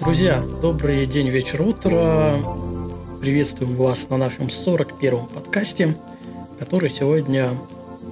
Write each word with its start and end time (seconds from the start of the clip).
Друзья, 0.00 0.42
добрый 0.62 1.06
день, 1.06 1.28
вечер, 1.28 1.62
утро. 1.62 2.34
Приветствуем 3.20 3.74
вас 3.76 4.08
на 4.08 4.16
нашем 4.18 4.46
41-м 4.46 5.26
подкасте, 5.26 5.96
который 6.58 6.90
сегодня 6.90 7.58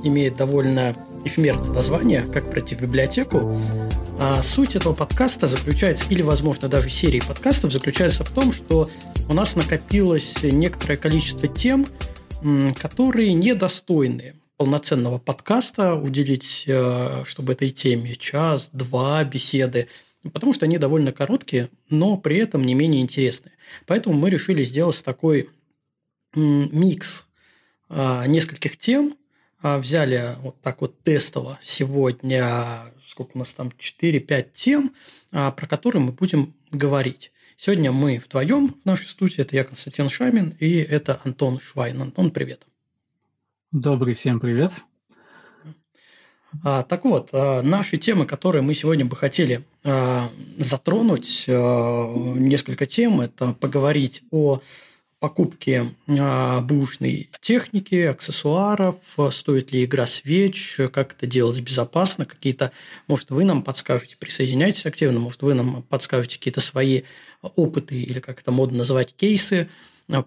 имеет 0.02 0.36
довольно 0.36 0.96
эфемерное 1.24 1.70
название 1.70 2.22
«Как 2.22 2.50
пройти 2.50 2.74
в 2.74 2.82
библиотеку». 2.82 3.56
А 4.18 4.42
суть 4.42 4.76
этого 4.76 4.92
подкаста 4.92 5.46
заключается, 5.46 6.06
или, 6.08 6.22
возможно, 6.22 6.68
даже 6.68 6.88
серии 6.88 7.20
подкастов, 7.20 7.72
заключается 7.72 8.24
в 8.24 8.30
том, 8.30 8.52
что 8.52 8.88
у 9.28 9.34
нас 9.34 9.54
накопилось 9.54 10.42
некоторое 10.42 10.96
количество 10.96 11.48
тем, 11.48 11.86
которые 12.80 13.34
недостойны 13.34 14.34
полноценного 14.56 15.18
подкаста, 15.18 15.94
уделить, 15.94 16.64
э, 16.66 17.24
чтобы 17.26 17.52
этой 17.54 17.70
теме 17.70 18.14
час-два 18.14 19.24
беседы– 19.24 19.88
потому 20.32 20.52
что 20.52 20.64
они 20.64 20.78
довольно 20.78 21.12
короткие, 21.12 21.70
но 21.90 22.16
при 22.16 22.38
этом 22.38 22.64
не 22.64 22.74
менее 22.74 23.02
интересные. 23.02 23.52
Поэтому 23.86 24.18
мы 24.18 24.30
решили 24.30 24.62
сделать 24.62 25.02
такой 25.04 25.50
микс 26.34 27.26
а, 27.88 28.26
нескольких 28.26 28.76
тем, 28.76 29.16
а, 29.62 29.78
взяли 29.78 30.34
вот 30.40 30.60
так 30.60 30.80
вот 30.80 31.02
тестово 31.02 31.58
сегодня, 31.62 32.82
сколько 33.06 33.32
у 33.34 33.38
нас 33.38 33.54
там, 33.54 33.70
4-5 33.78 34.48
тем, 34.54 34.94
про 35.30 35.52
которые 35.52 36.02
мы 36.02 36.12
будем 36.12 36.54
говорить. 36.70 37.32
Сегодня 37.56 37.92
мы 37.92 38.20
вдвоем 38.24 38.76
в 38.82 38.84
нашей 38.84 39.06
студии. 39.06 39.40
Это 39.40 39.54
я, 39.54 39.64
Константин 39.64 40.08
Шамин, 40.08 40.56
и 40.58 40.76
это 40.78 41.20
Антон 41.24 41.60
Швайн. 41.60 42.02
Антон, 42.02 42.30
привет. 42.30 42.66
Добрый 43.74 44.14
всем 44.14 44.38
привет. 44.38 44.70
А, 46.62 46.84
так 46.84 47.04
вот, 47.04 47.30
а, 47.32 47.60
наши 47.60 47.98
темы, 47.98 48.24
которые 48.24 48.62
мы 48.62 48.72
сегодня 48.72 49.04
бы 49.04 49.16
хотели 49.16 49.64
а, 49.82 50.30
затронуть, 50.58 51.46
несколько 51.48 52.86
тем, 52.86 53.20
это 53.20 53.48
поговорить 53.54 54.22
о 54.30 54.60
покупке 55.18 55.86
бэушной 56.06 57.30
техники, 57.40 57.96
аксессуаров, 57.96 58.94
стоит 59.32 59.72
ли 59.72 59.84
игра 59.84 60.06
свеч, 60.06 60.78
как 60.92 61.14
это 61.14 61.26
делать 61.26 61.60
безопасно, 61.60 62.26
какие-то, 62.26 62.70
может, 63.08 63.30
вы 63.30 63.42
нам 63.42 63.64
подскажете, 63.64 64.16
присоединяйтесь 64.16 64.86
активно, 64.86 65.18
может, 65.18 65.42
вы 65.42 65.54
нам 65.54 65.82
подскажете 65.82 66.38
какие-то 66.38 66.60
свои 66.60 67.02
опыты 67.42 68.00
или 68.00 68.20
как 68.20 68.40
это 68.40 68.52
модно 68.52 68.78
называть, 68.78 69.16
кейсы 69.16 69.68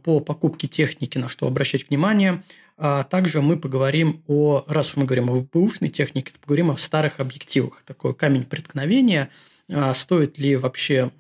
по 0.04 0.20
покупке 0.20 0.68
техники, 0.68 1.18
на 1.18 1.30
что 1.30 1.48
обращать 1.48 1.88
внимание– 1.88 2.44
а 2.78 3.04
также 3.04 3.42
мы 3.42 3.58
поговорим 3.58 4.24
о, 4.28 4.64
раз 4.68 4.96
мы 4.96 5.06
говорим 5.06 5.32
о 5.32 5.42
бэушной 5.42 5.90
технике, 5.90 6.32
то 6.32 6.40
поговорим 6.40 6.70
о 6.70 6.78
старых 6.78 7.20
объективах. 7.20 7.82
Такой 7.84 8.14
камень 8.14 8.46
преткновения. 8.46 9.30
А 9.68 9.94
стоит 9.96 10.38
ли 10.38 10.56
вообще 10.56 11.12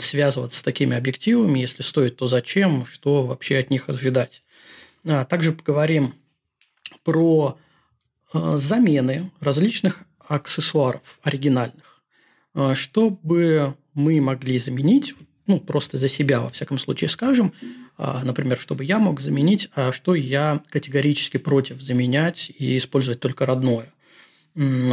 связываться 0.00 0.58
с 0.58 0.62
такими 0.62 0.96
объективами? 0.96 1.60
Если 1.60 1.82
стоит, 1.82 2.16
то 2.16 2.26
зачем? 2.26 2.86
Что 2.86 3.26
вообще 3.26 3.58
от 3.58 3.68
них 3.70 3.90
ожидать? 3.90 4.42
А 5.04 5.26
также 5.26 5.52
поговорим 5.52 6.14
про 7.04 7.58
а, 8.32 8.56
замены 8.56 9.30
различных 9.40 10.02
аксессуаров 10.26 11.20
оригинальных. 11.22 12.02
Чтобы 12.74 13.76
мы 13.92 14.20
могли 14.22 14.58
заменить, 14.58 15.14
ну, 15.46 15.60
просто 15.60 15.98
за 15.98 16.08
себя, 16.08 16.40
во 16.40 16.50
всяком 16.50 16.78
случае, 16.78 17.10
скажем, 17.10 17.52
а, 17.62 17.85
например, 17.98 18.58
чтобы 18.58 18.84
я 18.84 18.98
мог 18.98 19.20
заменить, 19.20 19.68
а 19.74 19.92
что 19.92 20.14
я 20.14 20.62
категорически 20.70 21.38
против 21.38 21.80
заменять 21.80 22.50
и 22.58 22.76
использовать 22.76 23.20
только 23.20 23.46
родное. 23.46 23.92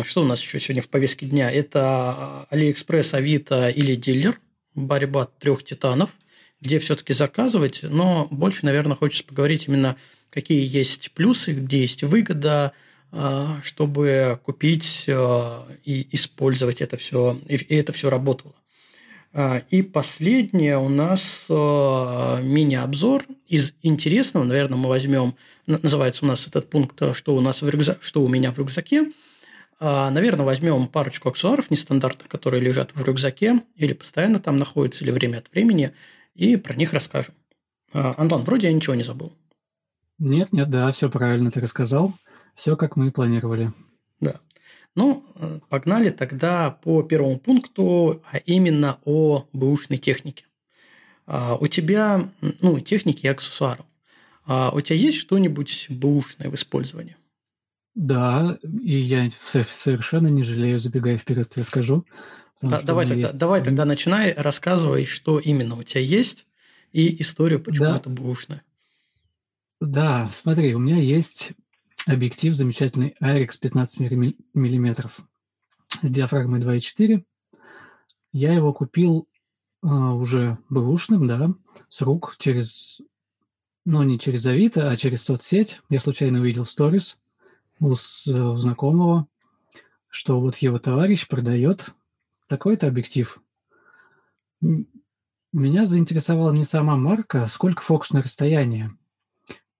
Что 0.04 0.22
у 0.22 0.26
нас 0.26 0.42
еще 0.42 0.60
сегодня 0.60 0.82
в 0.82 0.90
повестке 0.90 1.26
дня? 1.26 1.52
Это 1.52 2.46
Алиэкспресс, 2.50 3.14
Авито 3.14 3.70
или 3.70 3.96
дилер, 3.96 4.40
борьба 4.76 5.28
трех 5.40 5.64
титанов, 5.64 6.12
где 6.62 6.80
все-таки 6.80 7.14
заказывать, 7.14 7.82
но 7.84 8.28
больше, 8.32 8.66
наверное, 8.66 8.96
хочется 8.96 9.26
поговорить 9.26 9.68
именно, 9.68 9.98
какие 10.30 10.66
есть 10.66 11.12
плюсы, 11.12 11.54
где 11.54 11.82
есть 11.82 12.04
выгода, 12.04 12.72
а, 13.12 13.60
чтобы 13.62 14.40
купить 14.44 15.06
а, 15.08 15.68
и 15.84 16.08
использовать 16.12 16.82
это 16.82 16.98
все, 16.98 17.38
и 17.48 17.76
это 17.76 17.92
все 17.94 18.10
работало. 18.10 18.54
А, 19.36 19.64
и 19.70 19.82
последнее 19.82 20.78
у 20.78 20.90
нас 20.90 21.48
а, 21.50 22.40
мини-обзор 22.42 23.26
из 23.48 23.74
интересного. 23.82 24.44
Наверное, 24.44 24.78
мы 24.78 24.90
возьмем, 24.90 25.36
называется 25.66 26.24
у 26.24 26.28
нас 26.28 26.48
этот 26.48 26.70
пункт, 26.70 27.02
что 27.16 27.36
у 27.36 27.42
нас 27.42 27.64
в 27.64 27.70
рюкзаке, 27.70 28.00
что 28.02 28.24
у 28.24 28.28
меня 28.28 28.52
в 28.52 28.60
рюкзаке. 28.60 29.12
А, 29.80 30.12
наверное, 30.12 30.46
возьмем 30.46 30.88
парочку 30.88 31.30
аксессуаров 31.30 31.72
нестандартных, 31.72 32.28
которые 32.28 32.62
лежат 32.62 32.92
в 32.94 33.04
рюкзаке 33.04 33.64
или 33.76 33.94
постоянно 33.94 34.40
там 34.40 34.60
находятся, 34.60 35.04
или 35.04 35.10
время 35.10 35.40
от 35.40 35.52
времени, 35.52 35.94
и 36.36 36.56
про 36.56 36.76
них 36.76 36.94
расскажем. 36.94 37.34
Антон, 37.92 38.44
вроде 38.44 38.68
я 38.68 38.74
ничего 38.74 38.96
не 38.96 39.04
забыл. 39.04 39.34
Нет, 40.20 40.54
нет, 40.54 40.70
да, 40.70 40.92
все 40.92 41.10
правильно 41.10 41.52
ты 41.52 41.60
рассказал. 41.60 42.14
Все, 42.54 42.76
как 42.76 42.96
мы 42.96 43.08
и 43.08 43.12
планировали. 43.12 43.72
Да. 44.22 44.40
Ну, 44.96 45.26
э, 45.36 45.60
погнали 45.70 46.10
тогда 46.10 46.72
по 46.72 47.02
первому 47.04 47.40
пункту, 47.40 48.24
а 48.32 48.38
именно 48.38 49.00
о 49.06 49.48
бэушной 49.52 49.98
технике. 49.98 50.46
А, 51.26 51.56
у 51.56 51.68
тебя, 51.68 52.30
ну, 52.42 52.80
техники 52.80 53.26
и 53.26 53.30
аксессуаров. 53.30 53.86
А 54.46 54.72
у 54.72 54.82
тебя 54.82 54.98
есть 54.98 55.18
что-нибудь 55.18 55.88
бэушное 55.90 56.50
в 56.50 56.56
использовании? 56.56 57.16
Да, 57.96 58.58
и 58.64 58.96
я 58.96 59.30
совершенно 59.40 60.28
не 60.28 60.44
жалею, 60.44 60.80
забегая 60.80 61.18
вперед, 61.18 61.54
я 61.56 61.64
скажу. 61.64 62.06
Да, 62.62 62.82
давай 62.82 63.08
тогда, 63.08 63.28
есть... 63.28 63.38
давай 63.38 63.64
тогда 63.64 63.86
начинай, 63.86 64.34
рассказывай, 64.34 65.06
что 65.06 65.40
именно 65.40 65.76
у 65.76 65.84
тебя 65.84 66.02
есть, 66.02 66.46
и 66.92 67.22
историю, 67.22 67.60
почему 67.60 67.86
да. 67.86 67.98
это 67.98 68.10
бэушное. 68.10 68.64
Да, 69.80 70.30
смотри, 70.32 70.74
у 70.76 70.80
меня 70.80 70.98
есть 70.98 71.52
объектив 72.08 72.56
замечательный 72.56 73.16
Айрекс 73.20 73.58
15 73.58 74.00
мм 74.54 75.10
с 76.02 76.12
диафрагмой 76.12 76.60
2.4. 76.60 77.24
Я 78.32 78.54
его 78.54 78.74
купил 78.74 79.28
а, 79.82 80.14
уже 80.14 80.58
бэушным, 80.70 81.28
да, 81.28 81.54
с 81.88 82.02
рук 82.02 82.36
через, 82.40 83.02
ну, 83.86 84.04
не 84.04 84.20
через 84.20 84.46
Авито, 84.46 84.90
а 84.90 84.96
через 84.96 85.24
соцсеть. 85.24 85.82
Я 85.90 86.00
случайно 86.00 86.40
увидел 86.40 86.66
сторис 86.66 87.20
у, 87.80 87.90
у 87.90 87.96
знакомого, 87.96 89.28
что 90.08 90.40
вот 90.40 90.58
его 90.58 90.80
товарищ 90.80 91.28
продает 91.28 91.94
такой-то 92.48 92.88
объектив. 92.88 93.42
Меня 95.52 95.86
заинтересовала 95.86 96.52
не 96.52 96.64
сама 96.64 96.96
марка, 96.98 97.46
сколько 97.46 97.82
фокусное 97.82 98.24
расстояние, 98.24 98.98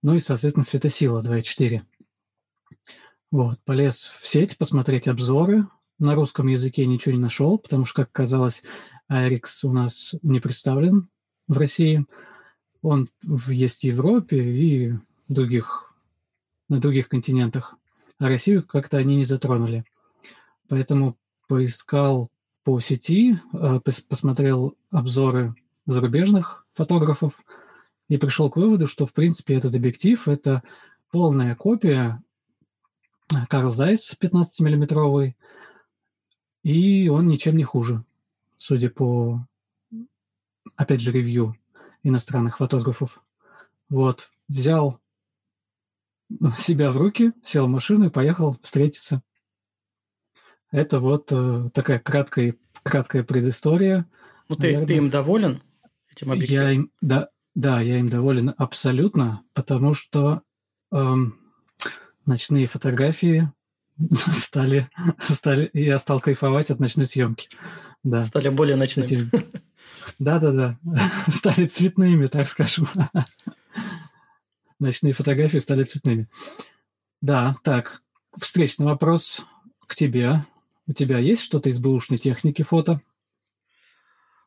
ну 0.02 0.14
и, 0.14 0.20
соответственно, 0.20 0.64
светосила 0.64 1.22
2.4. 1.22 1.82
Вот, 3.30 3.58
полез 3.64 4.06
в 4.20 4.26
сеть 4.26 4.56
посмотреть 4.56 5.08
обзоры. 5.08 5.66
На 5.98 6.14
русском 6.14 6.46
языке 6.46 6.86
ничего 6.86 7.14
не 7.14 7.20
нашел, 7.20 7.58
потому 7.58 7.84
что, 7.84 8.02
как 8.02 8.10
оказалось, 8.10 8.62
Айрикс 9.08 9.64
у 9.64 9.72
нас 9.72 10.14
не 10.22 10.40
представлен 10.40 11.08
в 11.48 11.58
России. 11.58 12.06
Он 12.82 13.08
есть 13.48 13.80
в 13.80 13.84
Европе 13.84 14.42
и 14.42 14.92
в 15.28 15.32
других, 15.32 15.94
на 16.68 16.80
других 16.80 17.08
континентах. 17.08 17.76
А 18.18 18.28
Россию 18.28 18.62
как-то 18.62 18.98
они 18.98 19.16
не 19.16 19.24
затронули. 19.24 19.84
Поэтому 20.68 21.16
поискал 21.48 22.30
по 22.62 22.80
сети, 22.80 23.38
а, 23.52 23.80
посмотрел 23.80 24.76
обзоры 24.90 25.54
зарубежных 25.86 26.66
фотографов 26.72 27.34
и 28.08 28.16
пришел 28.16 28.50
к 28.50 28.56
выводу, 28.56 28.86
что, 28.86 29.06
в 29.06 29.12
принципе, 29.12 29.54
этот 29.54 29.74
объектив– 29.74 30.26
это 30.28 30.62
полная 31.10 31.54
копия 31.54 32.22
Карл 33.48 33.70
Зайс 33.70 34.16
15-миллиметровый, 34.20 35.36
и 36.62 37.08
он 37.08 37.26
ничем 37.26 37.56
не 37.56 37.64
хуже, 37.64 38.04
судя 38.56 38.90
по, 38.90 39.46
опять 40.76 41.00
же, 41.00 41.12
ревью 41.12 41.54
иностранных 42.02 42.58
фотографов. 42.58 43.22
Вот, 43.88 44.30
взял 44.48 44.98
себя 46.56 46.90
в 46.90 46.96
руки, 46.96 47.32
сел 47.42 47.66
в 47.66 47.70
машину 47.70 48.06
и 48.06 48.10
поехал 48.10 48.56
встретиться. 48.62 49.22
Это 50.70 51.00
вот 51.00 51.28
э, 51.30 51.70
такая 51.72 51.98
краткая, 52.00 52.56
краткая 52.82 53.22
предыстория. 53.22 54.06
Ну, 54.48 54.56
ты, 54.56 54.84
ты 54.86 54.96
им 54.96 55.10
доволен 55.10 55.62
этим 56.10 56.32
объективом? 56.32 56.64
Я 56.64 56.72
им, 56.72 56.90
да, 57.00 57.28
да, 57.54 57.80
я 57.80 57.98
им 57.98 58.08
доволен 58.08 58.54
абсолютно, 58.56 59.42
потому 59.52 59.94
что 59.94 60.42
эм, 60.90 61.38
ночные 62.26 62.66
фотографии 62.66 63.50
стали, 64.10 64.88
стали, 65.18 65.70
я 65.72 65.98
стал 65.98 66.20
кайфовать 66.20 66.70
от 66.70 66.80
ночной 66.80 67.06
съемки. 67.06 67.48
Да. 68.02 68.24
Стали 68.24 68.48
более 68.48 68.76
ночными. 68.76 69.30
Да-да-да, 70.18 70.78
стали 71.28 71.66
цветными, 71.66 72.26
так 72.26 72.48
скажем. 72.48 72.86
Ночные 74.78 75.12
фотографии 75.12 75.58
стали 75.58 75.82
цветными. 75.84 76.28
Да, 77.20 77.54
так, 77.62 78.02
встречный 78.36 78.86
вопрос 78.86 79.42
к 79.86 79.94
тебе. 79.94 80.44
У 80.86 80.92
тебя 80.92 81.18
есть 81.18 81.42
что-то 81.42 81.70
из 81.70 81.78
бэушной 81.78 82.18
техники 82.18 82.62
фото? 82.62 83.00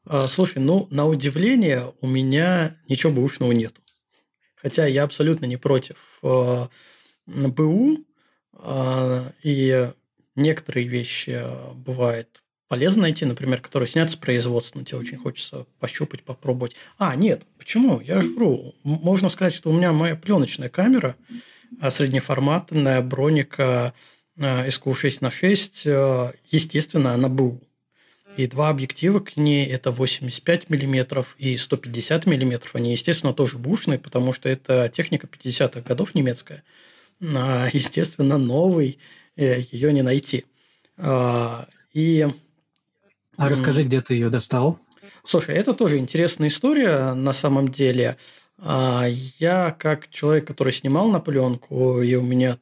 А, 0.05 0.27
слушай, 0.27 0.59
ну, 0.59 0.87
на 0.91 1.05
удивление, 1.05 1.91
у 2.01 2.07
меня 2.07 2.77
ничего 2.87 3.11
бэушного 3.11 3.51
нету. 3.51 3.81
Хотя 4.55 4.85
я 4.85 5.03
абсолютно 5.03 5.45
не 5.45 5.57
против 5.57 6.19
э, 7.27 7.47
БУ, 7.47 8.05
э, 8.53 9.31
и 9.43 9.89
некоторые 10.35 10.87
вещи 10.87 11.41
бывает 11.75 12.43
полезно 12.67 13.03
найти, 13.03 13.25
например, 13.25 13.61
которые 13.61 13.87
снят 13.87 14.09
с 14.11 14.15
производства, 14.15 14.79
но 14.79 14.85
тебе 14.85 14.99
очень 14.99 15.17
хочется 15.17 15.65
пощупать, 15.79 16.23
попробовать. 16.23 16.75
А, 16.97 17.15
нет, 17.15 17.43
почему? 17.57 18.01
Я 18.01 18.19
вру. 18.19 18.75
Можно 18.83 19.29
сказать, 19.29 19.53
что 19.53 19.69
у 19.69 19.73
меня 19.73 19.93
моя 19.93 20.15
пленочная 20.15 20.69
камера 20.69 21.15
среднеформатная 21.89 23.01
броника 23.01 23.93
SQ6 24.37 25.17
на 25.21 25.31
6, 25.31 25.85
естественно, 26.51 27.13
она 27.13 27.29
БУ. 27.29 27.61
И 28.37 28.45
два 28.45 28.69
объектива 28.69 29.19
к 29.19 29.35
ней– 29.35 29.65
это 29.67 29.89
85 29.89 30.69
мм 30.69 31.25
и 31.39 31.57
150 31.57 32.27
мм. 32.27 32.61
Они, 32.73 32.91
естественно, 32.91 33.33
тоже 33.33 33.57
бушные, 33.57 33.97
потому 33.97 34.31
что 34.31 34.47
это 34.47 34.91
техника 34.93 35.27
50-х 35.27 35.81
годов 35.81 36.13
немецкая. 36.13 36.63
Естественно, 37.19 38.37
новый 38.37 38.99
э, 39.35 39.61
ее 39.71 39.93
не 39.93 40.01
найти. 40.01 40.45
А, 40.97 41.67
и... 41.93 42.27
А 43.37 43.49
расскажи, 43.49 43.83
где 43.83 44.01
ты 44.01 44.15
ее 44.15 44.29
достал? 44.29 44.79
Слушай, 45.23 45.55
это 45.55 45.73
тоже 45.73 45.97
интересная 45.97 46.49
история 46.49 47.13
на 47.13 47.33
самом 47.33 47.69
деле. 47.69 48.17
А, 48.59 49.05
я 49.39 49.71
как 49.71 50.09
человек, 50.09 50.47
который 50.47 50.73
снимал 50.73 51.09
на 51.09 51.19
пленку, 51.19 52.01
и 52.01 52.15
у 52.15 52.21
меня 52.21 52.57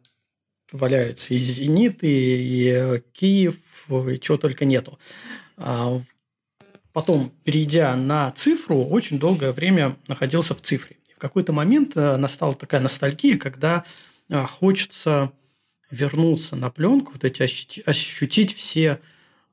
валяются 0.72 1.34
и 1.34 1.38
«Зенит», 1.38 2.00
и 2.02 3.02
«Киев», 3.14 3.56
и 3.90 4.20
чего 4.20 4.38
только 4.38 4.66
нету. 4.66 5.00
А, 5.58 6.02
потом, 6.92 7.32
перейдя 7.44 7.96
на 7.96 8.32
цифру, 8.32 8.84
очень 8.84 9.20
долгое 9.20 9.52
время 9.52 9.96
находился 10.08 10.56
в 10.56 10.62
цифре. 10.62 10.98
в 11.16 11.20
какой-то 11.20 11.54
момент 11.54 11.96
э, 11.96 12.18
настала 12.18 12.54
такая 12.56 12.82
ностальгия, 12.82 13.38
когда 13.38 13.86
э, 13.86 14.15
хочется 14.30 15.32
вернуться 15.92 16.56
на 16.56 16.70
пленку, 16.70 17.14
вот 17.14 17.24
эти 17.24 17.44
ощутить 17.86 18.56
все 18.56 19.00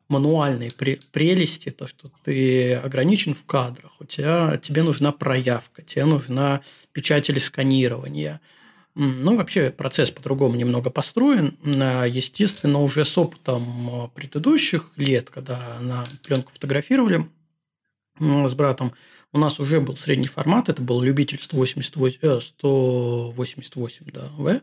мануальные 0.09 0.71
прелести, 0.73 1.71
то, 1.71 1.87
что 1.87 2.11
ты 2.23 2.75
ограничен 2.75 3.35
в 3.35 3.45
кадрах, 3.45 3.93
у 4.01 4.05
тебя, 4.05 4.59
тебе 4.59 4.83
нужна 4.83 5.13
проявка, 5.13 5.83
тебе 5.83 6.05
нужна 6.05 6.63
печать 6.93 7.31
или 7.31 7.39
сканирование– 7.39 8.41
ну, 8.95 9.37
вообще 9.37 9.71
процесс 9.71 10.11
по-другому 10.11 10.55
немного 10.55 10.91
построен. 10.91 11.57
Естественно, 11.65 12.81
уже 12.81 13.05
с 13.05 13.17
опытом 13.17 13.65
а, 13.91 14.09
предыдущих 14.09 14.93
лет, 14.97 15.31
когда 15.31 15.79
на 15.81 16.07
пленку 16.23 16.53
фотографировали 16.53 17.27
с 18.21 18.55
братом, 18.55 18.93
у 19.33 19.39
нас 19.39 19.59
уже 19.61 19.81
был 19.81 19.97
средний 19.97 20.29
формат, 20.29 20.69
это 20.69 20.83
был 20.83 21.01
любитель 21.01 21.41
188, 21.41 22.19
э, 22.21 22.41
188 22.41 24.07
да, 24.13 24.31
В. 24.37 24.61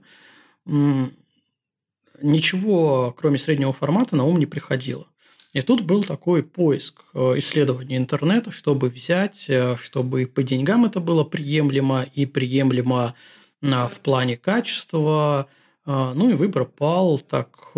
Ничего, 2.21 3.15
кроме 3.17 3.39
среднего 3.39 3.73
формата, 3.73 4.15
на 4.15 4.25
ум 4.25 4.37
не 4.37 4.45
приходило. 4.45 5.07
И 5.53 5.61
тут 5.61 5.81
был 5.81 6.03
такой 6.03 6.43
поиск 6.43 7.01
э, 7.13 7.35
исследования 7.37 7.97
интернета, 7.97 8.51
чтобы 8.51 8.89
взять, 8.89 9.45
э, 9.47 9.75
чтобы 9.81 10.27
по 10.27 10.43
деньгам 10.43 10.85
это 10.85 10.99
было 10.99 11.23
приемлемо 11.23 12.05
и 12.13 12.25
приемлемо 12.25 13.15
в 13.61 13.99
плане 14.03 14.37
качества. 14.37 15.49
А, 15.85 16.13
ну 16.13 16.29
и 16.29 16.33
выбор 16.33 16.63
пал 16.63 17.19
так 17.19 17.73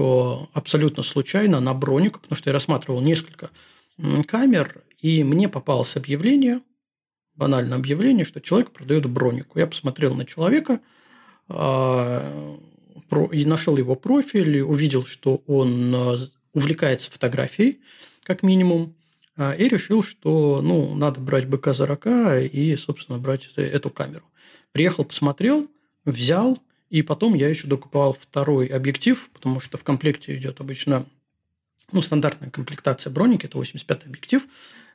абсолютно 0.53 1.01
случайно 1.01 1.59
на 1.59 1.73
бронику, 1.73 2.19
потому 2.19 2.37
что 2.37 2.51
я 2.51 2.53
рассматривал 2.53 3.01
несколько 3.01 3.49
камер, 4.27 4.83
и 4.99 5.23
мне 5.23 5.49
попалось 5.49 5.95
объявление, 5.95 6.61
банальное 7.41 7.79
объявление, 7.79 8.23
что 8.23 8.39
человек 8.39 8.69
продает 8.69 9.09
бронику. 9.09 9.57
Я 9.57 9.65
посмотрел 9.65 10.13
на 10.13 10.25
человека, 10.27 10.79
а, 11.49 12.55
и 13.31 13.45
нашел 13.45 13.77
его 13.77 13.95
профиль, 13.95 14.61
увидел, 14.61 15.07
что 15.07 15.41
он 15.47 15.91
а, 15.95 16.17
увлекается 16.53 17.09
фотографией, 17.09 17.79
как 18.23 18.43
минимум, 18.43 18.95
и 19.57 19.67
решил, 19.67 20.03
что 20.03 20.61
ну, 20.61 20.93
надо 20.93 21.19
брать 21.19 21.47
быка 21.47 21.73
за 21.73 21.87
рока 21.87 22.39
и, 22.41 22.75
собственно, 22.75 23.17
брать 23.17 23.49
эту 23.55 23.89
камеру. 23.89 24.25
Приехал, 24.71 25.03
посмотрел, 25.03 25.67
взял, 26.05 26.59
и 26.91 27.01
потом 27.01 27.33
я 27.33 27.47
еще 27.47 27.65
докупал 27.65 28.13
второй 28.13 28.67
объектив, 28.67 29.29
потому 29.33 29.59
что 29.59 29.79
в 29.79 29.83
комплекте 29.83 30.35
идет 30.35 30.59
обычно 30.59 31.07
ну, 31.91 32.01
стандартная 32.01 32.49
комплектация 32.49 33.11
броники, 33.11 33.45
это 33.45 33.57
85 33.57 34.05
объектив. 34.05 34.43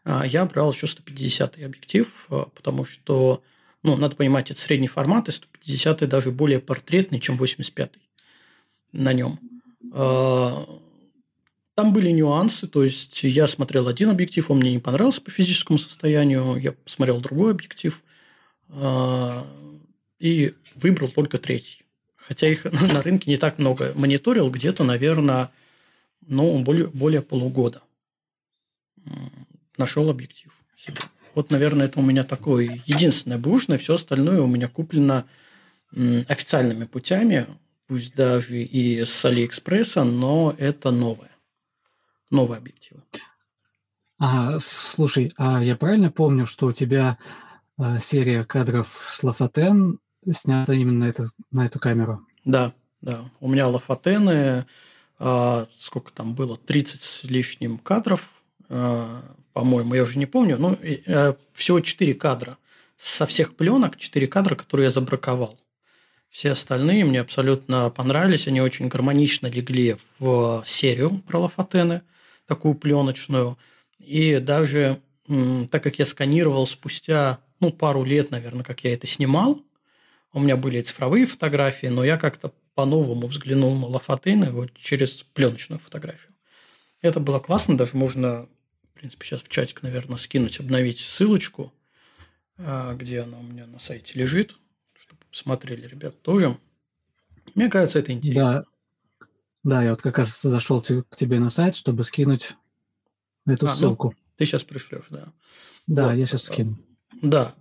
А 0.05 0.25
я 0.27 0.45
брал 0.45 0.73
еще 0.73 0.87
150 0.87 1.63
объектив, 1.63 2.27
а, 2.31 2.47
потому 2.55 2.85
что, 2.85 3.43
ну, 3.83 3.97
надо 3.97 4.17
понимать, 4.17 4.51
это 4.51 4.61
средний 4.61 4.89
формат, 4.89 5.29
и 5.29 5.33
150 5.33 6.09
даже 6.09 6.31
более 6.31 6.61
портретный, 6.61 7.21
чем 7.21 7.37
85 7.37 7.93
на 8.93 9.13
нем. 9.13 9.39
А, 9.93 10.67
там 11.75 11.93
были 11.93 12.11
нюансы, 12.11 12.67
то 12.67 12.85
есть 12.85 13.23
я 13.23 13.47
смотрел 13.47 13.89
один 13.89 14.11
объектив, 14.11 14.51
он 14.51 14.59
мне 14.59 14.73
не 14.73 14.79
понравился 14.79 15.21
по 15.21 15.31
физическому 15.31 15.79
состоянию, 15.79 16.57
я 16.57 16.73
посмотрел 16.73 17.21
другой 17.21 17.51
объектив, 17.53 18.03
и 20.19 20.55
выбрал 20.75 21.09
только 21.09 21.39
третий. 21.39 21.85
Хотя 22.17 22.49
их 22.49 22.65
на 22.93 23.03
рынке 23.03 23.31
не 23.31 23.37
так 23.37 23.59
много. 23.59 23.93
Мониторил 23.95 24.51
где-то, 24.51 24.85
наверное, 24.85 25.51
ну, 26.27 26.63
более, 26.63 26.89
более 26.89 27.23
полугода. 27.23 27.83
Нашел 29.77 30.11
объектив 30.11 30.53
себе. 30.77 31.01
Вот, 31.35 31.51
наверное, 31.51 31.87
это 31.87 32.01
у 32.01 32.03
меня 32.03 32.25
такое 32.25 32.81
единственное 32.87 33.39
бушное. 33.39 33.79
Все 33.79 33.95
остальное 33.95 34.41
у 34.41 34.47
меня 34.47 34.69
куплено 34.69 35.27
официальными 35.93 36.85
путями, 36.85 37.47
пусть 37.87 38.15
даже 38.15 38.63
и 38.63 39.05
с 39.05 39.25
Алиэкспресса, 39.25 40.05
но 40.05 40.55
это 40.59 40.91
новое. 40.91 41.31
Новые 42.31 42.59
объективы. 42.59 43.03
А, 44.19 44.59
слушай, 44.59 45.33
а 45.37 45.63
я 45.63 45.77
правильно 45.77 46.11
помню, 46.11 46.47
что 46.47 46.67
у 46.67 46.73
тебя 46.73 47.19
э, 47.79 47.99
серия 47.99 48.45
кадров 48.45 49.07
с 49.09 49.23
Лафатен 49.23 49.99
снято 50.31 50.73
именно 50.73 51.05
это, 51.05 51.27
на 51.51 51.67
эту 51.67 51.79
камеру. 51.79 52.27
Да, 52.45 52.73
да. 53.01 53.31
У 53.41 53.49
меня 53.49 53.69
лафатены, 53.69 54.31
а, 54.31 54.67
сколько 55.19 56.13
там 56.13 56.35
было, 56.35 56.57
30 56.57 57.03
с 57.03 57.25
лишним 57.25 57.79
кадров, 57.79 58.31
а, 58.69 59.23
по-моему, 59.53 59.95
я 59.95 60.03
уже 60.03 60.19
не 60.19 60.27
помню, 60.27 60.59
но 60.59 60.77
а, 61.07 61.37
всего 61.53 61.81
4 61.81 62.15
кадра. 62.15 62.59
Со 62.97 63.27
всех 63.27 63.57
пленок 63.57 63.97
4 63.97 64.27
кадра, 64.27 64.55
которые 64.55 64.87
я 64.87 64.91
забраковал. 64.91 65.59
Все 66.31 66.53
остальные 66.53 67.05
мне 67.05 67.21
абсолютно 67.21 67.91
понравились, 67.91 68.49
они 68.49 68.61
очень 68.61 68.89
гармонично 68.89 69.47
легли 69.47 69.97
в 70.19 70.63
серию 70.65 71.23
про 71.27 71.39
лафатены, 71.41 72.03
такую 72.47 72.75
пленочную. 72.75 73.57
И 73.99 74.39
даже 74.39 75.01
так 75.71 75.83
как 75.83 75.99
я 75.99 76.05
сканировал 76.05 76.67
спустя 76.67 77.41
ну, 77.61 77.73
пару 77.73 78.05
лет, 78.05 78.31
наверное, 78.31 78.65
как 78.65 78.85
я 78.85 78.95
это 78.95 79.07
снимал, 79.07 79.63
у 80.33 80.41
меня 80.41 80.57
были 80.57 80.83
цифровые 80.83 81.27
фотографии, 81.27 81.87
но 81.87 82.05
я 82.05 82.19
как-то 82.19 82.53
по-новому 82.77 83.27
взглянул 83.27 83.75
на 83.75 83.87
Лафатейна 83.87 84.53
вот 84.53 84.73
через 84.75 85.23
пленочную 85.23 85.81
фотографию. 85.81 86.35
Это 87.01 87.21
было 87.21 87.39
классно, 87.39 87.77
даже 87.77 87.97
можно, 87.97 88.49
в 88.93 88.99
принципе, 88.99 89.25
сейчас 89.25 89.41
в 89.41 89.49
чатик, 89.49 89.83
наверное, 89.83 90.19
скинуть, 90.19 90.61
обновить 90.61 91.01
ссылочку, 91.01 91.73
а, 92.59 92.95
где 92.95 93.23
она 93.23 93.39
у 93.39 93.43
меня 93.43 93.67
на 93.67 93.79
сайте 93.79 94.19
лежит, 94.19 94.57
чтобы 94.93 95.23
посмотрели 95.31 95.87
ребят 95.87 96.21
тоже. 96.21 96.59
Мне 97.55 97.71
кажется, 97.71 97.99
это 97.99 98.13
интересно. 98.13 98.67
Да, 99.15 99.27
да 99.65 99.83
я 99.83 99.91
вот 99.91 100.03
как 100.03 100.19
раз 100.19 100.43
зашел 100.43 100.83
к 100.83 101.17
тебе 101.17 101.41
на 101.41 101.49
сайт, 101.49 101.77
чтобы 101.77 102.05
скинуть 102.05 102.57
эту 103.47 103.67
а, 103.67 103.71
ну, 103.71 103.75
ссылку. 103.75 104.09
Ну, 104.09 104.35
ты 104.37 104.45
сейчас 104.45 104.65
пришлешь, 104.65 105.07
да. 105.09 105.33
Да, 105.87 106.09
вот. 106.09 106.13
я 106.17 106.27
сейчас 106.27 106.45
скину. 106.45 106.77
Да, 107.23 107.55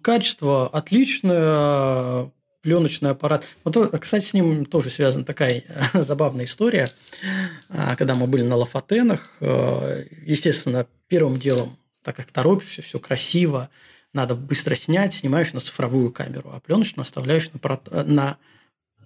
качество 0.00 0.66
отличное, 0.68 2.32
пленочный 2.62 3.10
аппарат. 3.10 3.44
Вот, 3.64 3.76
кстати, 4.00 4.24
с 4.24 4.32
ним 4.32 4.64
тоже 4.64 4.88
связана 4.88 5.24
такая 5.24 5.64
забавная 5.94 6.46
история. 6.46 6.90
А, 7.68 7.96
когда 7.96 8.14
мы 8.14 8.26
были 8.26 8.42
на 8.42 8.56
Лафатенах, 8.56 9.36
э, 9.40 10.06
естественно, 10.24 10.86
первым 11.08 11.38
делом, 11.38 11.76
так 12.02 12.16
как 12.16 12.26
торопишься, 12.26 12.82
все 12.82 12.98
красиво, 12.98 13.68
надо 14.12 14.34
быстро 14.34 14.74
снять, 14.74 15.14
снимаешь 15.14 15.52
на 15.52 15.60
цифровую 15.60 16.12
камеру, 16.12 16.52
а 16.54 16.60
пленочную 16.60 17.02
оставляешь 17.02 17.50
на, 17.52 18.04
на 18.04 18.38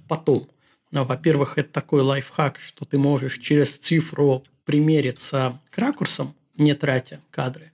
потом. 0.09 0.49
Ну, 0.91 1.05
во-первых, 1.05 1.59
это 1.59 1.73
такой 1.73 2.03
лайфхак, 2.03 2.59
что 2.61 2.85
ты 2.85 2.99
можешь 2.99 3.39
через 3.39 3.77
цифру 3.77 4.45
примериться 4.65 5.59
к 5.71 5.79
ракурсам, 5.79 6.35
не 6.57 6.75
тратя 6.75 7.21
кадры. 7.31 7.73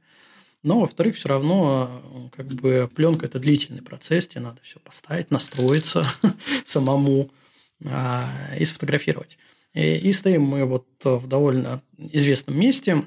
Но, 0.62 0.80
во-вторых, 0.80 1.16
все 1.16 1.28
равно 1.28 2.30
как 2.36 2.46
бы 2.46 2.88
пленка– 2.94 3.26
это 3.26 3.40
длительный 3.40 3.82
процесс, 3.82 4.28
тебе 4.28 4.42
надо 4.42 4.60
все 4.62 4.78
поставить, 4.78 5.30
настроиться 5.30 6.06
самому 6.64 7.30
а, 7.84 8.30
и 8.56 8.64
сфотографировать. 8.64 9.38
И, 9.74 10.12
стоим 10.12 10.42
мы 10.42 10.64
вот 10.64 10.86
в 11.02 11.26
довольно 11.26 11.82
известном 11.96 12.58
месте. 12.58 13.06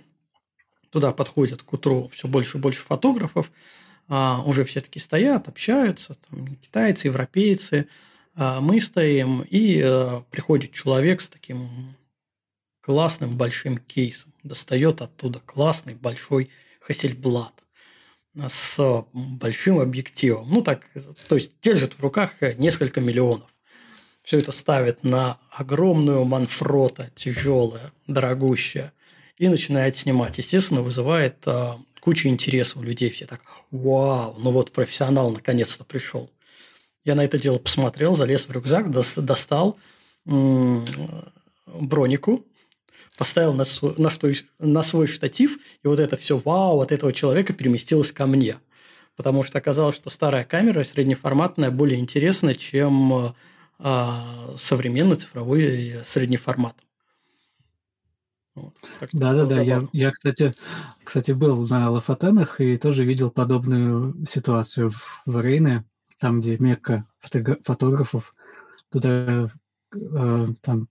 Туда 0.89 1.11
подходят 1.11 1.61
к 1.61 1.73
утру 1.73 2.09
все 2.09 2.27
больше 2.27 2.57
и 2.57 2.61
больше 2.61 2.81
фотографов. 2.81 3.51
А, 4.07 4.41
уже 4.45 4.65
все 4.65 4.81
таки 4.81 4.99
стоят, 4.99 5.47
общаются, 5.47 6.17
там, 6.29 6.55
китайцы, 6.57 7.07
европейцы. 7.07 7.87
А 8.35 8.59
мы 8.61 8.81
стоим, 8.81 9.41
и 9.41 9.81
а, 9.81 10.23
приходит 10.31 10.73
человек 10.73 11.21
с 11.21 11.29
таким 11.29 11.95
классным 12.81 13.37
большим 13.37 13.77
кейсом. 13.77 14.33
Достает 14.43 15.01
оттуда 15.01 15.39
классный 15.45 15.95
большой 15.95 16.49
Хасельблад 16.85 17.53
с 18.47 19.05
большим 19.13 19.79
объективом. 19.79 20.47
Ну, 20.49 20.61
так, 20.61 20.85
то 21.27 21.35
есть, 21.35 21.53
держит 21.61 21.93
в 21.93 21.99
руках 22.01 22.31
несколько 22.57 23.01
миллионов. 23.01 23.49
Все 24.21 24.39
это 24.39 24.51
ставит 24.51 25.03
на 25.03 25.39
огромную 25.51 26.25
манфрота, 26.25 27.11
тяжелая, 27.15 27.91
дорогущая, 28.07 28.93
и 29.37 29.47
начинает 29.47 29.97
снимать. 29.97 30.37
Естественно, 30.37 30.81
вызывает 30.81 31.37
а, 31.45 31.79
кучу 32.01 32.27
интереса 32.27 32.79
у 32.79 32.83
людей. 32.83 33.09
Все 33.09 33.25
так, 33.25 33.41
вау, 33.71 34.35
ну 34.39 34.51
вот 34.51 34.71
профессионал 34.71 35.31
наконец-то 35.31 35.83
пришел. 35.83 36.29
Я 37.03 37.15
на 37.15 37.23
это 37.23 37.37
дело 37.37 37.57
посмотрел, 37.57 38.15
залез 38.15 38.47
в 38.47 38.51
рюкзак, 38.51 38.91
достал 38.91 39.77
бронику, 41.65 42.45
поставил 43.17 43.53
на 43.53 43.63
свой, 43.63 43.93
на, 43.97 44.09
что, 44.09 44.31
на 44.59 44.83
свой 44.83 45.07
штатив, 45.07 45.57
и 45.83 45.87
вот 45.87 45.99
это 45.99 46.17
все 46.17 46.37
вау 46.37 46.81
от 46.81 46.91
этого 46.91 47.13
человека 47.13 47.53
переместилось 47.53 48.11
ко 48.11 48.25
мне. 48.25 48.57
Потому 49.15 49.43
что 49.43 49.57
оказалось, 49.57 49.95
что 49.95 50.09
старая 50.09 50.43
камера 50.43 50.83
среднеформатная 50.83 51.71
более 51.71 51.99
интересна, 51.99 52.53
чем 52.53 53.33
а, 53.79 54.55
современный 54.57 55.15
цифровой 55.15 56.01
средний 56.05 56.37
формат. 56.37 56.75
да, 59.13 59.33
да, 59.33 59.45
да. 59.45 59.61
Я, 59.61 59.87
я, 59.91 60.11
кстати, 60.11 60.55
кстати, 61.03 61.31
был 61.31 61.67
на 61.67 61.89
Лафатенах 61.91 62.61
и 62.61 62.77
тоже 62.77 63.03
видел 63.03 63.31
подобную 63.31 64.25
ситуацию 64.25 64.91
в, 64.91 65.23
в 65.25 65.41
Рейне, 65.41 65.83
там, 66.19 66.39
где 66.39 66.57
мекка 66.57 67.05
фотографов. 67.19 68.33
Туда 68.89 69.49
э, 69.93 70.47
там 70.61 70.87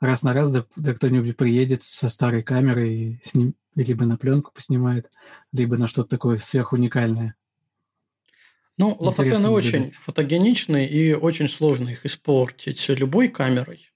раз 0.00 0.22
на 0.22 0.32
раз, 0.32 0.50
да, 0.50 0.64
да 0.76 0.94
кто-нибудь 0.94 1.36
приедет 1.36 1.82
со 1.82 2.08
старой 2.08 2.42
камерой 2.42 2.94
и 2.94 3.20
сним, 3.22 3.54
либо 3.74 4.04
на 4.04 4.16
пленку 4.16 4.52
поснимает, 4.52 5.10
либо 5.52 5.76
на 5.76 5.86
что-то 5.86 6.10
такое 6.10 6.36
сверхуникальное. 6.36 7.34
Ну, 8.76 8.96
лафатены 8.98 9.48
очень 9.50 9.92
фотогеничны 9.92 10.84
и 10.84 11.14
очень 11.14 11.48
сложно 11.48 11.90
их 11.90 12.04
испортить 12.04 12.88
любой 12.88 13.28
камерой. 13.28 13.90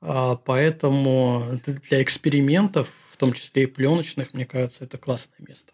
А, 0.00 0.36
поэтому 0.36 1.60
для 1.66 2.02
экспериментов, 2.02 2.88
в 3.10 3.16
том 3.16 3.32
числе 3.32 3.64
и 3.64 3.66
пленочных, 3.66 4.34
мне 4.34 4.46
кажется, 4.46 4.84
это 4.84 4.98
классное 4.98 5.46
место. 5.46 5.72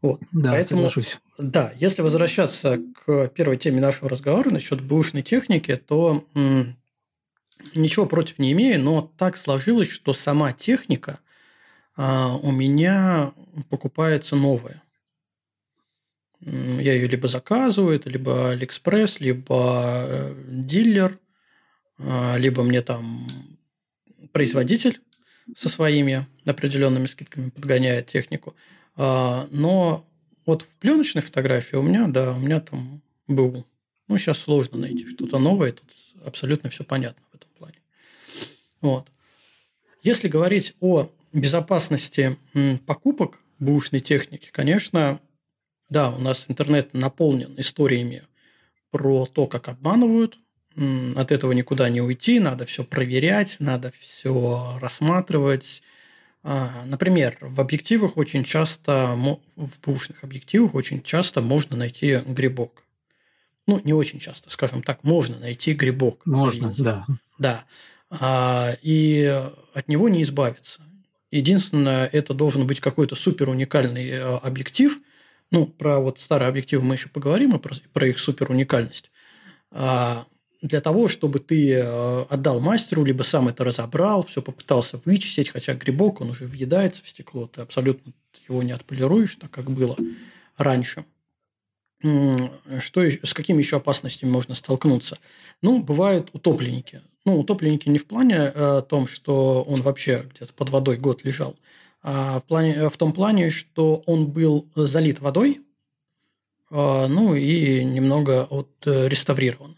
Вот. 0.00 0.20
Да, 0.32 0.50
Поэтому, 0.50 0.80
соглашусь. 0.80 1.20
Да, 1.38 1.72
если 1.76 2.02
возвращаться 2.02 2.80
к 3.04 3.28
первой 3.28 3.56
теме 3.56 3.80
нашего 3.80 4.10
разговора 4.10 4.50
насчет 4.50 4.80
бэушной 4.80 5.22
техники, 5.22 5.76
то 5.76 6.24
ничего 7.74 8.06
против 8.06 8.38
не 8.38 8.52
имею, 8.52 8.80
но 8.80 9.12
так 9.18 9.36
сложилось, 9.36 9.90
что 9.90 10.12
сама 10.12 10.52
техника 10.52 11.20
а, 11.96 12.36
у 12.36 12.50
меня 12.50 13.32
покупается 13.68 14.36
новая. 14.36 14.82
Я 16.40 16.94
ее 16.94 17.06
либо 17.06 17.28
заказываю, 17.28 17.94
это 17.94 18.10
либо 18.10 18.50
Алиэкспресс, 18.50 19.20
либо 19.20 20.04
э, 20.08 20.34
дилер, 20.48 21.20
а, 21.98 22.36
либо 22.36 22.64
мне 22.64 22.82
там 22.82 23.28
производитель 24.32 25.00
со 25.56 25.68
своими 25.68 26.26
определенными 26.44 27.06
скидками 27.06 27.50
подгоняет 27.50 28.08
технику. 28.08 28.56
А, 28.96 29.46
но 29.50 30.04
вот 30.44 30.62
в 30.62 30.74
пленочной 30.76 31.22
фотографии 31.22 31.76
у 31.76 31.82
меня, 31.82 32.08
да, 32.08 32.34
у 32.34 32.40
меня 32.40 32.60
там 32.60 33.02
был, 33.28 33.64
ну, 34.08 34.18
сейчас 34.18 34.38
сложно 34.38 34.78
найти 34.78 35.08
что-то 35.08 35.38
новое, 35.38 35.72
тут 35.72 35.92
абсолютно 36.24 36.70
все 36.70 36.82
понятно. 36.82 37.22
Вот. 38.82 39.08
Если 40.02 40.28
говорить 40.28 40.74
о 40.80 41.08
безопасности 41.32 42.36
покупок 42.86 43.38
бушной 43.58 44.00
техники, 44.00 44.50
конечно, 44.52 45.20
да, 45.88 46.10
у 46.10 46.18
нас 46.18 46.46
интернет 46.48 46.92
наполнен 46.92 47.54
историями 47.56 48.24
про 48.90 49.26
то, 49.26 49.46
как 49.46 49.68
обманывают. 49.68 50.38
От 51.16 51.32
этого 51.32 51.52
никуда 51.52 51.88
не 51.90 52.00
уйти, 52.00 52.40
надо 52.40 52.64
все 52.66 52.82
проверять, 52.82 53.56
надо 53.58 53.92
все 53.98 54.78
рассматривать. 54.80 55.82
А, 56.42 56.84
например, 56.86 57.36
в 57.40 57.60
объективах 57.60 58.16
очень 58.16 58.42
часто, 58.42 59.14
в 59.56 59.80
бушных 59.80 60.24
объективах 60.24 60.74
очень 60.74 61.02
часто 61.02 61.40
можно 61.40 61.76
найти 61.76 62.16
грибок. 62.26 62.84
Ну, 63.66 63.80
не 63.84 63.92
очень 63.92 64.18
часто, 64.18 64.50
скажем 64.50 64.82
так, 64.82 65.04
можно 65.04 65.38
найти 65.38 65.74
грибок. 65.74 66.22
Можно, 66.24 66.74
да. 66.76 67.06
Да. 67.38 67.64
А, 68.20 68.76
и 68.82 69.24
от 69.72 69.88
него 69.88 70.08
не 70.08 70.22
избавиться. 70.22 70.82
Единственное, 71.30 72.06
это 72.06 72.34
должен 72.34 72.66
быть 72.66 72.80
какой-то 72.80 73.14
супер 73.14 73.48
уникальный 73.48 74.10
э, 74.10 74.36
объектив. 74.36 74.98
Ну, 75.50 75.66
про 75.66 75.98
вот 75.98 76.20
старые 76.20 76.48
объективы 76.48 76.82
мы 76.82 76.94
еще 76.94 77.08
поговорим, 77.08 77.58
про, 77.58 77.74
про 77.92 78.08
их 78.08 78.18
супер 78.18 78.50
уникальность. 78.50 79.10
А, 79.70 80.26
для 80.60 80.82
того, 80.82 81.08
чтобы 81.08 81.38
ты 81.40 81.72
э, 81.72 82.22
отдал 82.28 82.60
мастеру, 82.60 83.02
либо 83.02 83.22
сам 83.22 83.48
это 83.48 83.64
разобрал, 83.64 84.22
все 84.24 84.42
попытался 84.42 85.00
вычистить, 85.06 85.48
хотя 85.48 85.74
грибок, 85.74 86.20
он 86.20 86.30
уже 86.30 86.44
въедается 86.44 87.02
в 87.02 87.08
стекло, 87.08 87.46
ты 87.46 87.62
абсолютно 87.62 88.12
его 88.46 88.62
не 88.62 88.72
отполируешь, 88.72 89.36
так 89.36 89.50
как 89.50 89.70
было 89.70 89.96
раньше. 90.58 91.06
Что, 92.00 93.02
с 93.04 93.32
какими 93.32 93.58
еще 93.58 93.76
опасностями 93.76 94.28
можно 94.28 94.54
столкнуться? 94.54 95.18
Ну, 95.62 95.82
бывают 95.82 96.28
утопленники. 96.34 97.00
Ну, 97.24 97.38
утопленники 97.38 97.88
не 97.88 97.98
в 97.98 98.06
плане 98.06 98.52
э, 98.52 98.82
том, 98.88 99.06
что 99.06 99.62
он 99.62 99.82
вообще 99.82 100.26
где-то 100.34 100.52
под 100.54 100.70
водой 100.70 100.96
год 100.96 101.24
лежал, 101.24 101.56
а 102.02 102.40
в, 102.40 102.44
плане, 102.44 102.74
э, 102.74 102.88
в 102.88 102.96
том 102.96 103.12
плане, 103.12 103.50
что 103.50 104.02
он 104.06 104.26
был 104.26 104.68
залит 104.74 105.20
водой, 105.20 105.60
э, 106.70 107.06
ну 107.06 107.34
и 107.36 107.84
немного 107.84 108.48
отреставрирован. 108.50 109.76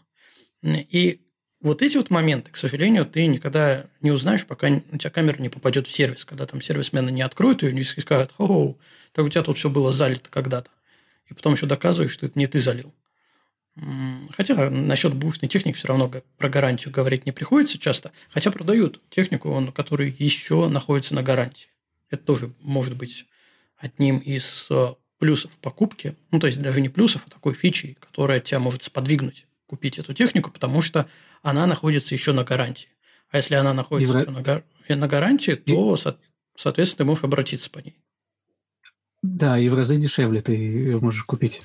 И 0.63 1.21
вот 1.61 1.83
эти 1.83 1.97
вот 1.97 2.09
моменты, 2.09 2.49
к 2.51 2.57
сожалению, 2.57 3.05
ты 3.05 3.27
никогда 3.27 3.85
не 4.01 4.09
узнаешь, 4.09 4.45
пока 4.45 4.67
у 4.91 4.97
тебя 4.97 5.11
камера 5.11 5.39
не 5.39 5.49
попадет 5.49 5.87
в 5.87 5.91
сервис, 5.91 6.25
когда 6.25 6.47
там 6.47 6.61
сервисмены 6.61 7.11
не 7.11 7.21
откроют 7.21 7.61
ее 7.61 7.79
и 7.79 7.83
скажут, 7.83 8.33
о, 8.39 8.75
так 9.11 9.25
у 9.25 9.29
тебя 9.29 9.43
тут 9.43 9.59
все 9.59 9.69
было 9.69 9.91
залито 9.91 10.29
когда-то. 10.31 10.71
И 11.27 11.33
потом 11.35 11.53
еще 11.53 11.67
доказываешь, 11.67 12.11
что 12.11 12.25
это 12.25 12.37
не 12.37 12.47
ты 12.47 12.59
залил. 12.59 12.91
Хотя 14.31 14.69
насчет 14.69 15.13
бушной 15.13 15.49
техники 15.49 15.75
все 15.75 15.89
равно 15.89 16.09
про 16.37 16.49
гарантию 16.49 16.93
говорить 16.93 17.25
не 17.25 17.31
приходится 17.33 17.77
часто. 17.77 18.11
Хотя 18.29 18.51
продают 18.51 19.01
технику, 19.09 19.71
которая 19.75 20.13
еще 20.17 20.69
находится 20.69 21.13
на 21.13 21.23
гарантии. 21.23 21.67
Это 22.09 22.23
тоже 22.23 22.53
может 22.61 22.95
быть 22.95 23.25
одним 23.77 24.19
из 24.19 24.67
э, 24.69 24.87
плюсов 25.17 25.57
покупки. 25.57 26.15
Ну, 26.31 26.39
то 26.39 26.47
есть, 26.47 26.61
даже 26.61 26.79
не 26.79 26.87
плюсов, 26.87 27.23
а 27.27 27.29
такой 27.29 27.53
фичи, 27.53 27.97
которая 27.99 28.39
тебя 28.39 28.59
может 28.59 28.83
сподвигнуть 28.83 29.45
купить 29.67 29.99
эту 29.99 30.13
технику, 30.13 30.51
потому 30.51 30.81
что 30.81 31.09
она 31.41 31.65
находится 31.67 32.13
еще 32.15 32.31
на 32.31 32.43
гарантии. 32.43 32.89
А 33.29 33.37
если 33.37 33.55
она 33.55 33.73
находится 33.73 34.19
еще 34.19 34.31
на, 34.31 34.41
гар... 34.41 34.63
на 34.87 35.07
гарантии, 35.07 35.53
то, 35.53 35.95
и... 35.95 35.97
соответственно, 36.55 36.97
ты 36.97 37.03
можешь 37.05 37.23
обратиться 37.23 37.69
по 37.69 37.79
ней. 37.79 37.97
Да, 39.21 39.57
и 39.59 39.67
в 39.67 39.75
разы 39.75 39.97
дешевле 39.97 40.41
ты 40.41 40.53
ее 40.53 40.99
можешь 40.99 41.23
купить. 41.23 41.63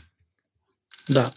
Да. 1.06 1.34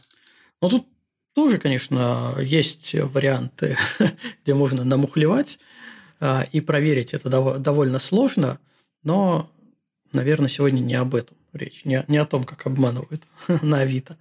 Но 0.63 0.69
тут 0.69 0.87
тоже, 1.35 1.57
конечно, 1.57 2.37
есть 2.39 2.93
варианты, 2.93 3.77
где 4.43 4.53
можно 4.53 4.85
намухлевать, 4.85 5.59
а, 6.21 6.47
и 6.53 6.61
проверить 6.61 7.13
это 7.13 7.27
довольно 7.59 7.99
сложно, 7.99 8.61
но, 9.03 9.51
наверное, 10.13 10.47
сегодня 10.47 10.79
не 10.79 10.95
об 10.95 11.15
этом 11.15 11.35
речь, 11.51 11.83
не, 11.83 12.05
не 12.07 12.15
о 12.15 12.25
том, 12.25 12.45
как 12.45 12.65
обманывают 12.65 13.23
на 13.61 13.81
Авито. 13.81 14.17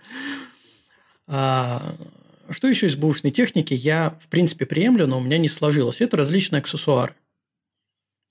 А, 1.29 1.95
что 2.51 2.67
еще 2.67 2.89
из 2.89 2.97
бушной 2.97 3.31
техники 3.31 3.75
я, 3.75 4.19
в 4.21 4.27
принципе, 4.27 4.67
приемлю, 4.67 5.07
но 5.07 5.19
у 5.19 5.23
меня 5.23 5.39
не 5.39 5.49
сложилось. 5.49 6.01
Это 6.01 6.17
различные 6.17 6.59
аксессуары. 6.59 7.15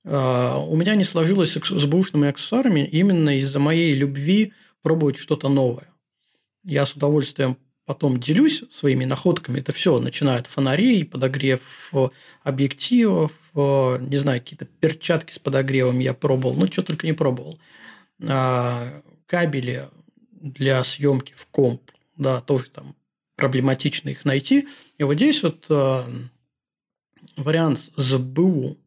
А, 0.05 0.57
у 0.57 0.75
меня 0.75 0.95
не 0.95 1.05
сложилось 1.05 1.55
с 1.55 1.85
бушными 1.85 2.27
аксессуарами 2.27 2.81
именно 2.81 3.37
из-за 3.37 3.59
моей 3.59 3.95
любви 3.95 4.51
пробовать 4.81 5.17
что-то 5.17 5.47
новое. 5.47 5.87
Я 6.65 6.85
с 6.85 6.91
удовольствием 6.91 7.55
потом 7.91 8.21
делюсь 8.21 8.63
своими 8.71 9.03
находками. 9.03 9.59
Это 9.59 9.73
все, 9.73 9.99
начиная 9.99 10.39
от 10.39 10.47
фонарей, 10.47 11.03
подогрев 11.03 11.91
объективов, 12.41 13.33
не 13.53 14.15
знаю, 14.15 14.39
какие-то 14.39 14.63
перчатки 14.63 15.33
с 15.33 15.39
подогревом 15.39 15.99
я 15.99 16.13
пробовал, 16.13 16.55
ну, 16.55 16.67
что 16.67 16.83
только 16.83 17.05
не 17.05 17.11
пробовал. 17.11 17.59
А, 18.25 19.01
кабели 19.25 19.89
для 20.31 20.81
съемки 20.85 21.33
в 21.35 21.47
комп, 21.47 21.81
да, 22.15 22.39
тоже 22.39 22.69
там 22.69 22.95
проблематично 23.35 24.07
их 24.07 24.23
найти. 24.23 24.69
И 24.97 25.03
вот 25.03 25.15
здесь 25.15 25.43
вот 25.43 25.65
а, 25.67 26.09
вариант 27.35 27.89
с 27.97 28.15
БУ 28.15 28.77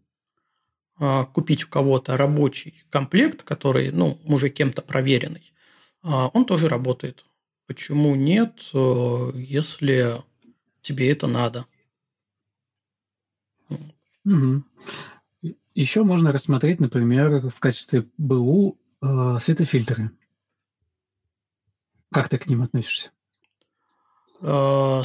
а, 0.99 1.27
купить 1.27 1.65
у 1.65 1.69
кого-то 1.69 2.17
рабочий 2.17 2.85
комплект, 2.89 3.43
который, 3.43 3.91
ну, 3.91 4.19
уже 4.25 4.49
кем-то 4.49 4.81
проверенный, 4.81 5.53
а, 6.03 6.29
он 6.29 6.47
тоже 6.47 6.71
работает. 6.71 7.27
Почему 7.67 8.15
нет, 8.15 8.61
э, 8.75 9.31
если 9.35 10.17
тебе 10.83 11.11
это 11.11 11.27
надо? 11.27 11.65
Угу. 14.25 14.65
Еще 15.75 16.05
можно 16.05 16.31
рассмотреть, 16.31 16.81
например, 16.81 17.49
в 17.49 17.61
качестве 17.61 18.07
БУ 18.19 18.79
э, 19.01 19.37
светофильтры. 19.41 20.11
Как 22.13 22.29
ты 22.29 22.39
к 22.39 22.47
ним 22.47 22.63
относишься? 22.63 23.11
Э, 24.41 25.03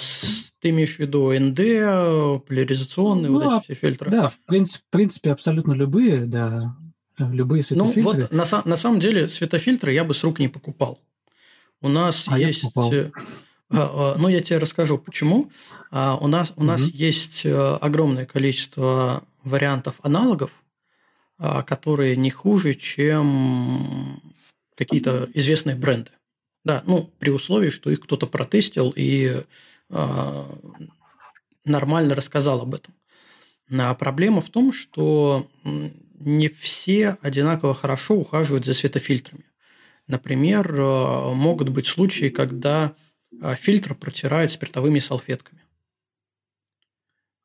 ты 0.60 0.70
имеешь 0.70 0.98
в 0.98 1.00
виду 1.00 1.32
НД, 1.32 2.46
поляризационные, 2.46 3.32
ну, 3.32 3.40
вот 3.40 3.46
эти 3.46 3.54
а, 3.54 3.62
все 3.62 3.74
фильтры? 3.74 4.12
Да, 4.12 4.28
в 4.28 4.38
принципе, 4.40 4.84
в 4.86 4.92
принципе, 4.92 5.32
абсолютно 5.32 5.72
любые, 5.72 6.26
да, 6.26 6.76
любые 7.18 7.64
светофильтры. 7.64 8.28
Ну, 8.32 8.38
вот 8.38 8.52
на, 8.52 8.62
на 8.66 8.76
самом 8.76 9.00
деле 9.00 9.30
светофильтры 9.30 9.94
я 9.94 10.04
бы 10.04 10.14
с 10.14 10.24
рук 10.26 10.40
не 10.40 10.50
покупал. 10.50 11.00
У 11.82 11.90
нас 11.90 12.26
а 12.28 12.38
есть... 12.38 12.66
Я. 12.76 12.92
Э, 13.02 13.08
а, 13.72 14.16
ну, 14.18 14.28
я 14.28 14.42
тебе 14.42 14.58
расскажу, 14.58 14.98
почему. 14.98 15.52
А, 15.92 16.18
у 16.20 16.28
нас, 16.28 16.54
у 16.56 16.64
нас 16.64 16.82
есть 16.82 17.46
э, 17.46 17.78
огромное 17.82 18.26
количество 18.26 19.24
вариантов 19.44 19.96
аналогов, 20.02 20.52
а, 21.38 21.64
которые 21.64 22.16
не 22.16 22.32
хуже, 22.32 22.74
чем 22.74 24.22
какие-то 24.76 25.30
известные 25.34 25.76
бренды. 25.76 26.12
Да, 26.66 26.84
ну, 26.86 27.10
при 27.20 27.30
условии, 27.30 27.70
что 27.70 27.90
их 27.90 28.02
кто-то 28.02 28.28
протестил 28.28 28.94
и 28.96 29.44
нормально 31.66 32.14
рассказал 32.14 32.62
об 32.62 32.76
этом. 32.76 32.94
А 33.72 33.96
проблема 33.96 34.42
в 34.42 34.50
том, 34.50 34.72
что 34.72 35.50
не 36.20 36.48
все 36.48 37.18
одинаково 37.22 37.74
хорошо 37.74 38.16
ухаживают 38.16 38.66
за 38.66 38.76
светофильтрами. 38.76 39.49
Например, 40.10 40.74
могут 40.74 41.70
быть 41.70 41.88
случаи, 41.88 42.28
когда 42.30 42.94
а 43.42 43.56
фильтр 43.56 43.96
протирают 43.96 44.52
спиртовыми 44.52 45.00
салфетками. 45.00 45.62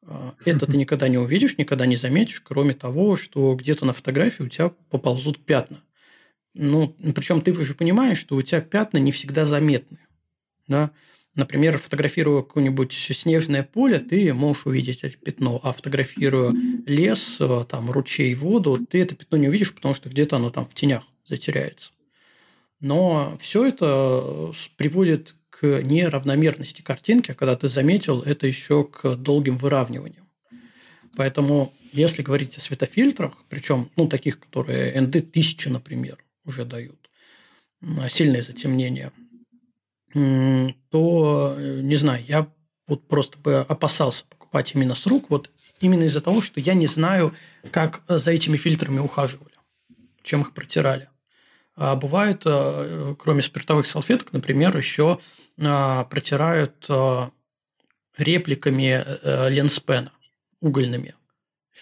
А, 0.07 0.35
это 0.45 0.67
ты 0.67 0.77
никогда 0.77 1.09
не 1.09 1.19
увидишь, 1.19 1.59
никогда 1.59 1.87
не 1.87 1.97
заметишь, 1.97 2.41
кроме 2.41 2.75
того, 2.75 3.17
что 3.17 3.55
где-то 3.55 3.85
на 3.85 3.93
фотографии 3.93 4.43
у 4.43 4.49
тебя 4.49 4.71
поползут 4.91 5.45
пятна. 5.45 5.83
Ну, 6.55 6.97
причем 7.15 7.41
ты 7.43 7.53
же 7.65 7.75
понимаешь, 7.75 8.19
что 8.19 8.37
у 8.37 8.43
тебя 8.43 8.61
пятна 8.61 8.99
не 8.99 9.13
всегда 9.13 9.45
заметны. 9.45 9.99
Да? 10.69 10.93
Например, 11.35 11.79
фотографируя 11.79 12.43
какое-нибудь 12.43 12.93
снежное 12.93 13.65
поле, 13.65 13.99
ты 13.99 14.33
можешь 14.33 14.67
увидеть 14.67 15.03
это 15.03 15.17
пятно, 15.17 15.61
а 15.65 15.73
фотографируя 15.73 16.53
лес, 16.87 17.41
там, 17.69 17.91
ручей, 17.91 18.35
воду, 18.35 18.79
ты 18.89 19.03
это 19.03 19.17
пятно 19.17 19.37
не 19.37 19.49
увидишь, 19.49 19.75
потому 19.75 19.95
что 19.95 20.09
где-то 20.09 20.37
оно 20.37 20.51
там 20.51 20.67
в 20.67 20.75
тенях 20.75 21.03
затеряется. 21.27 21.94
Но 22.81 23.37
все 23.41 23.67
это 23.67 24.53
приводит 24.77 25.35
к 25.51 25.83
неравномерности 25.83 26.83
картинки, 26.83 27.31
а 27.31 27.35
когда 27.35 27.57
ты 27.57 27.69
заметил, 27.69 28.23
это 28.23 28.47
еще 28.47 28.85
к 28.85 29.15
долгим 29.17 29.57
выравниваниям. 29.57 30.29
Поэтому, 31.17 31.73
если 31.93 32.23
говорить 32.23 32.59
о 32.59 32.61
светофильтрах, 32.61 33.33
причем 33.49 33.91
ну, 33.97 34.09
таких, 34.09 34.41
которые 34.41 34.93
ND 34.95 35.19
1000, 35.19 35.71
например, 35.71 36.19
уже 36.45 36.65
дают, 36.65 37.09
сильное 38.09 38.43
затемнение, 38.43 39.13
то, 40.91 41.57
не 41.59 41.97
знаю, 41.97 42.25
я 42.27 42.53
вот 42.87 43.07
просто 43.09 43.39
бы 43.39 43.61
опасался 43.61 44.25
покупать 44.27 44.75
именно 44.75 44.95
с 44.95 45.07
рук, 45.07 45.31
вот 45.31 45.51
именно 45.81 46.05
из-за 46.05 46.21
того, 46.21 46.41
что 46.41 46.61
я 46.61 46.75
не 46.75 46.87
знаю, 46.87 47.33
как 47.71 48.03
за 48.09 48.33
этими 48.33 48.57
фильтрами 48.57 48.99
ухаживали, 48.99 49.55
чем 50.23 50.43
их 50.43 50.53
протирали. 50.53 51.09
А 51.77 51.97
бывает, 51.97 52.43
э, 52.45 53.15
кроме 53.19 53.43
спиртовых 53.43 53.87
салфеток, 53.87 54.33
например, 54.33 54.77
еще 54.77 55.19
а, 55.61 56.05
протирают 56.05 56.87
а, 56.89 57.31
репликами 58.17 59.05
э, 59.05 59.51
ленспена 59.51 60.13
угольными 60.61 61.15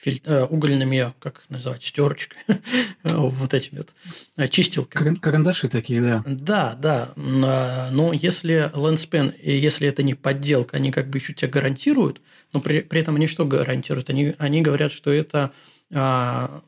филь... 0.02 0.20
Э, 0.24 0.44
угольными, 0.44 1.14
как 1.20 1.44
называть, 1.48 1.84
стерочкой, 1.84 2.38
вот 3.04 3.54
этими 3.54 3.78
вот 3.78 3.90
э, 4.36 4.48
чистилками. 4.48 5.14
Карандаши 5.14 5.68
такие, 5.68 6.02
да. 6.02 6.22
Да, 6.26 6.74
да. 6.74 7.12
Но 7.16 8.12
если 8.12 8.70
ленспен, 8.74 9.32
если 9.40 9.88
это 9.88 10.02
не 10.02 10.14
подделка, 10.14 10.76
они 10.76 10.90
как 10.90 11.08
бы 11.08 11.18
еще 11.18 11.32
тебя 11.32 11.48
гарантируют, 11.48 12.20
но 12.52 12.60
при, 12.60 12.80
при 12.80 13.00
этом 13.00 13.16
они 13.16 13.26
что 13.26 13.44
гарантируют? 13.46 14.10
Они, 14.10 14.34
они 14.38 14.60
говорят, 14.60 14.92
что 14.92 15.12
это 15.12 15.52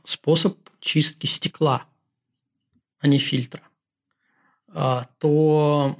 способ 0.04 0.58
чистки 0.80 1.26
стекла, 1.26 1.84
а 3.04 3.06
не 3.06 3.18
фильтра. 3.18 3.60
А, 4.68 5.06
то 5.18 5.94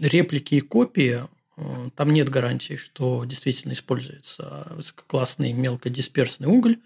реплики 0.00 0.54
и 0.54 0.60
копии, 0.60 1.28
э, 1.58 1.90
там 1.94 2.10
нет 2.10 2.30
гарантии, 2.30 2.76
что 2.76 3.26
действительно 3.26 3.72
используется 3.72 4.66
высококлассный 4.70 5.52
мелкодисперсный 5.52 6.48
уголь 6.48 6.80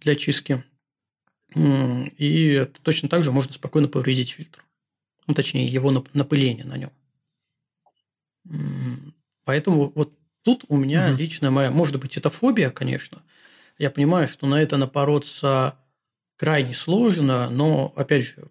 для 0.00 0.16
чистки. 0.16 0.64
И 1.54 2.68
точно 2.82 3.08
так 3.08 3.22
же 3.22 3.30
можно 3.30 3.52
спокойно 3.52 3.86
повредить 3.86 4.30
фильтр. 4.30 4.64
Ну, 5.28 5.34
точнее, 5.34 5.68
его 5.68 5.92
напыление 6.12 6.64
на 6.64 6.78
нем. 6.78 6.90
Поэтому 9.44 9.92
вот 9.94 10.12
тут 10.42 10.64
у 10.66 10.76
меня 10.76 11.10
угу. 11.10 11.16
личная 11.16 11.50
моя, 11.50 11.70
может 11.70 12.00
быть, 12.00 12.16
это 12.16 12.30
фобия, 12.30 12.70
конечно. 12.70 13.22
Я 13.78 13.92
понимаю, 13.92 14.26
что 14.26 14.48
на 14.48 14.60
это 14.60 14.76
напороться 14.78 15.78
крайне 16.36 16.74
сложно, 16.74 17.50
но, 17.50 17.92
опять 17.96 18.26
же, 18.26 18.50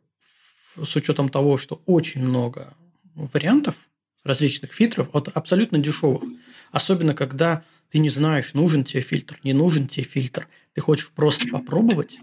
с 0.81 0.95
учетом 0.95 1.29
того, 1.29 1.57
что 1.57 1.81
очень 1.85 2.21
много 2.21 2.73
вариантов 3.13 3.75
различных 4.23 4.73
фильтров 4.73 5.09
от 5.13 5.29
абсолютно 5.29 5.77
дешевых. 5.77 6.23
Особенно, 6.71 7.13
когда 7.13 7.63
ты 7.89 7.99
не 7.99 8.09
знаешь, 8.09 8.53
нужен 8.53 8.83
тебе 8.83 9.01
фильтр, 9.01 9.39
не 9.43 9.53
нужен 9.53 9.87
тебе 9.87 10.03
фильтр. 10.03 10.47
Ты 10.73 10.81
хочешь 10.81 11.11
просто 11.11 11.47
попробовать, 11.47 12.17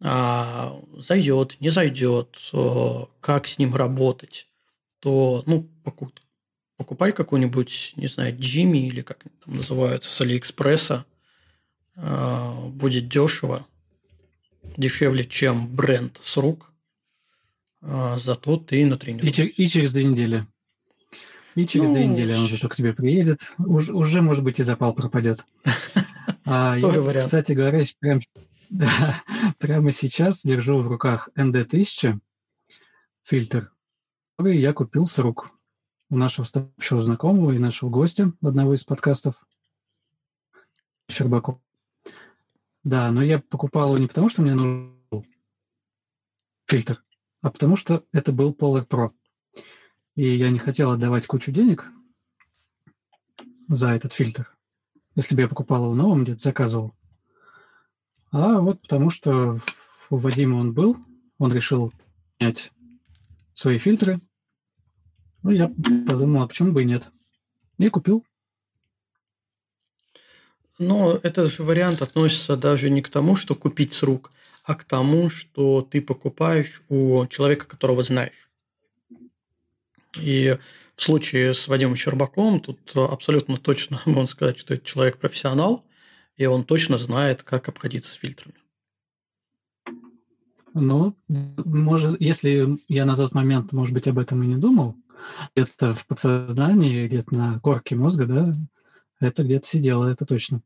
а, 0.00 0.78
зайдет, 0.96 1.56
не 1.60 1.70
зайдет, 1.70 2.36
как 3.20 3.46
с 3.46 3.58
ним 3.58 3.74
работать, 3.74 4.46
то 4.98 5.42
ну, 5.46 5.70
покупай 6.76 7.12
какой-нибудь, 7.12 7.94
не 7.96 8.08
знаю, 8.08 8.36
Джимми 8.38 8.88
или 8.88 9.00
как 9.00 9.24
там 9.44 9.56
называется, 9.56 10.10
с 10.10 10.20
Алиэкспресса. 10.20 11.06
А, 11.96 12.68
будет 12.68 13.08
дешево, 13.08 13.66
дешевле, 14.76 15.24
чем 15.24 15.68
бренд 15.68 16.20
с 16.22 16.36
рук– 16.36 16.72
а, 17.88 18.18
зато 18.18 18.56
ты 18.56 18.84
на 18.84 18.96
тренировке. 18.96 19.46
И, 19.46 19.64
и 19.64 19.68
через 19.68 19.92
две 19.92 20.04
недели. 20.04 20.44
И 21.54 21.66
через 21.66 21.88
ну, 21.88 21.94
две 21.94 22.06
недели 22.06 22.34
он 22.34 22.48
зато 22.48 22.68
к 22.68 22.74
тебе 22.74 22.92
приедет. 22.92 23.52
Уж, 23.58 23.88
уже, 23.90 24.22
может 24.22 24.42
быть, 24.42 24.58
и 24.60 24.64
запал 24.64 24.94
пропадет. 24.94 25.44
А 26.48 26.76
я, 26.76 26.86
вариант. 26.86 27.24
кстати 27.24 27.52
говоря, 27.52 27.82
прям, 27.98 28.20
да, 28.70 29.20
прямо 29.58 29.90
сейчас 29.90 30.44
держу 30.44 30.80
в 30.80 30.86
руках 30.86 31.28
ND1000 31.36 32.20
фильтр, 33.24 33.72
который 34.38 34.60
я 34.60 34.72
купил 34.72 35.08
с 35.08 35.18
рук 35.18 35.50
у 36.08 36.16
нашего 36.16 36.44
старшего 36.44 37.00
знакомого 37.00 37.50
и 37.50 37.58
нашего 37.58 37.90
гостя, 37.90 38.32
одного 38.42 38.74
из 38.74 38.84
подкастов, 38.84 39.34
Щербаков. 41.10 41.58
Да, 42.86 43.10
но 43.10 43.20
я 43.20 43.40
покупал 43.40 43.88
его 43.88 43.98
не 43.98 44.06
потому, 44.06 44.28
что 44.28 44.42
мне 44.42 44.54
нужен 44.54 44.96
фильтр, 46.68 47.02
а 47.42 47.50
потому 47.50 47.74
что 47.74 48.04
это 48.12 48.30
был 48.30 48.52
Polar 48.52 48.86
Pro. 48.86 49.10
И 50.14 50.28
я 50.36 50.50
не 50.50 50.60
хотел 50.60 50.92
отдавать 50.92 51.26
кучу 51.26 51.50
денег 51.50 51.90
за 53.66 53.88
этот 53.88 54.12
фильтр, 54.12 54.56
если 55.16 55.34
бы 55.34 55.40
я 55.40 55.48
покупал 55.48 55.86
его 55.86 55.96
новым, 55.96 56.22
где-то 56.22 56.40
заказывал. 56.40 56.94
А 58.30 58.60
вот 58.60 58.80
потому 58.82 59.10
что 59.10 59.58
у 60.08 60.16
Вадима 60.16 60.54
он 60.54 60.72
был, 60.72 60.96
он 61.38 61.52
решил 61.52 61.92
снять 62.38 62.70
свои 63.52 63.78
фильтры. 63.78 64.20
Ну, 65.42 65.50
я 65.50 65.66
подумал, 66.06 66.42
а 66.42 66.46
почему 66.46 66.70
бы 66.70 66.82
и 66.82 66.86
нет. 66.86 67.10
И 67.78 67.88
купил. 67.88 68.24
Но 70.78 71.18
этот 71.22 71.52
же 71.52 71.62
вариант 71.62 72.02
относится 72.02 72.56
даже 72.56 72.90
не 72.90 73.02
к 73.02 73.08
тому, 73.08 73.36
что 73.36 73.54
купить 73.54 73.92
с 73.92 74.02
рук, 74.02 74.30
а 74.64 74.74
к 74.74 74.84
тому, 74.84 75.30
что 75.30 75.82
ты 75.82 76.02
покупаешь 76.02 76.82
у 76.88 77.26
человека, 77.26 77.66
которого 77.66 78.02
знаешь. 78.02 78.50
И 80.20 80.58
в 80.94 81.02
случае 81.02 81.54
с 81.54 81.68
Вадимом 81.68 81.96
Щербаком 81.96 82.60
тут 82.60 82.78
абсолютно 82.94 83.58
точно 83.58 84.00
можно 84.06 84.26
сказать, 84.26 84.58
что 84.58 84.74
это 84.74 84.84
человек 84.84 85.18
профессионал, 85.18 85.84
и 86.36 86.46
он 86.46 86.64
точно 86.64 86.98
знает, 86.98 87.42
как 87.42 87.68
обходиться 87.68 88.10
с 88.10 88.14
фильтрами. 88.14 88.56
Ну, 90.74 91.16
может, 91.64 92.20
если 92.20 92.76
я 92.88 93.06
на 93.06 93.16
тот 93.16 93.32
момент, 93.32 93.72
может 93.72 93.94
быть, 93.94 94.08
об 94.08 94.18
этом 94.18 94.42
и 94.42 94.46
не 94.46 94.56
думал, 94.56 94.94
где-то 95.54 95.94
в 95.94 96.06
подсознании, 96.06 97.06
где-то 97.06 97.34
на 97.34 97.60
корке 97.60 97.94
мозга, 97.94 98.26
да, 98.26 98.54
это 99.20 99.42
где-то 99.42 99.66
сидело, 99.66 100.10
это 100.10 100.24
точно. 100.26 100.62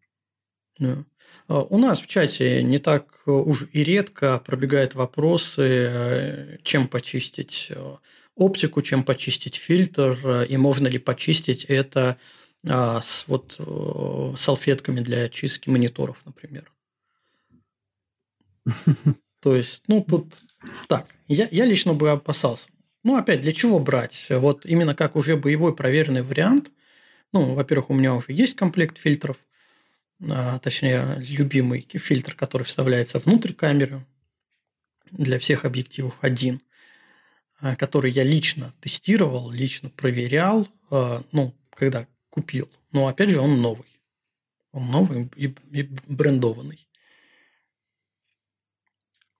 А, 0.80 1.62
у 1.62 1.78
нас 1.78 2.00
в 2.00 2.06
чате 2.06 2.62
не 2.62 2.78
так 2.78 3.26
уж 3.26 3.66
и 3.72 3.84
редко 3.84 4.42
пробегают 4.44 4.94
вопросы, 4.94 5.62
э, 5.62 6.58
чем 6.62 6.88
почистить 6.88 7.68
э, 7.70 7.96
оптику, 8.34 8.82
чем 8.82 9.04
почистить 9.04 9.56
фильтр, 9.56 10.18
э, 10.24 10.46
и 10.46 10.56
можно 10.56 10.88
ли 10.88 10.98
почистить 10.98 11.64
это 11.64 12.16
а, 12.66 13.00
с 13.00 13.24
вот 13.26 13.58
салфетками 14.38 15.00
для 15.00 15.24
очистки 15.24 15.70
мониторов, 15.70 16.20
например. 16.24 16.70
То 19.40 19.56
есть, 19.56 19.84
ну, 19.86 20.04
тут 20.06 20.42
так, 20.86 21.06
я, 21.26 21.48
я 21.50 21.64
лично 21.64 21.94
бы 21.94 22.10
опасался. 22.10 22.68
Ну, 23.02 23.16
опять, 23.16 23.40
для 23.40 23.52
чего 23.52 23.78
брать? 23.78 24.26
Вот 24.28 24.66
именно 24.66 24.94
как 24.94 25.16
уже 25.16 25.36
боевой 25.36 25.74
проверенный 25.74 26.22
вариант. 26.22 26.70
Ну, 27.32 27.54
во-первых, 27.54 27.90
у 27.90 27.94
меня 27.94 28.14
уже 28.14 28.32
есть 28.32 28.56
комплект 28.56 28.98
фильтров, 28.98 29.36
а, 30.28 30.58
точнее, 30.58 31.16
любимый 31.18 31.80
фильтр, 31.88 32.34
который 32.34 32.64
вставляется 32.64 33.18
внутрь 33.18 33.52
камеры 33.52 34.04
для 35.10 35.38
всех 35.38 35.64
объективов 35.64 36.18
один, 36.20 36.60
а, 37.60 37.76
который 37.76 38.10
я 38.10 38.24
лично 38.24 38.74
тестировал, 38.80 39.50
лично 39.50 39.90
проверял, 39.90 40.66
а, 40.90 41.22
ну, 41.32 41.54
когда 41.74 42.06
купил. 42.30 42.68
Но, 42.92 43.06
опять 43.06 43.30
же, 43.30 43.40
он 43.40 43.60
новый. 43.60 43.86
Он 44.72 44.86
новый 44.90 45.30
и, 45.36 45.54
брендованный. 46.06 46.86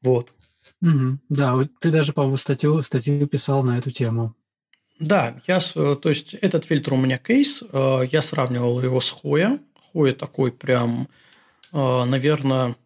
Вот. 0.00 0.32
Угу. 0.80 1.18
Да, 1.28 1.68
ты 1.80 1.90
даже, 1.90 2.12
по-моему, 2.12 2.36
статью, 2.36 2.80
статью 2.82 3.26
писал 3.26 3.62
на 3.62 3.78
эту 3.78 3.90
тему. 3.90 4.34
Да, 5.00 5.40
я, 5.46 5.60
то 5.60 6.08
есть 6.10 6.34
этот 6.34 6.66
фильтр 6.66 6.92
у 6.92 6.96
меня 6.98 7.16
кейс, 7.16 7.62
э, 7.72 8.00
я 8.12 8.20
сравнивал 8.20 8.82
его 8.82 9.00
с 9.00 9.10
Хоя. 9.10 9.58
Хоя 9.92 10.12
такой 10.12 10.52
прям, 10.52 11.08
э, 11.72 12.04
наверное, 12.04 12.76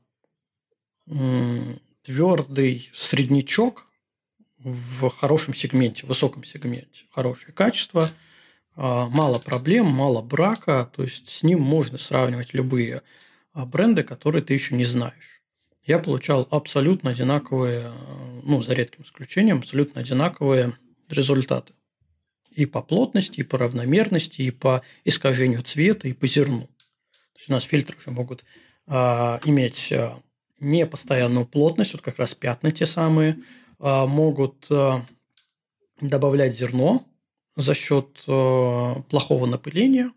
твердый 2.02 2.88
среднячок 2.94 3.86
в 4.58 5.10
хорошем 5.10 5.54
сегменте, 5.54 6.06
в 6.06 6.08
высоком 6.08 6.44
сегменте. 6.44 7.04
Хорошее 7.10 7.52
качество, 7.52 8.08
э, 8.76 8.80
мало 8.80 9.40
проблем, 9.40 9.86
мало 9.86 10.22
брака, 10.22 10.88
то 10.96 11.02
есть 11.02 11.28
с 11.28 11.42
ним 11.42 11.60
можно 11.60 11.98
сравнивать 11.98 12.54
любые 12.54 13.02
бренды, 13.52 14.04
которые 14.04 14.42
ты 14.42 14.54
еще 14.54 14.76
не 14.76 14.84
знаешь 14.84 15.34
я 15.86 15.98
получал 15.98 16.48
абсолютно 16.50 17.10
одинаковые, 17.10 17.92
ну, 18.42 18.62
за 18.62 18.72
редким 18.72 19.02
исключением, 19.02 19.58
абсолютно 19.58 20.00
одинаковые 20.00 20.78
результаты. 21.10 21.74
И 22.54 22.66
по 22.66 22.82
плотности, 22.82 23.40
и 23.40 23.42
по 23.42 23.58
равномерности, 23.58 24.42
и 24.42 24.50
по 24.50 24.82
искажению 25.04 25.62
цвета, 25.62 26.08
и 26.08 26.12
по 26.12 26.26
зерну. 26.26 26.62
То 26.62 27.38
есть 27.38 27.50
у 27.50 27.52
нас 27.52 27.64
фильтры 27.64 27.96
уже 27.98 28.10
могут 28.10 28.44
а, 28.86 29.40
иметь 29.44 29.92
а, 29.92 30.20
непостоянную 30.60 31.46
плотность, 31.46 31.92
вот 31.92 32.02
как 32.02 32.18
раз 32.18 32.34
пятна 32.34 32.70
те 32.70 32.86
самые, 32.86 33.38
а, 33.78 34.06
могут 34.06 34.66
а, 34.70 35.04
добавлять 36.00 36.56
зерно 36.56 37.04
за 37.56 37.74
счет 37.74 38.22
а, 38.28 39.02
плохого 39.10 39.46
напыления, 39.46 40.12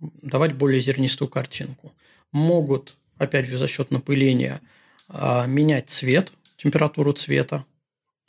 давать 0.00 0.54
более 0.54 0.80
зернистую 0.80 1.28
картинку. 1.28 1.92
Могут, 2.32 2.96
опять 3.16 3.46
же, 3.46 3.58
за 3.58 3.68
счет 3.68 3.90
напыления– 3.90 4.60
а, 5.12 5.46
менять 5.46 5.90
цвет, 5.90 6.32
температуру 6.56 7.12
цвета, 7.12 7.64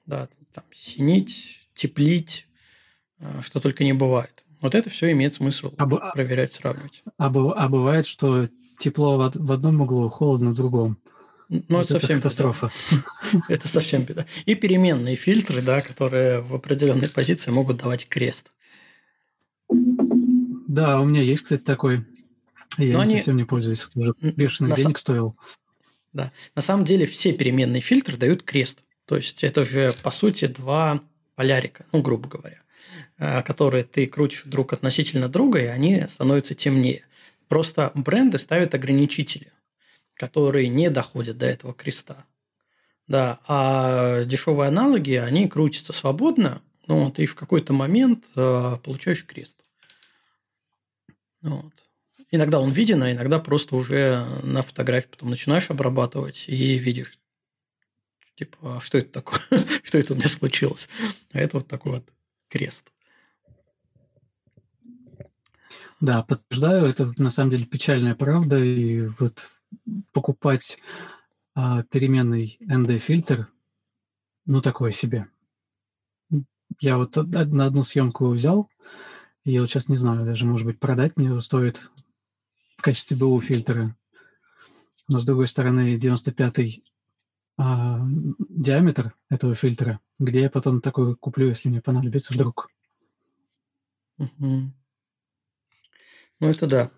да, 0.05 0.27
там, 0.51 0.63
синить, 0.73 1.69
теплить, 1.75 2.47
что 3.41 3.59
только 3.59 3.83
не 3.83 3.93
бывает. 3.93 4.43
Вот 4.61 4.75
это 4.75 4.89
все 4.89 5.11
имеет 5.11 5.33
смысл 5.33 5.73
а, 5.77 5.87
проверять, 5.87 6.53
сравнивать. 6.53 7.03
А, 7.17 7.25
а 7.25 7.69
бывает, 7.69 8.05
что 8.05 8.47
тепло 8.77 9.17
в, 9.17 9.31
в 9.35 9.51
одном 9.51 9.81
углу, 9.81 10.07
холодно 10.09 10.51
в 10.51 10.53
другом. 10.53 10.97
Ну, 11.49 11.63
вот 11.67 11.85
это 11.91 11.99
совсем 11.99 12.17
катастрофа. 12.17 12.71
Это 13.49 13.67
совсем 13.67 14.03
беда. 14.03 14.25
И 14.45 14.55
переменные 14.55 15.17
фильтры, 15.17 15.61
да, 15.61 15.81
которые 15.81 16.39
в 16.39 16.55
определенной 16.55 17.09
позиции 17.09 17.51
могут 17.51 17.77
давать 17.77 18.07
крест. 18.07 18.51
Да, 19.67 21.01
у 21.01 21.05
меня 21.05 21.21
есть, 21.21 21.41
кстати, 21.41 21.61
такой. 21.61 22.05
Я 22.77 22.93
Но 22.93 22.99
им 22.99 22.99
они... 23.01 23.15
совсем 23.17 23.35
не 23.35 23.43
пользуюсь, 23.43 23.85
уже 23.95 24.13
бешеный 24.21 24.73
денег 24.77 24.97
стоил. 24.97 25.35
Да. 26.13 26.31
На 26.55 26.61
самом 26.61 26.85
деле 26.85 27.05
все 27.05 27.33
переменные 27.33 27.81
фильтры 27.81 28.15
дают 28.15 28.43
крест. 28.43 28.85
То 29.05 29.17
есть 29.17 29.43
это 29.43 29.93
по 30.03 30.11
сути, 30.11 30.47
два 30.47 31.01
полярика, 31.35 31.85
ну, 31.91 32.01
грубо 32.01 32.29
говоря, 32.29 32.57
э, 32.57 32.60
которые 33.21 33.83
ты 33.83 34.07
крутишь 34.07 34.43
друг 34.45 34.73
относительно 34.73 35.29
друга, 35.29 35.59
и 35.59 35.65
они 35.65 36.05
становятся 36.09 36.55
темнее. 36.55 37.03
Просто 37.47 37.91
бренды 37.93 38.39
ставят 38.39 38.73
ограничители, 38.73 39.51
которые 40.15 40.69
не 40.69 40.89
доходят 40.89 41.37
до 41.37 41.45
этого 41.45 41.73
креста. 41.73 42.25
Да, 43.07 43.39
а 43.47 44.23
дешевые 44.23 44.69
аналоги, 44.69 45.13
они 45.13 45.47
крутятся 45.47 45.93
свободно, 45.93 46.61
ну, 46.87 47.05
вот, 47.05 47.19
и 47.19 47.25
в 47.25 47.35
какой-то 47.35 47.73
момент 47.73 48.25
э, 48.35 48.77
получаешь 48.83 49.25
крест. 49.25 49.65
Вот. 51.41 51.73
Иногда 52.31 52.59
он 52.59 52.71
виден, 52.71 53.03
а 53.03 53.11
иногда 53.11 53.39
просто 53.39 53.75
уже 53.75 54.25
на 54.43 54.63
фотографии 54.63 55.09
потом 55.09 55.29
начинаешь 55.29 55.69
обрабатывать 55.69 56.45
и 56.47 56.77
видишь, 56.79 57.19
типа, 58.35 58.77
а 58.77 58.79
что 58.79 58.97
это 58.97 59.11
такое? 59.11 59.41
что 59.83 59.99
это 59.99 60.13
у 60.13 60.15
меня 60.15 60.29
случилось? 60.29 60.89
А 61.33 61.39
это 61.39 61.57
вот 61.57 61.67
такой 61.67 61.93
вот 61.93 62.05
крест. 62.47 62.91
Да, 66.01 66.23
подтверждаю, 66.23 66.87
это 66.87 67.13
на 67.17 67.29
самом 67.29 67.51
деле 67.51 67.65
печальная 67.65 68.15
правда, 68.15 68.57
и 68.57 69.05
вот 69.19 69.47
покупать 70.11 70.79
а, 71.53 71.83
переменный 71.83 72.57
ND-фильтр, 72.59 73.47
ну, 74.45 74.61
такое 74.61 74.89
себе. 74.89 75.27
Я 76.79 76.97
вот 76.97 77.15
на 77.17 77.65
одну 77.65 77.83
съемку 77.83 78.29
взял, 78.29 78.67
и 79.43 79.59
вот 79.59 79.69
сейчас 79.69 79.89
не 79.89 79.95
знаю, 79.95 80.25
даже, 80.25 80.45
может 80.45 80.65
быть, 80.65 80.79
продать 80.79 81.17
мне 81.17 81.39
стоит 81.39 81.91
в 82.77 82.81
качестве 82.81 83.15
БУ 83.15 83.39
фильтра. 83.39 83.95
Но 85.07 85.19
с 85.19 85.25
другой 85.25 85.47
стороны, 85.47 85.97
95-й 85.97 86.83
а, 87.57 87.99
диаметр 88.49 89.13
этого 89.29 89.53
фильтра, 89.53 89.99
где 90.17 90.41
я 90.41 90.49
потом 90.49 90.81
такой 90.81 91.15
куплю, 91.15 91.49
если 91.49 91.69
мне 91.69 91.79
понадобится 91.79 92.33
вдруг. 92.33 92.69
Угу. 94.17 94.71
Ну, 96.41 96.49
это 96.49 96.67
да. 96.67 96.91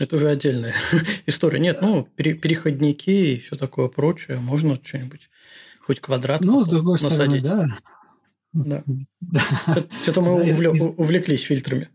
Это 0.00 0.16
уже 0.16 0.30
отдельная 0.30 0.74
история. 1.26 1.60
Нет, 1.60 1.80
ну, 1.82 2.04
переходники 2.16 3.10
и 3.10 3.38
все 3.38 3.56
такое 3.56 3.88
прочее. 3.88 4.38
Можно 4.38 4.80
что-нибудь, 4.82 5.28
хоть 5.80 6.00
квадрат 6.00 6.40
Ну, 6.40 6.64
с 6.64 6.68
другой 6.68 6.98
насадить. 7.00 7.44
стороны, 7.44 7.76
да. 8.52 8.82
Да. 9.22 9.40
Что-то 10.02 10.22
мы 10.22 10.42
увлеклись 10.96 11.42
фильтрами. 11.42 11.88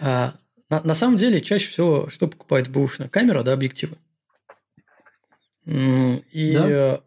А, 0.00 0.34
на, 0.70 0.82
на 0.82 0.94
самом 0.94 1.16
деле, 1.16 1.40
чаще 1.40 1.68
всего, 1.68 2.08
что 2.08 2.28
покупает 2.28 2.68
бэушная 2.68 3.08
камера, 3.08 3.42
да, 3.42 3.52
объективы. 3.54 3.96
И 5.66 6.54
да? 6.54 7.00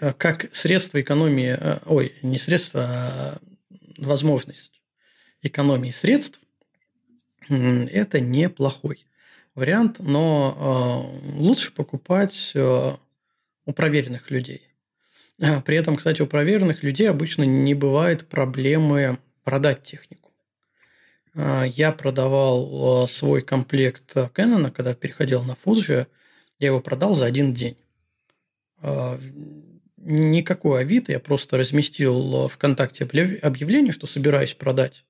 Э, 0.00 0.12
как 0.14 0.54
средство 0.54 1.00
экономии, 1.00 1.56
э, 1.58 1.78
ой, 1.86 2.14
не 2.22 2.38
средство, 2.38 2.80
а 2.82 3.38
возможность 3.98 4.80
экономии 5.42 5.90
средств, 5.90 6.40
это 7.50 8.20
неплохой 8.20 9.04
вариант, 9.54 9.98
но 9.98 11.12
э, 11.36 11.38
лучше 11.38 11.72
покупать 11.72 12.54
у 12.54 13.72
проверенных 13.72 14.30
людей. 14.30 14.62
При 15.64 15.76
этом, 15.76 15.96
кстати, 15.96 16.20
у 16.20 16.26
проверенных 16.26 16.82
людей 16.82 17.08
обычно 17.08 17.44
не 17.44 17.74
бывает 17.74 18.28
проблемы 18.28 19.18
продать 19.42 19.82
технику. 19.82 20.30
А, 21.34 21.64
я 21.64 21.92
продавал 21.92 23.04
а, 23.04 23.08
свой 23.08 23.42
комплект 23.42 24.14
Canon, 24.14 24.70
когда 24.70 24.94
переходил 24.94 25.42
на 25.42 25.52
Fuji, 25.52 26.06
я 26.58 26.66
его 26.66 26.80
продал 26.80 27.14
за 27.14 27.24
один 27.24 27.54
день. 27.54 27.76
А, 28.82 29.18
никакой 29.96 30.82
Авито, 30.82 31.12
я 31.12 31.20
просто 31.20 31.56
разместил 31.56 32.48
ВКонтакте 32.48 33.04
объявление, 33.04 33.92
что 33.92 34.06
собираюсь 34.06 34.54
продать. 34.54 35.04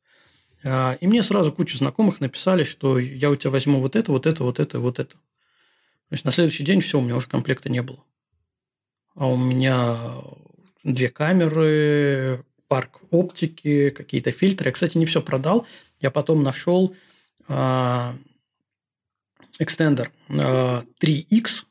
И 0.62 1.06
мне 1.06 1.22
сразу 1.22 1.52
куча 1.52 1.78
знакомых 1.78 2.20
написали, 2.20 2.64
что 2.64 2.98
я 2.98 3.30
у 3.30 3.36
тебя 3.36 3.50
возьму 3.50 3.80
вот 3.80 3.96
это, 3.96 4.12
вот 4.12 4.26
это, 4.26 4.44
вот 4.44 4.60
это, 4.60 4.78
вот 4.78 4.98
это. 4.98 5.14
То 5.14 6.14
есть 6.14 6.24
на 6.24 6.30
следующий 6.30 6.64
день 6.64 6.80
все, 6.80 6.98
у 6.98 7.02
меня 7.02 7.16
уже 7.16 7.28
комплекта 7.28 7.70
не 7.70 7.82
было. 7.82 8.04
А 9.14 9.26
у 9.26 9.36
меня 9.36 9.96
две 10.84 11.08
камеры, 11.08 12.44
парк 12.68 13.00
оптики, 13.10 13.90
какие-то 13.90 14.32
фильтры. 14.32 14.68
Я, 14.68 14.72
кстати, 14.72 14.96
не 14.96 15.06
все 15.06 15.20
продал. 15.22 15.66
Я 16.00 16.10
потом 16.10 16.42
нашел 16.42 16.94
э, 17.48 18.12
экстендер 19.58 20.10
э, 20.28 20.82
3X, 21.02 21.64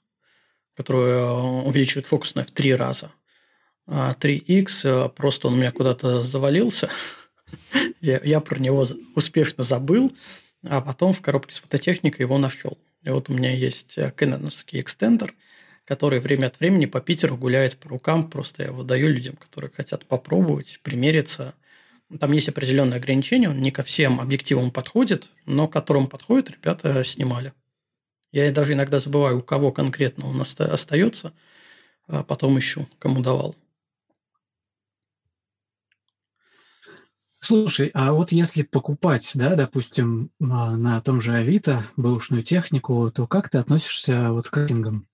который 0.76 1.66
увеличивает 1.66 2.08
фокусное 2.08 2.44
в 2.44 2.52
три 2.52 2.76
раза. 2.76 3.12
3X, 3.88 4.68
э, 4.84 5.10
просто 5.10 5.48
он 5.48 5.56
у 5.56 5.58
меня 5.58 5.72
куда-то 5.72 6.22
завалился. 6.22 6.90
Я, 8.02 8.20
я 8.24 8.40
про 8.40 8.60
него 8.60 8.86
успешно 9.16 9.64
забыл, 9.64 10.12
а 10.64 10.82
потом 10.82 11.14
в 11.14 11.22
коробке 11.22 11.56
с 11.56 11.60
фототехникой 11.60 12.24
его 12.24 12.38
нашел. 12.38 12.78
И 13.04 13.10
вот 13.10 13.30
у 13.30 13.34
меня 13.34 13.56
есть 13.56 13.98
кэноновский 14.16 14.82
экстендер, 14.82 15.34
который 15.86 16.20
время 16.20 16.48
от 16.48 16.60
времени 16.60 16.86
по 16.86 17.02
Питеру 17.02 17.38
гуляет 17.38 17.78
по 17.78 17.90
рукам. 17.90 18.30
Просто 18.30 18.64
я 18.64 18.70
его 18.70 18.84
даю 18.84 19.08
людям, 19.08 19.36
которые 19.36 19.72
хотят 19.72 20.06
попробовать, 20.06 20.80
примериться. 20.84 21.56
Там 22.20 22.32
есть 22.32 22.50
определенные 22.50 22.98
ограничения, 22.98 23.50
он 23.50 23.62
не 23.62 23.72
ко 23.72 23.84
всем 23.84 24.20
объективам 24.20 24.72
подходит, 24.72 25.30
но 25.46 25.68
к 25.68 25.74
которым 25.74 26.08
подходит, 26.08 26.50
ребята 26.50 27.04
снимали. 27.04 27.54
Я 28.32 28.52
даже 28.52 28.74
иногда 28.74 29.00
забываю, 29.00 29.40
у 29.40 29.42
кого 29.42 29.72
конкретно 29.72 30.28
он 30.28 30.42
остается, 30.42 31.34
а 32.08 32.24
потом 32.24 32.58
ищу, 32.58 32.88
кому 32.98 33.22
давал. 33.22 33.56
Слушай, 37.50 37.90
а 37.96 38.12
вот 38.12 38.32
если 38.32 38.62
покупать, 38.62 39.32
да, 39.34 39.56
допустим, 39.56 40.30
а, 40.40 40.78
на 40.78 41.02
том 41.02 41.20
же 41.20 41.32
Авито 41.32 41.84
бэушную 41.98 42.44
технику, 42.44 43.10
то 43.10 43.26
как 43.26 43.50
ты 43.50 43.58
относишься 43.58 44.32
вот 44.32 44.48
к 44.52 44.56
рейтингам, 44.56 45.08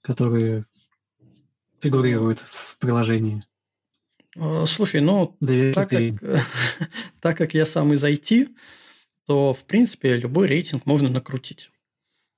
которые 0.00 0.64
фигурируют 1.80 2.38
в 2.40 2.78
приложении? 2.78 3.42
А, 4.38 4.64
слушай, 4.64 5.02
ну, 5.02 5.36
так 5.74 5.90
как, 5.90 6.00
так 7.20 7.36
как 7.36 7.52
я 7.52 7.66
сам 7.66 7.92
из 7.92 8.02
IT, 8.02 8.48
то, 9.26 9.52
в 9.52 9.66
принципе, 9.66 10.16
любой 10.16 10.46
рейтинг 10.46 10.86
можно 10.86 11.10
накрутить. 11.10 11.70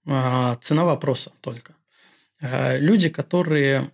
А, 0.04 0.56
цена 0.62 0.84
вопроса 0.84 1.30
только. 1.42 1.76
Люди, 2.40 3.08
которые 3.08 3.88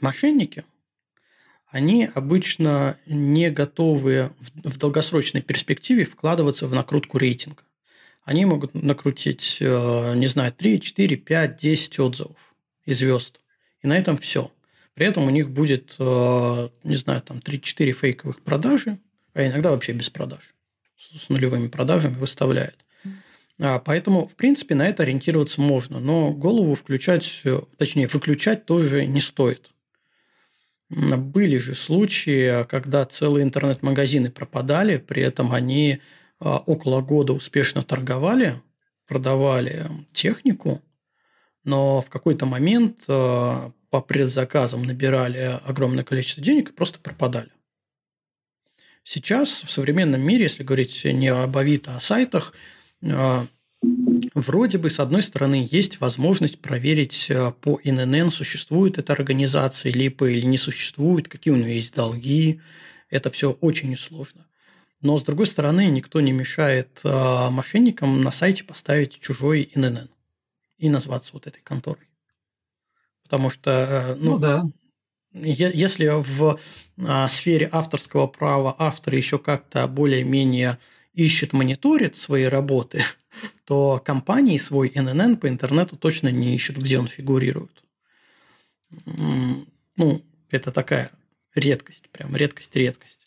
мошенники– 0.00 0.64
они 1.76 2.08
обычно 2.14 2.96
не 3.04 3.50
готовы 3.50 4.32
в 4.64 4.78
долгосрочной 4.78 5.42
перспективе 5.42 6.06
вкладываться 6.06 6.66
в 6.66 6.74
накрутку 6.74 7.18
рейтинга. 7.18 7.62
Они 8.24 8.46
могут 8.46 8.72
накрутить, 8.72 9.58
э, 9.60 10.14
не 10.16 10.26
знаю, 10.26 10.54
3, 10.54 10.80
4, 10.80 11.16
5, 11.16 11.56
10 11.58 11.98
отзывов 11.98 12.38
и 12.86 12.94
звезд. 12.94 13.42
И 13.82 13.86
на 13.86 13.98
этом 13.98 14.16
все. 14.16 14.50
При 14.94 15.04
этом 15.04 15.26
у 15.26 15.30
них 15.30 15.50
будет, 15.50 15.96
э, 15.98 16.68
не 16.82 16.96
знаю, 16.96 17.20
там 17.20 17.40
3-4 17.40 17.92
фейковых 17.92 18.40
продажи, 18.40 18.98
а 19.34 19.46
иногда 19.46 19.70
вообще 19.70 19.92
без 19.92 20.08
продаж. 20.08 20.54
С 20.96 21.28
нулевыми 21.28 21.68
продажами 21.68 22.14
выставляют. 22.14 22.86
А, 23.60 23.80
поэтому, 23.80 24.26
в 24.26 24.34
принципе, 24.34 24.74
на 24.74 24.88
это 24.88 25.02
ориентироваться 25.02 25.60
можно, 25.60 26.00
но 26.00 26.32
голову 26.32 26.74
включать, 26.74 27.42
э, 27.44 27.60
точнее, 27.76 28.06
выключать 28.06 28.64
тоже 28.64 29.04
не 29.04 29.20
стоит. 29.20 29.72
Были 30.88 31.58
же 31.58 31.74
случаи, 31.74 32.64
когда 32.66 33.04
целые 33.04 33.42
интернет-магазины 33.42 34.30
пропадали, 34.30 34.98
при 34.98 35.22
этом 35.22 35.52
они 35.52 36.00
а, 36.38 36.58
около 36.58 37.00
года 37.00 37.32
успешно 37.32 37.82
торговали, 37.82 38.62
продавали 39.06 39.86
технику, 40.12 40.82
но 41.64 42.00
в 42.02 42.08
какой-то 42.08 42.46
момент 42.46 43.02
а, 43.08 43.72
по 43.90 44.00
предзаказам 44.00 44.84
набирали 44.84 45.58
огромное 45.64 46.04
количество 46.04 46.42
денег 46.42 46.70
и 46.70 46.72
просто 46.72 47.00
пропадали. 47.00 47.50
Сейчас 49.02 49.62
в 49.62 49.70
современном 49.70 50.20
мире, 50.20 50.44
если 50.44 50.62
говорить 50.62 51.04
не 51.04 51.28
об 51.28 51.56
Авито, 51.56 51.94
а 51.94 51.96
о 51.96 52.00
сайтах, 52.00 52.52
а, 53.02 53.46
Вроде 54.34 54.78
бы, 54.78 54.90
с 54.90 55.00
одной 55.00 55.22
стороны, 55.22 55.66
есть 55.70 56.00
возможность 56.00 56.60
проверить 56.60 57.26
э, 57.30 57.52
по 57.52 57.78
ИНН, 57.82 58.30
существует 58.30 58.98
эта 58.98 59.12
организация 59.12 59.92
либо 59.92 60.30
или 60.30 60.46
не 60.46 60.58
существует, 60.58 61.28
какие 61.28 61.52
у 61.52 61.56
нее 61.56 61.76
есть 61.76 61.94
долги. 61.94 62.60
Это 63.10 63.30
все 63.30 63.52
очень 63.52 63.90
несложно. 63.90 64.46
Но, 65.00 65.18
с 65.18 65.24
другой 65.24 65.46
стороны, 65.46 65.86
никто 65.86 66.20
не 66.20 66.32
мешает 66.32 67.00
э, 67.04 67.50
мошенникам 67.50 68.22
на 68.22 68.30
сайте 68.30 68.64
поставить 68.64 69.20
чужой 69.20 69.70
ИНН 69.74 70.08
и 70.78 70.88
назваться 70.88 71.30
вот 71.32 71.46
этой 71.46 71.60
конторой. 71.62 72.08
Потому 73.22 73.50
что, 73.50 73.70
э, 73.70 74.14
ну, 74.16 74.32
ну 74.32 74.38
да. 74.38 74.64
если 75.32 76.10
в 76.14 76.58
сфере 77.28 77.68
авторского 77.70 78.26
права 78.26 78.74
автор 78.78 79.14
еще 79.14 79.38
как-то 79.38 79.86
более-менее 79.86 80.78
ищет, 81.12 81.52
мониторит 81.52 82.16
свои 82.16 82.44
работы– 82.44 83.02
то 83.64 84.00
компании 84.04 84.56
свой 84.56 84.92
ННН 84.94 85.36
по 85.36 85.48
интернету 85.48 85.96
точно 85.96 86.28
не 86.28 86.54
ищут, 86.54 86.76
где 86.76 86.98
он 86.98 87.08
фигурирует. 87.08 87.82
Ну, 89.96 90.22
это 90.50 90.70
такая 90.70 91.10
редкость, 91.54 92.08
прям 92.10 92.36
редкость-редкость. 92.36 93.26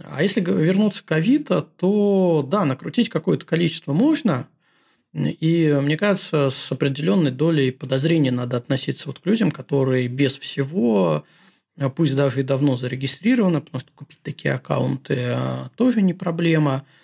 А 0.00 0.22
если 0.22 0.40
вернуться 0.40 1.04
к 1.04 1.12
Авито, 1.12 1.62
то 1.62 2.46
да, 2.48 2.64
накрутить 2.64 3.08
какое-то 3.08 3.46
количество 3.46 3.92
можно, 3.92 4.48
и 5.12 5.78
мне 5.80 5.96
кажется, 5.96 6.50
с 6.50 6.72
определенной 6.72 7.30
долей 7.30 7.70
подозрения 7.70 8.32
надо 8.32 8.56
относиться 8.56 9.06
вот 9.06 9.20
к 9.20 9.26
людям, 9.26 9.52
которые 9.52 10.08
без 10.08 10.36
всего, 10.36 11.24
пусть 11.94 12.16
даже 12.16 12.40
и 12.40 12.44
давно 12.44 12.76
зарегистрированы, 12.76 13.60
потому 13.60 13.80
что 13.80 13.92
купить 13.94 14.20
такие 14.22 14.54
аккаунты 14.54 15.26
а, 15.28 15.70
тоже 15.76 16.02
не 16.02 16.14
проблема– 16.14 16.84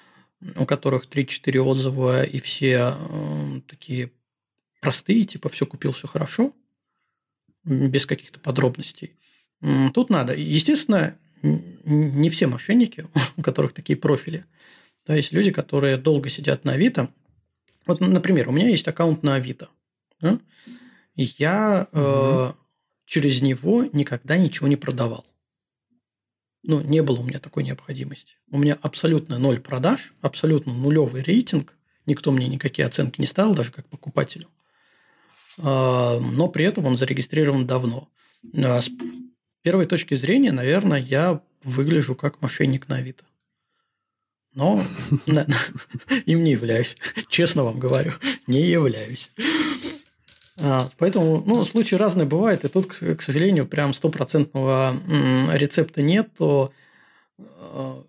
у 0.57 0.67
которых 0.67 1.07
3-4 1.07 1.59
отзыва, 1.59 2.25
и 2.25 2.41
все 2.41 2.95
э, 2.97 3.61
такие 3.67 4.13
простые, 4.81 5.25
типа 5.25 5.49
все 5.49 5.67
купил, 5.67 5.93
все 5.93 6.09
хорошо, 6.09 6.55
без 7.65 8.07
каких-то 8.07 8.41
подробностей. 8.41 9.17
Тут 9.93 10.09
надо. 10.09 10.35
Естественно, 10.35 11.19
не 11.43 12.31
все 12.31 12.47
мошенники, 12.47 13.07
у 13.37 13.43
которых 13.43 13.73
такие 13.73 13.97
профили. 13.97 14.45
То 15.05 15.15
есть 15.15 15.33
люди, 15.33 15.51
которые 15.51 15.97
долго 15.97 16.29
сидят 16.31 16.65
на 16.65 16.73
Авито. 16.73 17.13
Вот, 17.87 18.01
например, 18.01 18.49
у 18.49 18.53
меня 18.53 18.69
есть 18.69 18.87
аккаунт 18.89 19.23
на 19.23 19.35
Авито. 19.35 19.69
Да? 20.21 20.39
И 21.17 21.33
я 21.39 21.89
угу. 21.93 22.01
э, 22.01 22.53
через 23.05 23.43
него 23.43 23.85
никогда 23.93 24.37
ничего 24.37 24.69
не 24.69 24.77
продавал 24.77 25.27
ну, 26.63 26.81
не 26.81 27.03
было 27.03 27.21
у 27.21 27.23
меня 27.23 27.39
такой 27.39 27.65
необходимости. 27.65 28.35
У 28.51 28.59
меня 28.59 28.79
абсолютно 28.83 29.39
ноль 29.39 29.61
продаж, 29.61 30.13
абсолютно 30.21 30.75
нулевый 30.75 31.23
рейтинг. 31.23 31.75
Никто 32.07 32.33
мне 32.33 32.49
никакие 32.49 32.87
оценки 32.87 33.21
не 33.21 33.27
ставил, 33.27 33.55
даже 33.55 33.73
как 33.73 33.87
покупателю. 33.87 34.49
А, 35.59 36.19
но 36.21 36.49
при 36.49 36.65
этом 36.65 36.87
он 36.87 36.97
зарегистрирован 36.97 37.67
давно. 37.67 38.09
А, 38.55 38.81
с 38.81 38.91
первой 39.63 39.87
точки 39.87 40.15
зрения, 40.15 40.53
наверное, 40.53 41.01
я 41.01 41.43
выгляжу 41.63 42.15
как 42.15 42.43
мошенник 42.43 42.89
на 42.89 42.97
Авито. 42.97 43.25
Но 44.53 44.83
им 46.27 46.45
не 46.45 46.53
являюсь. 46.53 46.97
Честно 47.29 47.65
вам 47.65 47.79
говорю, 47.79 48.13
не 48.47 48.63
являюсь. 48.63 49.31
А, 50.63 50.91
поэтому, 50.99 51.43
ну, 51.47 51.65
случаи 51.65 51.95
разные 51.95 52.27
бывают, 52.27 52.65
и 52.65 52.69
тут, 52.69 52.87
к 52.87 53.23
сожалению, 53.23 53.67
прям 53.67 53.95
стопроцентного 53.95 54.95
рецепта 55.53 56.03
нет. 56.03 56.35
То 56.37 56.71
а, 57.39 58.05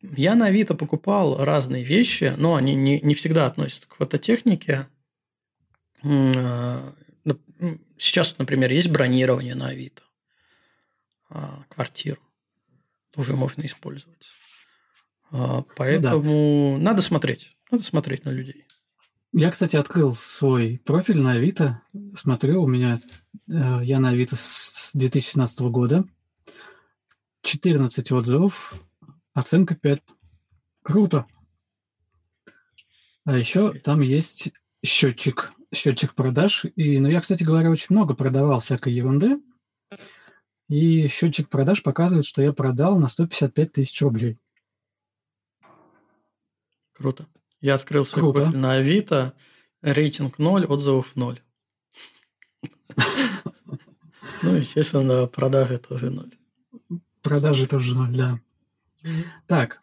я 0.00 0.34
на 0.34 0.46
Авито 0.46 0.74
покупал 0.74 1.44
разные 1.44 1.84
вещи, 1.84 2.32
но 2.38 2.54
они 2.54 2.74
не, 2.74 3.00
не 3.00 3.14
всегда 3.14 3.46
относятся 3.46 3.88
к 3.88 3.96
фототехнике. 3.96 4.88
А, 6.02 6.94
сейчас, 7.98 8.38
например, 8.38 8.72
есть 8.72 8.90
бронирование 8.90 9.54
на 9.54 9.68
Авито. 9.68 10.02
Квартиру 11.68 12.22
тоже 13.10 13.34
можно 13.36 13.66
использовать. 13.66 14.30
Поэтому 15.76 16.22
ну, 16.22 16.76
да. 16.78 16.84
надо 16.84 17.02
смотреть. 17.02 17.54
Надо 17.70 17.84
смотреть 17.84 18.24
на 18.24 18.30
людей. 18.30 18.64
Я, 19.32 19.50
кстати, 19.50 19.76
открыл 19.76 20.14
свой 20.14 20.80
профиль 20.84 21.20
на 21.20 21.32
Авито. 21.32 21.82
Смотрю, 22.14 22.62
у 22.62 22.66
меня 22.66 23.00
э, 23.48 23.80
я 23.82 24.00
на 24.00 24.10
Авито 24.10 24.36
с 24.36 24.90
2017 24.94 25.60
года. 25.60 26.04
14 27.42 28.12
отзывов, 28.12 28.74
оценка 29.34 29.74
5. 29.74 30.02
Круто. 30.82 31.26
А 33.24 33.36
еще 33.36 33.74
там 33.74 34.00
есть 34.00 34.52
счетчик, 34.84 35.52
счетчик 35.74 36.14
продаж. 36.14 36.64
И, 36.76 36.98
ну, 36.98 37.08
я, 37.08 37.20
кстати 37.20 37.44
говоря, 37.44 37.70
очень 37.70 37.88
много 37.90 38.14
продавал 38.14 38.60
всякой 38.60 38.94
ерунды. 38.94 39.38
И 40.68 41.08
счетчик 41.08 41.48
продаж 41.48 41.82
показывает, 41.82 42.24
что 42.24 42.42
я 42.42 42.52
продал 42.52 42.98
на 42.98 43.08
155 43.08 43.72
тысяч 43.72 44.00
рублей. 44.02 44.38
Круто. 46.92 47.26
Я 47.60 47.74
открыл 47.74 48.04
свой 48.04 48.22
Круто. 48.22 48.42
профиль 48.42 48.58
на 48.58 48.74
Авито, 48.74 49.34
рейтинг 49.82 50.38
0, 50.38 50.66
отзывов 50.66 51.16
0. 51.16 51.40
Ну, 54.40 54.54
естественно, 54.54 55.26
продажи 55.26 55.78
тоже 55.78 56.10
0. 56.10 56.30
Продажи 57.22 57.66
тоже 57.66 57.94
0, 57.96 58.08
да. 58.14 58.38
Так, 59.48 59.80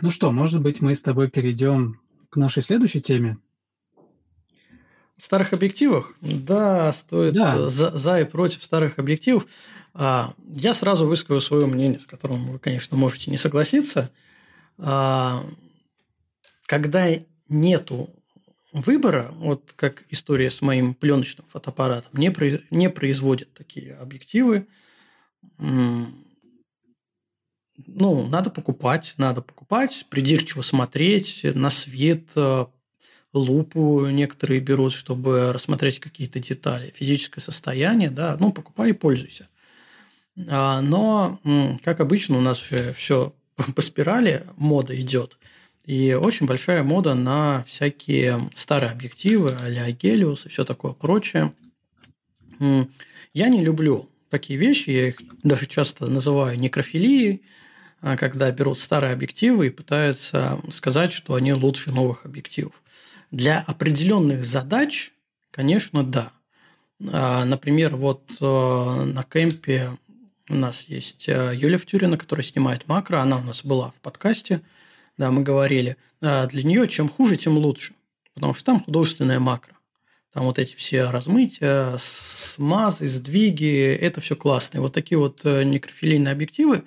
ну 0.00 0.10
что, 0.10 0.32
может 0.32 0.62
быть, 0.62 0.80
мы 0.80 0.94
с 0.94 1.02
тобой 1.02 1.28
перейдем 1.28 2.00
к 2.30 2.36
нашей 2.36 2.62
следующей 2.62 3.02
теме? 3.02 3.36
старых 5.16 5.52
объективах? 5.52 6.12
Да, 6.20 6.92
стоит 6.92 7.34
да. 7.34 7.70
За, 7.70 7.96
за 7.96 8.20
и 8.20 8.24
против 8.24 8.62
старых 8.64 8.98
объективов. 8.98 9.46
А, 9.92 10.34
я 10.48 10.74
сразу 10.74 11.06
выскажу 11.06 11.40
свое 11.40 11.66
мнение, 11.66 12.00
с 12.00 12.06
которым 12.06 12.46
вы, 12.46 12.58
конечно, 12.58 12.96
можете 12.96 13.30
не 13.30 13.36
согласиться. 13.36 14.10
А, 14.78 15.44
когда 16.66 17.08
нету 17.48 18.10
выбора, 18.72 19.30
вот 19.36 19.72
как 19.76 20.04
история 20.10 20.50
с 20.50 20.60
моим 20.60 20.94
пленочным 20.94 21.46
фотоаппаратом, 21.46 22.10
не, 22.14 22.30
произ... 22.30 22.60
не 22.70 22.90
производят 22.90 23.52
такие 23.54 23.94
объективы. 23.94 24.66
Ну, 25.58 26.06
надо 28.28 28.50
покупать, 28.50 29.14
надо 29.16 29.42
покупать, 29.42 30.06
придирчиво 30.08 30.62
смотреть 30.62 31.40
на 31.42 31.70
свет, 31.70 32.28
э, 32.36 32.66
лупу 33.32 34.06
некоторые 34.06 34.60
берут, 34.60 34.92
чтобы 34.92 35.52
рассмотреть 35.52 35.98
какие-то 35.98 36.38
детали, 36.38 36.94
физическое 36.96 37.40
состояние, 37.40 38.10
да, 38.10 38.36
ну, 38.38 38.52
покупай 38.52 38.90
и 38.90 38.94
пользуйся. 38.94 39.48
А, 40.48 40.80
но, 40.80 41.40
как 41.82 42.00
обычно, 42.00 42.38
у 42.38 42.40
нас 42.40 42.62
все 42.96 43.34
по 43.74 43.82
спирали 43.82 44.46
мода 44.56 44.98
идет. 45.00 45.38
И 45.84 46.14
очень 46.14 46.46
большая 46.46 46.82
мода 46.82 47.14
на 47.14 47.64
всякие 47.64 48.50
старые 48.54 48.90
объективы, 48.90 49.56
а-ля 49.60 49.90
Гелиус 49.90 50.46
и 50.46 50.48
все 50.48 50.64
такое 50.64 50.92
прочее. 50.92 51.52
Я 52.58 53.48
не 53.48 53.64
люблю 53.64 54.08
такие 54.30 54.58
вещи, 54.58 54.90
я 54.90 55.08
их 55.08 55.20
даже 55.42 55.66
часто 55.66 56.06
называю 56.06 56.58
некрофилией, 56.58 57.42
а, 58.00 58.16
когда 58.16 58.50
берут 58.50 58.78
старые 58.78 59.12
объективы 59.12 59.66
и 59.66 59.70
пытаются 59.70 60.60
сказать, 60.70 61.12
что 61.12 61.34
они 61.34 61.52
лучше 61.52 61.90
новых 61.90 62.24
объективов. 62.24 62.82
Для 63.30 63.60
определенных 63.60 64.44
задач, 64.44 65.12
конечно, 65.50 66.04
да. 66.04 66.32
А, 67.12 67.44
например, 67.44 67.96
вот 67.96 68.22
э, 68.40 68.44
на 68.44 69.24
кемпе 69.24 69.90
у 70.48 70.54
нас 70.54 70.84
есть 70.88 71.28
э, 71.28 71.52
Юля 71.54 71.78
Втюрина, 71.78 72.16
которая 72.16 72.44
снимает 72.44 72.86
макро. 72.86 73.18
Она 73.18 73.38
у 73.38 73.42
нас 73.42 73.64
была 73.64 73.90
в 73.90 74.00
подкасте. 74.00 74.60
Да, 75.16 75.30
мы 75.30 75.42
говорили. 75.42 75.96
А 76.20 76.46
для 76.46 76.62
нее 76.62 76.88
чем 76.88 77.08
хуже, 77.08 77.36
тем 77.36 77.56
лучше. 77.58 77.94
Потому 78.34 78.54
что 78.54 78.64
там 78.64 78.80
художественная 78.80 79.38
макро. 79.38 79.74
Там 80.32 80.44
вот 80.44 80.58
эти 80.58 80.74
все 80.74 81.10
размытия, 81.10 81.96
смазы, 82.00 83.06
сдвиги, 83.06 83.94
это 83.94 84.20
все 84.20 84.34
классно. 84.34 84.78
И 84.78 84.80
вот 84.80 84.92
такие 84.92 85.16
вот 85.16 85.42
э, 85.44 85.62
некрофилейные 85.62 86.32
объективы, 86.32 86.82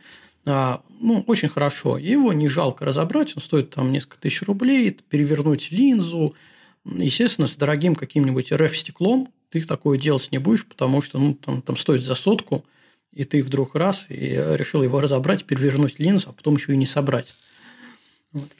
а, 0.45 0.81
ну, 0.99 1.23
очень 1.27 1.47
хорошо. 1.47 1.97
Его 1.97 2.33
не 2.33 2.49
жалко 2.49 2.83
разобрать, 2.83 3.37
он 3.37 3.41
стоит 3.41 3.69
там 3.69 3.93
несколько 3.93 4.19
тысяч 4.19 4.41
рублей, 4.41 4.91
перевернуть 4.91 5.71
линзу. 5.71 6.35
Естественно, 6.83 7.47
с 7.47 7.55
дорогим 7.55 7.95
каким-нибудь 7.95 8.51
RF-стеклом 8.51 9.29
ты 9.49 9.61
такое 9.61 9.97
делать 9.97 10.27
не 10.31 10.39
будешь, 10.39 10.65
потому 10.65 11.01
что 11.01 11.17
ну, 11.17 11.33
там, 11.33 11.61
там 11.61 11.77
стоит 11.77 12.03
за 12.03 12.15
сотку– 12.15 12.65
и 13.17 13.23
ты 13.23 13.41
вдруг 13.41 13.73
раз 13.73 14.05
и 14.09 14.35
решил 14.35 14.83
его 14.83 15.01
разобрать, 15.01 15.43
перевернуть 15.43 15.97
линзу, 15.97 16.29
а 16.29 16.33
потом 16.33 16.55
еще 16.55 16.73
и 16.73 16.77
не 16.77 16.85
собрать. 16.85 17.33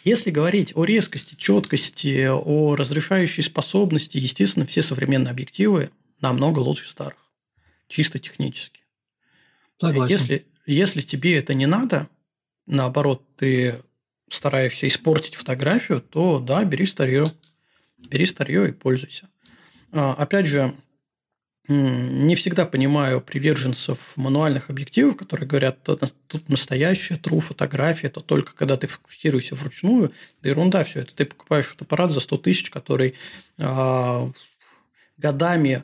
Если 0.04 0.32
говорить 0.32 0.72
о 0.76 0.86
резкости, 0.86 1.36
четкости, 1.36 2.28
о 2.30 2.76
разрешающей 2.76 3.44
способности, 3.44 4.18
естественно, 4.18 4.66
все 4.66 4.82
современные 4.82 5.32
объективы 5.32 5.92
намного 6.22 6.60
лучше 6.60 6.88
старых, 6.88 7.20
чисто 7.88 8.20
технически. 8.20 8.82
Согласен. 9.80 10.12
Если, 10.12 10.46
если 10.66 11.02
тебе 11.02 11.38
это 11.38 11.54
не 11.54 11.66
надо, 11.66 12.08
наоборот, 12.66 13.24
ты 13.36 13.82
стараешься 14.30 14.88
испортить 14.88 15.36
фотографию, 15.36 16.02
то 16.02 16.40
да, 16.40 16.64
бери 16.64 16.86
старье. 16.86 17.32
Бери 17.98 18.26
старье 18.26 18.70
и 18.70 18.72
пользуйся. 18.72 19.30
А, 19.92 20.14
опять 20.14 20.48
же, 20.48 20.74
не 21.68 22.36
всегда 22.36 22.66
понимаю 22.66 23.20
приверженцев 23.20 24.14
мануальных 24.16 24.70
объективов, 24.70 25.18
которые 25.18 25.48
говорят, 25.48 25.84
тут 25.84 26.50
настоящая 26.50 27.16
true 27.16 27.42
фотография, 27.42 28.08
это 28.08 28.22
только 28.22 28.54
когда 28.56 28.78
ты 28.78 28.88
фокусируешься 28.88 29.56
вручную. 29.56 30.14
Да 30.42 30.50
ерунда 30.50 30.84
все 30.84 31.02
это. 31.02 31.14
Ты 31.14 31.26
покупаешь 31.26 31.66
фотоаппарат 31.66 32.12
за 32.12 32.22
100 32.22 32.38
тысяч, 32.38 32.70
который 32.70 33.16
э, 33.58 34.32
годами 35.18 35.84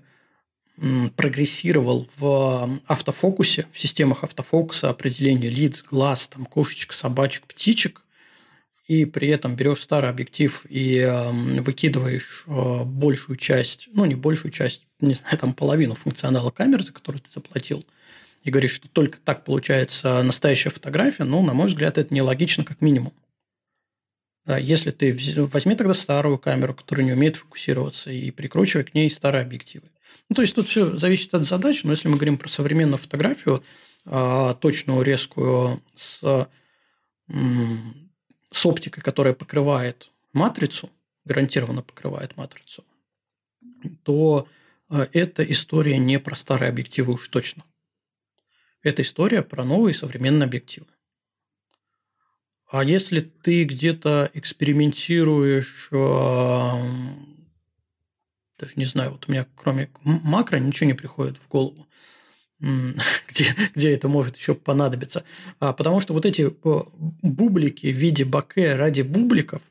прогрессировал 1.15 2.09
в 2.17 2.79
автофокусе, 2.87 3.67
в 3.71 3.79
системах 3.79 4.23
автофокуса, 4.23 4.89
определение 4.89 5.51
лиц, 5.51 5.83
глаз, 5.83 6.27
там, 6.27 6.45
кошечек, 6.45 6.93
собачек, 6.93 7.43
птичек, 7.45 8.01
и 8.85 9.05
при 9.05 9.29
этом 9.29 9.55
берешь 9.55 9.81
старый 9.81 10.09
объектив 10.09 10.65
и 10.69 10.97
э, 10.99 11.31
выкидываешь 11.61 12.43
э, 12.47 12.83
большую 12.83 13.37
часть, 13.37 13.87
ну 13.93 14.05
не 14.05 14.15
большую 14.15 14.51
часть, 14.51 14.87
не 14.99 15.13
знаю, 15.13 15.37
там 15.37 15.53
половину 15.53 15.95
функционала 15.95 16.51
камеры, 16.51 16.83
за 16.83 16.91
которую 16.91 17.21
ты 17.21 17.31
заплатил, 17.31 17.85
и 18.43 18.51
говоришь, 18.51 18.73
что 18.73 18.89
только 18.89 19.19
так 19.19 19.45
получается 19.45 20.21
настоящая 20.23 20.69
фотография, 20.69 21.23
ну, 21.23 21.41
на 21.41 21.53
мой 21.53 21.67
взгляд, 21.67 21.97
это 21.97 22.13
нелогично 22.13 22.65
как 22.65 22.81
минимум. 22.81 23.13
Если 24.45 24.91
ты 24.91 25.17
возьми 25.53 25.75
тогда 25.75 25.93
старую 25.93 26.37
камеру, 26.37 26.73
которая 26.73 27.05
не 27.05 27.13
умеет 27.13 27.37
фокусироваться, 27.37 28.11
и 28.11 28.29
прикручивай 28.29 28.83
к 28.83 28.93
ней 28.93 29.09
старые 29.09 29.43
объективы. 29.43 29.87
Ну, 30.29 30.35
то 30.35 30.41
есть 30.41 30.53
тут 30.53 30.67
все 30.67 30.97
зависит 30.97 31.33
от 31.33 31.45
задач, 31.45 31.85
но 31.85 31.91
если 31.91 32.09
мы 32.09 32.15
говорим 32.15 32.37
про 32.37 32.49
современную 32.49 32.97
фотографию, 32.97 33.63
э, 34.05 34.55
точную, 34.59 35.01
резкую, 35.03 35.81
с 35.95 36.49
с 38.53 38.65
оптикой, 38.65 39.03
которая 39.03 39.33
покрывает 39.33 40.11
матрицу, 40.31 40.89
гарантированно 41.25 41.81
покрывает 41.81 42.37
матрицу, 42.37 42.83
то 44.03 44.47
э, 44.89 45.07
эта 45.11 45.43
история 45.43 45.97
не 45.97 46.19
про 46.19 46.35
старые 46.35 46.69
объективы 46.69 47.13
уж 47.13 47.27
точно. 47.27 47.63
Это 48.83 49.01
история 49.01 49.41
про 49.41 49.65
новые 49.65 49.93
современные 49.93 50.45
объективы. 50.45 50.87
А 52.69 52.83
если 52.83 53.21
ты 53.21 53.63
где-то 53.63 54.29
экспериментируешь, 54.33 55.89
э, 55.91 55.95
даже 58.59 58.73
не 58.75 58.85
знаю, 58.85 59.11
вот 59.11 59.25
у 59.27 59.31
меня 59.31 59.47
кроме 59.55 59.89
макро 60.03 60.57
ничего 60.57 60.87
не 60.87 60.93
приходит 60.93 61.37
в 61.37 61.47
голову. 61.47 61.87
где, 63.27 63.45
где 63.75 63.93
это 63.93 64.07
может 64.07 64.37
еще 64.37 64.55
понадобиться. 64.55 65.23
А, 65.59 65.73
потому 65.73 65.99
что 65.99 66.13
вот 66.13 66.25
эти 66.25 66.53
бублики 67.21 67.87
в 67.87 67.95
виде 67.95 68.23
баке 68.23 68.75
ради 68.75 69.01
бубликов, 69.01 69.61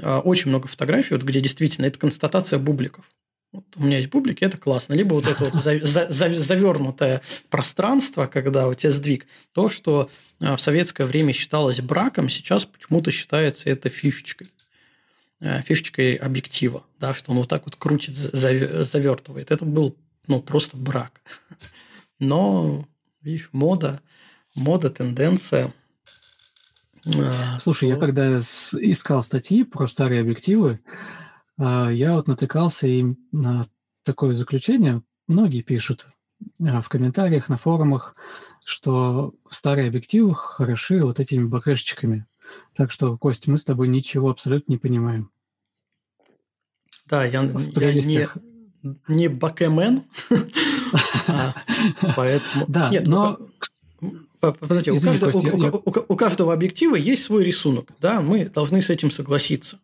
а, 0.00 0.20
очень 0.20 0.48
много 0.48 0.68
фотографий, 0.68 1.14
вот, 1.14 1.24
где 1.24 1.40
действительно 1.40 1.86
это 1.86 1.98
констатация 1.98 2.58
бубликов. 2.58 3.04
Вот 3.50 3.64
у 3.76 3.82
меня 3.82 3.96
есть 3.96 4.10
бублики, 4.10 4.44
это 4.44 4.58
классно. 4.58 4.92
Либо 4.92 5.14
вот 5.14 5.26
это 5.26 5.44
вот 5.44 5.54
завернутое 5.82 7.22
пространство, 7.48 8.26
когда 8.26 8.68
у 8.68 8.74
тебя 8.74 8.92
сдвиг. 8.92 9.26
То, 9.52 9.68
что 9.68 10.10
а, 10.38 10.56
в 10.56 10.60
советское 10.60 11.06
время 11.06 11.32
считалось 11.32 11.80
браком, 11.80 12.28
сейчас 12.28 12.64
почему-то 12.64 13.10
считается 13.10 13.68
это 13.68 13.88
фишечкой 13.88 14.48
а, 15.40 15.62
фишечкой 15.62 16.14
объектива, 16.14 16.84
да, 17.00 17.14
что 17.14 17.32
он 17.32 17.38
вот 17.38 17.48
так 17.48 17.64
вот 17.64 17.74
крутит, 17.74 18.14
завертывает. 18.14 19.50
Это 19.50 19.64
был 19.64 19.96
ну, 20.28 20.40
просто 20.40 20.76
брак. 20.76 21.20
Но, 22.18 22.86
видишь, 23.20 23.50
мода, 23.52 24.00
мода, 24.54 24.90
тенденция. 24.90 25.72
А, 27.06 27.60
Слушай, 27.60 27.90
я 27.90 27.96
когда 27.96 28.38
искал 28.38 29.22
статьи 29.22 29.64
про 29.64 29.86
старые 29.86 30.20
объективы, 30.20 30.80
а, 31.56 31.88
я 31.90 32.14
вот 32.14 32.28
натыкался 32.28 32.86
и 32.86 33.04
на 33.32 33.64
такое 34.02 34.34
заключение. 34.34 35.02
Многие 35.26 35.62
пишут 35.62 36.06
а, 36.60 36.80
в 36.80 36.88
комментариях, 36.88 37.48
на 37.48 37.56
форумах, 37.56 38.16
что 38.64 39.34
старые 39.48 39.88
объективы 39.88 40.34
хороши 40.34 41.02
вот 41.02 41.20
этими 41.20 41.46
бакешечками. 41.46 42.26
Так 42.74 42.90
что, 42.90 43.16
Кость, 43.16 43.46
мы 43.46 43.58
с 43.58 43.64
тобой 43.64 43.88
ничего 43.88 44.30
абсолютно 44.30 44.72
не 44.72 44.78
понимаем. 44.78 45.30
Да, 47.06 47.24
я, 47.24 47.42
я 47.42 47.92
не, 47.92 48.28
не 49.08 49.28
бакемен, 49.28 50.04
поэтому... 52.16 52.64
Да, 52.68 52.90
Нет, 52.90 53.06
но... 53.06 53.38
Подождите, 54.40 54.92
у, 54.92 55.00
каждого, 55.00 55.32
у, 55.32 55.90
у, 55.90 56.04
у 56.08 56.16
каждого 56.16 56.52
объектива 56.52 56.94
есть 56.94 57.24
свой 57.24 57.42
рисунок, 57.42 57.88
да, 58.00 58.20
мы 58.20 58.44
должны 58.44 58.82
с 58.82 58.90
этим 58.90 59.10
согласиться. 59.10 59.80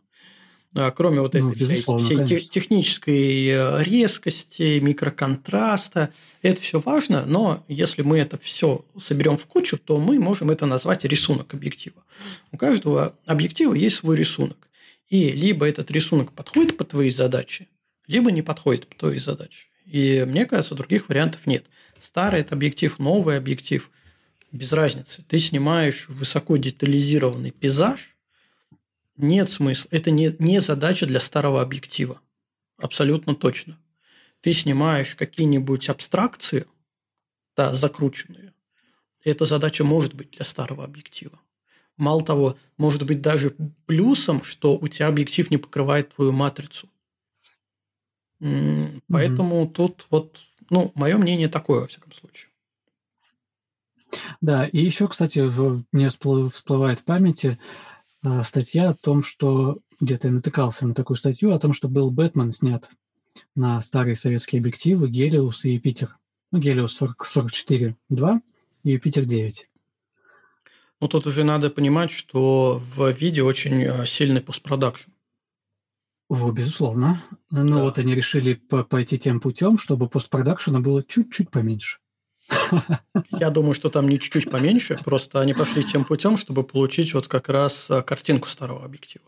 А, 0.76 0.91
кроме 0.91 1.20
вот 1.20 1.35
ну, 1.35 1.53
этой 1.53 1.55
всей, 1.55 2.24
всей 2.24 2.39
технической 2.41 3.47
э, 3.47 3.83
резкости, 3.85 4.81
микроконтраста, 4.81 6.11
это 6.43 6.61
все 6.61 6.81
важно, 6.81 7.24
но 7.26 7.64
если 7.68 8.03
мы 8.03 8.18
это 8.18 8.39
все 8.39 8.85
соберем 8.99 9.37
в 9.37 9.47
кучу, 9.47 9.79
то 9.79 9.99
мы 9.99 10.18
можем 10.18 10.51
это 10.51 10.66
назвать 10.66 11.05
рисунок 11.05 11.55
объектива. 11.55 12.03
У 12.51 12.57
каждого 12.57 13.16
объектива 13.24 13.74
есть 13.74 13.97
свой 13.97 14.16
рисунок. 14.16 14.68
И 15.09 15.31
либо 15.31 15.68
этот 15.68 15.93
рисунок 15.93 16.33
подходит 16.33 16.76
под 16.76 16.89
твои 16.89 17.11
задачи, 17.11 17.68
либо 18.09 18.33
не 18.33 18.43
подходит 18.43 18.89
под 18.89 18.99
твои 18.99 19.18
задачи. 19.20 19.66
И 19.85 20.24
мне 20.26 20.47
кажется, 20.47 20.74
других 20.74 21.09
вариантов 21.09 21.47
нет. 21.47 21.66
Старый– 21.99 22.41
это 22.43 22.55
объектив, 22.55 22.99
новый 22.99 23.37
объектив– 23.37 23.91
без 24.55 24.72
разницы. 24.72 25.22
Ты 25.26 25.41
снимаешь 25.41 26.09
высоко 26.09 26.57
детализированный 26.57 27.51
пейзаж, 27.51 28.14
нет 29.16 29.51
смысла. 29.51 29.89
Это 29.91 30.11
не, 30.12 30.35
не 30.39 30.61
задача 30.61 31.07
для 31.07 31.20
старого 31.20 31.61
объектива. 31.61 32.20
Абсолютно 32.78 33.35
точно. 33.35 33.78
Ты 34.41 34.53
снимаешь 34.53 35.16
какие-нибудь 35.16 35.89
абстракции, 35.89 36.66
да, 37.57 37.74
закрученные. 37.74 38.53
Эта 39.24 39.45
задача 39.45 39.82
может 39.85 40.14
быть 40.14 40.30
для 40.32 40.45
старого 40.45 40.85
объектива. 40.85 41.41
Мало 41.97 42.24
того, 42.24 42.59
может 42.76 43.05
быть 43.05 43.20
даже 43.20 43.57
плюсом, 43.87 44.45
что 44.45 44.76
у 44.76 44.87
тебя 44.87 45.09
объектив 45.09 45.51
не 45.51 45.57
покрывает 45.57 46.14
твою 46.14 46.32
матрицу. 46.32 46.89
Поэтому 49.09 49.64
mm-hmm. 49.64 49.72
тут 49.72 50.07
вот, 50.11 50.38
ну, 50.68 50.92
мое 50.95 51.16
мнение 51.16 51.49
такое, 51.49 51.80
во 51.80 51.86
всяком 51.86 52.12
случае. 52.12 52.51
Да, 54.40 54.66
и 54.66 54.78
еще, 54.78 55.09
кстати, 55.09 55.40
в, 55.40 55.84
мне 55.92 56.09
всплывает 56.11 56.99
в 56.99 57.05
памяти 57.05 57.59
э, 58.22 58.42
статья 58.42 58.90
о 58.90 58.95
том, 58.95 59.22
что 59.22 59.78
где-то 60.01 60.28
я 60.28 60.34
натыкался 60.34 60.86
на 60.86 60.95
такую 60.95 61.16
статью 61.16 61.53
о 61.53 61.59
том, 61.59 61.72
что 61.72 61.88
был 61.88 62.11
Бэтмен 62.11 62.53
снят 62.53 62.90
на 63.57 63.80
старые 63.80 64.14
советские 64.14 64.61
объективы 64.61 65.09
Гелиус 65.09 65.64
и 65.64 65.70
Юпитер. 65.70 66.16
Ну, 66.53 66.59
Гелиус 66.59 67.01
44.2 67.01 68.40
и 68.84 68.90
Юпитер 68.90 69.24
9. 69.24 69.68
Ну, 71.01 71.09
тут 71.09 71.26
уже 71.26 71.45
надо 71.45 71.70
понимать, 71.70 72.11
что 72.11 72.80
в 72.95 73.11
видео 73.11 73.47
очень 73.47 73.82
э, 73.82 74.07
сильный 74.07 74.42
постпродакшн. 74.42 75.11
О, 76.29 76.51
безусловно. 76.51 77.22
Ну, 77.51 77.77
да. 77.77 77.83
вот 77.83 77.99
они 77.99 78.14
решили 78.14 78.55
пойти 78.55 79.18
тем 79.18 79.41
путем, 79.41 79.79
чтобы 79.79 80.09
постпродакшена 80.09 80.81
было 80.81 81.03
чуть-чуть 81.03 81.51
поменьше. 81.51 81.99
Я 83.31 83.51
думаю, 83.51 83.75
что 83.75 83.91
там 83.91 84.09
не 84.09 84.18
чуть-чуть 84.18 84.51
поменьше, 84.51 84.99
просто 85.05 85.41
они 85.41 85.55
пошли 85.55 85.85
тем 85.85 86.05
путем, 86.05 86.37
чтобы 86.37 86.64
получить 86.64 87.14
вот 87.14 87.29
как 87.29 87.49
раз 87.49 87.91
э, 87.91 88.03
картинку 88.03 88.49
старого 88.49 88.85
объектива. 88.85 89.25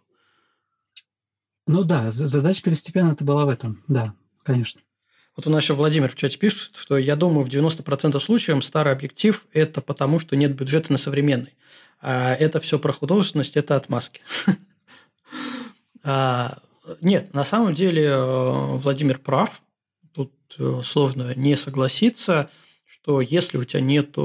Ну 1.67 1.83
да, 1.83 2.11
задача 2.11 2.63
первостепенно 2.63 3.13
это 3.13 3.25
была 3.25 3.45
в 3.45 3.49
этом, 3.49 3.83
да, 3.89 4.15
конечно. 4.43 4.83
Вот 5.35 5.47
у 5.47 5.51
нас 5.51 5.63
еще 5.63 5.75
Владимир 5.75 6.11
в 6.11 6.15
чате 6.15 6.39
пишет, 6.39 6.77
что 6.77 6.97
я 6.97 7.15
думаю, 7.15 7.45
в 7.45 7.49
90% 7.49 8.19
случаев 8.21 8.65
старый 8.65 8.93
объектив– 8.93 9.47
это 9.53 9.83
потому, 9.83 10.19
что 10.19 10.35
нет 10.35 10.55
бюджета 10.55 10.93
на 10.93 10.99
современный. 10.99 11.55
А 12.01 12.35
это 12.35 12.61
все 12.61 12.79
про 12.79 12.93
художественность, 12.93 13.57
это 13.57 13.77
отмазки. 13.77 14.21
А, 16.09 16.59
нет, 17.01 17.35
на 17.35 17.45
самом 17.45 17.75
деле 17.75 18.05
э, 18.05 18.77
Владимир 18.79 19.19
прав. 19.19 19.63
Тут 20.13 20.33
э, 20.59 20.81
сложно 20.85 21.35
не 21.35 21.57
согласиться, 21.57 22.51
что 22.85 23.21
если 23.21 23.59
у 23.59 23.65
тебя 23.65 23.81
нет 23.81 24.17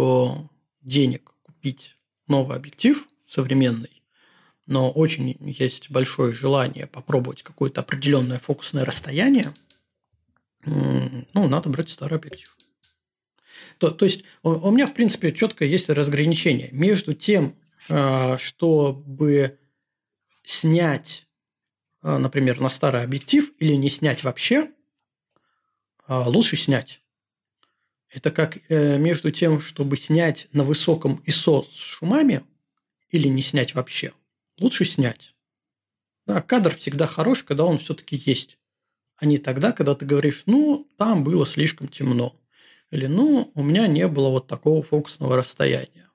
денег 0.82 1.34
купить 1.43 1.97
новый 2.28 2.57
объектив 2.57 3.07
современный, 3.26 4.03
но 4.68 4.91
очень 4.91 5.38
есть 5.39 5.91
большое 5.91 6.34
желание 6.34 6.88
попробовать 6.88 7.43
какое-то 7.43 7.82
определенное 7.82 8.39
фокусное 8.39 8.86
расстояние, 8.86 9.53
ну, 10.64 11.26
надо 11.34 11.70
брать 11.70 11.89
старый 11.89 12.18
объектив. 12.18 12.55
То, 13.78 13.89
то 13.89 14.05
есть 14.05 14.24
у, 14.43 14.49
у 14.49 14.72
меня, 14.72 14.86
в 14.86 14.93
принципе, 14.93 15.32
четко 15.32 15.66
есть 15.66 15.89
разграничение 15.89 16.70
между 16.72 17.14
тем, 17.14 17.55
э, 17.89 18.38
чтобы 18.38 19.57
снять, 20.43 21.28
например, 22.02 22.60
на 22.60 22.70
старый 22.70 23.04
объектив 23.04 23.52
или 23.60 23.74
не 23.74 23.89
снять 23.89 24.24
вообще, 24.24 24.72
э, 26.08 26.24
лучше 26.26 26.56
снять. 26.56 27.02
Это 28.10 28.30
как 28.30 28.58
между 28.70 29.32
тем, 29.32 29.62
чтобы 29.62 29.95
снять 29.95 30.49
на 30.52 30.64
высоком 30.64 31.24
ISO 31.26 31.66
с 31.72 31.78
шумами 31.78 32.43
или 33.10 33.30
не 33.30 33.41
снять 33.41 33.74
вообще 33.74 34.12
лучше 34.62 34.86
снять. 34.86 35.36
Да, 36.26 36.41
кадр 36.41 36.76
всегда 36.76 37.08
хорош, 37.08 37.43
когда 37.43 37.66
он 37.66 37.80
все-таки 37.80 38.22
есть. 38.26 38.58
А 39.18 39.26
не 39.26 39.38
тогда, 39.38 39.72
когда 39.72 39.95
ты 39.95 40.06
говоришь, 40.06 40.43
ну, 40.45 40.88
там 40.97 41.24
было 41.24 41.45
слишком 41.45 41.88
темно. 41.88 42.39
Или, 42.91 43.08
ну, 43.08 43.52
у 43.56 43.64
меня 43.64 43.88
не 43.88 44.08
было 44.08 44.30
вот 44.30 44.47
такого 44.47 44.84
фокусного 44.84 45.36
расстояния. 45.36 46.10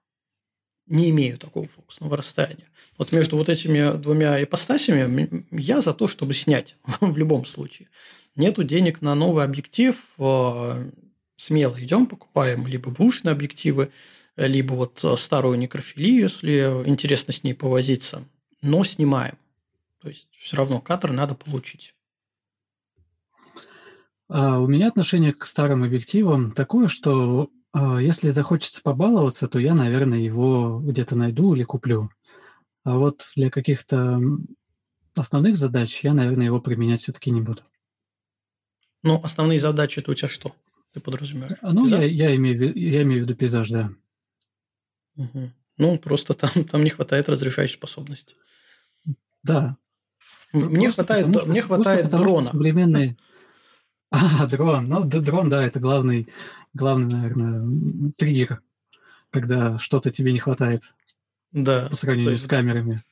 Не 0.86 1.10
имею 1.10 1.38
такого 1.38 1.66
фокусного 1.66 2.16
расстояния. 2.16 2.68
Вот 2.96 3.12
между 3.12 3.36
вот 3.36 3.48
этими 3.48 3.96
двумя 3.96 4.42
ипостасями 4.42 5.44
я 5.50 5.80
за 5.80 5.92
то, 5.92 6.08
чтобы 6.08 6.32
снять 6.32 6.76
в 7.00 7.16
любом 7.16 7.44
случае. 7.44 7.88
Нету 8.36 8.62
денег 8.64 9.02
на 9.02 9.14
новый 9.14 9.44
объектив, 9.44 9.96
э, 10.18 10.90
смело 11.36 11.82
идем, 11.82 12.06
покупаем 12.06 12.66
либо 12.66 12.90
бушные 12.90 13.32
объективы, 13.32 13.90
либо 14.36 14.74
вот 14.74 15.04
старую 15.18 15.58
некрофилию, 15.58 16.22
если 16.22 16.82
интересно 16.84 17.32
с 17.32 17.42
ней 17.42 17.54
повозиться 17.54 18.22
но 18.66 18.84
снимаем. 18.84 19.38
То 20.00 20.08
есть 20.08 20.28
все 20.38 20.56
равно 20.56 20.80
кадр 20.80 21.12
надо 21.12 21.34
получить. 21.34 21.94
А 24.28 24.58
у 24.58 24.66
меня 24.66 24.88
отношение 24.88 25.32
к 25.32 25.44
старым 25.44 25.84
объективам 25.84 26.52
такое, 26.52 26.88
что 26.88 27.44
а, 27.44 27.46
если 27.98 28.30
захочется 28.30 28.82
побаловаться, 28.82 29.48
то 29.48 29.58
я, 29.58 29.74
наверное, 29.74 30.18
его 30.18 30.80
где-то 30.80 31.16
найду 31.16 31.54
или 31.54 31.62
куплю. 31.62 32.10
А 32.84 32.96
вот 32.96 33.28
для 33.34 33.50
каких-то 33.50 34.20
основных 35.16 35.56
задач 35.56 36.04
я, 36.04 36.14
наверное, 36.14 36.46
его 36.46 36.60
применять 36.60 37.00
все-таки 37.00 37.30
не 37.30 37.40
буду. 37.40 37.62
Ну, 39.02 39.20
основные 39.22 39.58
задачи 39.58 39.98
это 39.98 40.10
у 40.10 40.14
тебя 40.14 40.28
что? 40.28 40.54
Ты 40.92 41.00
подразумеваешь? 41.00 41.58
Ну, 41.62 41.86
я, 41.86 42.02
я, 42.02 42.34
имею, 42.36 42.76
я 42.76 43.02
имею 43.02 43.20
в 43.20 43.24
виду 43.24 43.34
пейзаж, 43.34 43.68
да. 43.70 43.90
Угу. 45.16 45.50
Ну, 45.78 45.98
просто 45.98 46.34
там, 46.34 46.50
там 46.64 46.82
не 46.82 46.90
хватает 46.90 47.28
разрешающей 47.28 47.76
способности. 47.76 48.34
Да. 49.42 49.76
Мне 50.52 50.84
просто 50.84 51.04
хватает, 51.04 51.26
потому, 51.26 51.46
мне 51.52 51.62
хватает 51.62 52.04
потому, 52.04 52.24
дрона. 52.24 52.42
Что 52.42 52.50
современные... 52.52 53.16
А, 54.10 54.46
дрон. 54.46 54.88
Ну, 54.88 55.04
дрон, 55.04 55.50
да, 55.50 55.66
это 55.66 55.80
главный, 55.80 56.28
главный, 56.76 57.12
наверное, 57.12 58.12
триггер, 58.16 58.60
когда 59.30 59.78
что-то 59.78 60.10
тебе 60.10 60.32
не 60.32 60.38
хватает. 60.38 60.82
Да. 61.52 61.88
По 61.90 61.96
сравнению 61.96 62.32
есть, 62.32 62.44
с 62.44 62.48
камерами. 62.48 63.02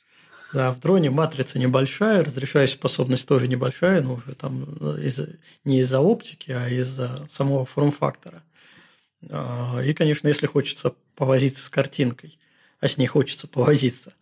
Да, 0.53 0.73
в 0.73 0.79
дроне 0.79 1.11
матрица 1.11 1.59
небольшая, 1.59 2.23
разрешающая 2.23 2.77
способность 2.77 3.27
тоже 3.27 3.49
небольшая, 3.49 4.03
но 4.03 4.15
уже 4.15 4.35
там 4.35 4.63
из, 4.99 5.21
не 5.65 5.81
из-за 5.81 6.01
оптики, 6.01 6.53
а 6.53 6.69
из-за 6.69 7.27
самого 7.29 7.67
форм-фактора. 7.67 8.43
А, 9.31 9.81
и, 9.83 9.93
конечно, 9.95 10.29
если 10.29 10.47
хочется 10.47 10.95
повозиться 11.17 11.65
с 11.65 11.71
картинкой, 11.71 12.39
а 12.81 12.87
с 12.87 12.99
ней 12.99 13.07
хочется 13.07 13.49
повозиться, 13.49 14.13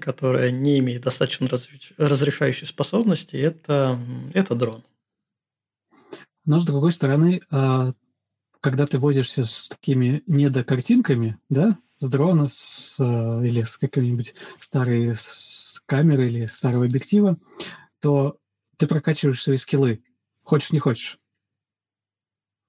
которая 0.00 0.50
не 0.50 0.78
имеет 0.78 1.02
достаточно 1.02 1.48
разрешающей 1.96 2.66
способности, 2.66 3.36
это, 3.36 3.98
это 4.34 4.54
дрон. 4.54 4.84
Но, 6.44 6.60
с 6.60 6.64
другой 6.64 6.92
стороны, 6.92 7.42
а, 7.50 7.92
когда 8.66 8.84
ты 8.84 8.98
возишься 8.98 9.44
с 9.44 9.68
такими 9.68 10.24
недокартинками, 10.26 11.38
да, 11.48 11.78
с 11.98 12.08
дрона 12.08 12.48
с, 12.48 12.96
а, 12.98 13.40
или 13.40 13.62
с 13.62 13.78
какой-нибудь 13.78 14.34
старой 14.58 15.14
с 15.14 15.80
камеры 15.86 16.26
или 16.26 16.46
старого 16.46 16.86
объектива, 16.86 17.38
то 18.00 18.38
ты 18.76 18.88
прокачиваешь 18.88 19.40
свои 19.40 19.56
скиллы. 19.56 20.02
Хочешь, 20.42 20.72
не 20.72 20.80
хочешь. 20.80 21.20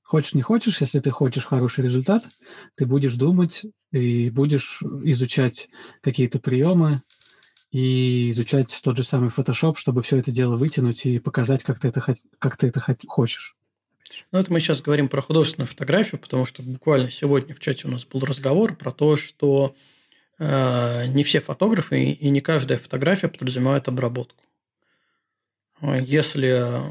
Хочешь, 0.04 0.36
не 0.36 0.44
хочешь, 0.44 0.82
если 0.82 1.00
ты 1.00 1.10
хочешь 1.10 1.48
хороший 1.48 1.86
результат, 1.86 2.30
ты 2.76 2.86
будешь 2.86 3.16
думать 3.16 3.66
и 3.92 4.30
будешь 4.30 4.84
изучать 5.02 5.68
какие-то 6.02 6.40
приемы 6.40 7.02
и 7.72 8.30
изучать 8.30 8.80
тот 8.84 8.98
же 8.98 9.04
самый 9.04 9.32
Photoshop, 9.32 9.74
чтобы 9.74 10.04
все 10.04 10.18
это 10.18 10.30
дело 10.30 10.58
вытянуть 10.58 11.08
и 11.08 11.18
показать, 11.18 11.64
как 11.64 11.80
ты 11.80 11.88
это, 11.88 12.06
как 12.38 12.56
ты 12.56 12.68
это 12.68 12.96
хочешь. 13.08 13.57
Ну, 14.32 14.40
это 14.40 14.52
мы 14.52 14.60
сейчас 14.60 14.82
говорим 14.82 15.10
про 15.10 15.22
художественную 15.22 15.68
фотографию, 15.68 16.20
потому 16.20 16.46
что 16.46 16.64
буквально 16.64 17.10
сегодня 17.10 17.54
в 17.54 17.60
чате 17.60 17.88
у 17.88 17.92
нас 17.92 18.06
был 18.06 18.22
разговор 18.22 18.76
про 18.76 18.92
то, 18.92 19.18
что 19.18 19.76
э, 20.40 21.06
не 21.08 21.24
все 21.24 21.40
фотографы 21.40 22.12
и 22.12 22.30
не 22.30 22.42
каждая 22.42 22.78
фотография 22.78 23.28
подразумевает 23.28 23.88
обработку. 23.88 24.44
Если 25.82 26.82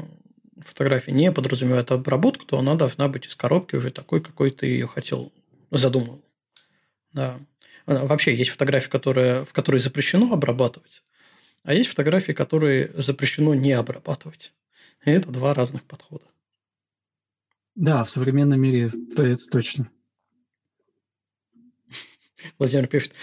фотография 0.61 1.11
не 1.11 1.31
подразумевает 1.31 1.91
обработку, 1.91 2.45
то 2.45 2.59
она 2.59 2.75
должна 2.75 3.07
быть 3.07 3.27
из 3.27 3.35
коробки 3.35 3.75
уже 3.75 3.91
такой, 3.91 4.21
какой 4.21 4.51
ты 4.51 4.67
ее 4.67 4.87
хотел, 4.87 5.31
задумал. 5.71 6.23
Да. 7.13 7.39
Вообще 7.85 8.35
есть 8.35 8.51
фотографии, 8.51 8.89
которые, 8.89 9.45
в 9.45 9.53
которые 9.53 9.81
запрещено 9.81 10.33
обрабатывать, 10.33 11.03
а 11.63 11.73
есть 11.73 11.89
фотографии, 11.89 12.33
которые 12.33 12.91
запрещено 12.95 13.53
не 13.53 13.73
обрабатывать. 13.73 14.53
И 15.05 15.11
это 15.11 15.29
два 15.29 15.53
разных 15.53 15.83
подхода. 15.83 16.25
Да, 17.77 18.03
в 18.03 18.09
современном 18.09 18.59
мире 18.59 18.89
то 19.15 19.23
это 19.23 19.43
точно. 19.49 19.89
Владимир 22.59 22.87
пишет, 22.87 23.13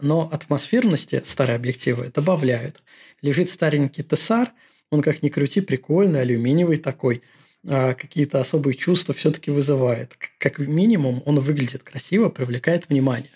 но 0.00 0.28
атмосферности 0.30 1.22
старые 1.24 1.56
объективы 1.56 2.12
добавляют. 2.14 2.82
Лежит 3.20 3.50
старенький 3.50 4.04
Тессар– 4.04 4.52
он 4.94 5.02
как 5.02 5.22
ни 5.22 5.28
крути, 5.28 5.60
прикольный, 5.60 6.20
алюминиевый 6.20 6.76
такой, 6.76 7.22
а 7.66 7.94
какие-то 7.94 8.40
особые 8.40 8.74
чувства 8.74 9.12
все-таки 9.12 9.50
вызывает. 9.50 10.16
Как 10.38 10.58
минимум, 10.58 11.22
он 11.26 11.40
выглядит 11.40 11.82
красиво, 11.82 12.28
привлекает 12.28 12.88
внимание. 12.88 13.30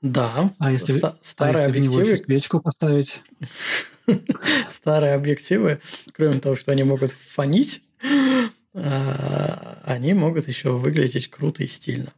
Да, 0.00 0.50
а 0.58 0.72
если, 0.72 0.98
ста- 0.98 1.18
старые 1.22 1.64
а 1.64 1.66
если 1.68 1.78
объективы... 1.78 2.04
в 2.04 2.06
него 2.06 2.16
свечку 2.16 2.60
поставить? 2.60 3.22
старые 4.70 5.14
объективы, 5.14 5.80
кроме 6.12 6.38
того, 6.38 6.56
что 6.56 6.72
они 6.72 6.82
могут 6.82 7.12
фонить, 7.12 7.82
а, 8.02 8.48
они 8.74 10.14
могут 10.14 10.48
еще 10.48 10.72
выглядеть 10.72 11.28
круто 11.28 11.62
и 11.62 11.66
стильно. 11.66 12.12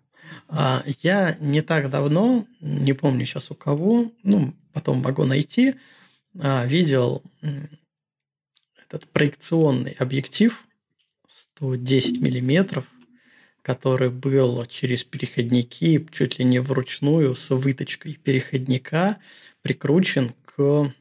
А, 0.49 0.83
я 1.03 1.37
не 1.41 1.63
так 1.63 1.91
давно, 1.91 2.47
не 2.61 2.93
помню 2.93 3.27
сейчас 3.27 3.51
у 3.51 3.55
кого, 3.55 4.13
ну, 4.23 4.55
потом 4.73 4.99
могу 4.99 5.25
найти, 5.25 5.75
а, 6.39 6.65
видел 6.67 7.23
этот 8.83 9.09
проекционный 9.09 9.93
объектив 9.93 10.67
110 11.27 12.21
миллиметров, 12.21 12.87
который 13.63 14.11
был 14.11 14.65
через 14.67 15.05
переходники 15.05 16.07
чуть 16.13 16.39
ли 16.39 16.45
не 16.45 16.59
вручную 16.59 17.35
с 17.35 17.51
выточкой 17.51 18.15
переходника 18.15 19.19
прикручен 19.63 20.35
к 20.45 20.93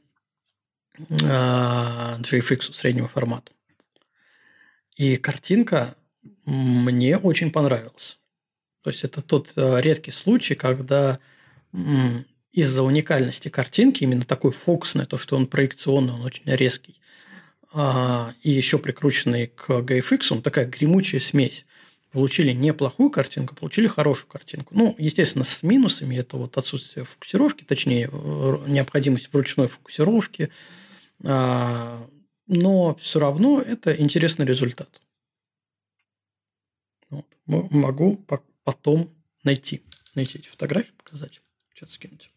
JFX 0.97 2.69
а, 2.69 2.73
среднего 2.73 3.07
формата. 3.07 3.51
И 4.95 5.17
картинка 5.17 5.95
мне 6.45 7.17
очень 7.17 7.51
понравилась. 7.51 8.19
То 8.81 8.89
есть 8.89 9.03
это 9.03 9.21
тот 9.21 9.53
э, 9.55 9.81
редкий 9.81 10.11
случай, 10.11 10.55
когда 10.55 11.19
из-за 12.51 12.83
уникальности 12.83 13.49
картинки, 13.49 14.03
именно 14.03 14.23
такой 14.23 14.51
фокусный, 14.51 15.05
то, 15.05 15.17
что 15.17 15.35
он 15.35 15.47
проекционный, 15.47 16.13
он 16.13 16.21
очень 16.21 16.43
резкий, 16.45 16.99
а, 17.73 18.33
и 18.43 18.51
еще 18.51 18.77
прикрученный 18.77 19.47
к 19.47 19.69
GFX, 19.69 20.27
он 20.31 20.41
такая 20.43 20.67
гремучая 20.67 21.19
смесь. 21.19 21.65
Получили 22.11 22.51
неплохую 22.51 23.09
картинку, 23.09 23.55
получили 23.55 23.87
хорошую 23.87 24.27
картинку. 24.27 24.75
Ну, 24.75 24.93
естественно, 24.99 25.43
с 25.43 25.63
минусами 25.63 26.15
это 26.15 26.37
вот 26.37 26.55
отсутствие 26.57 27.05
фокусировки, 27.05 27.63
точнее, 27.63 28.07
необходимость 28.67 29.33
вручной 29.33 29.67
фокусировки, 29.67 30.49
а, 31.23 32.07
но 32.47 32.95
все 32.95 33.19
равно 33.19 33.61
это 33.61 33.95
интересный 33.95 34.45
результат. 34.45 35.01
Вот. 37.09 37.25
Могу 37.45 38.25
потом 38.63 39.13
найти, 39.43 39.83
найти 40.15 40.39
эти 40.39 40.47
фотографии, 40.47 40.93
показать, 40.97 41.41
что-то 41.73 41.91
скинуть. 41.91 42.31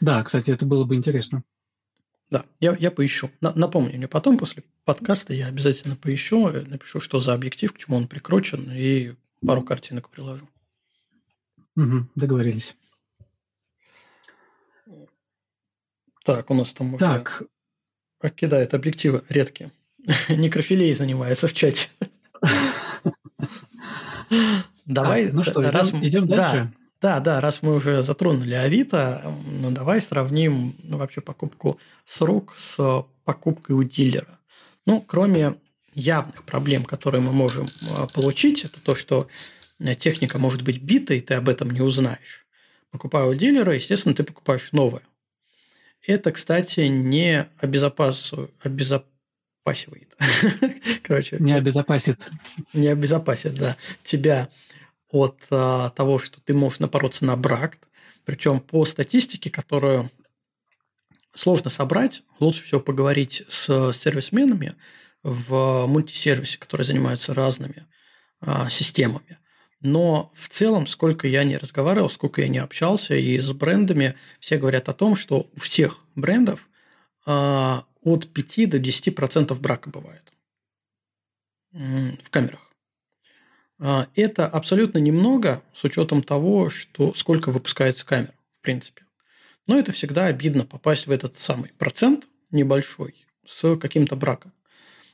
Да, 0.00 0.22
кстати, 0.24 0.50
это 0.50 0.66
было 0.66 0.84
бы 0.84 0.94
интересно. 0.94 1.44
Да, 2.30 2.44
я, 2.60 2.76
я 2.76 2.90
поищу. 2.90 3.30
Напомню 3.40 3.96
мне 3.96 4.08
потом, 4.08 4.38
после 4.38 4.62
подкаста, 4.84 5.34
я 5.34 5.48
обязательно 5.48 5.96
поищу, 5.96 6.48
напишу, 6.48 7.00
что 7.00 7.18
за 7.18 7.34
объектив, 7.34 7.72
к 7.72 7.78
чему 7.78 7.96
он 7.96 8.06
прикручен, 8.06 8.70
и 8.70 9.14
пару 9.44 9.62
картинок 9.62 10.08
приложу. 10.10 10.48
Угу, 11.76 12.06
договорились. 12.14 12.76
Так, 16.24 16.50
у 16.50 16.54
нас 16.54 16.72
там 16.72 16.96
так. 16.98 17.42
Кидает 18.28 18.74
объективы 18.74 19.22
редкие. 19.28 19.70
Некрофилей 20.28 20.92
занимается 20.94 21.48
в 21.48 21.52
чате. 21.52 21.88
Давай, 24.86 25.28
а, 25.28 25.32
ну 25.32 25.42
что, 25.42 25.62
раз 25.62 25.90
идем, 25.90 26.04
идем 26.04 26.26
дальше? 26.26 26.72
Да, 27.00 27.18
да, 27.18 27.20
да, 27.20 27.40
раз 27.40 27.62
мы 27.62 27.76
уже 27.76 28.02
затронули 28.02 28.52
Авито, 28.52 29.34
ну 29.60 29.70
давай 29.70 30.00
сравним 30.00 30.74
ну, 30.82 30.98
вообще 30.98 31.20
покупку 31.20 31.78
с 32.04 32.20
рук 32.20 32.54
с 32.56 33.04
покупкой 33.24 33.76
у 33.76 33.82
дилера. 33.82 34.38
Ну, 34.86 35.00
кроме 35.00 35.54
явных 35.94 36.44
проблем, 36.44 36.84
которые 36.84 37.22
мы 37.22 37.32
можем 37.32 37.68
а, 37.90 38.06
получить, 38.06 38.64
это 38.64 38.80
то, 38.80 38.94
что 38.94 39.28
э, 39.78 39.94
техника 39.94 40.38
может 40.38 40.62
быть 40.62 40.82
бита, 40.82 41.14
и 41.14 41.20
ты 41.20 41.34
об 41.34 41.48
этом 41.48 41.70
не 41.70 41.80
узнаешь. 41.80 42.46
Покупая 42.90 43.24
у 43.24 43.34
дилера, 43.34 43.74
естественно, 43.74 44.14
ты 44.14 44.22
покупаешь 44.22 44.72
новое. 44.72 45.02
Это, 46.06 46.32
кстати, 46.32 46.80
не 46.80 47.46
обезопасивает, 47.58 48.52
обезопасивает. 48.62 50.16
Короче. 51.02 51.36
Не 51.38 51.52
обезопасит. 51.52 52.30
Не 52.72 52.88
обезопасит, 52.88 53.54
да. 53.54 53.76
Тебя 54.02 54.48
от 55.10 55.38
а, 55.50 55.90
того, 55.90 56.18
что 56.18 56.40
ты 56.40 56.54
можешь 56.54 56.78
напороться 56.78 57.24
на 57.24 57.36
брак. 57.36 57.78
Причем 58.24 58.60
по 58.60 58.84
статистике, 58.84 59.50
которую 59.50 60.10
сложно 61.34 61.70
собрать, 61.70 62.22
лучше 62.38 62.62
всего 62.64 62.80
поговорить 62.80 63.42
с 63.48 63.92
сервисменами 63.92 64.74
в 65.22 65.86
мультисервисе, 65.86 66.58
которые 66.58 66.84
занимаются 66.86 67.34
разными 67.34 67.86
а, 68.40 68.68
системами. 68.68 69.38
Но 69.80 70.30
в 70.34 70.48
целом, 70.48 70.86
сколько 70.86 71.26
я 71.26 71.44
не 71.44 71.56
разговаривал, 71.56 72.10
сколько 72.10 72.42
я 72.42 72.48
не 72.48 72.58
общался, 72.58 73.14
и 73.14 73.38
с 73.38 73.52
брендами, 73.52 74.14
все 74.38 74.58
говорят 74.58 74.88
о 74.88 74.92
том, 74.92 75.16
что 75.16 75.48
у 75.54 75.60
всех 75.60 76.04
брендов 76.14 76.68
а, 77.24 77.84
от 78.02 78.28
5 78.28 78.70
до 78.70 78.78
10% 78.78 79.54
брака 79.54 79.90
бывает 79.90 80.22
в 81.72 82.30
камерах. 82.30 82.70
А, 83.78 84.08
это 84.14 84.46
абсолютно 84.46 84.98
немного 84.98 85.62
с 85.72 85.84
учетом 85.84 86.22
того, 86.22 86.68
что 86.68 87.14
сколько 87.14 87.50
выпускается 87.50 88.04
камер, 88.04 88.34
в 88.50 88.60
принципе. 88.60 89.04
Но 89.66 89.78
это 89.78 89.92
всегда 89.92 90.26
обидно 90.26 90.66
попасть 90.66 91.06
в 91.06 91.10
этот 91.10 91.38
самый 91.38 91.70
процент 91.78 92.28
небольшой 92.50 93.14
с 93.46 93.76
каким-то 93.76 94.16
браком. 94.16 94.52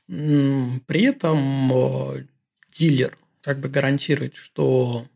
При 0.06 1.02
этом 1.02 1.72
э, 1.72 2.24
дилер 2.72 3.18
как 3.46 3.60
бы 3.60 3.68
гарантирует, 3.68 4.34
что 4.34 5.06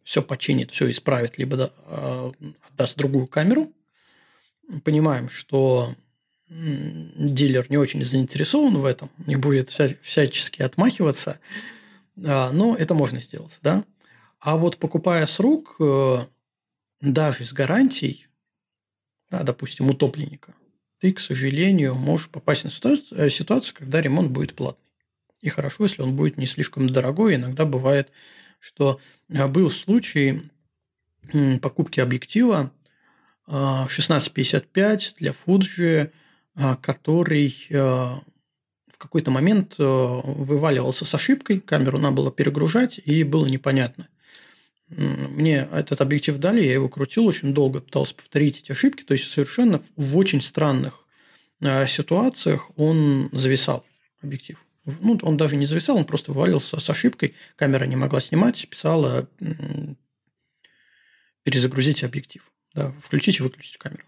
все 0.00 0.22
починит, 0.22 0.70
все 0.70 0.90
исправит, 0.90 1.36
либо 1.36 1.70
э, 1.76 2.32
отдаст 2.70 2.96
другую 2.96 3.26
камеру. 3.26 3.70
Понимаем, 4.82 5.28
что 5.28 5.94
дилер 6.48 7.66
не 7.68 7.76
очень 7.76 8.02
заинтересован 8.02 8.78
в 8.78 8.86
этом, 8.86 9.10
не 9.26 9.36
будет 9.36 9.68
всячески 9.68 10.62
отмахиваться, 10.62 11.38
а, 12.24 12.50
но 12.50 12.74
это 12.74 12.94
можно 12.94 13.20
сделать, 13.20 13.58
да. 13.60 13.84
А 14.40 14.56
вот 14.56 14.78
покупая 14.78 15.26
с 15.26 15.38
рук, 15.38 15.76
э, 15.78 16.26
даже 17.02 17.44
с 17.44 17.52
гарантией, 17.52 18.26
да, 19.30 19.42
допустим, 19.42 19.90
утопленника, 19.90 20.54
ты, 20.98 21.12
к 21.12 21.20
сожалению, 21.20 21.94
можешь 21.94 22.30
попасть 22.30 22.64
на 22.64 22.70
ситуацию, 22.70 23.74
когда 23.76 24.00
ремонт 24.00 24.30
будет 24.30 24.54
платный. 24.54 24.85
И 25.40 25.48
хорошо, 25.48 25.84
если 25.84 26.02
он 26.02 26.16
будет 26.16 26.38
не 26.38 26.46
слишком 26.46 26.88
дорогой. 26.90 27.36
Иногда 27.36 27.64
бывает, 27.64 28.10
что 28.58 29.00
э, 29.28 29.46
был 29.46 29.70
случай 29.70 30.42
покупки 31.60 31.98
объектива 31.98 32.70
1655 33.46 35.16
для 35.18 35.32
Fuji, 35.32 36.12
который 36.80 37.52
в 38.96 38.98
какой-то 38.98 39.30
момент 39.30 39.74
э, 39.78 39.82
вываливался 39.84 41.04
с 41.04 41.14
ошибкой, 41.14 41.60
камеру 41.60 41.98
надо 41.98 42.16
было 42.16 42.32
перегружать, 42.32 42.98
и 43.04 43.24
было 43.24 43.44
непонятно. 43.44 44.08
Мне 44.88 45.68
этот 45.70 46.00
объектив 46.00 46.38
дали, 46.38 46.64
я 46.64 46.72
его 46.72 46.88
крутил 46.88 47.26
очень 47.26 47.52
долго, 47.52 47.80
пытался 47.80 48.14
повторить 48.14 48.60
эти 48.60 48.72
ошибки, 48.72 49.02
то 49.02 49.12
есть 49.12 49.30
совершенно 49.30 49.82
в 49.96 50.16
очень 50.16 50.40
странных 50.40 51.04
э, 51.60 51.86
ситуациях 51.86 52.70
он 52.76 53.28
зависал, 53.32 53.84
объектив. 54.22 54.56
Ну, 54.86 55.18
он 55.22 55.36
даже 55.36 55.56
не 55.56 55.66
зависал, 55.66 55.96
он 55.96 56.04
просто 56.04 56.32
вывалился 56.32 56.78
с 56.78 56.90
ошибкой, 56.90 57.34
камера 57.56 57.84
не 57.84 57.96
могла 57.96 58.20
снимать, 58.20 58.68
писала 58.68 59.28
перезагрузить 61.42 62.04
объектив, 62.04 62.42
да, 62.74 62.92
включить 63.02 63.40
и 63.40 63.42
выключить 63.42 63.78
камеру. 63.78 64.04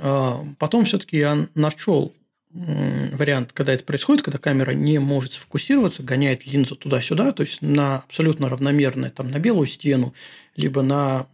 А, 0.00 0.44
потом 0.58 0.84
все-таки 0.84 1.16
я 1.18 1.48
нашел 1.54 2.14
вариант, 2.50 3.52
когда 3.52 3.74
это 3.74 3.84
происходит, 3.84 4.24
когда 4.24 4.38
камера 4.38 4.70
не 4.72 4.98
может 4.98 5.34
сфокусироваться, 5.34 6.02
гоняет 6.02 6.46
линзу 6.46 6.76
туда-сюда, 6.76 7.32
то 7.32 7.42
есть 7.42 7.60
на 7.60 7.98
абсолютно 7.98 8.48
равномерное, 8.48 9.10
там, 9.10 9.30
на 9.30 9.38
белую 9.38 9.66
стену, 9.66 10.14
либо 10.56 10.82
на 10.82 11.26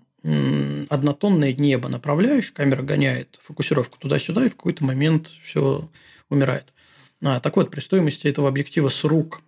однотонное 0.89 1.53
небо 1.53 1.89
направляешь, 1.89 2.51
камера 2.51 2.83
гоняет 2.83 3.39
фокусировку 3.43 3.99
туда-сюда, 3.99 4.47
и 4.47 4.49
в 4.49 4.57
какой-то 4.57 4.83
момент 4.83 5.29
все 5.43 5.89
умирает. 6.31 6.74
А, 7.23 7.41
так 7.41 7.57
вот, 7.57 7.71
при 7.71 7.81
стоимости 7.81 8.27
этого 8.27 8.49
объектива 8.49 8.89
с 8.89 9.05
рук 9.05 9.43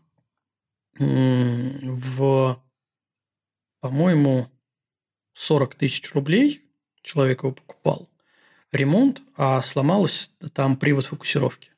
в, 0.98 2.62
по-моему, 3.80 4.48
40 5.34 5.74
тысяч 5.74 6.14
рублей 6.14 6.62
человек 7.02 7.42
его 7.42 7.52
покупал, 7.52 8.10
ремонт, 8.72 9.22
а 9.36 9.62
сломался 9.62 10.28
там 10.52 10.76
привод 10.76 11.06
фокусировки. 11.06 11.70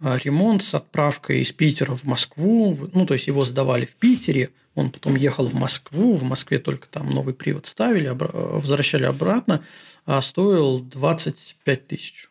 А 0.00 0.16
ремонт 0.16 0.64
с 0.64 0.74
отправкой 0.74 1.40
из 1.40 1.52
Питера 1.52 1.94
в 1.94 2.04
Москву, 2.04 2.76
ну, 2.92 3.06
то 3.06 3.14
есть 3.14 3.28
его 3.28 3.44
сдавали 3.44 3.84
в 3.84 3.94
Питере, 3.94 4.50
он 4.74 4.90
потом 4.90 5.16
ехал 5.16 5.46
в 5.46 5.54
Москву, 5.54 6.16
в 6.16 6.24
Москве 6.24 6.58
только 6.58 6.88
там 6.88 7.08
новый 7.10 7.34
привод 7.34 7.66
ставили, 7.66 8.08
возвращали 8.08 9.04
обратно, 9.04 9.64
а 10.04 10.20
стоил 10.20 10.80
25 10.80 11.86
тысяч. 11.86 12.28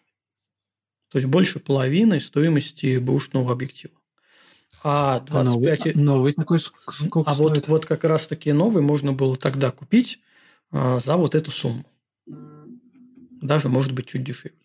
То 1.12 1.18
есть 1.18 1.28
больше 1.28 1.60
половины 1.60 2.20
стоимости 2.20 2.98
бэушного 2.98 3.52
объектива. 3.52 3.94
А 4.84 5.20
25... 5.20 5.36
А 5.36 5.90
новый, 5.90 6.04
новый 6.04 6.34
такой 6.34 6.60
сколько 6.60 7.30
А 7.30 7.34
стоит? 7.34 7.68
вот, 7.68 7.68
вот 7.68 7.86
как 7.86 8.04
раз-таки 8.04 8.52
новый 8.52 8.82
можно 8.82 9.14
было 9.14 9.36
тогда 9.36 9.72
купить 9.72 10.20
а, 10.72 11.00
за 11.00 11.18
вот 11.18 11.36
эту 11.36 11.52
сумму 11.52 11.86
даже 13.42 13.70
может 13.70 13.92
быть 13.92 14.08
чуть 14.08 14.24
дешевле. 14.24 14.58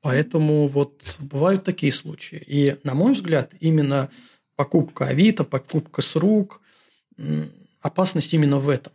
Поэтому 0.00 0.68
вот 0.68 1.16
бывают 1.20 1.64
такие 1.64 1.92
случаи. 1.92 2.42
И, 2.46 2.76
на 2.82 2.94
мой 2.94 3.14
взгляд, 3.14 3.54
именно 3.60 4.10
покупка 4.54 5.06
Авито, 5.06 5.44
покупка 5.44 6.02
с 6.02 6.14
рук. 6.16 6.60
Опасность 7.80 8.34
именно 8.34 8.58
в 8.58 8.68
этом, 8.68 8.92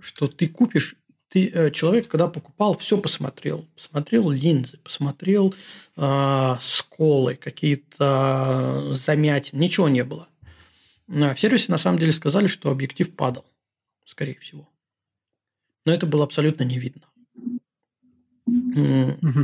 что 0.00 0.26
ты 0.26 0.48
купишь 0.48 0.96
ты 1.32 1.48
э, 1.48 1.70
человек, 1.70 2.08
когда 2.08 2.28
покупал, 2.28 2.76
все 2.76 2.98
посмотрел. 2.98 3.66
Посмотрел 3.74 4.30
линзы, 4.30 4.76
посмотрел 4.84 5.54
э, 5.96 6.54
сколы, 6.60 7.36
какие-то 7.36 8.92
замятины, 8.92 9.60
ничего 9.60 9.88
не 9.88 10.04
было. 10.04 10.28
В 11.06 11.36
сервисе 11.36 11.72
на 11.72 11.78
самом 11.78 11.98
деле 11.98 12.12
сказали, 12.12 12.48
что 12.48 12.70
объектив 12.70 13.16
падал, 13.16 13.46
скорее 14.04 14.38
всего. 14.40 14.68
Но 15.86 15.92
это 15.92 16.06
было 16.06 16.24
абсолютно 16.24 16.64
не 16.64 16.78
видно. 16.78 17.06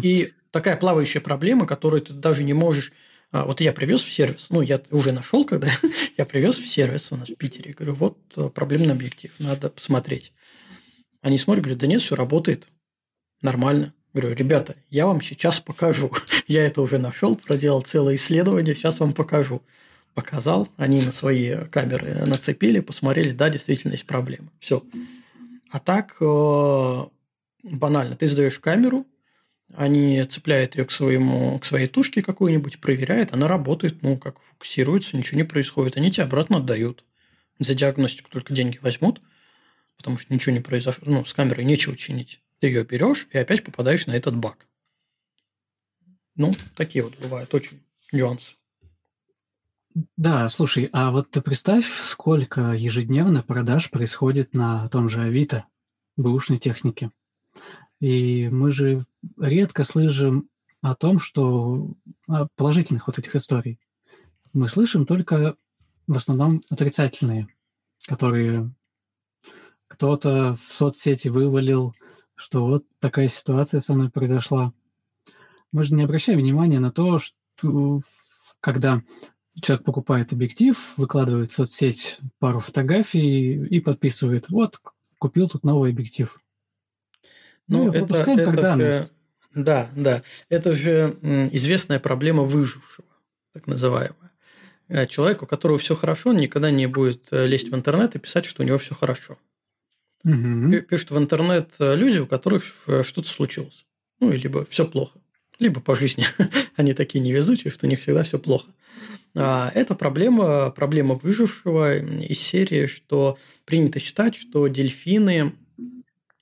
И 0.03 0.33
такая 0.51 0.77
плавающая 0.77 1.23
проблема, 1.23 1.67
которую 1.67 2.03
ты 2.03 2.13
даже 2.13 2.45
не 2.45 2.53
можешь... 2.53 2.93
А, 3.31 3.45
вот 3.45 3.61
я 3.61 3.75
привез 3.75 4.01
в 4.01 4.11
сервис, 4.11 4.49
ну, 4.49 4.63
я 4.63 4.81
уже 4.91 5.13
нашел, 5.13 5.45
когда 5.45 5.69
я 6.17 6.25
привез 6.25 6.59
в 6.59 6.67
сервис 6.67 7.13
у 7.13 7.17
нас 7.17 7.29
в 7.29 7.35
Питере. 7.35 7.73
Говорю, 7.73 7.95
вот 7.95 8.19
э, 8.37 8.49
проблемный 8.49 8.93
объектив, 8.93 9.31
надо 9.39 9.69
посмотреть. 9.69 10.33
Они 11.21 11.39
смотрят, 11.39 11.65
говорят, 11.65 11.81
да 11.81 11.87
нет, 11.87 12.01
все 12.01 12.15
работает, 12.15 12.69
нормально. 13.43 13.93
Говорю, 14.13 14.35
ребята, 14.35 14.75
я 14.89 15.07
вам 15.07 15.21
сейчас 15.21 15.61
покажу. 15.61 16.11
я 16.47 16.65
это 16.65 16.81
уже 16.81 16.99
нашел, 16.99 17.37
проделал 17.37 17.83
целое 17.83 18.17
исследование, 18.17 18.75
сейчас 18.75 19.01
вам 19.01 19.13
покажу. 19.13 19.63
Показал, 20.15 20.69
они 20.77 21.03
на 21.03 21.13
свои 21.13 21.67
камеры 21.67 22.27
нацепили, 22.27 22.81
посмотрели, 22.81 23.31
да, 23.31 23.51
действительно 23.51 23.93
есть 23.93 24.07
проблема. 24.07 24.51
Все. 24.59 24.83
А 25.71 25.79
так, 25.79 26.17
э, 26.21 27.05
банально, 27.63 28.17
ты 28.17 28.27
сдаешь 28.27 28.59
камеру, 28.59 29.07
они 29.75 30.25
цепляют 30.25 30.77
ее 30.77 30.87
к, 30.87 30.91
своему, 30.91 31.59
к 31.59 31.67
своей 31.67 31.89
тушке 31.89 32.23
какой-нибудь, 32.23 32.81
проверяют, 32.81 33.33
она 33.33 33.49
работает, 33.49 34.03
ну, 34.03 34.17
как 34.17 34.41
фокусируется, 34.41 35.17
ничего 35.17 35.37
не 35.37 35.45
происходит. 35.45 35.97
Они 35.97 36.11
тебе 36.11 36.25
обратно 36.25 36.57
отдают. 36.57 37.05
За 37.59 37.75
диагностику 37.75 38.31
только 38.31 38.55
деньги 38.55 38.79
возьмут, 38.81 39.21
потому 39.99 40.17
что 40.17 40.33
ничего 40.33 40.55
не 40.55 40.61
произошло. 40.61 41.05
Ну, 41.07 41.25
с 41.25 41.35
камерой 41.35 41.65
нечего 41.65 41.97
чинить. 41.97 42.41
Ты 42.61 42.69
ее 42.69 42.85
берешь 42.85 43.29
и 43.31 43.39
опять 43.39 43.63
попадаешь 43.63 44.07
на 44.07 44.13
этот 44.13 44.37
баг. 44.37 44.67
Ну, 46.35 46.55
такие 46.75 47.05
вот 47.05 47.19
бывают 47.19 47.53
очень 47.53 47.83
нюансы. 48.13 48.55
Да, 50.17 50.49
слушай, 50.49 50.89
а 50.93 51.11
вот 51.11 51.31
ты 51.31 51.43
представь, 51.43 51.87
сколько 51.87 52.73
ежедневно 52.73 53.43
продаж 53.43 53.91
происходит 53.91 54.55
на 54.55 54.89
том 54.89 55.09
же 55.09 55.23
Авито 55.23 55.67
бэушной 56.17 56.59
техники. 56.59 57.11
И 58.01 58.49
мы 58.49 58.71
же 58.71 59.05
редко 59.39 59.83
слышим 59.83 60.49
о 60.81 60.95
том, 60.95 61.19
что 61.19 61.95
о 62.29 62.47
положительных 62.55 63.09
вот 63.09 63.19
этих 63.19 63.35
историй. 63.35 63.81
Мы 64.53 64.69
слышим 64.69 65.05
только 65.05 65.57
в 66.07 66.17
основном 66.17 66.63
отрицательные, 66.71 67.49
которые 68.07 68.73
кто-то 69.99 70.55
в 70.55 70.73
соцсети 70.73 71.27
вывалил, 71.27 71.93
что 72.37 72.65
вот 72.65 72.85
такая 73.01 73.27
ситуация 73.27 73.81
со 73.81 73.95
мной 73.95 74.11
произошла. 74.11 74.73
Мы 75.73 75.83
же 75.83 75.97
не 75.97 76.05
обращаем 76.05 76.39
внимания 76.39 76.79
на 76.79 76.93
то, 76.93 77.19
что 77.19 78.01
когда 78.61 79.03
человек 79.61 79.85
покупает 79.85 80.33
объектив, 80.33 80.79
выкладывает 80.97 81.51
в 81.51 81.55
соцсеть 81.55 82.21
пару 82.39 82.61
фотографий 82.61 83.67
и 83.67 83.81
подписывает, 83.81 84.49
вот, 84.51 84.81
купил 85.19 85.49
тут 85.49 85.65
новый 85.65 85.91
объектив. 85.91 86.41
Ну, 87.67 87.87
ну 87.87 87.93
это, 87.93 88.15
это 88.15 88.45
как 88.45 88.55
данность. 88.55 89.13
Же, 89.53 89.65
да, 89.65 89.91
да. 89.97 90.23
Это 90.49 90.75
же 90.75 91.19
известная 91.51 91.99
проблема 91.99 92.45
выжившего, 92.45 93.09
так 93.53 93.67
называемая. 93.67 94.31
Э, 94.87 95.09
человек, 95.09 95.43
у 95.43 95.47
которого 95.47 95.77
все 95.79 95.97
хорошо, 95.97 96.31
он 96.31 96.37
никогда 96.37 96.71
не 96.71 96.87
будет 96.87 97.33
э, 97.33 97.49
лезть 97.49 97.69
в 97.69 97.75
интернет 97.75 98.15
и 98.15 98.21
писать, 98.21 98.45
что 98.45 98.63
у 98.63 98.65
него 98.65 98.79
все 98.79 98.95
хорошо. 98.95 99.39
Угу. 100.25 100.83
Пишут 100.89 101.11
в 101.11 101.19
интернет 101.19 101.75
э, 101.79 101.95
люди, 101.97 102.19
у 102.19 102.27
которых 102.27 102.65
что-то 103.03 103.29
случилось. 103.29 103.85
Ну, 104.21 104.33
либо 104.33 104.67
все 104.67 104.85
плохо. 104.85 105.19
Либо 105.59 105.81
по 105.81 105.97
жизни 105.97 106.25
они 106.77 106.95
такие 106.95 107.21
невезучие, 107.21 107.73
что 107.73 107.87
у 107.87 107.91
них 107.91 108.01
всегда 108.01 108.23
все 108.23 108.39
плохо. 108.39 108.69
А, 109.35 109.71
это 109.75 109.95
проблема, 109.95 110.71
проблема 110.71 111.15
выжившего 111.15 111.99
из 111.99 112.41
серии, 112.41 112.87
что 112.87 113.39
принято 113.65 113.99
считать, 113.99 114.37
что 114.37 114.67
дельфины 114.69 115.55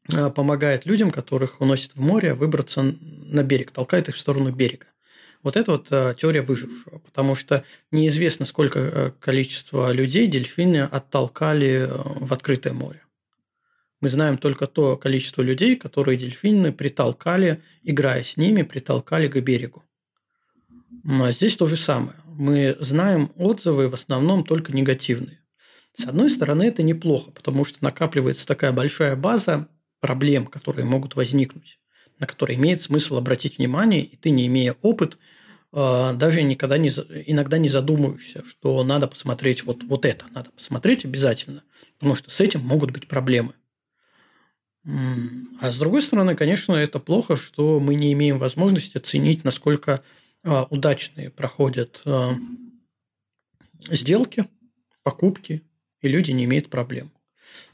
а, 0.08 0.30
помогают 0.30 0.86
людям, 0.86 1.10
которых 1.10 1.60
уносят 1.60 1.94
в 1.94 2.00
море, 2.00 2.34
выбраться 2.34 2.82
на 2.82 3.42
берег, 3.42 3.70
толкает 3.70 4.08
их 4.08 4.16
в 4.16 4.20
сторону 4.20 4.52
берега. 4.52 4.86
Вот 5.42 5.56
это 5.56 5.72
вот 5.72 5.88
теория 6.16 6.42
выжившего, 6.42 6.98
потому 6.98 7.36
что 7.36 7.62
неизвестно, 7.92 8.46
сколько 8.46 9.14
количество 9.20 9.92
людей 9.92 10.26
дельфины 10.26 10.78
оттолкали 10.78 11.88
в 11.88 12.32
открытое 12.32 12.72
море. 12.72 13.05
Мы 14.00 14.08
знаем 14.10 14.36
только 14.36 14.66
то 14.66 14.96
количество 14.96 15.42
людей, 15.42 15.76
которые 15.76 16.18
дельфины 16.18 16.72
притолкали, 16.72 17.62
играя 17.82 18.22
с 18.22 18.36
ними, 18.36 18.62
притолкали 18.62 19.28
к 19.28 19.40
берегу. 19.40 19.84
А 21.08 21.32
здесь 21.32 21.56
то 21.56 21.66
же 21.66 21.76
самое. 21.76 22.16
Мы 22.26 22.76
знаем 22.80 23.30
отзывы 23.36 23.88
в 23.88 23.94
основном 23.94 24.44
только 24.44 24.72
негативные. 24.72 25.40
С 25.94 26.06
одной 26.06 26.28
стороны, 26.28 26.64
это 26.64 26.82
неплохо, 26.82 27.30
потому 27.30 27.64
что 27.64 27.78
накапливается 27.82 28.46
такая 28.46 28.72
большая 28.72 29.16
база 29.16 29.68
проблем, 30.00 30.46
которые 30.46 30.84
могут 30.84 31.16
возникнуть, 31.16 31.80
на 32.18 32.26
которые 32.26 32.58
имеет 32.58 32.82
смысл 32.82 33.16
обратить 33.16 33.56
внимание, 33.56 34.04
и 34.04 34.16
ты, 34.16 34.28
не 34.28 34.46
имея 34.46 34.74
опыт, 34.82 35.16
а, 35.72 36.12
даже 36.12 36.42
никогда 36.42 36.76
не, 36.76 36.90
иногда 36.90 37.56
не 37.56 37.70
задумываешься, 37.70 38.44
что 38.46 38.84
надо 38.84 39.08
посмотреть 39.08 39.64
вот, 39.64 39.82
вот 39.84 40.04
это, 40.04 40.26
надо 40.32 40.50
посмотреть 40.50 41.06
обязательно, 41.06 41.62
потому 41.98 42.14
что 42.14 42.30
с 42.30 42.40
этим 42.42 42.60
могут 42.60 42.90
быть 42.90 43.08
проблемы. 43.08 43.54
А 45.60 45.72
с 45.72 45.78
другой 45.78 46.00
стороны, 46.00 46.36
конечно, 46.36 46.74
это 46.74 47.00
плохо, 47.00 47.36
что 47.36 47.80
мы 47.80 47.96
не 47.96 48.12
имеем 48.12 48.38
возможности 48.38 48.98
оценить, 48.98 49.42
насколько 49.42 50.02
а, 50.44 50.68
удачные 50.70 51.30
проходят 51.30 52.02
а, 52.04 52.36
сделки, 53.88 54.44
покупки, 55.02 55.62
и 56.02 56.08
люди 56.08 56.30
не 56.30 56.44
имеют 56.44 56.70
проблем. 56.70 57.10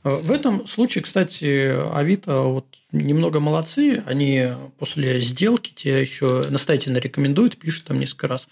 А, 0.02 0.16
в 0.16 0.32
этом 0.32 0.66
случае, 0.66 1.04
кстати, 1.04 1.74
Авито 1.94 2.44
вот 2.44 2.78
немного 2.92 3.40
молодцы. 3.40 4.02
Они 4.06 4.48
после 4.78 5.20
сделки 5.20 5.74
тебе 5.74 6.00
еще 6.00 6.46
настоятельно 6.48 6.96
рекомендуют, 6.96 7.58
пишут 7.58 7.84
там 7.88 8.00
несколько 8.00 8.28
раз. 8.28 8.48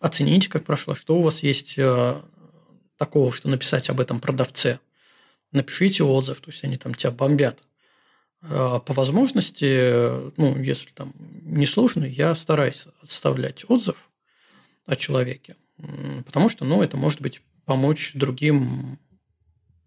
Оцените, 0.00 0.50
как 0.50 0.64
прошло, 0.66 0.94
что 0.94 1.16
у 1.16 1.22
вас 1.22 1.42
есть 1.42 1.78
такого, 2.98 3.32
что 3.32 3.48
написать 3.48 3.88
об 3.88 4.00
этом 4.00 4.20
продавце. 4.20 4.80
Напишите 5.52 6.02
отзыв, 6.02 6.40
то 6.40 6.50
есть 6.50 6.62
они 6.64 6.76
там 6.76 6.94
тебя 6.94 7.10
бомбят. 7.10 7.62
А, 8.42 8.80
по 8.80 8.92
возможности, 8.92 10.32
ну, 10.36 10.58
если 10.58 10.90
там 10.90 11.12
не 11.42 11.66
сложно, 11.66 12.04
я 12.04 12.34
стараюсь 12.34 12.86
оставлять 13.02 13.64
отзыв 13.68 14.10
о 14.86 14.96
человеке, 14.96 15.56
потому 16.26 16.48
что, 16.48 16.64
ну, 16.64 16.82
это 16.82 16.96
может 16.96 17.20
быть 17.20 17.40
помочь 17.64 18.12
другим 18.14 18.98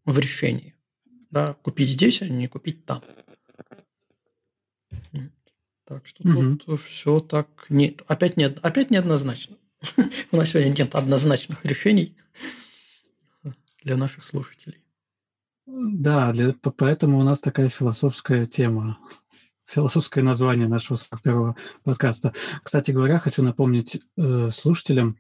в 0.06 0.18
решении. 0.20 0.76
Да, 1.32 1.54
купить 1.54 1.90
здесь, 1.90 2.22
а 2.22 2.30
не 2.30 2.48
купить 2.48 2.86
там. 2.86 3.04
Так 5.86 6.08
что 6.08 6.28
угу. 6.28 6.56
тут 6.56 6.82
все 6.82 7.20
так 7.20 7.48
не, 7.70 7.96
опять 8.08 8.38
не 8.38 8.46
опять 8.46 8.90
неоднозначно. 8.90 9.58
У 10.32 10.38
нас 10.38 10.50
сегодня 10.50 10.70
нет 10.70 10.96
однозначных 10.96 11.64
решений 11.64 12.18
для 13.84 13.96
наших 13.96 14.24
слушателей. 14.24 14.85
Да, 15.66 16.32
для, 16.32 16.54
поэтому 16.54 17.20
у 17.20 17.24
нас 17.24 17.40
такая 17.40 17.70
философская 17.70 18.46
тема, 18.46 19.00
философское 19.66 20.24
название 20.24 20.68
нашего 20.68 20.98
первого 21.24 21.56
подкаста. 21.84 22.34
Кстати 22.64 22.92
говоря, 22.92 23.18
хочу 23.18 23.42
напомнить 23.42 24.00
э, 24.16 24.50
слушателям, 24.52 25.18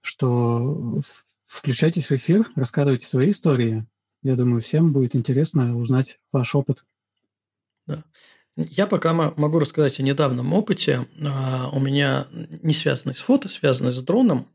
что 0.00 1.00
включайтесь 1.44 2.10
в 2.10 2.12
эфир, 2.12 2.48
рассказывайте 2.56 3.06
свои 3.06 3.30
истории. 3.30 3.86
Я 4.22 4.34
думаю, 4.34 4.60
всем 4.60 4.92
будет 4.92 5.14
интересно 5.14 5.76
узнать 5.76 6.18
ваш 6.32 6.54
опыт. 6.56 6.84
Да. 7.86 8.02
Я 8.56 8.88
пока 8.88 9.12
могу 9.12 9.60
рассказать 9.60 10.00
о 10.00 10.02
недавнем 10.02 10.52
опыте. 10.52 11.06
А, 11.24 11.70
у 11.72 11.78
меня 11.78 12.26
не 12.32 12.74
связанный 12.74 13.14
с 13.14 13.20
фото, 13.20 13.48
связанный 13.48 13.92
с 13.92 14.02
дроном. 14.02 14.48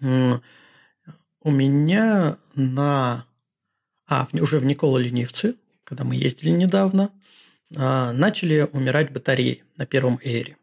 У 0.00 1.50
меня 1.50 2.36
на 2.54 3.24
а 4.08 4.28
уже 4.32 4.58
в 4.58 4.64
Никола-Ленивце, 4.64 5.56
когда 5.84 6.04
мы 6.04 6.16
ездили 6.16 6.50
недавно, 6.50 7.10
а, 7.74 8.12
начали 8.12 8.68
умирать 8.72 9.12
батареи 9.12 9.64
на 9.76 9.86
первом 9.86 10.20
эйре. 10.22 10.56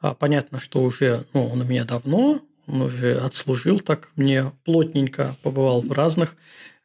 А, 0.00 0.14
понятно, 0.14 0.60
что 0.60 0.82
уже 0.82 1.26
ну, 1.34 1.46
он 1.46 1.60
у 1.60 1.64
меня 1.64 1.84
давно, 1.84 2.40
он 2.66 2.82
уже 2.82 3.18
отслужил 3.18 3.80
так 3.80 4.10
мне 4.16 4.52
плотненько, 4.64 5.36
побывал 5.42 5.82
в 5.82 5.92
разных 5.92 6.36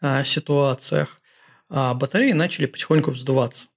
а, 0.02 0.24
ситуациях. 0.24 1.20
Батареи 1.70 2.34
начали 2.34 2.68
потихоньку 2.68 3.12
вздуваться. 3.12 3.68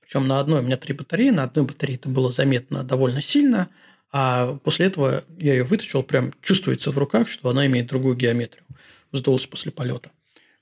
Причем 0.00 0.28
на 0.28 0.38
одной 0.38 0.60
у 0.60 0.62
меня 0.62 0.76
три 0.76 0.94
батареи, 0.94 1.30
на 1.30 1.44
одной 1.44 1.64
батарее 1.64 1.96
это 1.96 2.08
было 2.08 2.30
заметно 2.30 2.84
довольно 2.84 3.20
сильно, 3.20 3.68
А 4.12 4.58
после 4.62 4.86
этого 4.86 5.24
я 5.38 5.54
ее 5.54 5.64
вытащил, 5.64 6.02
прям 6.04 6.32
чувствуется 6.40 6.92
в 6.92 6.98
руках, 6.98 7.28
что 7.28 7.48
она 7.48 7.66
имеет 7.66 7.88
другую 7.88 8.14
геометрию. 8.14 8.64
Сдулась 9.10 9.46
после 9.46 9.72
полета. 9.72 10.10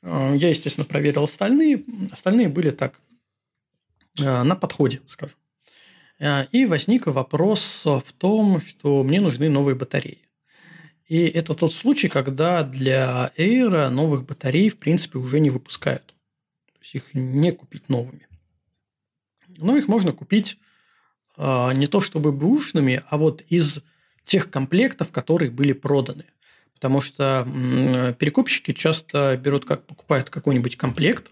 А, 0.03 0.35
я, 0.35 0.49
естественно, 0.49 0.85
проверил 0.85 1.25
остальные. 1.25 1.85
Остальные 2.11 2.49
были 2.49 2.71
так, 2.71 3.01
а, 4.21 4.45
на 4.45 4.57
подходе, 4.57 5.01
скажем. 5.07 5.37
А, 6.19 6.47
и 6.53 6.67
возник 6.67 7.07
вопрос 7.07 7.83
в 7.85 8.13
том, 8.17 8.61
что 8.61 9.03
мне 9.03 9.21
нужны 9.21 9.49
новые 9.49 9.75
батареи. 9.75 10.19
И 11.07 11.27
это 11.27 11.55
тот 11.55 11.73
случай, 11.73 12.09
когда 12.09 12.63
для 12.63 13.33
Air 13.37 13.89
новых 13.89 14.25
батарей, 14.25 14.69
в 14.69 14.79
принципе, 14.79 15.19
уже 15.19 15.41
не 15.41 15.51
выпускают. 15.51 16.15
То 16.73 16.79
есть 16.83 16.95
их 16.95 17.15
не 17.15 17.51
купить 17.51 17.89
новыми. 17.89 18.29
Но 19.49 19.77
их 19.77 19.89
можно 19.89 20.13
купить 20.13 20.59
не 21.37 21.87
то 21.87 22.01
чтобы 22.01 22.33
бэушными, 22.33 23.03
а 23.09 23.17
вот 23.17 23.43
из 23.49 23.81
тех 24.25 24.51
комплектов, 24.51 25.11
которые 25.11 25.51
были 25.51 25.73
проданы. 25.73 26.27
Потому 26.81 27.03
что 27.03 27.47
перекупщики 28.19 28.73
часто 28.73 29.37
берут, 29.37 29.67
как 29.67 29.87
покупают 29.87 30.31
какой-нибудь 30.31 30.77
комплект, 30.77 31.31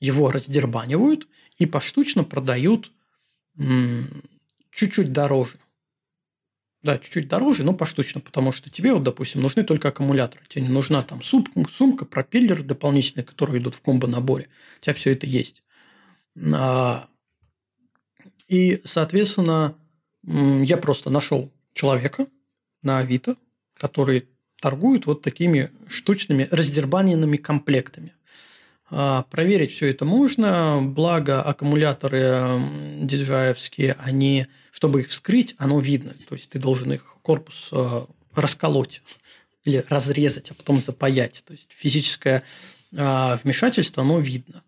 его 0.00 0.28
раздербанивают 0.32 1.28
и 1.56 1.66
поштучно 1.66 2.24
продают 2.24 2.90
чуть-чуть 4.72 5.12
дороже. 5.12 5.58
Да, 6.82 6.98
чуть-чуть 6.98 7.28
дороже, 7.28 7.62
но 7.62 7.74
поштучно, 7.74 8.20
потому 8.20 8.50
что 8.50 8.70
тебе, 8.70 8.92
вот, 8.92 9.04
допустим, 9.04 9.40
нужны 9.40 9.62
только 9.62 9.88
аккумуляторы. 9.88 10.44
Тебе 10.48 10.62
не 10.62 10.68
нужна 10.68 11.02
там 11.02 11.22
сумка, 11.22 11.64
сумка 11.70 12.04
пропеллер 12.04 12.64
дополнительные, 12.64 13.24
которые 13.24 13.60
идут 13.60 13.76
в 13.76 13.80
комбо-наборе. 13.80 14.48
У 14.78 14.80
тебя 14.82 14.94
все 14.94 15.12
это 15.12 15.26
есть. 15.26 15.62
А, 16.54 17.08
и, 18.48 18.80
соответственно, 18.84 19.76
я 20.24 20.76
просто 20.76 21.10
нашел 21.10 21.52
человека 21.72 22.26
на 22.82 22.98
Авито, 22.98 23.36
который 23.74 24.28
торгует 24.60 25.06
вот 25.06 25.22
такими 25.22 25.70
штучными 25.88 26.48
раздербаненными 26.50 27.36
комплектами. 27.36 28.12
А, 28.90 29.24
проверить 29.24 29.72
все 29.72 29.90
это 29.90 30.04
можно, 30.04 30.80
благо 30.82 31.42
аккумуляторы 31.42 32.60
диджаевские, 33.00 33.96
они, 34.00 34.46
чтобы 34.70 35.02
их 35.02 35.08
вскрыть, 35.08 35.54
оно 35.58 35.78
видно. 35.80 36.14
То 36.28 36.34
есть 36.34 36.50
ты 36.50 36.58
должен 36.58 36.92
их 36.92 37.16
корпус 37.22 37.68
а, 37.72 38.06
расколоть 38.34 39.02
или 39.64 39.84
разрезать, 39.88 40.50
а 40.50 40.54
потом 40.54 40.80
запаять. 40.80 41.44
То 41.46 41.52
есть 41.52 41.68
физическое 41.70 42.42
а, 42.96 43.38
вмешательство, 43.42 44.02
оно 44.02 44.20
видно. 44.20 44.62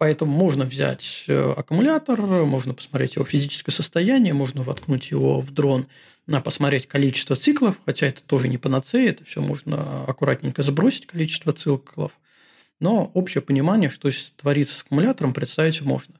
Поэтому 0.00 0.32
можно 0.32 0.64
взять 0.64 1.24
э, 1.28 1.54
аккумулятор, 1.58 2.22
можно 2.22 2.72
посмотреть 2.72 3.16
его 3.16 3.26
физическое 3.26 3.70
состояние, 3.70 4.32
можно 4.32 4.62
воткнуть 4.62 5.10
его 5.10 5.42
в 5.42 5.50
дрон, 5.50 5.88
посмотреть 6.26 6.86
количество 6.86 7.36
циклов, 7.36 7.80
хотя 7.84 8.06
это 8.06 8.22
тоже 8.22 8.48
не 8.48 8.58
панацея, 8.58 9.10
это 9.10 9.24
все 9.24 9.40
можно 9.40 10.04
аккуратненько 10.04 10.62
сбросить 10.62 11.06
количество 11.06 11.52
циклов. 11.52 12.12
Но 12.78 13.10
общее 13.14 13.42
понимание, 13.42 13.90
что 13.90 14.10
творится 14.36 14.78
с 14.78 14.82
аккумулятором, 14.82 15.34
представить 15.34 15.80
можно. 15.82 16.14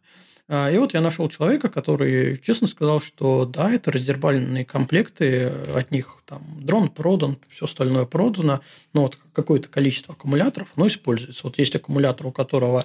А, 0.53 0.68
и 0.68 0.76
вот 0.78 0.94
я 0.94 1.01
нашел 1.01 1.28
человека, 1.28 1.68
который 1.68 2.36
честно 2.38 2.66
сказал, 2.66 3.01
что 3.01 3.44
да, 3.44 3.72
это 3.72 3.92
раздербальные 3.92 4.64
комплекты, 4.64 5.46
от 5.46 5.92
них 5.92 6.16
там 6.26 6.42
дрон 6.61 6.88
продан, 6.88 7.38
все 7.48 7.66
остальное 7.66 8.05
продано, 8.05 8.61
но 8.92 9.03
вот 9.03 9.16
какое-то 9.32 9.68
количество 9.68 10.14
аккумуляторов, 10.14 10.72
оно 10.74 10.88
используется. 10.88 11.42
Вот 11.44 11.57
есть 11.59 11.76
аккумулятор, 11.76 12.26
у 12.26 12.32
которого 12.32 12.84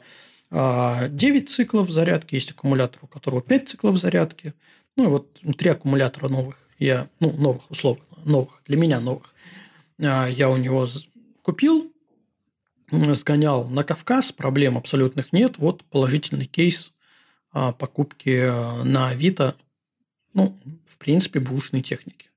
9 0.52 0.52
а, 0.52 1.10
циклов 1.48 1.90
зарядки, 1.90 2.36
есть 2.36 2.52
аккумулятор, 2.52 3.00
у 3.02 3.08
которого 3.08 3.42
5 3.42 3.70
циклов 3.70 3.98
зарядки. 3.98 4.54
Ну, 4.96 5.04
и 5.06 5.08
вот 5.08 5.40
три 5.58 5.70
аккумулятора 5.70 6.30
новых. 6.30 6.58
Я, 6.80 7.10
ну, 7.20 7.32
новых, 7.32 7.70
условно, 7.70 8.04
новых, 8.24 8.62
для 8.66 8.78
меня 8.78 9.00
новых. 9.00 9.34
А, 10.00 10.28
я 10.28 10.50
у 10.50 10.58
него 10.58 10.88
купил, 11.42 11.92
сгонял 12.92 13.68
на 13.68 13.84
Кавказ, 13.84 14.32
проблем 14.32 14.78
абсолютных 14.78 15.34
нет. 15.34 15.58
Вот 15.58 15.84
положительный 15.86 16.46
кейс 16.46 16.92
а, 17.52 17.72
покупки 17.72 18.84
на 18.84 19.10
Авито, 19.10 19.56
ну, 20.34 20.58
в 20.86 20.98
принципе, 20.98 21.40
бушной 21.40 21.82
техники. 21.82 22.30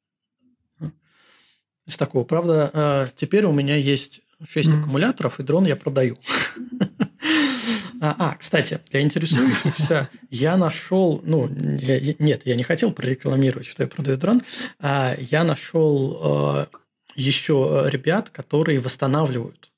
Из 1.86 1.96
такого. 1.96 2.24
Правда, 2.24 3.12
теперь 3.16 3.46
у 3.46 3.52
меня 3.52 3.76
есть 3.76 4.20
6 4.46 4.68
mm. 4.68 4.80
аккумуляторов, 4.80 5.40
и 5.40 5.42
дрон 5.42 5.64
я 5.64 5.74
продаю. 5.74 6.18
А, 8.01 8.14
а, 8.18 8.36
кстати, 8.36 8.80
для 8.90 9.01
интересующихся 9.01 10.09
я 10.30 10.57
нашел, 10.59 11.20
ну, 11.24 11.49
я, 11.49 12.14
нет, 12.18 12.42
я 12.44 12.55
не 12.55 12.62
хотел 12.62 12.92
прорекламировать, 12.92 13.66
что 13.66 13.82
я 13.82 13.88
продаю 13.88 14.16
дрон, 14.16 14.42
а 14.78 15.16
я 15.18 15.44
нашел 15.44 16.20
э, 16.22 16.66
еще 17.16 17.84
ребят, 17.86 18.30
которые 18.30 18.78
восстанавливают 18.78 19.70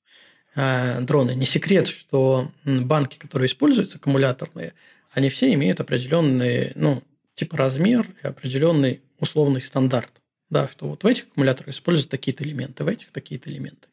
э, 0.54 1.00
дроны. 1.00 1.34
Не 1.34 1.46
секрет, 1.46 1.88
что 1.88 2.50
банки, 2.64 3.16
которые 3.16 3.46
используются, 3.46 3.98
аккумуляторные, 3.98 4.74
они 5.12 5.30
все 5.30 5.52
имеют 5.54 5.80
определенный, 5.80 6.72
ну, 6.74 7.02
типа 7.34 7.56
размер 7.56 8.06
и 8.22 8.26
определенный 8.26 9.00
условный 9.18 9.60
стандарт. 9.60 10.10
Да, 10.50 10.66
что 10.66 10.88
вот 10.88 11.04
в 11.04 11.06
этих 11.06 11.24
аккумуляторах 11.24 11.74
используются 11.74 12.10
такие-то 12.10 12.42
элементы, 12.42 12.82
в 12.82 12.88
этих 12.88 13.12
такие-то 13.12 13.48
элементы. 13.50 13.86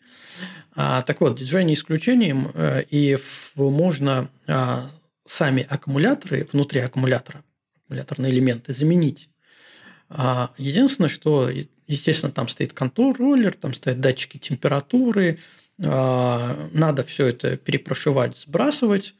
А, 0.75 1.01
так 1.01 1.21
вот, 1.21 1.39
диджей 1.39 1.63
не 1.63 1.73
исключением, 1.73 2.51
э, 2.53 2.83
и 2.89 3.17
можно 3.55 4.29
а, 4.47 4.89
сами 5.25 5.65
аккумуляторы 5.67 6.47
внутри 6.51 6.81
аккумулятора, 6.81 7.43
аккумуляторные 7.83 8.31
элементы 8.31 8.73
заменить. 8.73 9.29
А, 10.09 10.51
единственное, 10.57 11.09
что, 11.09 11.49
естественно, 11.87 12.31
там 12.31 12.47
стоит 12.47 12.73
контроллер, 12.73 13.53
там 13.53 13.73
стоят 13.73 13.99
датчики 13.99 14.37
температуры, 14.37 15.39
надо 15.79 17.03
все 17.03 17.27
это 17.27 17.55
перепрошивать, 17.55 18.35
сбрасывать, 18.35 19.13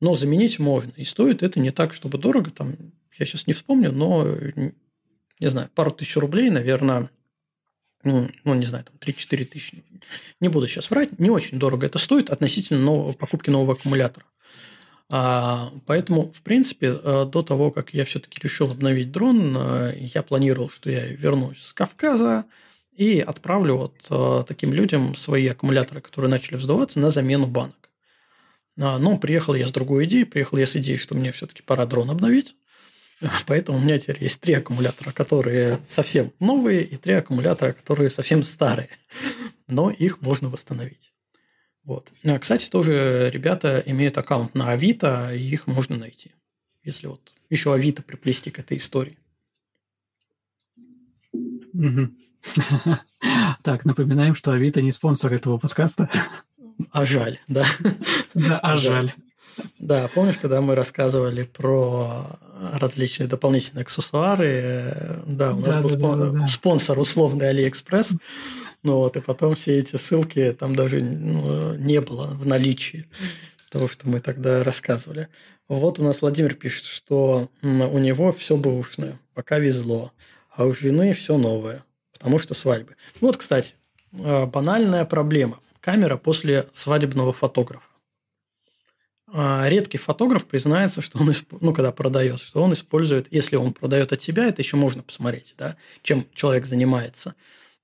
но 0.00 0.14
заменить 0.14 0.60
можно. 0.60 0.92
И 0.96 1.04
стоит 1.04 1.42
это 1.42 1.58
не 1.58 1.72
так, 1.72 1.92
чтобы 1.92 2.18
дорого, 2.18 2.52
там, 2.52 2.76
я 3.18 3.26
сейчас 3.26 3.48
не 3.48 3.52
вспомню, 3.52 3.90
но, 3.90 4.24
не 5.40 5.50
знаю, 5.50 5.70
пару 5.74 5.90
тысяч 5.90 6.16
рублей, 6.16 6.50
наверное, 6.50 7.10
ну, 8.04 8.30
ну, 8.44 8.54
не 8.54 8.66
знаю, 8.66 8.84
там 8.84 8.96
3-4 9.00 9.44
тысячи. 9.44 9.84
Не 10.40 10.48
буду 10.48 10.68
сейчас 10.68 10.90
врать, 10.90 11.18
не 11.18 11.30
очень 11.30 11.58
дорого 11.58 11.86
это 11.86 11.98
стоит 11.98 12.30
относительно 12.30 12.80
нового, 12.80 13.12
покупки 13.12 13.50
нового 13.50 13.74
аккумулятора. 13.74 14.26
А, 15.10 15.70
поэтому, 15.86 16.32
в 16.32 16.42
принципе, 16.42 16.98
э, 17.02 17.26
до 17.30 17.42
того, 17.42 17.70
как 17.70 17.92
я 17.92 18.04
все-таки 18.04 18.40
решил 18.42 18.70
обновить 18.70 19.12
дрон, 19.12 19.56
э, 19.56 19.94
я 20.14 20.22
планировал, 20.22 20.70
что 20.70 20.90
я 20.90 21.06
вернусь 21.06 21.62
с 21.62 21.72
Кавказа 21.72 22.46
и 22.96 23.20
отправлю 23.20 23.76
вот 23.76 23.94
э, 24.10 24.44
таким 24.48 24.72
людям 24.72 25.14
свои 25.14 25.46
аккумуляторы, 25.48 26.00
которые 26.00 26.30
начали 26.30 26.56
вздуваться, 26.56 27.00
на 27.00 27.10
замену 27.10 27.46
банок. 27.46 27.90
А, 28.80 28.98
но 28.98 29.18
приехал 29.18 29.54
я 29.54 29.68
с 29.68 29.72
другой 29.72 30.04
идеей, 30.06 30.24
приехал 30.24 30.58
я 30.58 30.66
с 30.66 30.74
идеей, 30.76 30.98
что 30.98 31.14
мне 31.14 31.32
все-таки 31.32 31.62
пора 31.62 31.86
дрон 31.86 32.10
обновить. 32.10 32.56
Поэтому 33.46 33.78
у 33.78 33.80
меня 33.80 33.98
теперь 33.98 34.22
есть 34.22 34.40
три 34.40 34.54
аккумулятора, 34.54 35.12
которые 35.12 35.80
совсем 35.84 36.32
новые, 36.40 36.84
и 36.84 36.96
три 36.96 37.14
аккумулятора, 37.14 37.72
которые 37.72 38.10
совсем 38.10 38.42
старые. 38.42 38.88
Но 39.68 39.90
их 39.90 40.20
можно 40.20 40.48
восстановить. 40.48 41.12
Вот. 41.84 42.12
А, 42.24 42.38
кстати, 42.38 42.68
тоже 42.68 43.30
ребята 43.32 43.82
имеют 43.86 44.16
аккаунт 44.18 44.54
на 44.54 44.70
Авито, 44.70 45.34
и 45.34 45.40
их 45.40 45.66
можно 45.66 45.96
найти. 45.96 46.32
Если 46.82 47.06
вот 47.06 47.32
еще 47.50 47.72
Авито 47.72 48.02
приплести 48.02 48.50
к 48.50 48.58
этой 48.58 48.78
истории. 48.78 49.18
Так, 53.62 53.86
напоминаем, 53.86 54.34
что 54.34 54.52
Авито 54.52 54.82
не 54.82 54.92
спонсор 54.92 55.32
этого 55.32 55.56
подкаста. 55.56 56.10
А 56.90 57.06
жаль, 57.06 57.38
да. 57.48 57.64
Да, 58.34 58.58
а 58.58 58.76
жаль. 58.76 59.10
Да, 59.78 60.08
помнишь, 60.14 60.38
когда 60.38 60.60
мы 60.60 60.74
рассказывали 60.74 61.44
про 61.44 62.38
различные 62.72 63.28
дополнительные 63.28 63.82
аксессуары, 63.82 65.22
да, 65.26 65.52
у 65.54 65.60
нас 65.60 65.74
да, 65.74 65.80
был 65.82 65.90
да, 65.90 65.96
спон- 65.96 66.38
да, 66.40 66.46
спонсор 66.46 66.98
условный 66.98 67.48
Алиэкспресс, 67.50 68.14
ну 68.82 68.96
вот, 68.96 69.16
и 69.16 69.20
потом 69.20 69.54
все 69.54 69.78
эти 69.78 69.96
ссылки 69.96 70.54
там 70.58 70.74
даже 70.74 71.00
ну, 71.00 71.74
не 71.74 72.00
было 72.00 72.26
в 72.26 72.46
наличии 72.46 73.06
того, 73.70 73.88
что 73.88 74.08
мы 74.08 74.20
тогда 74.20 74.62
рассказывали. 74.62 75.28
Вот 75.68 75.98
у 75.98 76.04
нас 76.04 76.22
Владимир 76.22 76.54
пишет, 76.54 76.84
что 76.84 77.48
у 77.62 77.98
него 77.98 78.32
все 78.32 78.56
бэушное, 78.56 79.18
пока 79.34 79.58
везло, 79.58 80.12
а 80.50 80.64
у 80.64 80.72
жены 80.72 81.14
все 81.14 81.36
новое, 81.36 81.84
потому 82.12 82.38
что 82.38 82.54
свадьбы. 82.54 82.94
Вот, 83.20 83.36
кстати, 83.36 83.74
а, 84.12 84.46
банальная 84.46 85.04
проблема. 85.04 85.58
Камера 85.80 86.16
после 86.16 86.66
свадебного 86.72 87.32
фотографа. 87.32 87.88
А, 89.36 89.68
редкий 89.68 89.98
фотограф 89.98 90.46
признается, 90.46 91.02
что 91.02 91.18
он, 91.18 91.32
ну, 91.60 91.74
когда 91.74 91.90
продает, 91.90 92.38
что 92.38 92.62
он 92.62 92.72
использует, 92.72 93.26
если 93.32 93.56
он 93.56 93.72
продает 93.72 94.12
от 94.12 94.22
себя, 94.22 94.46
это 94.46 94.62
еще 94.62 94.76
можно 94.76 95.02
посмотреть, 95.02 95.56
да, 95.58 95.76
чем 96.02 96.24
человек 96.34 96.66
занимается. 96.66 97.34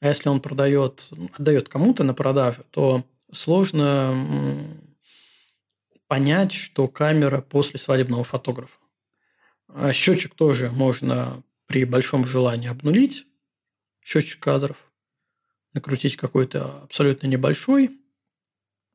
А 0.01 0.07
если 0.07 0.28
он 0.28 0.40
продает, 0.40 1.11
отдает 1.36 1.68
кому-то 1.68 2.05
на 2.05 2.14
продажу, 2.14 2.64
то 2.70 3.05
сложно 3.32 4.14
понять, 6.07 6.53
что 6.53 6.86
камера 6.86 7.40
после 7.40 7.80
свадебного 7.80 8.22
фотографа. 8.22 8.78
А 9.66 9.92
счетчик 9.92 10.36
тоже 10.36 10.70
можно 10.70 11.42
при 11.66 11.84
большом 11.84 12.24
желании 12.24 12.68
обнулить 12.68 13.26
счетчик 14.05 14.38
кадров, 14.38 14.76
накрутить 15.72 16.16
какой-то 16.16 16.82
абсолютно 16.82 17.26
небольшой, 17.26 17.90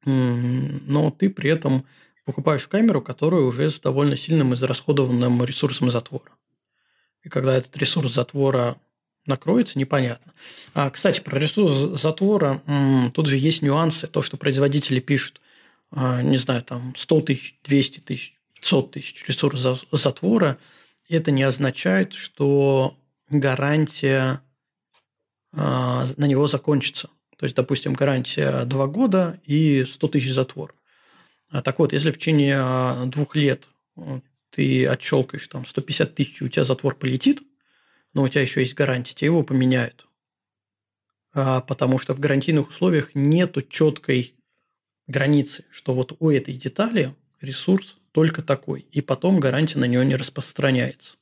но 0.05 1.11
ты 1.11 1.29
при 1.29 1.49
этом 1.49 1.85
покупаешь 2.25 2.67
камеру, 2.67 3.01
которая 3.01 3.41
уже 3.41 3.69
с 3.69 3.79
довольно 3.79 4.17
сильным 4.17 4.53
израсходованным 4.53 5.43
ресурсом 5.45 5.91
затвора. 5.91 6.31
И 7.23 7.29
когда 7.29 7.55
этот 7.55 7.75
ресурс 7.77 8.11
затвора 8.13 8.77
накроется, 9.25 9.79
непонятно. 9.79 10.33
А, 10.73 10.89
кстати, 10.89 11.21
про 11.21 11.39
ресурс 11.39 11.99
затвора 12.01 12.61
тут 13.13 13.27
же 13.27 13.37
есть 13.37 13.61
нюансы. 13.61 14.07
То, 14.07 14.21
что 14.21 14.37
производители 14.37 14.99
пишут, 14.99 15.41
а, 15.91 16.21
не 16.21 16.37
знаю, 16.37 16.63
там 16.63 16.93
100 16.95 17.21
тысяч, 17.21 17.59
200 17.63 17.99
тысяч, 17.99 18.35
500 18.55 18.91
тысяч 18.91 19.25
ресурс 19.27 19.85
затвора, 19.91 20.57
это 21.09 21.31
не 21.31 21.43
означает, 21.43 22.13
что 22.13 22.97
гарантия 23.29 24.41
а, 25.53 26.05
на 26.17 26.25
него 26.25 26.47
закончится. 26.47 27.09
То 27.37 27.45
есть, 27.45 27.55
допустим, 27.55 27.93
гарантия 27.93 28.65
2 28.65 28.87
года 28.87 29.39
и 29.45 29.85
100 29.85 30.07
тысяч 30.07 30.33
затвор. 30.33 30.73
А 31.55 31.61
так 31.61 31.79
вот, 31.79 31.93
если 31.93 32.11
в 32.11 32.17
течение 32.17 32.57
а, 32.59 33.05
двух 33.05 33.33
лет 33.37 33.69
э, 33.95 34.19
ты 34.49 34.85
отщелкаешь 34.85 35.47
там 35.47 35.65
150 35.65 36.13
тысяч, 36.13 36.41
у 36.41 36.49
тебя 36.49 36.65
затвор 36.65 36.95
полетит, 36.95 37.41
но 38.13 38.23
у 38.23 38.27
тебя 38.27 38.41
еще 38.41 38.59
есть 38.59 38.73
гарантия, 38.73 39.15
тебе 39.15 39.27
его 39.27 39.41
поменяют. 39.41 40.05
А, 41.33 41.61
потому 41.61 41.97
что 41.97 42.13
в 42.13 42.19
гарантийных 42.19 42.67
условиях 42.67 43.15
нету 43.15 43.61
четкой 43.61 44.35
границы, 45.07 45.63
что 45.71 45.93
вот 45.93 46.17
у 46.19 46.29
этой 46.29 46.55
детали 46.55 47.15
ресурс 47.39 47.99
только 48.11 48.41
такой, 48.41 48.81
и 48.91 48.99
потом 48.99 49.39
гарантия 49.39 49.79
на 49.79 49.85
нее 49.85 50.05
не 50.05 50.17
распространяется. 50.17 51.15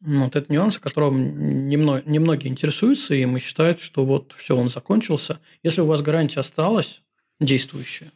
Ну, 0.00 0.24
вот 0.24 0.34
это 0.34 0.52
нюанс, 0.52 0.78
о 0.78 0.80
котором 0.80 1.68
немного, 1.68 2.02
немногие 2.04 2.50
интересуются, 2.50 3.14
и 3.14 3.24
мы 3.26 3.38
считают, 3.38 3.78
что 3.78 4.04
вот 4.04 4.34
все, 4.36 4.56
он 4.56 4.70
закончился. 4.70 5.38
Если 5.62 5.82
у 5.82 5.86
вас 5.86 6.02
гарантия 6.02 6.40
осталась 6.40 7.00
действующая, 7.38 8.10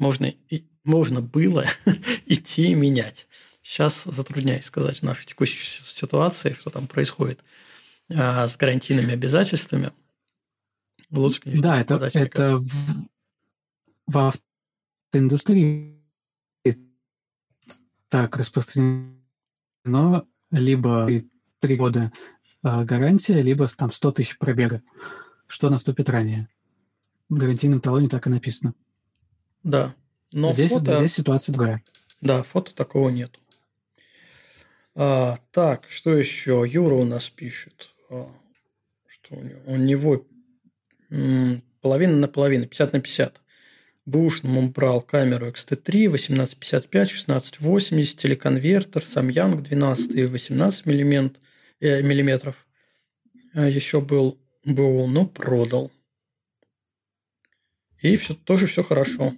можно, 0.00 0.26
и, 0.48 0.64
можно 0.82 1.20
было 1.20 1.66
идти 2.26 2.72
и 2.72 2.74
менять. 2.74 3.28
Сейчас 3.62 4.04
затрудняюсь 4.04 4.64
сказать 4.64 4.98
в 4.98 5.02
нашей 5.02 5.26
текущей 5.26 5.62
ситуации, 5.64 6.56
что 6.58 6.70
там 6.70 6.88
происходит 6.88 7.40
а, 8.12 8.48
с 8.48 8.56
гарантийными 8.56 9.12
обязательствами. 9.12 9.92
Лучше, 11.10 11.42
конечно, 11.42 11.62
да, 11.62 11.80
это, 11.80 12.10
это 12.14 12.58
в, 12.58 12.70
в 14.06 14.32
автоиндустрии 15.12 16.00
так 18.08 18.36
распространено 18.36 20.26
либо 20.50 21.08
три 21.60 21.76
года 21.76 22.12
а, 22.62 22.84
гарантия, 22.84 23.40
либо 23.40 23.68
там 23.68 23.92
100 23.92 24.12
тысяч 24.12 24.38
пробега, 24.38 24.82
что 25.46 25.70
наступит 25.70 26.08
ранее. 26.08 26.48
В 27.28 27.36
гарантийном 27.36 27.80
талоне 27.80 28.08
так 28.08 28.26
и 28.26 28.30
написано. 28.30 28.74
Да. 29.62 29.94
Но 30.32 30.52
здесь, 30.52 30.72
фото... 30.72 30.98
здесь 30.98 31.14
ситуация 31.14 31.52
другая. 31.52 31.82
Да, 32.20 32.42
фото 32.42 32.74
такого 32.74 33.08
нет. 33.10 33.38
А, 34.94 35.38
так, 35.52 35.86
что 35.88 36.14
еще? 36.14 36.64
Юра 36.68 36.94
у 36.94 37.04
нас 37.04 37.30
пишет. 37.30 37.94
А, 38.10 38.28
что 39.06 39.36
у 39.36 39.42
него? 39.42 39.60
У 39.66 39.76
него 39.76 40.26
м, 41.10 41.62
половина 41.80 42.16
на 42.16 42.28
половину, 42.28 42.66
50 42.66 42.92
на 42.92 43.00
50. 43.00 43.40
Бушным 44.06 44.58
он 44.58 44.70
брал 44.70 45.02
камеру 45.02 45.46
XT3, 45.48 46.06
1855, 46.06 47.10
1680, 47.10 48.18
телеконвертер, 48.18 49.02
Samyang 49.02 49.60
12 49.60 50.14
и 50.14 50.24
18 50.24 50.86
миллимент, 50.86 51.38
э, 51.80 52.02
миллиметров. 52.02 52.66
А 53.52 53.68
еще 53.68 54.00
был, 54.00 54.38
был, 54.64 55.06
но 55.06 55.26
продал. 55.26 55.92
И 58.00 58.16
все, 58.16 58.34
тоже 58.34 58.66
все 58.66 58.82
хорошо. 58.82 59.34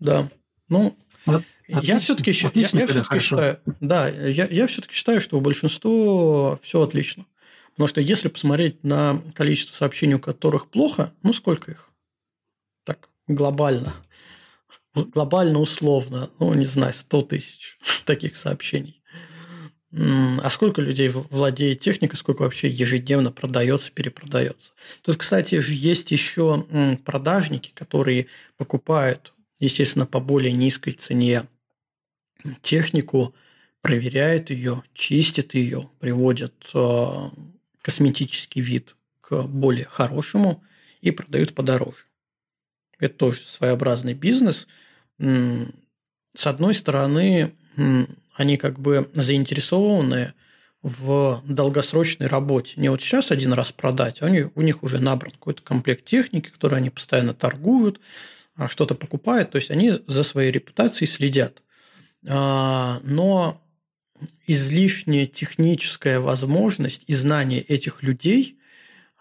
Да. 0.00 0.28
Ну, 0.68 0.96
вот, 1.26 1.42
я 1.68 1.98
все-таки 1.98 2.30
я, 2.30 2.50
я 2.72 2.86
все 2.86 3.20
считаю, 3.20 3.60
да, 3.80 4.08
я, 4.08 4.46
я 4.46 4.66
все-таки 4.66 4.94
считаю, 4.94 5.20
что 5.20 5.36
у 5.38 5.40
большинства 5.40 6.58
все 6.62 6.82
отлично. 6.82 7.26
Потому 7.72 7.88
что 7.88 8.00
если 8.00 8.28
посмотреть 8.28 8.82
на 8.82 9.22
количество 9.34 9.74
сообщений, 9.74 10.14
у 10.14 10.18
которых 10.18 10.68
плохо, 10.68 11.12
ну 11.22 11.32
сколько 11.32 11.70
их? 11.70 11.90
Так, 12.84 13.08
глобально. 13.28 13.94
Глобально 14.94 15.60
условно, 15.60 16.30
ну, 16.40 16.54
не 16.54 16.64
знаю, 16.64 16.92
100 16.92 17.22
тысяч 17.22 17.78
таких 18.04 18.36
сообщений. 18.36 19.00
А 19.92 20.50
сколько 20.50 20.82
людей 20.82 21.08
владеет 21.08 21.80
техникой, 21.80 22.18
сколько 22.18 22.42
вообще 22.42 22.68
ежедневно 22.68 23.30
продается, 23.30 23.90
перепродается. 23.90 24.72
Тут, 25.02 25.16
кстати, 25.16 25.60
же 25.60 25.72
есть 25.72 26.10
еще 26.10 26.66
продажники, 27.04 27.70
которые 27.74 28.26
покупают 28.56 29.32
естественно, 29.58 30.06
по 30.06 30.20
более 30.20 30.52
низкой 30.52 30.92
цене 30.92 31.46
технику, 32.62 33.34
проверяет 33.80 34.50
ее, 34.50 34.82
чистит 34.94 35.54
ее, 35.54 35.88
приводит 36.00 36.54
э, 36.74 37.30
косметический 37.82 38.60
вид 38.60 38.96
к 39.20 39.42
более 39.42 39.86
хорошему 39.86 40.62
и 41.00 41.10
продают 41.10 41.54
подороже. 41.54 42.04
Это 42.98 43.14
тоже 43.14 43.40
своеобразный 43.40 44.14
бизнес. 44.14 44.66
С 45.18 46.46
одной 46.46 46.74
стороны, 46.74 47.52
они 48.34 48.56
как 48.56 48.78
бы 48.78 49.08
заинтересованы 49.14 50.34
в 50.82 51.42
долгосрочной 51.46 52.26
работе. 52.26 52.74
Не 52.76 52.88
вот 52.88 53.00
сейчас 53.00 53.30
один 53.30 53.52
раз 53.52 53.72
продать, 53.72 54.22
а 54.22 54.26
они, 54.26 54.46
у 54.54 54.62
них 54.62 54.82
уже 54.82 54.98
набран 54.98 55.32
какой-то 55.32 55.62
комплект 55.62 56.04
техники, 56.04 56.50
который 56.50 56.78
они 56.78 56.90
постоянно 56.90 57.34
торгуют, 57.34 58.00
что-то 58.66 58.96
покупают, 58.96 59.52
то 59.52 59.56
есть 59.56 59.70
они 59.70 59.92
за 60.06 60.24
своей 60.24 60.50
репутацией 60.50 61.08
следят. 61.08 61.62
А, 62.26 63.00
но 63.04 63.62
излишняя 64.48 65.26
техническая 65.26 66.18
возможность 66.18 67.04
и 67.06 67.12
знание 67.12 67.62
этих 67.62 68.02
людей 68.02 68.58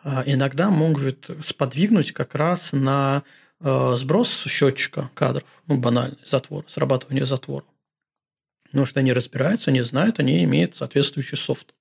а, 0.03 0.23
иногда 0.25 0.71
может 0.71 1.29
сподвигнуть 1.41 2.13
как 2.13 2.33
раз 2.33 2.73
на 2.73 3.23
сброс 3.59 4.45
счетчика 4.45 5.09
кадров, 5.15 5.63
ну, 5.65 5.79
банальный, 5.79 6.19
затвор, 6.23 6.63
срабатывание 6.67 7.25
затвора. 7.25 7.65
Потому 8.65 8.85
что 8.85 8.99
они 8.99 9.13
разбираются, 9.13 9.71
они 9.71 9.81
знают, 9.81 10.19
они 10.19 10.43
имеют 10.43 10.75
соответствующий 10.75 11.37
софт. 11.37 11.73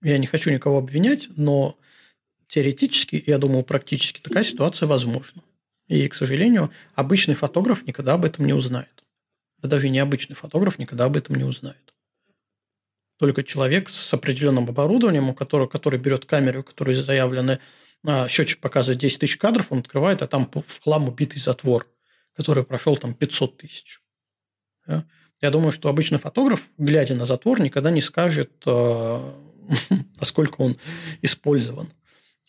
Я 0.00 0.16
не 0.18 0.28
хочу 0.28 0.50
никого 0.50 0.78
обвинять, 0.78 1.28
но 1.36 1.76
теоретически, 2.46 3.24
я 3.26 3.38
думаю, 3.38 3.64
практически 3.64 4.20
такая 4.20 4.44
ситуация 4.44 4.86
возможна. 4.86 5.42
И, 5.94 6.08
к 6.08 6.14
сожалению, 6.16 6.72
обычный 6.96 7.36
фотограф 7.36 7.86
никогда 7.86 8.14
об 8.14 8.24
этом 8.24 8.46
не 8.46 8.52
узнает. 8.52 9.04
Да 9.58 9.68
даже 9.68 9.88
необычный 9.88 10.34
фотограф 10.34 10.80
никогда 10.80 11.04
об 11.04 11.16
этом 11.16 11.36
не 11.36 11.44
узнает. 11.44 11.94
Только 13.16 13.44
человек 13.44 13.88
с 13.88 14.12
определенным 14.12 14.68
оборудованием, 14.68 15.28
у 15.28 15.34
которого, 15.34 15.68
который 15.68 16.00
берет 16.00 16.24
камеру, 16.24 16.60
у 16.60 16.62
которой 16.64 16.96
заявлены, 16.96 17.60
а, 18.04 18.26
счетчик 18.26 18.58
показывает 18.58 18.98
10 18.98 19.20
тысяч 19.20 19.36
кадров, 19.36 19.70
он 19.70 19.78
открывает, 19.78 20.20
а 20.22 20.26
там 20.26 20.50
в 20.52 20.82
хлам 20.82 21.08
убитый 21.08 21.40
затвор, 21.40 21.86
который 22.34 22.64
прошел 22.64 22.96
там 22.96 23.14
500 23.14 23.58
тысяч. 23.58 24.00
Да? 24.88 25.06
Я 25.40 25.50
думаю, 25.50 25.70
что 25.70 25.88
обычный 25.88 26.18
фотограф, 26.18 26.70
глядя 26.76 27.14
на 27.14 27.24
затвор, 27.24 27.60
никогда 27.60 27.92
не 27.92 28.00
скажет, 28.00 28.50
а, 28.66 29.32
насколько 30.18 30.60
он 30.60 30.76
использован. 31.22 31.92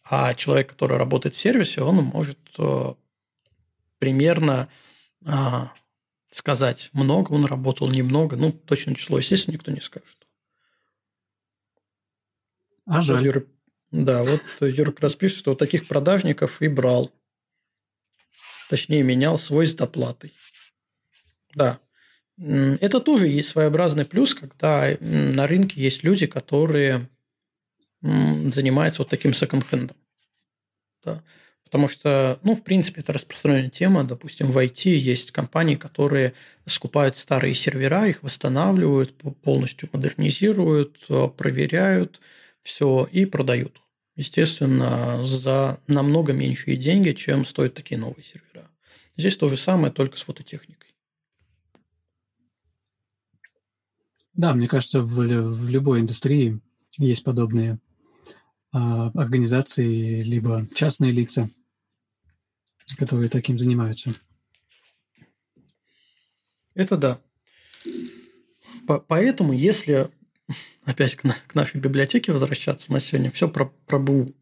А 0.03 0.33
человек, 0.33 0.71
который 0.71 0.97
работает 0.97 1.35
в 1.35 1.39
сервисе, 1.39 1.83
он 1.83 1.97
может 1.97 2.39
а, 2.57 2.95
примерно 3.99 4.69
а, 5.25 5.71
сказать, 6.35 6.89
много 6.93 7.31
он 7.31 7.45
работал, 7.45 7.89
немного. 7.89 8.35
Ну, 8.35 8.51
точное 8.51 8.95
число, 8.95 9.17
естественно, 9.17 9.53
никто 9.55 9.71
не 9.71 9.81
скажет. 9.81 10.17
А 12.85 13.01
жаль. 13.01 13.23
Юра, 13.23 13.43
да, 13.91 14.23
вот 14.23 14.41
Юра 14.61 14.91
как 14.91 15.01
раз 15.01 15.15
пишет, 15.15 15.39
что 15.39 15.51
вот 15.51 15.59
таких 15.59 15.87
продажников 15.87 16.61
и 16.61 16.67
брал. 16.67 17.11
Точнее, 18.69 19.03
менял 19.03 19.39
свой 19.39 19.65
с 19.67 19.73
доплатой. 19.73 20.33
Да. 21.53 21.79
Это 22.37 22.99
тоже 22.99 23.27
есть 23.27 23.49
своеобразный 23.49 24.05
плюс, 24.05 24.35
когда 24.35 24.97
на 24.99 25.47
рынке 25.47 25.79
есть 25.81 26.03
люди, 26.03 26.27
которые 26.27 27.09
занимаются 28.01 29.03
вот 29.03 29.09
таким 29.09 29.33
секонд-хендом. 29.33 29.95
Да. 31.03 31.23
Потому 31.75 31.89
что, 31.89 32.39
ну, 32.43 32.55
в 32.55 32.63
принципе, 32.63 33.01
это 33.01 33.11
распространенная 33.11 33.69
тема. 33.69 34.05
Допустим, 34.05 34.49
в 34.49 34.57
IT 34.57 34.91
есть 34.91 35.31
компании, 35.31 35.75
которые 35.75 36.31
скупают 36.65 37.17
старые 37.17 37.53
сервера, 37.53 38.07
их 38.07 38.23
восстанавливают, 38.23 39.13
полностью 39.41 39.89
модернизируют, 39.91 41.03
э, 41.09 41.27
проверяют 41.35 42.21
все 42.61 43.05
и 43.11 43.25
продают. 43.25 43.81
Естественно, 44.15 45.25
за 45.25 45.81
намного 45.87 46.31
меньшие 46.31 46.77
деньги, 46.77 47.11
чем 47.11 47.43
стоят 47.43 47.73
такие 47.73 47.99
новые 47.99 48.23
сервера. 48.23 48.71
Здесь 49.17 49.35
то 49.35 49.49
же 49.49 49.57
самое, 49.57 49.91
только 49.91 50.15
с 50.15 50.21
фототехникой. 50.21 50.95
Да, 54.33 54.53
мне 54.53 54.69
кажется, 54.69 55.01
в, 55.01 55.13
в 55.13 55.67
любой 55.69 55.99
индустрии 55.99 56.61
есть 56.97 57.25
подобные 57.25 57.79
э, 58.73 58.77
организации, 58.77 60.21
либо 60.21 60.65
частные 60.73 61.11
лица, 61.11 61.49
которые 62.97 63.29
таким 63.29 63.57
занимаются. 63.57 64.13
Это 66.73 66.97
да. 66.97 67.21
По 68.87 68.99
поэтому, 68.99 69.53
если 69.53 70.09
опять 70.85 71.15
к, 71.15 71.23
на 71.23 71.35
к 71.47 71.55
нашей 71.55 71.79
библиотеке 71.79 72.31
возвращаться, 72.31 72.87
у 72.89 72.93
нас 72.93 73.05
сегодня 73.05 73.31
все 73.31 73.47
про, 73.49 73.65
про 73.87 73.99
БУ. 73.99 74.33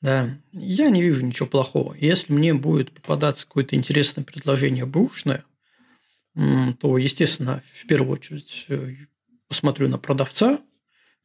Да, 0.00 0.34
я 0.52 0.88
не 0.88 1.02
вижу 1.02 1.24
ничего 1.24 1.46
плохого. 1.46 1.94
Если 1.94 2.32
мне 2.32 2.54
будет 2.54 2.90
попадаться 2.90 3.46
какое-то 3.46 3.76
интересное 3.76 4.24
предложение 4.24 4.86
бэушное, 4.86 5.44
то, 6.34 6.96
естественно, 6.96 7.62
в 7.74 7.86
первую 7.86 8.12
очередь 8.12 8.64
э, 8.68 8.94
посмотрю 9.48 9.88
на 9.88 9.98
продавца, 9.98 10.60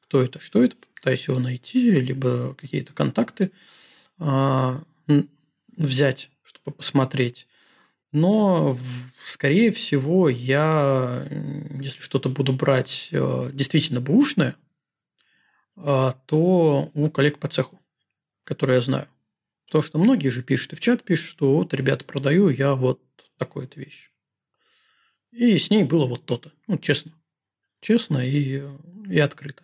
кто 0.02 0.22
это, 0.22 0.40
что 0.40 0.64
это, 0.64 0.76
попытаюсь 0.76 1.28
его 1.28 1.40
найти, 1.40 1.92
либо 1.92 2.54
какие-то 2.56 2.92
контакты 2.92 3.52
а, 4.18 4.84
взять, 5.78 6.32
посмотреть. 6.72 7.48
Но, 8.12 8.78
скорее 9.26 9.72
всего, 9.72 10.30
я, 10.30 11.28
если 11.82 12.02
что-то 12.02 12.30
буду 12.30 12.54
брать 12.54 13.10
э, 13.12 13.50
действительно 13.52 14.00
бэушное, 14.00 14.56
а, 15.76 16.14
то 16.26 16.90
у 16.94 17.10
коллег 17.10 17.40
по 17.40 17.48
цеху, 17.48 17.80
которые 18.44 18.76
я 18.76 18.82
знаю. 18.82 19.08
Потому 19.66 19.84
что 19.84 19.98
многие 19.98 20.30
же 20.30 20.44
пишут 20.44 20.74
и 20.74 20.76
в 20.76 20.80
чат 20.80 21.04
пишут, 21.04 21.30
что 21.30 21.56
вот, 21.56 21.74
ребята, 21.74 22.06
продаю 22.06 22.50
я 22.50 22.76
вот 22.76 23.02
такую-то 23.38 23.80
вещь. 23.80 24.12
И 25.32 25.58
с 25.58 25.70
ней 25.70 25.84
было 25.84 26.06
вот 26.06 26.26
то-то. 26.26 26.54
Ну, 26.68 26.78
честно. 26.78 27.12
Честно 27.82 28.26
и, 28.26 28.64
и 29.10 29.20
открыто. 29.20 29.64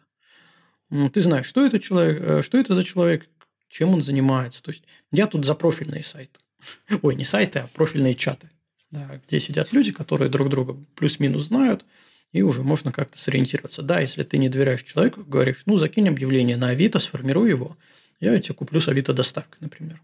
Ты 0.90 1.22
знаешь, 1.22 1.46
что 1.46 1.66
это, 1.66 1.80
человек, 1.80 2.22
э, 2.22 2.44
что 2.44 2.58
это 2.58 2.76
за 2.76 2.84
человек, 2.84 3.30
чем 3.70 3.94
он 3.94 4.02
занимается. 4.02 4.62
То 4.62 4.72
есть, 4.72 4.84
я 5.12 5.28
тут 5.28 5.46
за 5.46 5.56
профильные 5.56 6.04
сайты. 6.04 6.41
Ой, 7.02 7.16
не 7.16 7.24
сайты, 7.24 7.60
а 7.60 7.68
профильные 7.68 8.16
чаты. 8.16 8.50
Да, 8.92 9.22
где 9.28 9.40
сидят 9.40 9.72
люди, 9.72 9.92
которые 9.92 10.30
друг 10.30 10.50
друга 10.50 10.74
плюс-минус 10.96 11.44
знают, 11.44 11.86
и 12.32 12.42
уже 12.42 12.62
можно 12.64 12.92
как-то 12.92 13.18
сориентироваться. 13.18 13.82
Да, 13.84 14.02
если 14.02 14.24
ты 14.24 14.38
не 14.38 14.50
доверяешь 14.50 14.84
человеку, 14.84 15.24
говоришь, 15.24 15.64
ну, 15.66 15.78
закинь 15.78 16.10
объявление 16.10 16.58
на 16.58 16.70
Авито, 16.70 17.00
сформируй 17.00 17.50
его, 17.50 17.78
я 18.20 18.38
тебе 18.40 18.54
куплю 18.54 18.82
с 18.82 18.88
Авито 18.88 19.14
доставкой, 19.14 19.60
например. 19.62 20.02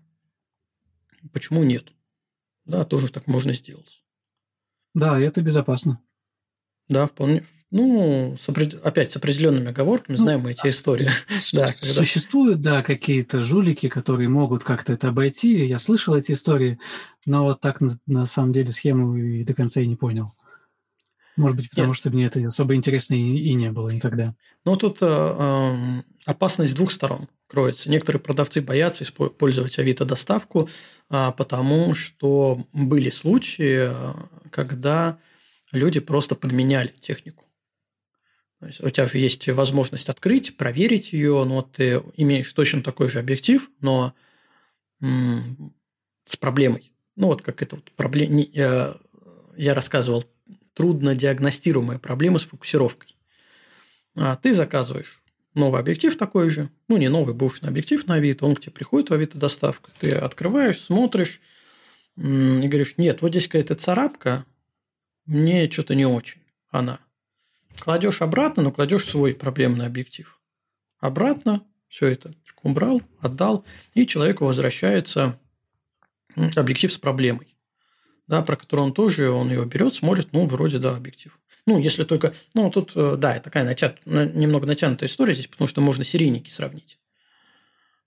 Почему 1.33 1.63
нет? 1.63 1.91
Да, 2.65 2.85
тоже 2.85 3.09
так 3.09 3.27
можно 3.27 3.53
сделать. 3.53 4.03
Да, 4.93 5.19
это 5.19 5.41
безопасно. 5.41 6.01
Да, 6.89 7.07
вполне. 7.07 7.43
Ну, 7.69 8.37
с 8.39 8.47
опред... 8.47 8.75
опять 8.85 9.11
с 9.11 9.17
определенными 9.17 9.69
оговорками 9.69 10.15
ну, 10.15 10.23
знаем 10.23 10.41
мы 10.41 10.51
эти 10.51 10.67
истории. 10.67 11.09
да, 11.53 11.65
когда... 11.65 11.73
Существуют, 11.73 12.61
да, 12.61 12.81
какие-то 12.81 13.43
жулики, 13.43 13.89
которые 13.89 14.29
могут 14.29 14.63
как-то 14.63 14.93
это 14.93 15.09
обойти. 15.09 15.65
Я 15.65 15.77
слышал 15.77 16.15
эти 16.15 16.31
истории, 16.31 16.79
но 17.25 17.43
вот 17.43 17.59
так 17.59 17.81
на, 17.81 17.97
на 18.05 18.25
самом 18.25 18.53
деле 18.53 18.71
схему 18.71 19.17
и 19.17 19.43
до 19.43 19.53
конца 19.53 19.81
и 19.81 19.87
не 19.87 19.97
понял. 19.97 20.33
Может 21.35 21.57
быть, 21.57 21.69
потому 21.69 21.89
Нет. 21.89 21.97
что 21.97 22.09
мне 22.09 22.25
это 22.25 22.39
особо 22.39 22.73
интересно 22.73 23.13
и, 23.13 23.37
и 23.37 23.53
не 23.53 23.71
было 23.71 23.89
никогда. 23.89 24.33
Ну, 24.65 24.75
тут 24.75 24.99
э, 25.01 25.05
э, 25.05 26.01
опасность 26.25 26.71
с 26.71 26.75
двух 26.75 26.91
сторон 26.91 27.27
кроется. 27.47 27.89
Некоторые 27.91 28.19
продавцы 28.19 28.61
боятся 28.61 29.03
использовать 29.03 29.77
Авито 29.77 30.05
доставку, 30.05 30.67
э, 31.09 31.31
потому 31.37 31.93
что 31.93 32.65
были 32.73 33.11
случаи, 33.11 33.89
э, 33.91 34.13
когда 34.49 35.19
люди 35.77 35.99
просто 35.99 36.35
подменяли 36.35 36.93
технику. 36.99 37.45
То 38.59 38.67
есть 38.67 38.83
у 38.83 38.89
тебя 38.89 39.07
есть 39.13 39.47
возможность 39.49 40.09
открыть, 40.09 40.57
проверить 40.57 41.13
ее, 41.13 41.43
но 41.43 41.61
ты 41.61 42.01
имеешь 42.15 42.51
точно 42.53 42.81
такой 42.81 43.07
же 43.07 43.19
объектив, 43.19 43.69
но 43.81 44.13
м- 44.99 45.73
с 46.25 46.35
проблемой. 46.37 46.91
Ну, 47.15 47.27
вот 47.27 47.41
как 47.41 47.61
это 47.61 47.75
вот 47.75 47.91
проблема, 47.91 48.41
я, 48.51 48.97
я 49.55 49.73
рассказывал, 49.73 50.23
трудно 50.73 51.15
диагностируемая 51.15 51.99
проблема 51.99 52.39
с 52.39 52.45
фокусировкой. 52.45 53.15
А 54.15 54.35
ты 54.35 54.53
заказываешь 54.53 55.21
новый 55.53 55.79
объектив 55.79 56.15
такой 56.15 56.49
же, 56.49 56.69
ну, 56.87 56.97
не 56.97 57.09
новый, 57.09 57.33
бэушный 57.33 57.69
объектив 57.69 58.05
на 58.07 58.15
Авито, 58.15 58.45
он 58.45 58.55
к 58.55 58.59
тебе 58.61 58.71
приходит 58.71 59.09
в 59.09 59.13
Авито 59.13 59.37
доставка, 59.37 59.91
ты 59.99 60.11
открываешь, 60.11 60.79
смотришь 60.79 61.41
и 62.15 62.21
говоришь, 62.21 62.95
нет, 62.97 63.21
вот 63.21 63.31
здесь 63.31 63.47
какая-то 63.47 63.75
царапка, 63.75 64.45
мне 65.27 65.69
что-то 65.69 65.95
не 65.95 66.05
очень 66.05 66.41
она. 66.69 66.99
Кладешь 67.79 68.21
обратно, 68.21 68.63
но 68.63 68.71
кладешь 68.71 69.05
свой 69.05 69.35
проблемный 69.35 69.85
объектив. 69.85 70.39
Обратно 70.99 71.63
все 71.87 72.07
это 72.07 72.33
убрал, 72.63 73.01
отдал, 73.21 73.65
и 73.93 74.05
человеку 74.05 74.45
возвращается 74.45 75.39
объектив 76.55 76.91
с 76.91 76.97
проблемой, 76.97 77.55
да, 78.27 78.41
про 78.41 78.55
который 78.55 78.81
он 78.81 78.93
тоже, 78.93 79.29
он 79.29 79.51
его 79.51 79.65
берет, 79.65 79.95
смотрит, 79.95 80.29
ну, 80.31 80.47
вроде, 80.47 80.79
да, 80.79 80.95
объектив. 80.95 81.39
Ну, 81.65 81.79
если 81.79 82.03
только, 82.03 82.33
ну, 82.53 82.69
тут, 82.71 82.93
э, 82.95 83.15
да, 83.17 83.39
такая 83.39 83.63
натят, 83.63 83.99
немного 84.05 84.65
натянутая 84.65 85.09
история 85.09 85.33
здесь, 85.33 85.47
потому 85.47 85.67
что 85.67 85.81
можно 85.81 86.03
серийники 86.03 86.49
сравнить. 86.49 86.99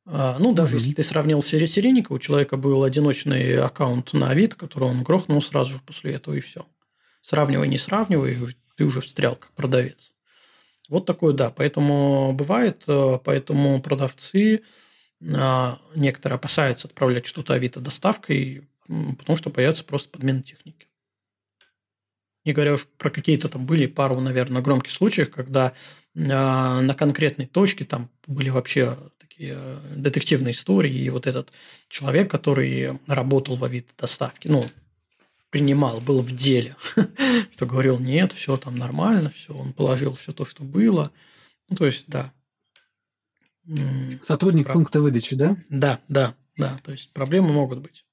А, 0.06 0.38
ну, 0.38 0.54
даже 0.54 0.76
mm-hmm. 0.76 0.78
если 0.78 0.92
ты 0.92 1.02
сравнил 1.02 1.42
серийника, 1.42 2.12
у 2.12 2.18
человека 2.18 2.56
был 2.56 2.84
одиночный 2.84 3.58
аккаунт 3.58 4.12
на 4.12 4.30
Авито, 4.30 4.56
который 4.56 4.84
он 4.84 5.02
грохнул 5.02 5.42
сразу 5.42 5.74
же 5.74 5.80
после 5.84 6.14
этого, 6.14 6.34
и 6.34 6.40
все. 6.40 6.66
Сравнивай, 7.20 7.68
не 7.68 7.78
сравнивай, 7.78 8.56
ты 8.76 8.84
уже 8.84 9.00
встрял 9.00 9.36
как 9.36 9.52
продавец. 9.52 10.12
Вот 10.88 11.06
такое, 11.06 11.32
да. 11.32 11.50
Поэтому 11.50 12.32
бывает, 12.32 12.82
э, 12.88 13.18
поэтому 13.24 13.80
продавцы 13.80 14.62
а, 15.34 15.78
некоторые 15.94 16.36
опасаются 16.36 16.88
отправлять 16.88 17.26
что-то 17.26 17.54
Авито 17.54 17.80
доставкой, 17.80 18.68
потому 18.86 19.36
что 19.36 19.50
боятся 19.50 19.84
просто 19.84 20.08
подмены 20.08 20.42
техники. 20.42 20.88
Не 22.44 22.54
говоря 22.54 22.74
уж 22.74 22.86
про 22.96 23.10
какие-то 23.10 23.48
там 23.48 23.66
были 23.66 23.86
пару, 23.86 24.18
наверное, 24.20 24.62
громких 24.62 24.92
случаев, 24.92 25.30
когда 25.30 25.74
а, 26.16 26.80
на 26.80 26.94
конкретной 26.94 27.46
точке 27.46 27.84
там 27.84 28.10
были 28.26 28.48
вообще 28.48 28.98
такие 29.18 29.54
э, 29.56 29.94
детективные 29.94 30.52
истории, 30.52 30.92
и 30.92 31.10
вот 31.10 31.26
этот 31.26 31.52
человек, 31.88 32.30
который 32.30 32.98
работал 33.06 33.56
в 33.56 33.64
Авито 33.64 33.92
доставке, 33.96 34.50
ну, 34.50 34.66
принимал, 35.50 36.00
был 36.00 36.22
в 36.22 36.34
деле, 36.34 36.76
что 37.52 37.66
говорил, 37.66 37.98
нет, 37.98 38.32
все 38.32 38.56
там 38.56 38.76
нормально, 38.76 39.30
все, 39.34 39.52
он 39.52 39.72
положил 39.72 40.14
все 40.14 40.32
то, 40.32 40.44
что 40.44 40.62
было. 40.62 41.12
Ну, 41.68 41.76
то 41.76 41.86
есть, 41.86 42.04
да. 42.06 42.32
Сотрудник 44.20 44.64
Прав... 44.64 44.74
пункта 44.74 45.00
выдачи, 45.00 45.36
да? 45.36 45.56
Да, 45.68 46.00
да, 46.08 46.34
да. 46.56 46.78
То 46.84 46.92
есть, 46.92 47.12
проблемы 47.12 47.52
могут 47.52 47.80
быть. 47.80 48.04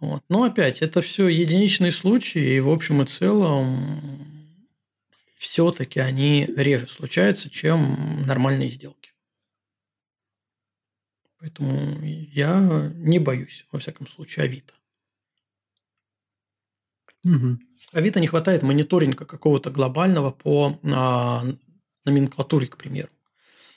Вот. 0.00 0.22
Но 0.28 0.44
опять, 0.44 0.80
это 0.80 1.02
все 1.02 1.28
единичные 1.28 1.92
случаи, 1.92 2.56
и 2.56 2.60
в 2.60 2.70
общем 2.70 3.02
и 3.02 3.06
целом 3.06 4.48
все-таки 5.38 5.98
они 5.98 6.46
реже 6.56 6.88
случаются, 6.88 7.50
чем 7.50 8.24
нормальные 8.26 8.70
сделки. 8.70 9.12
Поэтому 11.40 12.00
я 12.02 12.92
не 12.94 13.18
боюсь, 13.18 13.66
во 13.70 13.78
всяком 13.78 14.06
случае, 14.06 14.44
Авито. 14.44 14.74
Угу. 17.24 17.58
Авито 17.92 18.20
не 18.20 18.26
хватает 18.26 18.62
мониторинга 18.62 19.24
какого-то 19.24 19.70
глобального 19.70 20.30
по 20.30 20.78
а, 20.84 21.44
номенклатуре, 22.04 22.66
к 22.66 22.76
примеру. 22.76 23.10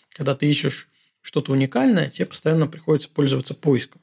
Когда 0.09 0.35
ты 0.35 0.49
ищешь 0.49 0.89
что-то 1.21 1.51
уникальное, 1.51 2.09
тебе 2.09 2.25
постоянно 2.27 2.67
приходится 2.67 3.09
пользоваться 3.09 3.53
поиском. 3.53 4.01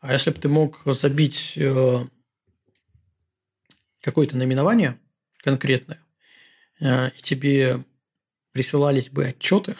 А 0.00 0.12
если 0.12 0.30
бы 0.30 0.36
ты 0.36 0.48
мог 0.48 0.82
забить 0.84 1.54
э, 1.56 2.06
какое-то 4.02 4.36
наименование 4.36 5.00
конкретное, 5.38 6.04
э, 6.80 7.08
и 7.08 7.22
тебе 7.22 7.82
присылались 8.52 9.08
бы 9.08 9.24
отчеты 9.28 9.76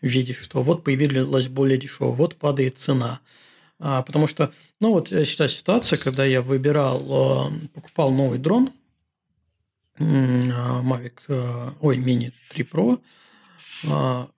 в 0.00 0.06
виде, 0.06 0.32
что 0.32 0.62
вот 0.62 0.84
появилась 0.84 1.48
более 1.48 1.76
дешево, 1.76 2.12
вот 2.12 2.36
падает 2.36 2.78
цена– 2.78 3.20
потому 3.82 4.28
что, 4.28 4.52
ну 4.78 4.92
вот 4.92 5.08
сейчас 5.08 5.54
ситуация, 5.54 5.98
когда 5.98 6.24
я 6.24 6.40
выбирал, 6.40 7.50
э, 7.50 7.68
покупал 7.74 8.12
новый 8.12 8.38
дрон, 8.38 8.70
Mavic, 9.98 11.20
э, 11.28 11.70
ой, 11.80 11.98
Mini 11.98 12.32
3 12.50 12.64
Pro, 12.64 13.00
а, 13.88 14.28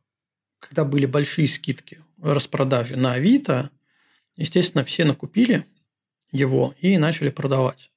когда 0.60 0.84
были 0.84 1.06
большие 1.06 1.46
скидки 1.46 2.00
распродажи 2.22 2.96
на 2.96 3.12
Авито, 3.12 3.70
естественно, 4.36 4.82
все 4.84 5.04
накупили 5.04 5.66
его 6.32 6.74
и 6.80 6.96
начали 6.96 7.28
продавать. 7.28 7.90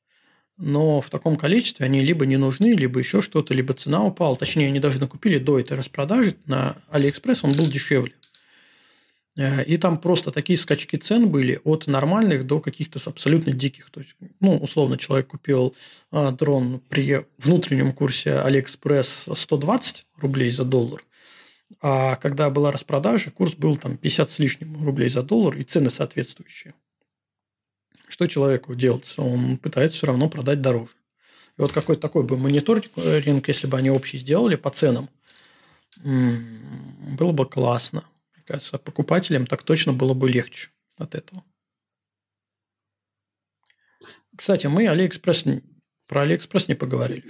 Но 0.58 1.02
в 1.02 1.10
таком 1.10 1.36
количестве 1.38 1.86
они 1.86 2.02
либо 2.02 2.26
не 2.26 2.36
нужны, 2.36 2.74
либо 2.74 3.00
еще 3.00 3.22
что-то, 3.22 3.54
либо 3.54 3.74
цена 3.74 4.04
упала. 4.04 4.36
Точнее, 4.36 4.68
они 4.68 4.80
даже 4.80 5.00
накупили 5.00 5.38
до 5.38 5.60
этой 5.60 5.78
распродажи. 5.78 6.36
На 6.46 6.78
Алиэкспресс 6.90 7.44
он 7.44 7.54
был 7.54 7.68
дешевле. 7.68 8.14
Э, 9.38 9.64
и 9.64 9.78
там 9.78 10.00
просто 10.00 10.32
такие 10.32 10.58
скачки 10.58 10.98
цен 10.98 11.30
были 11.30 11.62
от 11.64 11.88
нормальных 11.88 12.46
до 12.46 12.60
каких-то 12.60 13.00
абсолютно 13.06 13.54
диких. 13.54 13.90
То 13.92 14.02
есть, 14.02 14.16
ну, 14.40 14.58
условно, 14.58 14.98
человек 14.98 15.28
купил 15.28 15.76
а, 16.12 16.32
дрон 16.32 16.82
при 16.90 17.26
внутреннем 17.38 17.94
курсе 17.94 18.32
AliExpress 18.32 19.36
120 19.36 20.06
рублей 20.18 20.52
за 20.52 20.66
доллар, 20.66 21.04
а 21.82 22.16
когда 22.16 22.50
была 22.50 22.72
распродажа, 22.72 23.32
курс 23.32 23.54
был 23.54 23.78
там 23.78 23.98
50 23.98 24.30
с 24.30 24.40
лишним 24.40 24.84
рублей 24.84 25.10
за 25.10 25.22
доллар 25.22 25.56
и 25.58 25.64
цены 25.64 25.90
соответствующие. 25.90 26.74
Что 28.08 28.26
человеку 28.26 28.74
делать? 28.74 29.14
Он 29.18 29.58
пытается 29.58 29.98
все 29.98 30.08
равно 30.08 30.30
продать 30.30 30.62
дороже. 30.62 30.92
И 31.58 31.62
вот 31.62 31.74
какой-то 31.74 32.02
такой 32.02 32.24
бы 32.24 32.38
мониторинг, 32.38 33.48
если 33.48 33.68
бы 33.68 33.78
они 33.78 33.92
общий 33.92 34.18
сделали 34.18 34.56
по 34.56 34.70
ценам, 34.70 35.10
было 36.04 37.32
бы 37.32 37.46
классно 37.46 38.04
кажется, 38.48 38.78
покупателям 38.78 39.46
так 39.46 39.64
точно 39.64 39.94
было 39.94 40.14
бы 40.14 40.30
легче 40.30 40.70
от 40.98 41.16
этого. 41.16 41.44
Кстати, 44.36 44.68
мы 44.68 44.88
Алиэкспресс, 44.88 45.46
про 46.08 46.22
Алиэкспресс 46.22 46.68
не 46.68 46.76
поговорили. 46.76 47.28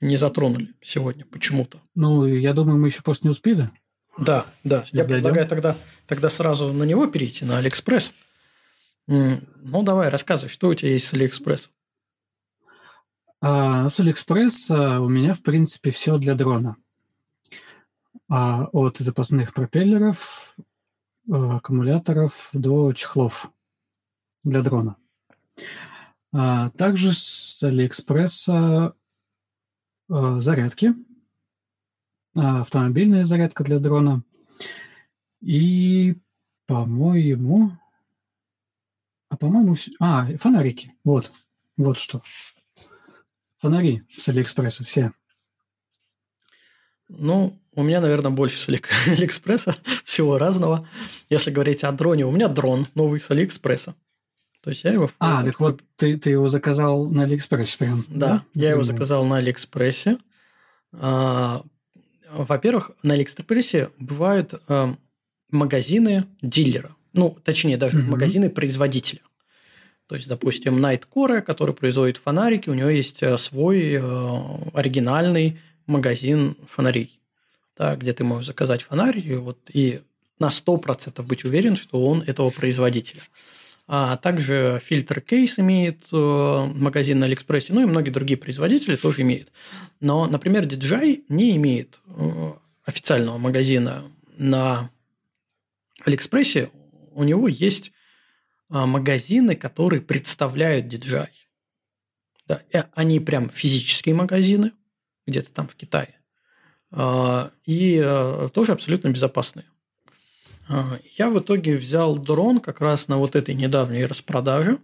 Не 0.00 0.16
затронули 0.16 0.74
сегодня 0.80 1.24
почему-то. 1.26 1.80
Ну, 1.94 2.26
я 2.26 2.52
думаю, 2.52 2.78
мы 2.78 2.88
еще 2.88 3.02
просто 3.02 3.26
не 3.26 3.30
успели. 3.30 3.70
Да, 4.18 4.46
да. 4.64 4.80
Сейчас 4.82 4.92
я 4.92 5.04
дойдем. 5.04 5.16
предлагаю 5.16 5.46
тогда, 5.48 5.76
тогда 6.06 6.30
сразу 6.30 6.72
на 6.72 6.84
него 6.84 7.06
перейти, 7.06 7.44
на 7.44 7.58
Алиэкспресс. 7.58 8.14
Ну, 9.06 9.82
давай, 9.82 10.08
рассказывай, 10.08 10.48
что 10.48 10.68
у 10.68 10.74
тебя 10.74 10.92
есть 10.92 11.06
с 11.06 11.14
Алиэкспресс? 11.14 11.70
А, 13.40 13.88
с 13.88 14.00
Алиэкспресс 14.00 14.70
у 14.70 15.08
меня, 15.08 15.34
в 15.34 15.42
принципе, 15.42 15.90
все 15.90 16.18
для 16.18 16.34
дрона 16.34 16.76
а 18.28 18.64
от 18.72 18.98
запасных 18.98 19.54
пропеллеров, 19.54 20.56
э, 20.58 21.32
аккумуляторов 21.32 22.48
до 22.52 22.92
чехлов 22.92 23.50
для 24.42 24.62
дрона. 24.62 24.96
А 26.32 26.70
также 26.70 27.12
с 27.12 27.62
Алиэкспресса 27.62 28.94
э, 30.08 30.40
зарядки, 30.40 30.94
а, 32.36 32.60
автомобильная 32.60 33.24
зарядка 33.24 33.64
для 33.64 33.78
дрона 33.78 34.22
и, 35.40 36.16
по-моему, 36.66 37.72
а 39.28 39.36
по-моему, 39.36 39.74
а, 40.00 40.26
фонарики, 40.36 40.94
вот, 41.02 41.32
вот 41.76 41.96
что. 41.96 42.20
Фонари 43.58 44.02
с 44.14 44.28
Алиэкспресса 44.28 44.84
все. 44.84 45.12
Ну, 47.08 47.58
у 47.76 47.82
меня, 47.82 48.00
наверное, 48.00 48.30
больше 48.32 48.58
с 48.58 48.68
Алиэкспресса, 49.06 49.76
всего 50.04 50.38
разного. 50.38 50.88
Если 51.30 51.50
говорить 51.50 51.84
о 51.84 51.92
дроне, 51.92 52.26
у 52.26 52.32
меня 52.32 52.48
дрон 52.48 52.88
новый 52.94 53.20
с 53.20 53.30
Алиэкспресса. 53.30 53.94
То 54.62 54.70
есть 54.70 54.82
я 54.82 54.92
его... 54.92 55.10
А, 55.20 55.44
так 55.44 55.60
вот 55.60 55.80
ты, 55.94 56.16
ты 56.16 56.30
его 56.30 56.48
заказал 56.48 57.06
на 57.06 57.22
Алиэкспрессе 57.22 57.78
прям? 57.78 58.04
Да, 58.08 58.28
да? 58.28 58.44
я 58.54 58.70
его 58.70 58.82
заказал 58.82 59.24
на 59.26 59.36
Алиэкспрессе. 59.36 60.18
А, 60.92 61.62
во-первых, 62.32 62.90
на 63.02 63.14
Алиэкспрессе 63.14 63.90
бывают 63.98 64.54
а, 64.66 64.96
магазины 65.50 66.26
дилера. 66.42 66.96
Ну, 67.12 67.38
точнее, 67.44 67.76
даже 67.76 67.98
угу. 67.98 68.10
магазины 68.10 68.50
производителя. 68.50 69.20
То 70.08 70.14
есть, 70.14 70.28
допустим, 70.28 70.84
Nightcore, 70.84 71.42
который 71.42 71.74
производит 71.74 72.16
фонарики, 72.16 72.68
у 72.68 72.74
него 72.74 72.88
есть 72.88 73.22
э, 73.24 73.36
свой 73.38 73.94
э, 73.94 74.00
оригинальный 74.72 75.58
магазин 75.86 76.56
фонарей 76.68 77.16
да, 77.76 77.96
где 77.96 78.12
ты 78.12 78.24
можешь 78.24 78.46
заказать 78.46 78.82
фонарь 78.82 79.18
и, 79.18 79.34
вот, 79.34 79.58
и 79.72 80.00
на 80.38 80.48
100% 80.48 81.22
быть 81.22 81.44
уверен, 81.44 81.76
что 81.76 82.04
он 82.06 82.22
этого 82.22 82.50
производителя. 82.50 83.22
А 83.88 84.16
также 84.16 84.80
фильтр 84.84 85.20
кейс 85.20 85.58
имеет 85.60 86.08
э, 86.12 86.16
магазин 86.74 87.20
на 87.20 87.26
Алиэкспрессе, 87.26 87.72
ну 87.72 87.82
и 87.82 87.86
многие 87.86 88.10
другие 88.10 88.36
производители 88.36 88.96
тоже 88.96 89.22
имеют. 89.22 89.52
Но, 90.00 90.26
например, 90.26 90.64
DJI 90.64 91.24
не 91.28 91.56
имеет 91.56 92.00
э, 92.06 92.52
официального 92.84 93.38
магазина 93.38 94.10
на 94.36 94.90
Алиэкспрессе. 96.04 96.70
У 97.12 97.22
него 97.22 97.46
есть 97.46 97.92
э, 98.70 98.84
магазины, 98.84 99.54
которые 99.54 100.02
представляют 100.02 100.86
DJI. 100.86 101.28
Да, 102.48 102.62
они 102.92 103.20
прям 103.20 103.48
физические 103.48 104.16
магазины, 104.16 104.72
где-то 105.26 105.52
там 105.52 105.68
в 105.68 105.76
Китае. 105.76 106.18
А, 106.98 107.50
и 107.66 108.00
э, 108.02 108.48
тоже 108.54 108.72
абсолютно 108.72 109.08
безопасные. 109.08 109.66
А, 110.66 110.98
я 111.18 111.28
в 111.28 111.38
итоге 111.38 111.76
взял 111.76 112.16
дрон 112.16 112.58
как 112.58 112.80
раз 112.80 113.08
на 113.08 113.18
вот 113.18 113.36
этой 113.36 113.54
недавней 113.54 114.06
распродаже, 114.06 114.78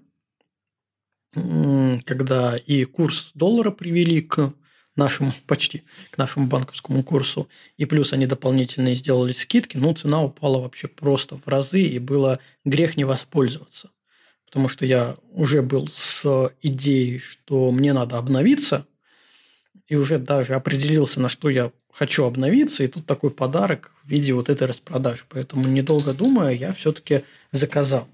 когда 1.32 2.58
и 2.58 2.84
курс 2.84 3.30
доллара 3.32 3.70
привели 3.70 4.20
к 4.20 4.52
нашему 4.94 5.32
почти 5.46 5.84
к 6.10 6.18
нашему 6.18 6.48
банковскому 6.48 7.02
курсу, 7.02 7.48
и 7.78 7.86
плюс 7.86 8.12
они 8.12 8.26
дополнительные 8.26 8.94
сделали 8.94 9.32
скидки, 9.32 9.78
ну, 9.78 9.94
цена 9.94 10.22
упала 10.22 10.60
вообще 10.60 10.88
просто 10.88 11.38
в 11.38 11.48
разы, 11.48 11.80
и 11.80 11.98
было 11.98 12.40
грех 12.66 12.98
не 12.98 13.04
воспользоваться. 13.04 13.90
Потому 14.44 14.68
что 14.68 14.84
я 14.84 15.16
уже 15.30 15.62
был 15.62 15.88
с 15.88 16.52
идеей, 16.60 17.20
что 17.20 17.72
мне 17.72 17.94
надо 17.94 18.18
обновиться, 18.18 18.86
и 19.86 19.96
уже 19.96 20.18
даже 20.18 20.54
определился, 20.54 21.18
на 21.18 21.30
что 21.30 21.48
я 21.48 21.72
хочу 21.92 22.24
обновиться, 22.24 22.82
и 22.82 22.88
тут 22.88 23.06
такой 23.06 23.30
подарок 23.30 23.92
в 24.02 24.08
виде 24.08 24.32
вот 24.32 24.48
этой 24.48 24.66
распродажи. 24.66 25.22
Поэтому, 25.28 25.68
недолго 25.68 26.12
думая, 26.12 26.54
я 26.54 26.72
все-таки 26.72 27.22
заказал. 27.52 28.08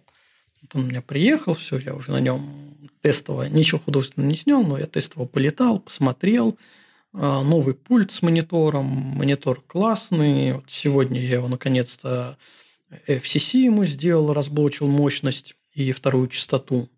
Вот 0.61 0.75
он 0.75 0.83
у 0.83 0.87
меня 0.89 1.01
приехал, 1.01 1.55
все, 1.55 1.79
я 1.79 1.95
уже 1.95 2.11
на 2.11 2.21
нем 2.21 2.77
тестово, 3.01 3.45
ничего 3.49 3.81
художественного 3.81 4.31
не 4.31 4.37
снял, 4.37 4.63
но 4.63 4.77
я 4.77 4.87
тестово 4.87 5.27
полетал, 5.27 5.79
посмотрел. 5.79 6.59
А, 7.15 7.43
новый 7.43 7.75
пульт 7.75 8.11
с 8.11 8.21
монитором, 8.23 8.85
монитор 8.85 9.63
классный. 9.67 10.55
Вот 10.55 10.65
сегодня 10.69 11.21
я 11.21 11.35
его 11.35 11.49
наконец-то 11.49 12.37
FCC 13.07 13.65
ему 13.65 13.85
сделал, 13.85 14.33
разблочил 14.33 14.87
мощность 14.87 15.57
и 15.73 15.93
вторую 15.93 16.29
частоту. 16.29 16.89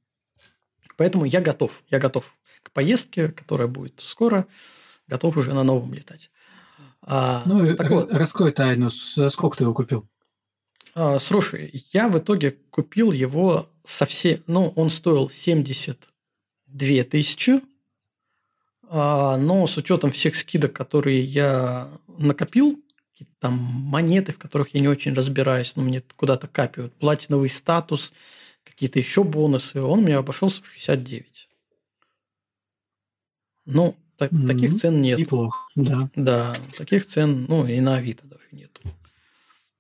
Поэтому 0.97 1.25
я 1.25 1.41
готов, 1.41 1.83
я 1.91 1.99
готов 1.99 2.35
к 2.63 2.71
поездке, 2.73 3.29
которая 3.29 3.69
будет 3.69 4.01
скоро, 4.01 4.47
готов 5.07 5.37
уже 5.37 5.55
на 5.55 5.63
новом 5.63 5.95
летать. 5.95 6.31
А, 7.13 7.43
ну, 7.45 7.75
так 7.75 7.91
вот, 7.91 8.13
раскрой 8.13 8.53
тайну, 8.53 8.89
за 8.89 9.31
сколько 9.31 9.57
ты 9.57 9.65
его 9.65 9.75
купил? 9.75 10.09
А, 10.95 11.19
слушай, 11.19 11.85
я 11.93 12.09
в 12.09 12.17
итоге 12.17 12.53
купил 12.71 13.11
его 13.11 13.69
совсем... 13.83 14.39
Ну, 14.47 14.73
он 14.77 14.91
стоил 14.91 15.29
72 15.29 17.03
тысячи, 17.11 17.63
а, 18.89 19.37
но 19.39 19.67
с 19.67 19.77
учетом 19.77 20.13
всех 20.13 20.37
скидок, 20.37 20.73
которые 20.73 21.25
я 21.25 21.91
накопил, 22.07 22.81
там 23.41 23.55
монеты, 23.55 24.33
в 24.33 24.39
которых 24.39 24.73
я 24.75 24.81
не 24.81 24.87
очень 24.87 25.13
разбираюсь, 25.13 25.75
но 25.75 25.83
мне 25.83 26.05
куда-то 26.15 26.47
капают, 26.47 26.95
платиновый 26.95 27.51
статус, 27.51 28.13
какие-то 28.63 29.01
еще 29.01 29.25
бонусы, 29.25 29.83
он 29.83 30.03
мне 30.03 30.17
обошелся 30.17 30.63
в 30.63 30.69
69. 30.69 31.49
Ну, 33.65 33.97
так, 34.21 34.33
mm-hmm. 34.33 34.47
Таких 34.49 34.79
цен 34.79 35.01
нет. 35.01 35.19
Неплохо, 35.19 35.59
да. 35.75 36.11
Да, 36.15 36.55
таких 36.77 37.07
цен, 37.07 37.47
ну, 37.49 37.67
и 37.67 37.81
на 37.81 37.97
Авито 37.97 38.27
даже 38.27 38.45
нет. 38.53 38.79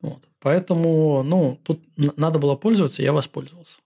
Вот. 0.00 0.26
Поэтому, 0.40 1.22
ну, 1.22 1.60
тут 1.62 1.82
надо 1.96 2.38
было 2.38 2.56
пользоваться, 2.56 3.02
я 3.02 3.12
воспользовался. 3.12 3.80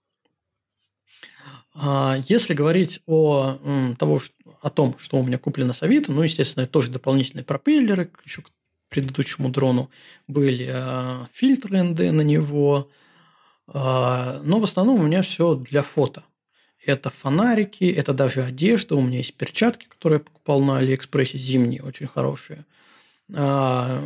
А 1.73 2.15
если 2.29 2.53
говорить 2.53 3.01
о, 3.05 3.57
того, 3.99 4.21
о 4.61 4.69
том, 4.69 4.95
что 4.97 5.17
у 5.17 5.23
меня 5.23 5.37
куплено 5.37 5.73
с 5.73 5.83
Авито, 5.83 6.13
ну, 6.13 6.21
естественно, 6.21 6.63
это 6.63 6.71
тоже 6.71 6.89
дополнительные 6.89 7.43
пропеллеры, 7.43 8.09
еще 8.23 8.41
к 8.41 8.49
предыдущему 8.87 9.49
дрону 9.49 9.89
были 10.29 10.71
а, 10.73 11.27
фильтры 11.33 11.83
НД 11.83 11.99
на 11.99 12.21
него, 12.21 12.89
а, 13.67 14.39
но 14.45 14.61
в 14.61 14.63
основном 14.63 15.01
у 15.01 15.03
меня 15.03 15.21
все 15.21 15.55
для 15.55 15.81
фото– 15.81 16.23
это 16.85 17.09
фонарики, 17.09 17.85
это 17.85 18.13
даже 18.13 18.43
одежда. 18.43 18.95
У 18.95 19.01
меня 19.01 19.19
есть 19.19 19.33
перчатки, 19.33 19.85
которые 19.85 20.19
я 20.19 20.23
покупал 20.23 20.61
на 20.61 20.77
Алиэкспрессе, 20.77 21.37
зимние, 21.37 21.83
очень 21.83 22.07
хорошие. 22.07 22.65
А, 23.33 24.01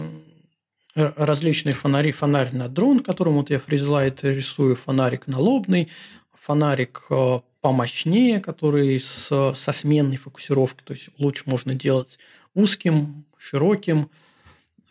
различные 0.95 1.75
фонари. 1.75 2.11
Фонарь 2.11 2.55
на 2.55 2.67
дрон, 2.67 2.99
которым 2.99 3.35
вот 3.35 3.49
я 3.49 3.59
фризлайт 3.59 4.23
рисую, 4.23 4.75
фонарик 4.75 5.27
налобный, 5.27 5.89
фонарик 6.33 7.03
а, 7.09 7.41
помощнее, 7.61 8.39
который 8.39 8.99
с, 8.99 9.53
со 9.55 9.71
сменной 9.71 10.17
фокусировкой. 10.17 10.83
То 10.85 10.93
есть 10.93 11.09
лучше 11.17 11.43
можно 11.45 11.75
делать 11.75 12.17
узким, 12.53 13.25
широким. 13.37 14.09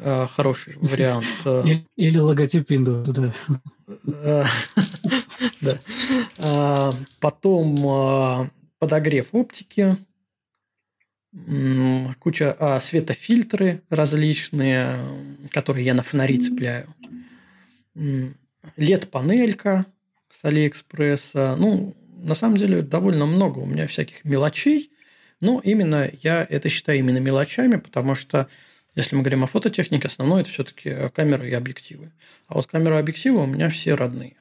А, 0.00 0.26
хороший 0.26 0.74
вариант. 0.76 1.26
Или 1.96 2.18
логотип 2.18 2.70
Windows, 2.70 3.04
да. 4.04 4.46
Да. 5.60 5.80
А, 6.38 6.94
потом 7.20 8.50
подогрев 8.78 9.28
оптики, 9.32 9.96
куча 12.20 12.56
а, 12.58 12.80
светофильтры 12.80 13.82
различные, 13.88 14.98
которые 15.50 15.84
я 15.84 15.94
на 15.94 16.02
фонари 16.02 16.38
цепляю. 16.38 16.92
LED-панелька 17.94 19.86
с 20.30 20.44
Алиэкспресса. 20.44 21.56
Ну, 21.58 21.94
на 22.16 22.34
самом 22.34 22.56
деле, 22.56 22.82
довольно 22.82 23.26
много 23.26 23.58
у 23.60 23.66
меня 23.66 23.86
всяких 23.86 24.24
мелочей, 24.24 24.90
но 25.40 25.60
именно 25.62 26.10
я 26.22 26.46
это 26.48 26.68
считаю 26.68 26.98
именно 26.98 27.18
мелочами, 27.18 27.76
потому 27.76 28.14
что 28.14 28.48
если 28.98 29.14
мы 29.14 29.22
говорим 29.22 29.44
о 29.44 29.46
фототехнике, 29.46 30.08
основное 30.08 30.40
это 30.40 30.50
все-таки 30.50 30.92
камеры 31.14 31.48
и 31.48 31.54
объективы. 31.54 32.10
А 32.48 32.54
вот 32.54 32.66
камеры 32.66 32.96
и 32.96 32.98
объективы 32.98 33.40
у 33.40 33.46
меня 33.46 33.70
все 33.70 33.94
родные. 33.94 34.36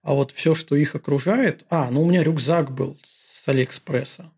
А 0.00 0.14
вот 0.14 0.32
все, 0.32 0.54
что 0.54 0.74
их 0.74 0.94
окружает... 0.94 1.66
А, 1.68 1.90
ну 1.90 2.02
у 2.02 2.08
меня 2.08 2.22
рюкзак 2.22 2.72
был 2.72 2.98
с 3.14 3.46
Алиэкспресса. 3.46 4.32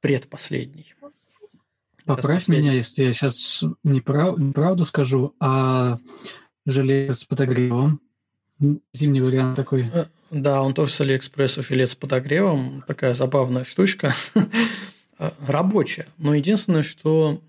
Предпоследний. 0.00 0.94
Поправь 2.06 2.48
меня, 2.48 2.72
если 2.72 3.04
я 3.04 3.12
сейчас 3.12 3.62
неправ... 3.84 4.38
неправду 4.38 4.86
скажу, 4.86 5.34
а 5.38 5.98
желе 6.64 7.12
с 7.12 7.22
подогревом. 7.24 8.00
Зимний 8.94 9.20
вариант 9.20 9.56
такой. 9.56 9.90
Э, 9.92 10.06
да, 10.30 10.62
он 10.62 10.72
тоже 10.72 10.90
с 10.90 11.00
Алиэкспресса 11.02 11.62
филет 11.62 11.90
с 11.90 11.94
подогревом. 11.94 12.82
Такая 12.86 13.12
забавная 13.12 13.64
штучка. 13.64 14.14
Э, 15.18 15.30
рабочая. 15.46 16.06
Но 16.18 16.34
единственное, 16.34 16.82
что 16.82 17.40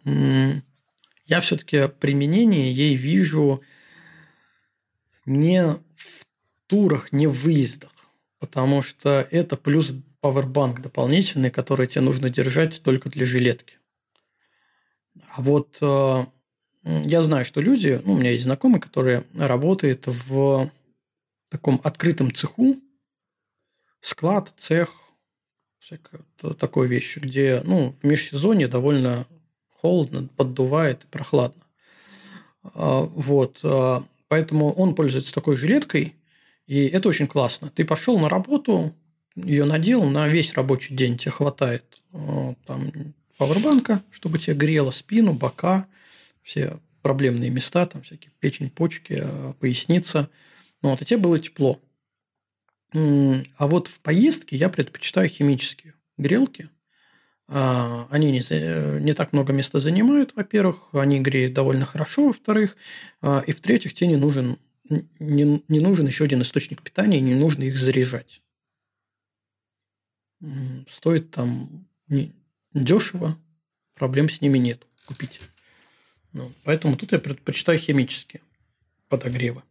я 1.26 1.42
все-таки 1.42 1.88
применение 2.00 2.72
ей 2.72 2.96
вижу 2.96 3.62
не 5.26 5.64
в 5.66 6.26
турах, 6.68 7.12
не 7.12 7.28
в 7.28 7.34
выездах. 7.34 7.92
Потому 8.40 8.82
что 8.82 9.28
это 9.32 9.58
плюс 9.58 9.96
пауэрбанк 10.22 10.82
дополнительный, 10.82 11.52
который 11.52 11.88
тебе 11.88 12.02
нужно 12.02 12.30
держать 12.30 12.82
только 12.82 13.10
для 13.10 13.26
жилетки. 13.26 13.78
А 15.32 15.42
вот 15.42 15.78
э, 15.82 16.26
я 16.84 17.22
знаю, 17.22 17.44
что 17.44 17.60
люди, 17.60 18.00
ну, 18.06 18.14
у 18.14 18.18
меня 18.18 18.32
есть 18.32 18.44
знакомые, 18.44 18.80
которые 18.80 19.26
работают 19.36 20.04
в 20.08 20.72
таком 21.50 21.82
открытом 21.84 22.34
цеху, 22.34 22.78
склад, 24.00 24.54
цех, 24.58 24.94
всякое 25.88 26.22
такое 26.56 26.88
вещи, 26.88 27.20
где 27.20 27.62
ну, 27.64 27.96
в 28.02 28.06
межсезонье 28.06 28.68
довольно 28.68 29.26
холодно, 29.70 30.28
поддувает 30.36 31.06
и 31.06 31.08
прохладно. 31.08 31.64
А, 32.74 33.02
вот. 33.02 33.60
А, 33.64 34.04
поэтому 34.28 34.74
он 34.74 34.96
пользуется 34.96 35.34
такой 35.34 35.56
жилеткой, 35.56 36.16
и 36.66 36.88
это 36.88 37.08
очень 37.08 37.28
классно. 37.28 37.70
Ты 37.70 37.86
пошел 37.86 38.20
на 38.20 38.28
работу, 38.28 38.94
ее 39.36 39.64
надел 39.64 40.04
на 40.04 40.28
весь 40.28 40.54
рабочий 40.56 40.94
день, 40.94 41.18
тебе 41.18 41.32
хватает 41.32 42.02
а, 42.12 42.54
там 42.66 42.92
пауэрбанка, 43.38 44.04
чтобы 44.12 44.40
тебе 44.40 44.58
грело 44.58 44.92
спину, 44.92 45.34
бока, 45.34 45.88
все 46.44 46.80
проблемные 47.02 47.50
места, 47.50 47.86
там 47.86 48.02
всякие 48.02 48.34
печень, 48.42 48.70
почки, 48.70 49.26
поясница. 49.62 50.30
Ну, 50.82 50.90
вот, 50.90 51.02
и 51.02 51.06
тебе 51.06 51.20
было 51.20 51.40
тепло. 51.40 51.80
А 52.94 53.68
вот 53.68 53.88
в 53.88 54.00
поездке 54.00 54.56
я 54.56 54.70
предпочитаю 54.70 55.28
химические 55.30 55.94
грелки. 56.18 56.70
А, 57.50 58.08
они 58.10 58.32
не, 58.32 59.00
не 59.00 59.14
так 59.14 59.32
много 59.32 59.54
места 59.54 59.80
занимают, 59.80 60.36
во-первых, 60.36 60.90
они 60.92 61.22
греют 61.22 61.54
довольно 61.54 61.86
хорошо, 61.86 62.28
во-вторых, 62.28 62.76
а, 63.22 63.42
и 63.48 63.54
в-третьих, 63.54 63.94
тебе 63.94 64.10
не 64.10 64.16
нужен, 64.18 64.58
не, 65.20 65.64
не 65.68 65.80
нужен 65.80 66.08
еще 66.08 66.26
один 66.26 66.42
источник 66.42 66.82
питания, 66.82 67.22
не 67.22 67.36
нужно 67.36 67.64
их 67.64 67.78
заряжать. 67.78 68.42
Стоит 70.90 71.32
там 71.32 71.88
не, 72.10 72.36
дешево, 72.74 73.38
проблем 73.96 74.30
с 74.30 74.42
ними 74.42 74.58
нет 74.58 74.86
купить. 75.06 75.40
Ну, 76.34 76.52
поэтому 76.64 76.98
тут 76.98 77.14
я 77.14 77.20
предпочитаю 77.20 77.80
химические 77.80 78.42
подогревы. 79.08 79.64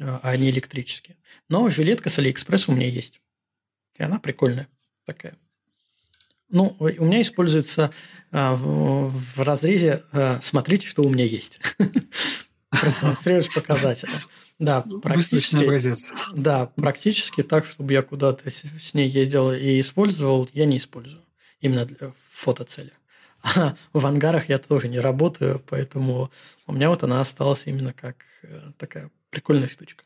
А, 0.00 0.20
а 0.22 0.36
не 0.36 0.50
электрические. 0.50 1.16
Но 1.48 1.68
жилетка 1.68 2.08
с 2.08 2.18
Алиэкспресс 2.18 2.68
у 2.68 2.72
меня 2.72 2.88
есть. 2.88 3.20
И 3.96 4.02
она 4.02 4.18
прикольная 4.18 4.68
такая. 5.04 5.34
Ну, 6.48 6.76
у 6.78 7.04
меня 7.04 7.22
используется 7.22 7.92
а, 8.30 8.54
в, 8.54 9.10
в 9.10 9.40
разрезе 9.42 10.02
а, 10.12 10.38
«смотрите, 10.42 10.86
что 10.86 11.02
у 11.02 11.08
меня 11.08 11.24
есть». 11.24 11.60
Продемонстрируешь 12.70 13.52
показатели. 13.52 14.12
Да, 14.58 14.84
практически. 15.02 15.56
образец. 15.56 16.12
Да, 16.34 16.66
практически 16.76 17.42
так, 17.42 17.66
чтобы 17.66 17.92
я 17.92 18.02
куда-то 18.02 18.50
с 18.50 18.94
ней 18.94 19.08
ездил 19.08 19.52
и 19.52 19.80
использовал, 19.80 20.48
я 20.52 20.66
не 20.66 20.78
использую. 20.78 21.22
Именно 21.60 21.86
для 21.86 22.12
фотоцели. 22.30 22.92
А 23.54 23.76
в 23.92 24.04
ангарах 24.06 24.48
я 24.48 24.58
тоже 24.58 24.88
не 24.88 24.98
работаю, 24.98 25.62
поэтому 25.68 26.30
у 26.66 26.72
меня 26.72 26.88
вот 26.88 27.04
она 27.04 27.20
осталась 27.20 27.66
именно 27.66 27.92
как 27.92 28.16
э, 28.42 28.72
такая 28.76 29.10
Прикольная 29.30 29.68
штучка. 29.68 30.04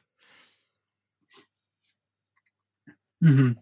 Угу. 3.20 3.56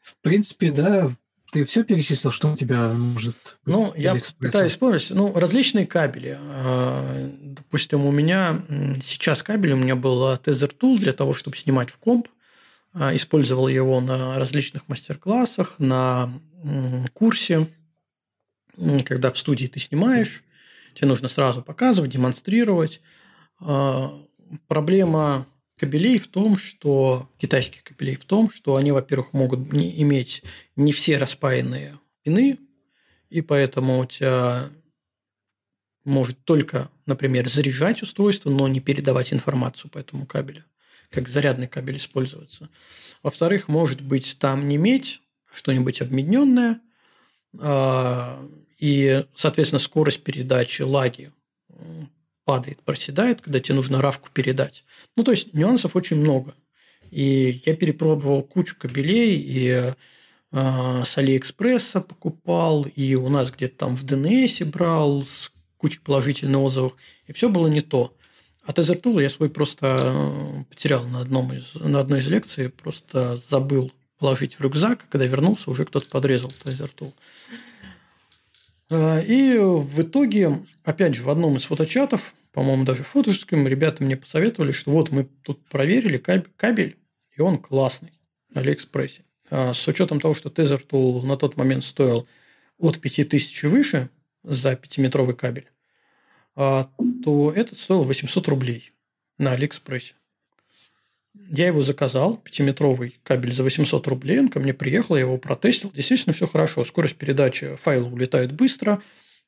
В 0.00 0.16
принципе, 0.22 0.72
да, 0.72 1.12
ты 1.52 1.64
все 1.64 1.84
перечислил, 1.84 2.30
что 2.30 2.50
у 2.50 2.56
тебя 2.56 2.92
может 2.92 3.58
быть 3.64 3.74
Ну, 3.74 3.92
я 3.94 4.16
пытаюсь 4.38 4.72
вспомнить. 4.72 5.10
Ну, 5.10 5.32
различные 5.38 5.86
кабели. 5.86 6.38
А, 6.40 7.30
допустим, 7.42 8.06
у 8.06 8.10
меня 8.10 8.62
сейчас 9.02 9.42
кабель, 9.42 9.74
у 9.74 9.76
меня 9.76 9.94
был 9.94 10.32
Tether 10.36 10.74
Tool 10.76 10.98
для 10.98 11.12
того, 11.12 11.34
чтобы 11.34 11.56
снимать 11.56 11.90
в 11.90 11.98
комп. 11.98 12.28
А, 12.94 13.14
использовал 13.14 13.68
его 13.68 14.00
на 14.00 14.38
различных 14.38 14.88
мастер-классах, 14.88 15.74
на 15.78 16.32
курсе. 17.12 17.68
Когда 19.04 19.30
в 19.30 19.38
студии 19.38 19.66
ты 19.66 19.78
снимаешь, 19.78 20.42
тебе 20.94 21.08
нужно 21.08 21.28
сразу 21.28 21.62
показывать, 21.62 22.10
демонстрировать. 22.10 23.02
Проблема 24.66 25.46
кабелей 25.78 26.18
в 26.18 26.28
том, 26.28 26.56
что 26.56 27.28
китайских 27.38 27.82
кабелей 27.82 28.16
в 28.16 28.24
том, 28.24 28.50
что 28.50 28.76
они, 28.76 28.92
во-первых, 28.92 29.32
могут 29.32 29.72
не 29.72 30.00
иметь 30.02 30.42
не 30.76 30.92
все 30.92 31.18
распаянные 31.18 31.98
пины, 32.22 32.58
и 33.30 33.40
поэтому 33.40 33.98
у 33.98 34.06
тебя 34.06 34.70
может 36.04 36.44
только, 36.44 36.90
например, 37.06 37.48
заряжать 37.48 38.02
устройство, 38.02 38.50
но 38.50 38.68
не 38.68 38.80
передавать 38.80 39.32
информацию 39.32 39.90
по 39.90 39.98
этому 39.98 40.26
кабелю, 40.26 40.64
как 41.10 41.28
зарядный 41.28 41.68
кабель 41.68 41.96
используется. 41.96 42.68
Во-вторых, 43.22 43.68
может 43.68 44.00
быть 44.00 44.36
там 44.38 44.68
не 44.68 44.76
медь, 44.76 45.22
что-нибудь 45.52 46.00
обмедненное, 46.00 46.80
а, 47.58 48.40
и, 48.78 49.24
соответственно, 49.34 49.78
скорость 49.78 50.24
передачи, 50.24 50.82
лаги 50.82 51.32
падает, 52.44 52.82
проседает, 52.82 53.40
когда 53.40 53.60
тебе 53.60 53.76
нужно 53.76 54.00
равку 54.00 54.28
передать. 54.32 54.84
Ну, 55.16 55.24
то 55.24 55.30
есть 55.30 55.54
нюансов 55.54 55.96
очень 55.96 56.16
много. 56.16 56.54
И 57.10 57.62
я 57.66 57.76
перепробовал 57.76 58.42
кучу 58.42 58.76
кабелей, 58.78 59.36
и 59.36 59.92
э, 60.52 61.02
с 61.04 61.18
Алиэкспресса 61.18 62.00
покупал, 62.00 62.84
и 62.84 63.14
у 63.14 63.28
нас 63.28 63.50
где-то 63.50 63.76
там 63.76 63.96
в 63.96 64.04
ДНС 64.04 64.60
брал 64.62 65.22
с 65.22 65.52
кучей 65.76 66.00
положительных 66.00 66.60
отзывов, 66.60 66.94
и 67.26 67.32
все 67.32 67.48
было 67.48 67.66
не 67.66 67.80
то. 67.80 68.16
А 68.64 68.72
Тезертул 68.72 69.18
я 69.18 69.28
свой 69.28 69.50
просто 69.50 69.98
э, 70.00 70.64
потерял 70.70 71.04
на, 71.06 71.20
одном 71.20 71.52
из, 71.52 71.74
на 71.74 72.00
одной 72.00 72.20
из 72.20 72.28
лекций, 72.28 72.70
просто 72.70 73.36
забыл 73.36 73.92
положить 74.18 74.54
в 74.54 74.60
рюкзак, 74.60 75.00
а 75.02 75.10
когда 75.10 75.26
вернулся, 75.26 75.70
уже 75.70 75.84
кто-то 75.84 76.08
подрезал 76.08 76.52
Тезертул. 76.62 77.12
И 78.92 79.58
в 79.58 80.02
итоге, 80.02 80.60
опять 80.84 81.14
же, 81.14 81.22
в 81.22 81.30
одном 81.30 81.56
из 81.56 81.64
фоточатов, 81.64 82.34
по-моему, 82.52 82.84
даже 82.84 83.02
в 83.02 83.08
фотошском, 83.08 83.66
ребята 83.66 84.04
мне 84.04 84.16
посоветовали, 84.16 84.72
что 84.72 84.90
вот 84.90 85.10
мы 85.10 85.28
тут 85.42 85.64
проверили 85.66 86.18
кабель, 86.18 86.96
и 87.36 87.40
он 87.40 87.58
классный 87.58 88.12
на 88.50 88.60
Алиэкспрессе. 88.60 89.24
А 89.50 89.72
с 89.72 89.86
учетом 89.88 90.20
того, 90.20 90.34
что 90.34 90.48
Tether 90.48 90.80
Tools 90.86 91.24
на 91.24 91.36
тот 91.36 91.56
момент 91.56 91.84
стоил 91.84 92.26
от 92.78 93.00
5000 93.00 93.64
выше 93.64 94.10
за 94.42 94.72
5-метровый 94.72 95.34
кабель, 95.34 95.68
а, 96.54 96.90
то 97.24 97.52
этот 97.52 97.78
стоил 97.78 98.02
800 98.02 98.48
рублей 98.48 98.92
на 99.38 99.52
Алиэкспрессе. 99.52 100.14
Я 101.54 101.66
его 101.66 101.82
заказал, 101.82 102.38
пятиметровый 102.38 103.14
кабель 103.22 103.52
за 103.52 103.62
800 103.62 104.08
рублей, 104.08 104.40
он 104.40 104.48
ко 104.48 104.58
мне 104.58 104.72
приехал, 104.72 105.16
я 105.16 105.20
его 105.20 105.36
протестил. 105.36 105.92
Действительно, 105.92 106.32
все 106.32 106.46
хорошо. 106.46 106.82
Скорость 106.82 107.16
передачи 107.16 107.76
файла 107.76 108.08
улетает 108.08 108.52
быстро, 108.52 109.02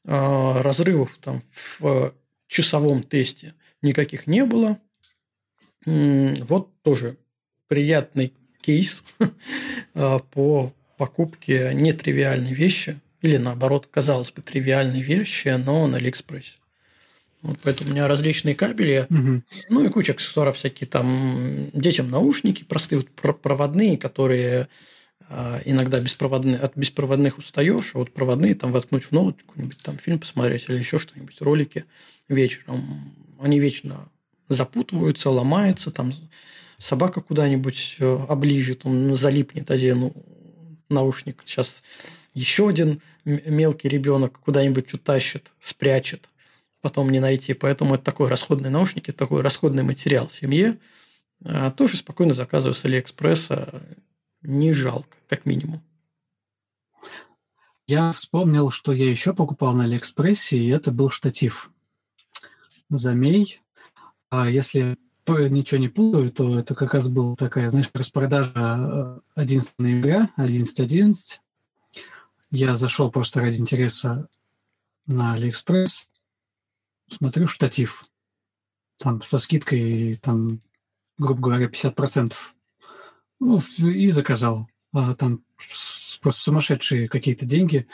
а, 0.07 0.63
разрывов 0.63 1.17
там 1.23 1.43
в 1.51 2.13
часовом 2.47 3.05
тесте 3.05 3.55
никаких 3.81 4.27
не 4.27 4.45
было. 4.45 4.79
Вот 5.87 6.69
тоже 6.83 7.17
приятный 7.69 8.35
кейс 8.61 9.03
а, 9.95 10.19
по 10.19 10.75
покупке 10.99 11.71
нетривиальной 11.73 12.53
вещи 12.53 13.01
или 13.23 13.39
наоборот, 13.39 13.89
казалось 13.91 14.31
бы, 14.31 14.43
тривиальной 14.43 15.01
вещи, 15.01 15.49
но 15.49 15.87
на 15.87 15.97
Алиэкспрессе. 15.97 16.59
Вот 17.45 17.59
поэтому 17.63 17.91
у 17.91 17.93
меня 17.93 18.09
различные 18.09 18.55
кабели, 18.55 19.07
угу. 19.11 19.43
ну 19.69 19.85
и 19.85 19.91
куча 19.91 20.13
аксессуаров 20.13 20.57
всякие 20.57 20.89
там 20.89 21.69
детям 21.75 22.11
наушники 22.11 22.65
простые, 22.65 23.01
вот 23.01 23.11
проводные, 23.11 23.99
которые 23.99 24.69
а, 25.29 25.61
иногда 25.67 26.01
беспроводные, 26.01 26.57
от 26.57 26.75
беспроводных 26.75 27.37
устаешь, 27.37 27.91
а 27.95 27.99
вот 27.99 28.13
проводные 28.13 28.55
там 28.55 28.73
воткнуть 28.73 29.05
в 29.05 29.13
ноут 29.13 29.43
какой-нибудь 29.43 29.77
там 29.83 29.99
фильм 29.99 30.21
посмотреть 30.21 30.65
или 30.69 30.79
еще 30.79 30.99
что-нибудь, 30.99 31.37
ролики 31.43 31.85
вечером. 32.31 32.83
они 33.39 33.61
вечно 33.61 34.09
запутываются, 34.49 35.29
ломаются, 35.29 35.91
там 35.91 36.15
собака 36.79 37.21
куда-нибудь 37.21 37.97
э, 37.99 38.27
оближет, 38.27 38.87
он 38.87 39.15
залипнет 39.17 39.71
один 39.71 40.15
наушник. 40.89 41.43
Сейчас 41.45 41.83
еще 42.33 42.71
один 42.71 43.03
мелкий 43.27 43.91
ребенок 43.91 44.41
куда-нибудь 44.41 44.95
утащит, 44.95 45.53
спрячет, 45.61 46.31
потом 46.85 47.09
не 47.09 47.19
найти. 47.19 47.55
Поэтому 47.55 47.95
это 47.95 48.05
такой 48.05 48.29
расходный 48.29 48.69
наушник, 48.69 49.09
это 49.09 49.17
такой 49.17 49.41
расходный 49.41 49.83
материал 49.83 50.29
в 50.29 50.37
семье. 50.37 50.79
А 51.43 51.71
тоже 51.71 51.97
спокойно 51.97 52.35
заказываю 52.35 52.75
с 52.75 52.85
Алиэкспресса. 52.85 53.83
Не 54.43 54.75
жалко, 54.75 55.17
как 55.27 55.47
минимум. 55.47 55.83
Я 57.87 58.13
вспомнил, 58.13 58.71
что 58.71 58.93
я 58.93 59.09
еще 59.09 59.33
покупал 59.33 59.73
на 59.73 59.85
Алиэкспрессе, 59.85 60.59
и 60.59 60.69
это 60.69 60.91
был 60.91 61.09
штатив. 61.09 61.71
Zomei. 62.91 63.61
А 64.29 64.51
если 64.51 64.99
ничего 65.27 65.81
не 65.81 65.89
путаю, 65.89 66.31
то 66.31 66.59
это 66.59 66.75
как 66.75 66.93
раз 66.93 67.09
была 67.09 67.35
такая, 67.35 67.71
знаешь, 67.71 67.89
распродажа 67.95 69.23
11 69.37 69.71
э, 69.71 69.83
ноября, 69.83 70.31
11.11. 70.37 70.87
.11. 70.87 71.15
Я 72.51 72.77
зашел 72.77 73.11
просто 73.11 73.41
ради 73.41 73.57
интереса 73.57 74.29
на 75.07 75.33
Алиэкспресс, 75.33 76.11
смотрю 77.15 77.47
штатив. 77.47 78.07
Там 78.99 79.23
со 79.23 79.39
скидкой, 79.39 80.17
там, 80.17 80.61
грубо 81.19 81.43
говоря, 81.43 81.67
50%. 81.67 82.33
Ну, 83.41 83.61
и 83.81 84.09
заказал. 84.11 84.69
А 84.93 85.15
там 85.15 85.45
просто 86.21 86.43
сумасшедшие 86.43 87.09
какие-то 87.09 87.47
деньги 87.47 87.87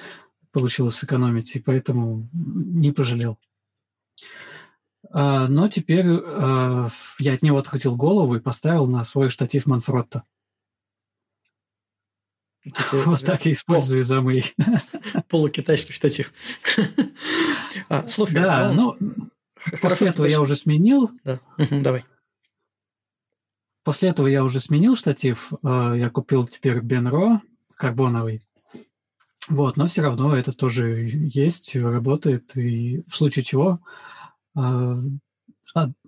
получилось 0.53 0.97
сэкономить, 0.97 1.57
и 1.57 1.61
поэтому 1.61 2.29
не 2.33 2.93
пожалел. 2.93 3.39
А, 5.11 5.49
но 5.49 5.69
теперь 5.69 6.07
а, 6.07 6.89
я 7.19 7.33
от 7.33 7.43
него 7.43 7.59
открутил 7.59 7.97
голову 7.97 8.37
и 8.37 8.41
поставил 8.41 8.87
на 8.87 9.05
свой 9.05 9.29
штатив 9.29 9.67
Манфротта. 9.67 10.25
Вот 12.93 13.25
так 13.25 13.47
я 13.47 13.53
использую 13.53 14.05
замы. 14.05 14.43
Полукитайский 15.29 15.95
штатив. 15.95 16.33
А, 17.89 18.05
да, 18.33 18.73
ну, 18.73 18.97
после 19.81 20.09
этого 20.09 20.27
я 20.27 20.41
уже 20.41 20.55
сменил. 20.55 21.11
Да, 21.25 21.41
давай. 21.71 22.05
После 23.83 24.11
этого 24.11 24.27
я 24.27 24.45
уже 24.45 24.61
сменил 24.61 24.97
штатив. 24.97 25.53
Я 25.63 26.11
купил 26.11 26.47
теперь 26.47 26.81
Бенро 26.81 27.41
карбоновый. 27.77 28.43
Вот, 29.49 29.77
но 29.77 29.87
все 29.87 30.03
равно 30.03 30.37
это 30.37 30.53
тоже 30.53 31.09
есть, 31.11 31.75
работает, 31.75 32.57
и 32.57 33.03
в 33.09 33.15
случае 33.15 33.45
чего 33.45 33.81
а, 34.55 34.97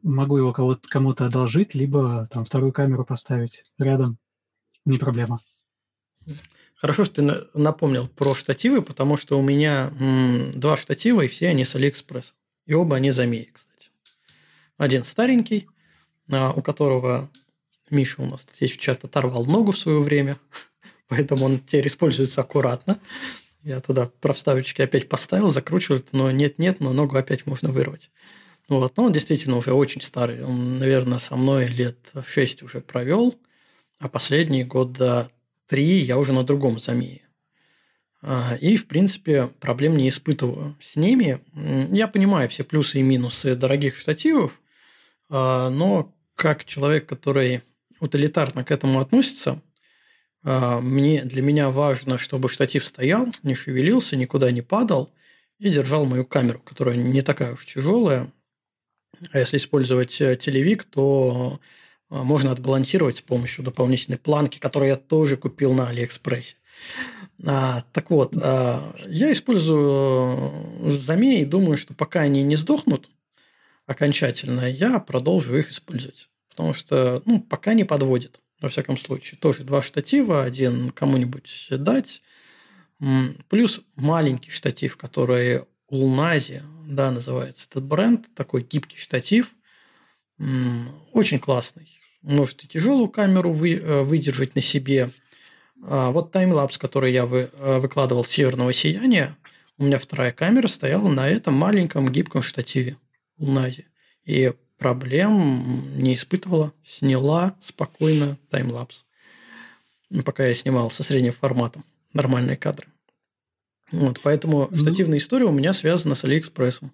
могу 0.02 0.36
его 0.36 0.52
кому-то 0.52 1.26
одолжить, 1.26 1.74
либо 1.74 2.26
там 2.30 2.44
вторую 2.44 2.72
камеру 2.72 3.04
поставить 3.04 3.64
рядом, 3.78 4.18
не 4.84 4.98
проблема. 4.98 5.40
Хорошо, 6.82 7.04
что 7.04 7.14
ты 7.14 7.46
напомнил 7.54 8.08
про 8.08 8.34
штативы, 8.34 8.82
потому 8.82 9.16
что 9.16 9.38
у 9.38 9.42
меня 9.42 9.92
м, 10.00 10.50
два 10.50 10.76
штатива, 10.76 11.20
и 11.20 11.28
все 11.28 11.46
они 11.46 11.64
с 11.64 11.76
Алиэкспресс. 11.76 12.34
И 12.66 12.74
оба 12.74 12.96
они 12.96 13.12
Zomei, 13.12 13.50
кстати. 13.52 13.90
Один 14.78 15.04
старенький, 15.04 15.68
а, 16.28 16.50
у 16.50 16.60
которого 16.60 17.30
Миша 17.88 18.20
у 18.20 18.26
нас 18.26 18.44
здесь 18.56 18.72
часто 18.72 19.06
оторвал 19.06 19.46
ногу 19.46 19.70
в 19.70 19.78
свое 19.78 20.00
время, 20.00 20.40
поэтому 21.06 21.44
он 21.44 21.60
теперь 21.60 21.86
используется 21.86 22.40
аккуратно. 22.40 22.98
Я 23.62 23.80
туда 23.80 24.10
проставочки 24.20 24.82
опять 24.82 25.08
поставил, 25.08 25.50
закручиваю, 25.50 26.04
но 26.10 26.32
нет-нет, 26.32 26.80
но 26.80 26.92
ногу 26.92 27.16
опять 27.16 27.46
можно 27.46 27.70
вырвать. 27.70 28.10
Вот. 28.68 28.96
Но 28.96 29.04
он 29.04 29.12
действительно 29.12 29.56
уже 29.56 29.72
очень 29.72 30.02
старый. 30.02 30.42
Он, 30.42 30.80
наверное, 30.80 31.20
со 31.20 31.36
мной 31.36 31.68
лет 31.68 32.10
6 32.26 32.64
уже 32.64 32.80
провел, 32.80 33.36
а 34.00 34.08
последние 34.08 34.64
года 34.64 35.30
три 35.66 35.98
я 36.00 36.18
уже 36.18 36.32
на 36.32 36.44
другом 36.44 36.78
замее. 36.78 37.22
А, 38.22 38.56
и, 38.60 38.76
в 38.76 38.86
принципе, 38.86 39.48
проблем 39.60 39.96
не 39.96 40.08
испытываю 40.08 40.76
с 40.80 40.96
ними. 40.96 41.40
Я 41.92 42.08
понимаю 42.08 42.48
все 42.48 42.62
плюсы 42.62 43.00
и 43.00 43.02
минусы 43.02 43.56
дорогих 43.56 43.96
штативов, 43.96 44.60
а, 45.28 45.70
но 45.70 46.14
как 46.34 46.64
человек, 46.64 47.06
который 47.06 47.62
утилитарно 48.00 48.64
к 48.64 48.70
этому 48.70 49.00
относится, 49.00 49.60
а, 50.44 50.80
мне, 50.80 51.24
для 51.24 51.42
меня 51.42 51.70
важно, 51.70 52.18
чтобы 52.18 52.48
штатив 52.48 52.84
стоял, 52.84 53.28
не 53.42 53.54
шевелился, 53.54 54.16
никуда 54.16 54.50
не 54.50 54.62
падал 54.62 55.10
и 55.58 55.70
держал 55.70 56.04
мою 56.04 56.24
камеру, 56.24 56.60
которая 56.60 56.96
не 56.96 57.22
такая 57.22 57.54
уж 57.54 57.66
тяжелая. 57.66 58.30
А 59.30 59.38
если 59.38 59.56
использовать 59.56 60.20
э, 60.20 60.36
телевик, 60.36 60.84
то 60.84 61.60
можно 62.12 62.50
отбалансировать 62.50 63.18
с 63.18 63.22
помощью 63.22 63.64
дополнительной 63.64 64.18
планки, 64.18 64.58
которую 64.58 64.90
я 64.90 64.96
тоже 64.96 65.36
купил 65.36 65.72
на 65.72 65.88
Алиэкспрессе. 65.88 66.56
А, 67.44 67.84
так 67.92 68.10
вот, 68.10 68.36
а, 68.36 68.94
я 69.06 69.32
использую 69.32 70.92
замеи 70.92 71.40
и 71.40 71.46
думаю, 71.46 71.78
что 71.78 71.94
пока 71.94 72.20
они 72.20 72.42
не 72.42 72.56
сдохнут 72.56 73.10
окончательно, 73.86 74.70
я 74.70 74.98
продолжу 75.00 75.56
их 75.56 75.70
использовать. 75.70 76.28
Потому 76.50 76.74
что 76.74 77.22
ну, 77.24 77.40
пока 77.40 77.72
не 77.72 77.84
подводит 77.84 78.40
во 78.60 78.68
всяком 78.68 78.98
случае. 78.98 79.38
Тоже 79.40 79.64
два 79.64 79.80
штатива, 79.80 80.44
один 80.44 80.90
кому-нибудь 80.90 81.68
дать. 81.70 82.22
Плюс 83.48 83.80
маленький 83.96 84.50
штатив, 84.50 84.96
который 84.96 85.62
Улнази, 85.88 86.62
да, 86.86 87.10
называется 87.10 87.66
этот 87.68 87.84
бренд, 87.84 88.26
такой 88.34 88.62
гибкий 88.62 88.98
штатив. 88.98 89.54
Очень 91.12 91.38
классный. 91.38 92.01
Может 92.22 92.64
и 92.64 92.68
тяжелую 92.68 93.08
камеру 93.08 93.52
вы, 93.52 93.74
э, 93.74 94.02
выдержать 94.02 94.54
на 94.54 94.60
себе. 94.60 95.10
А 95.84 96.10
вот 96.10 96.30
таймлапс, 96.30 96.78
который 96.78 97.12
я 97.12 97.26
вы, 97.26 97.50
э, 97.52 97.78
выкладывал 97.80 98.24
«Северного 98.24 98.72
сияния», 98.72 99.36
у 99.78 99.84
меня 99.84 99.98
вторая 99.98 100.32
камера 100.32 100.68
стояла 100.68 101.08
на 101.08 101.28
этом 101.28 101.54
маленьком 101.54 102.10
гибком 102.12 102.42
штативе 102.42 102.96
Улнази. 103.38 103.86
И 104.24 104.52
проблем 104.78 105.84
не 105.96 106.14
испытывала, 106.14 106.72
сняла 106.84 107.56
спокойно 107.60 108.38
таймлапс. 108.50 109.04
Ну, 110.10 110.22
пока 110.22 110.46
я 110.46 110.54
снимал 110.54 110.90
со 110.90 111.02
средним 111.02 111.32
форматом 111.32 111.84
нормальные 112.12 112.56
кадры. 112.56 112.86
Вот, 113.90 114.20
поэтому 114.22 114.68
ну, 114.70 114.76
штативная 114.76 115.18
история 115.18 115.46
у 115.46 115.52
меня 115.52 115.72
связана 115.72 116.14
с 116.14 116.24
Алиэкспрессом. 116.24 116.92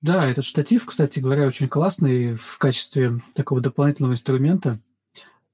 Да, 0.00 0.28
этот 0.28 0.44
штатив, 0.44 0.86
кстати 0.86 1.18
говоря, 1.18 1.46
очень 1.46 1.68
классный 1.68 2.34
в 2.34 2.58
качестве 2.58 3.14
такого 3.34 3.60
дополнительного 3.60 4.12
инструмента, 4.12 4.80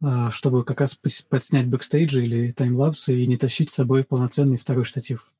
а, 0.02 0.30
чтобы 0.30 0.64
как 0.64 0.80
раз 0.80 0.94
подснять 0.94 1.66
бэкстейджи 1.66 2.22
или 2.22 2.50
таймлапсы 2.50 3.22
и 3.22 3.26
не 3.26 3.38
тащить 3.38 3.70
с 3.70 3.74
собой 3.74 4.04
полноценный 4.04 4.58
второй 4.58 4.84
штатив. 4.84 5.32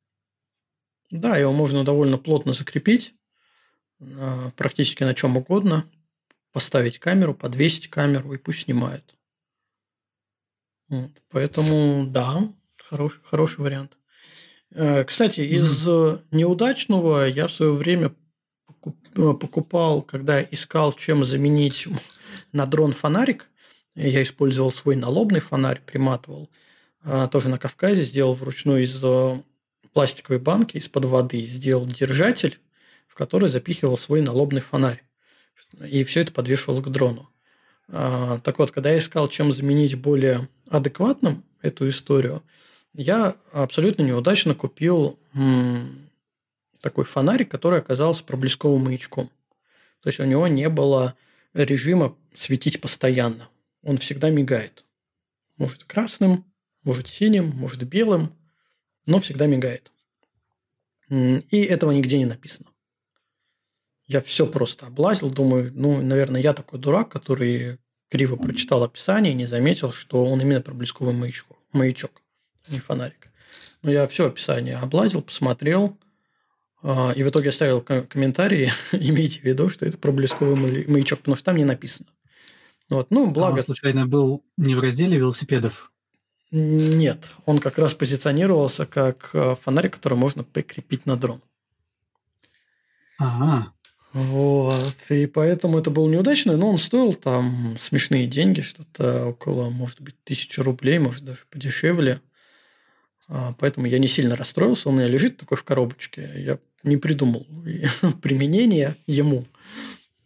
Да, 1.10 1.36
его 1.36 1.52
можно 1.52 1.85
довольно 1.85 2.16
плотно 2.16 2.55
закрепить 2.55 3.14
практически 4.56 5.02
на 5.05 5.14
чем 5.14 5.36
угодно, 5.36 5.85
поставить 6.52 6.98
камеру, 6.98 7.35
подвесить 7.35 7.89
камеру 7.89 8.32
и 8.32 8.39
пусть 8.39 8.62
снимают. 8.62 9.16
Вот. 10.89 11.10
Поэтому 11.31 12.06
да, 12.06 12.48
хороший, 12.76 13.20
хороший 13.24 13.60
вариант. 13.60 13.97
Э, 14.70 15.05
кстати, 15.05 15.40
из 15.40 15.89
mm-hmm. 15.89 16.24
неудачного 16.32 17.26
я 17.26 17.47
в 17.47 17.52
свое 17.52 17.72
время 17.72 18.14
покупал, 19.14 20.02
когда 20.02 20.42
искал, 20.42 20.92
чем 20.92 21.24
заменить 21.24 21.86
на 22.52 22.66
дрон 22.66 22.92
фонарик. 22.92 23.46
Я 23.94 24.22
использовал 24.22 24.72
свой 24.72 24.96
налобный 24.96 25.40
фонарь, 25.40 25.80
приматывал. 25.84 26.50
Э, 27.04 27.28
тоже 27.30 27.48
на 27.48 27.58
Кавказе 27.58 28.02
сделал 28.02 28.34
вручную 28.34 28.84
из 28.84 29.02
пластиковой 29.92 30.40
банки 30.40 30.76
из-под 30.76 31.04
воды, 31.04 31.46
сделал 31.46 31.86
держатель 31.86 32.58
в 33.14 33.16
который 33.16 33.48
запихивал 33.48 33.96
свой 33.96 34.22
налобный 34.22 34.60
фонарь. 34.60 35.04
И 35.88 36.02
все 36.02 36.22
это 36.22 36.32
подвешивал 36.32 36.82
к 36.82 36.88
дрону. 36.90 37.30
Так 37.86 38.58
вот, 38.58 38.72
когда 38.72 38.90
я 38.90 38.98
искал, 38.98 39.28
чем 39.28 39.52
заменить 39.52 39.94
более 39.94 40.48
адекватным 40.68 41.44
эту 41.62 41.88
историю, 41.88 42.42
я 42.92 43.36
абсолютно 43.52 44.02
неудачно 44.02 44.56
купил 44.56 45.16
такой 46.85 47.06
фонарик, 47.06 47.51
который 47.51 47.78
оказался 47.78 48.23
проблесковым 48.23 48.85
маячком. 48.85 49.31
То 50.02 50.11
есть 50.11 50.20
у 50.20 50.24
него 50.24 50.47
не 50.48 50.69
было 50.69 51.16
режима 51.55 52.15
светить 52.35 52.78
постоянно. 52.81 53.48
Он 53.82 53.97
всегда 53.97 54.28
мигает. 54.28 54.85
Может 55.56 55.85
красным, 55.85 56.44
может 56.82 57.09
синим, 57.09 57.47
может 57.56 57.82
белым, 57.85 58.36
но 59.06 59.19
всегда 59.19 59.47
мигает. 59.47 59.90
И 61.09 61.62
этого 61.62 61.90
нигде 61.90 62.19
не 62.19 62.27
написано. 62.27 62.69
Я 64.06 64.20
все 64.20 64.47
просто 64.47 64.86
облазил, 64.86 65.31
думаю, 65.31 65.73
ну, 65.74 66.02
наверное, 66.02 66.43
я 66.43 66.52
такой 66.52 66.78
дурак, 66.78 67.09
который 67.09 67.78
криво 68.11 68.36
прочитал 68.36 68.85
описание 68.85 69.32
и 69.32 69.36
не 69.36 69.47
заметил, 69.47 69.90
что 69.90 70.27
он 70.27 70.39
именно 70.43 70.61
проблесковый 70.61 71.15
маячок, 71.15 71.56
маячок 71.73 72.12
не 72.69 72.78
фонарик. 72.78 73.28
Но 73.81 73.90
я 73.90 74.06
все 74.06 74.27
описание 74.27 74.77
облазил, 74.77 75.23
посмотрел, 75.23 75.97
и 76.85 77.23
в 77.23 77.28
итоге 77.28 77.48
оставил 77.48 77.81
комментарий, 77.81 78.70
имейте 78.93 79.40
в 79.40 79.44
виду, 79.44 79.69
что 79.70 79.86
это 79.86 79.97
проблесковый 79.97 80.86
маячок, 80.86 81.20
потому 81.20 81.36
что 81.36 81.47
там 81.47 81.56
не 81.56 81.65
написано. 81.65 82.09
Вот, 82.90 83.11
ну, 83.11 83.31
благо... 83.31 83.56
А 83.56 83.59
он 83.59 83.65
случайно 83.65 84.06
был 84.06 84.44
не 84.56 84.74
в 84.74 84.81
разделе 84.81 85.16
велосипедов? 85.16 85.90
Нет, 86.51 87.32
он 87.47 87.59
как 87.59 87.78
раз 87.78 87.94
позиционировался 87.94 88.86
как 88.86 89.31
э, 89.32 89.56
фонарик, 89.61 89.94
который 89.94 90.15
можно 90.15 90.44
прикрепить 90.44 91.06
на 91.06 91.16
дрон. 91.16 91.43
Ага. 93.19 93.73
Вот, 94.12 94.94
и 95.11 95.27
поэтому 95.27 95.78
это 95.78 95.90
был 95.90 96.09
неудачный, 96.09 96.56
но 96.56 96.70
он 96.70 96.78
стоил 96.78 97.12
там 97.15 97.77
смешные 97.81 98.28
деньги, 98.28 98.61
что-то 98.61 99.27
около, 99.27 99.70
может 99.70 100.01
быть, 100.01 100.15
тысячи 100.23 100.61
рублей, 100.61 101.01
может, 101.01 101.24
даже 101.24 101.40
подешевле. 101.51 102.20
А, 103.27 103.55
поэтому 103.59 103.86
я 103.86 103.98
не 103.98 104.06
сильно 104.06 104.36
расстроился, 104.36 104.89
он 104.89 104.94
у 104.94 104.98
меня 104.98 105.09
лежит 105.09 105.39
такой 105.39 105.56
в 105.56 105.65
коробочке. 105.65 106.31
Я 106.36 106.59
не 106.85 106.97
придумал 106.97 107.47
применения 108.23 108.97
ему. 109.06 109.47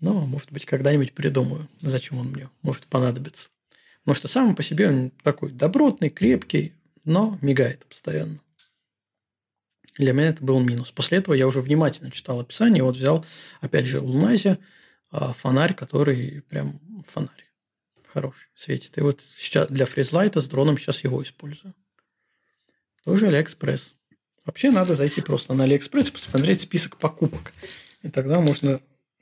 Но, 0.00 0.26
может 0.26 0.52
быть, 0.52 0.64
когда-нибудь 0.64 1.12
придумаю, 1.12 1.68
зачем 1.80 2.18
он 2.18 2.28
мне 2.28 2.50
может 2.62 2.86
понадобиться. 2.86 3.48
Потому 4.00 4.14
что 4.14 4.28
сам 4.28 4.54
по 4.54 4.62
себе 4.62 4.88
он 4.88 5.10
такой 5.22 5.50
добротный, 5.50 6.10
крепкий, 6.10 6.72
но 7.04 7.38
мигает 7.40 7.84
постоянно. 7.86 8.40
Для 9.96 10.12
меня 10.12 10.28
это 10.28 10.44
был 10.44 10.60
минус. 10.60 10.92
После 10.92 11.18
этого 11.18 11.34
я 11.34 11.46
уже 11.46 11.60
внимательно 11.60 12.10
читал 12.12 12.38
описание. 12.38 12.84
Вот 12.84 12.96
взял, 12.96 13.24
опять 13.60 13.86
же, 13.86 14.00
Ulanzi, 14.00 14.58
а, 15.10 15.32
фонарь, 15.32 15.74
который 15.74 16.42
прям 16.42 16.80
фонарь 17.06 17.48
хороший, 18.12 18.48
светит. 18.54 18.96
И 18.98 19.00
вот 19.00 19.20
сейчас 19.36 19.68
для 19.68 19.86
фризлайта 19.86 20.40
с 20.40 20.48
дроном 20.48 20.78
сейчас 20.78 21.04
его 21.04 21.22
использую. 21.22 21.74
Тоже 23.04 23.26
Алиэкспресс. 23.26 23.96
Вообще 24.48 24.70
надо 24.70 24.94
зайти 24.94 25.20
просто 25.20 25.52
на 25.52 25.64
Алиэкспресс, 25.64 26.10
посмотреть 26.10 26.62
список 26.62 26.96
покупок. 26.96 27.52
И 28.02 28.08
тогда 28.08 28.40
можно 28.40 28.80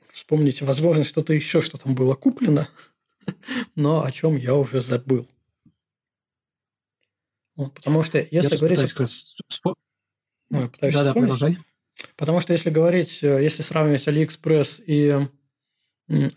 вспомнить, 0.09 0.61
возможно, 0.61 1.03
что-то 1.03 1.33
еще, 1.33 1.61
что 1.61 1.77
там 1.77 1.95
было 1.95 2.15
куплено, 2.15 2.69
но 3.75 4.05
о 4.05 4.11
чем 4.13 4.37
я 4.37 4.55
уже 4.55 4.79
забыл. 4.79 5.27
Вот, 7.57 7.73
потому 7.73 8.03
что 8.03 8.25
если 8.31 8.53
я 8.53 8.57
говорить... 8.57 8.93
Пытаюсь... 8.93 9.35
Ну, 10.49 10.61
я 10.61 10.69
пытаюсь 10.69 10.95
да, 10.95 11.03
да, 11.03 11.13
продолжай. 11.13 11.57
Потому 12.15 12.39
что 12.39 12.53
если 12.53 12.69
говорить, 12.69 13.21
э, 13.21 13.43
если 13.43 13.63
сравнивать 13.63 14.07
Алиэкспресс 14.07 14.81
и 14.87 15.27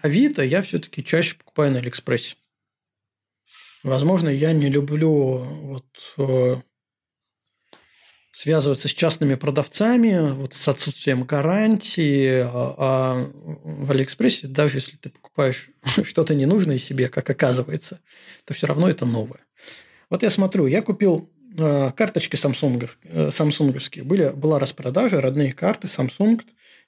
Авито, 0.00 0.42
я 0.42 0.62
все-таки 0.62 1.04
чаще 1.04 1.36
покупаю 1.36 1.70
на 1.70 1.78
Алиэкспрессе. 1.78 2.34
Возможно, 3.84 4.28
я 4.30 4.52
не 4.52 4.68
люблю 4.68 5.38
вот 5.38 5.86
э, 6.18 6.56
связываться 8.40 8.88
с 8.88 8.92
частными 8.92 9.34
продавцами, 9.34 10.32
вот 10.32 10.54
с 10.54 10.66
отсутствием 10.66 11.24
гарантии, 11.24 12.40
а, 12.42 12.74
а 12.78 13.30
в 13.34 13.90
Алиэкспрессе, 13.90 14.46
даже 14.46 14.78
если 14.78 14.96
ты 14.96 15.10
покупаешь 15.10 15.68
что-то 16.04 16.34
ненужное 16.34 16.78
себе, 16.78 17.10
как 17.10 17.28
оказывается, 17.28 18.00
то 18.46 18.54
все 18.54 18.66
равно 18.66 18.88
это 18.88 19.04
новое. 19.04 19.40
Вот 20.08 20.22
я 20.22 20.30
смотрю, 20.30 20.64
я 20.64 20.80
купил 20.80 21.28
э, 21.58 21.92
карточки 21.94 22.36
Samsung, 22.36 22.88
э, 23.02 23.30
самсунговские. 23.30 24.04
Были, 24.04 24.30
была 24.34 24.58
распродажа, 24.58 25.20
родные 25.20 25.52
карты 25.52 25.88
Samsung. 25.88 26.40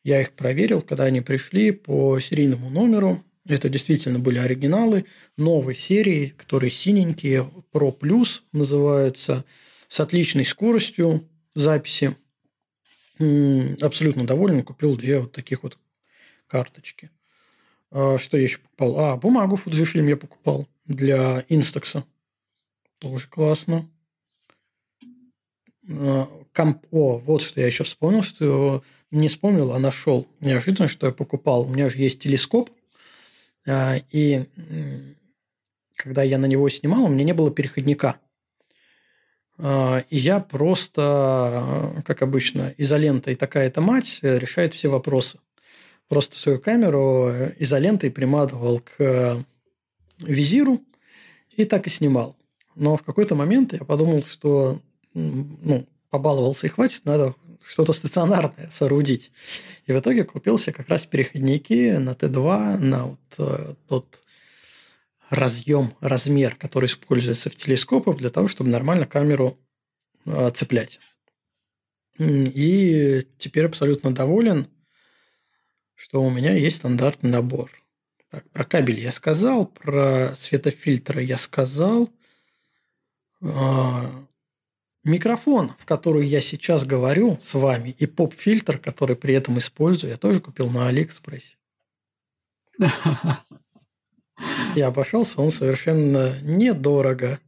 Я 0.04 0.22
их 0.22 0.32
проверил, 0.32 0.80
когда 0.80 1.04
они 1.04 1.20
пришли 1.20 1.70
по 1.70 2.18
серийному 2.18 2.70
номеру. 2.70 3.22
Это 3.46 3.68
действительно 3.68 4.18
были 4.18 4.38
оригиналы 4.38 5.04
новой 5.36 5.74
серии, 5.74 6.28
которые 6.28 6.70
синенькие, 6.70 7.46
Pro 7.74 7.94
Plus 7.94 8.40
называются, 8.52 9.44
с 9.90 10.00
отличной 10.00 10.46
скоростью, 10.46 11.28
записи. 11.54 12.16
Абсолютно 13.18 14.26
доволен. 14.26 14.62
Купил 14.62 14.96
две 14.96 15.20
вот 15.20 15.32
таких 15.32 15.62
вот 15.62 15.78
карточки. 16.46 17.10
А, 17.90 18.18
что 18.18 18.36
я 18.36 18.44
еще 18.44 18.58
покупал? 18.58 18.98
А, 18.98 19.16
бумагу 19.16 19.56
Fujifilm 19.56 20.08
я 20.08 20.16
покупал 20.16 20.66
для 20.86 21.44
Инстакса. 21.48 22.04
Тоже 22.98 23.28
классно. 23.28 23.88
А, 25.88 26.26
комп... 26.52 26.86
О, 26.90 27.18
вот 27.18 27.42
что 27.42 27.60
я 27.60 27.66
еще 27.66 27.84
вспомнил, 27.84 28.22
что 28.22 28.82
не 29.10 29.28
вспомнил, 29.28 29.72
а 29.72 29.78
нашел. 29.78 30.26
Неожиданно, 30.40 30.88
что 30.88 31.06
я 31.06 31.12
покупал. 31.12 31.62
У 31.62 31.68
меня 31.68 31.90
же 31.90 31.98
есть 31.98 32.20
телескоп. 32.20 32.70
А, 33.66 33.96
и 34.10 34.44
когда 35.94 36.22
я 36.22 36.38
на 36.38 36.46
него 36.46 36.68
снимал, 36.68 37.04
у 37.04 37.08
меня 37.08 37.24
не 37.24 37.34
было 37.34 37.50
переходника. 37.50 38.18
А, 39.64 40.04
и 40.10 40.18
я 40.18 40.40
просто, 40.40 42.02
как 42.04 42.22
обычно, 42.22 42.74
изолентой 42.78 43.36
такая-то 43.36 43.80
мать 43.80 44.18
э, 44.22 44.38
решает 44.40 44.74
все 44.74 44.88
вопросы. 44.88 45.38
Просто 46.08 46.34
свою 46.36 46.58
камеру 46.58 47.28
э, 47.28 47.54
изолентой 47.60 48.10
приматывал 48.10 48.80
к 48.80 49.44
визиру 50.18 50.80
и 51.56 51.64
так 51.64 51.86
и 51.86 51.90
снимал. 51.90 52.36
Но 52.74 52.96
в 52.96 53.04
какой-то 53.04 53.36
момент 53.36 53.72
я 53.72 53.84
подумал, 53.84 54.24
что 54.24 54.80
ну, 55.14 55.86
побаловался 56.10 56.66
и 56.66 56.70
хватит, 56.70 57.04
надо 57.04 57.36
что-то 57.64 57.92
стационарное 57.92 58.68
соорудить. 58.72 59.30
И 59.86 59.92
в 59.92 59.98
итоге 60.00 60.24
купился 60.24 60.72
как 60.72 60.88
раз 60.88 61.06
переходники 61.06 61.98
на 61.98 62.10
Т2, 62.10 62.78
на 62.78 63.04
вот 63.04 63.20
э, 63.38 63.74
тот 63.86 64.21
разъем, 65.32 65.94
размер, 66.00 66.56
который 66.56 66.86
используется 66.86 67.48
в 67.48 67.56
телескопах 67.56 68.18
для 68.18 68.28
того, 68.28 68.48
чтобы 68.48 68.70
нормально 68.70 69.06
камеру 69.06 69.58
э, 70.26 70.50
цеплять. 70.50 71.00
И 72.18 73.26
теперь 73.38 73.64
абсолютно 73.64 74.14
доволен, 74.14 74.68
что 75.94 76.22
у 76.22 76.30
меня 76.30 76.52
есть 76.54 76.76
стандартный 76.76 77.30
набор. 77.30 77.70
Так, 78.30 78.48
про 78.50 78.64
кабель 78.64 79.00
я 79.00 79.10
сказал, 79.10 79.66
про 79.66 80.36
светофильтры 80.36 81.22
я 81.22 81.38
сказал. 81.38 82.10
А, 83.40 84.04
микрофон, 85.02 85.72
в 85.78 85.86
который 85.86 86.26
я 86.26 86.42
сейчас 86.42 86.84
говорю 86.84 87.38
с 87.42 87.54
вами, 87.54 87.96
и 87.98 88.06
поп-фильтр, 88.06 88.78
который 88.78 89.16
при 89.16 89.34
этом 89.34 89.58
использую, 89.58 90.10
я 90.10 90.18
тоже 90.18 90.40
купил 90.40 90.68
на 90.70 90.88
Алиэкспрессе. 90.88 91.56
Я 94.74 94.88
обошелся, 94.88 95.40
он 95.40 95.50
совершенно 95.50 96.38
недорого. 96.42 97.40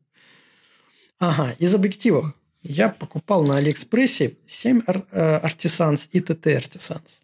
Ага, 1.19 1.55
из 1.59 1.75
объективов. 1.75 2.35
Я 2.63 2.89
покупал 2.89 3.45
на 3.45 3.57
Алиэкспрессе 3.59 4.37
7 4.47 4.81
Artisans 4.81 6.09
и 6.13 6.21
TTArtisans. 6.21 7.21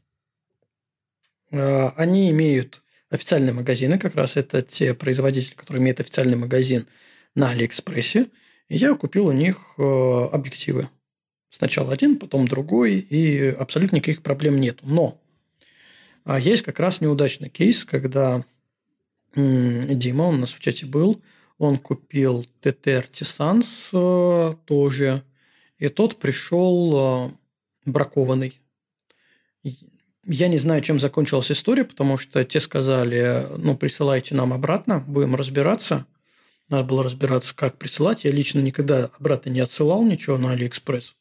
Они 1.97 2.30
имеют 2.30 2.82
официальные 3.10 3.52
магазины, 3.52 3.98
как 3.98 4.14
раз 4.14 4.36
это 4.36 4.62
те 4.62 4.94
производители, 4.94 5.55
которые 5.55 5.82
имеют 5.82 6.01
официальный 6.01 6.36
магазин 6.36 6.86
на 7.34 7.51
Алиэкспрессе. 7.51 8.28
И 8.68 8.76
я 8.76 8.94
купил 8.94 9.26
у 9.26 9.32
них 9.32 9.74
э, 9.78 9.82
объективы. 9.82 10.88
Сначала 11.51 11.92
один, 11.92 12.18
потом 12.18 12.47
другой, 12.47 12.98
и 12.98 13.48
абсолютно 13.48 13.97
никаких 13.97 14.22
проблем 14.22 14.60
нет. 14.60 14.78
Но 14.82 15.20
а, 16.24 16.38
есть 16.38 16.62
как 16.62 16.78
раз 16.78 17.01
неудачный 17.01 17.48
кейс, 17.48 17.84
когда 17.84 18.44
Дима, 19.35 20.23
он 20.24 20.36
у 20.36 20.39
нас 20.39 20.51
в 20.51 20.61
чате 20.61 20.86
был, 20.86 21.23
он 21.59 21.78
купил 21.78 22.47
TTArtisans 22.61 23.90
э, 23.93 24.55
тоже, 24.65 25.23
и 25.78 25.89
тот 25.89 26.16
пришел 26.16 27.28
э, 27.28 27.31
бракованный. 27.85 28.59
Я 30.24 30.48
не 30.48 30.59
знаю, 30.59 30.81
чем 30.82 30.98
закончилась 30.98 31.52
история, 31.52 31.85
потому 31.85 32.19
что 32.19 32.44
те 32.44 32.61
сказали, 32.61 33.47
ну, 33.59 33.77
присылайте 33.77 34.35
нам 34.35 34.52
обратно, 34.52 35.01
будем 35.01 35.35
разбираться. 35.35 36.07
Надо 36.69 36.85
было 36.85 37.02
разбираться, 37.02 37.55
как 37.55 37.78
присылать. 37.78 38.24
Я 38.24 38.32
лично 38.32 38.61
никогда 38.61 39.11
обратно 39.19 39.51
не 39.51 39.61
отсылал 39.61 40.05
ничего 40.05 40.39
на 40.39 40.52
Алиэкспресс. 40.52 41.15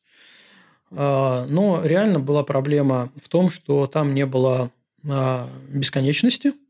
А, 0.92 1.48
но 1.48 1.82
реально 1.84 2.20
была 2.20 2.44
проблема 2.44 3.12
в 3.22 3.30
том, 3.30 3.50
что 3.50 3.88
там 3.88 4.14
не 4.14 4.26
было 4.26 4.72
а, 5.08 5.50
бесконечности– 5.70 6.54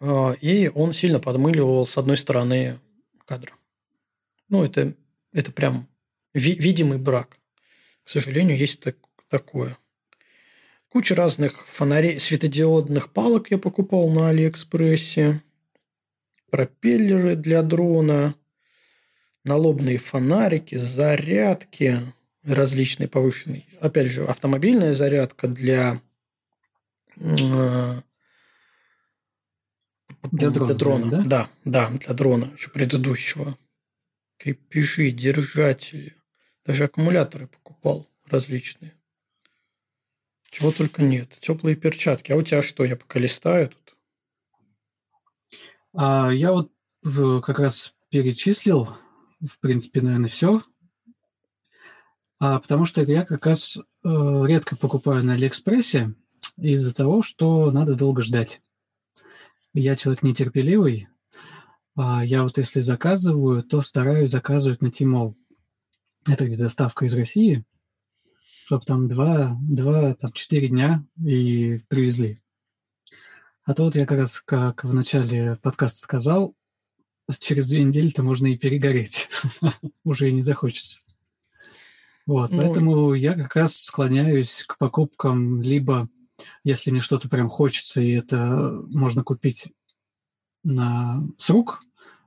и 0.00 0.70
он 0.74 0.92
сильно 0.92 1.20
подмыливал 1.20 1.86
с 1.86 1.98
одной 1.98 2.16
стороны 2.16 2.78
кадра. 3.24 3.52
Ну, 4.48 4.64
это, 4.64 4.94
это 5.32 5.52
прям 5.52 5.88
ви- 6.34 6.56
видимый 6.56 6.98
брак. 6.98 7.38
К 8.04 8.08
сожалению, 8.08 8.56
есть 8.56 8.80
так, 8.80 8.96
такое. 9.28 9.76
Куча 10.88 11.14
разных 11.14 11.66
фонарей, 11.66 12.18
светодиодных 12.18 13.12
палок 13.12 13.50
я 13.50 13.58
покупал 13.58 14.08
на 14.10 14.30
Алиэкспрессе. 14.30 15.42
Пропеллеры 16.50 17.36
для 17.36 17.62
дрона. 17.62 18.34
Налобные 19.44 19.98
фонарики, 19.98 20.76
зарядки 20.76 22.00
различные 22.44 23.08
повышенные. 23.08 23.64
Опять 23.80 24.08
же, 24.08 24.24
автомобильная 24.24 24.94
зарядка 24.94 25.48
для 25.48 26.00
а, 27.20 28.02
для 30.32 30.50
дрона. 30.50 30.66
Для 30.66 30.74
дрона, 30.74 31.10
да? 31.10 31.22
Да, 31.24 31.50
да, 31.64 31.90
для 31.90 32.14
дрона, 32.14 32.52
еще 32.56 32.70
предыдущего. 32.70 33.58
Крепежи, 34.38 35.10
держатели. 35.10 36.16
Даже 36.64 36.84
аккумуляторы 36.84 37.46
покупал 37.46 38.08
различные. 38.26 38.94
Чего 40.50 40.72
только 40.72 41.02
нет. 41.02 41.38
Теплые 41.40 41.76
перчатки. 41.76 42.32
А 42.32 42.36
у 42.36 42.42
тебя 42.42 42.62
что? 42.62 42.84
Я 42.84 42.96
пока 42.96 43.18
листаю 43.18 43.70
тут. 43.70 43.96
А, 45.94 46.30
я 46.30 46.52
вот 46.52 46.70
как 47.42 47.58
раз 47.58 47.94
перечислил, 48.10 48.88
в 49.40 49.58
принципе, 49.60 50.00
наверное, 50.00 50.28
все. 50.28 50.62
А, 52.40 52.60
потому 52.60 52.84
что 52.84 53.02
я 53.02 53.24
как 53.24 53.46
раз 53.46 53.76
э, 53.76 53.80
редко 54.04 54.76
покупаю 54.76 55.24
на 55.24 55.34
Алиэкспрессе 55.34 56.14
из-за 56.56 56.94
того, 56.94 57.22
что 57.22 57.70
надо 57.70 57.94
долго 57.94 58.22
ждать. 58.22 58.60
Я 59.80 59.94
человек 59.94 60.24
нетерпеливый. 60.24 61.06
А 61.94 62.24
я 62.24 62.42
вот 62.42 62.58
если 62.58 62.80
заказываю, 62.80 63.62
то 63.62 63.80
стараюсь 63.80 64.32
заказывать 64.32 64.82
на 64.82 64.90
Тимол. 64.90 65.36
Это 66.28 66.46
где 66.46 66.56
доставка 66.56 67.04
из 67.04 67.14
России, 67.14 67.64
чтобы 68.64 68.84
там 68.84 69.06
два, 69.06 69.56
два 69.62 70.14
там, 70.14 70.32
четыре 70.32 70.66
дня 70.66 71.04
и 71.24 71.78
привезли. 71.86 72.42
А 73.62 73.74
то 73.74 73.84
вот 73.84 73.94
я 73.94 74.04
как 74.04 74.18
раз, 74.18 74.40
как 74.40 74.82
в 74.82 74.92
начале 74.92 75.56
подкаста 75.62 76.00
сказал, 76.00 76.56
через 77.38 77.68
две 77.68 77.84
недели-то 77.84 78.24
можно 78.24 78.48
и 78.48 78.58
перегореть. 78.58 79.28
Уже 80.02 80.28
и 80.28 80.32
не 80.32 80.42
захочется. 80.42 80.98
Вот, 82.26 82.50
ну, 82.50 82.58
поэтому 82.58 83.14
я 83.14 83.34
как 83.34 83.54
раз 83.54 83.76
склоняюсь 83.76 84.64
к 84.66 84.76
покупкам 84.76 85.62
либо, 85.62 86.08
если 86.64 86.90
мне 86.90 87.00
что-то 87.00 87.28
прям 87.28 87.48
хочется, 87.48 88.00
и 88.00 88.12
это 88.12 88.74
можно 88.92 89.24
купить 89.24 89.72
на 90.64 91.22
с 91.36 91.50
рук, 91.50 91.82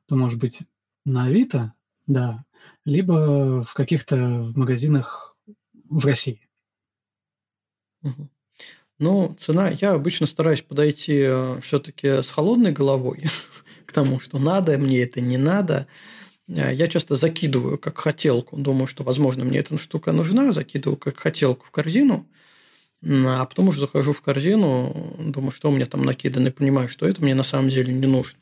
то, 0.08 0.16
может 0.16 0.40
быть, 0.40 0.62
на 1.06 1.26
Авито, 1.26 1.74
да, 2.08 2.46
либо 2.86 3.64
в 3.64 3.74
каких-то 3.74 4.52
магазинах 4.56 5.36
в 5.90 6.06
России. 6.06 6.48
Ну, 9.00 9.36
цена, 9.40 9.70
я 9.70 9.94
обычно 9.94 10.28
стараюсь 10.28 10.62
подойти 10.62 11.22
э, 11.26 11.60
все-таки 11.62 12.22
с 12.22 12.30
холодной 12.30 12.72
головой 12.72 13.26
к 13.88 13.92
тому, 13.94 14.20
что 14.20 14.38
надо, 14.38 14.78
мне 14.78 15.02
это 15.02 15.22
не 15.22 15.38
надо. 15.38 15.88
Э, 16.48 16.72
я 16.72 16.88
часто 16.88 17.16
закидываю 17.16 17.80
как 17.80 17.98
хотелку, 17.98 18.58
думаю, 18.58 18.86
что, 18.86 19.04
возможно, 19.04 19.44
мне 19.44 19.58
эта 19.58 19.76
штука 19.80 20.12
нужна, 20.12 20.52
закидываю 20.52 20.98
как 20.98 21.18
хотелку 21.18 21.66
в 21.66 21.72
корзину, 21.72 22.30
а 23.04 23.46
потом 23.46 23.70
уже 23.70 23.80
захожу 23.80 24.14
в 24.14 24.22
корзину, 24.22 25.16
думаю, 25.20 25.52
что 25.52 25.70
у 25.70 25.72
меня 25.72 25.86
там 25.86 26.04
накидано, 26.04 26.50
и 26.50 26.52
понимаю, 26.52 26.88
что 26.88 27.08
это 27.08 27.22
мне 27.22 27.34
на 27.34 27.44
самом 27.44 27.70
деле 27.70 27.94
не 27.94 28.08
нужно. 28.08 28.38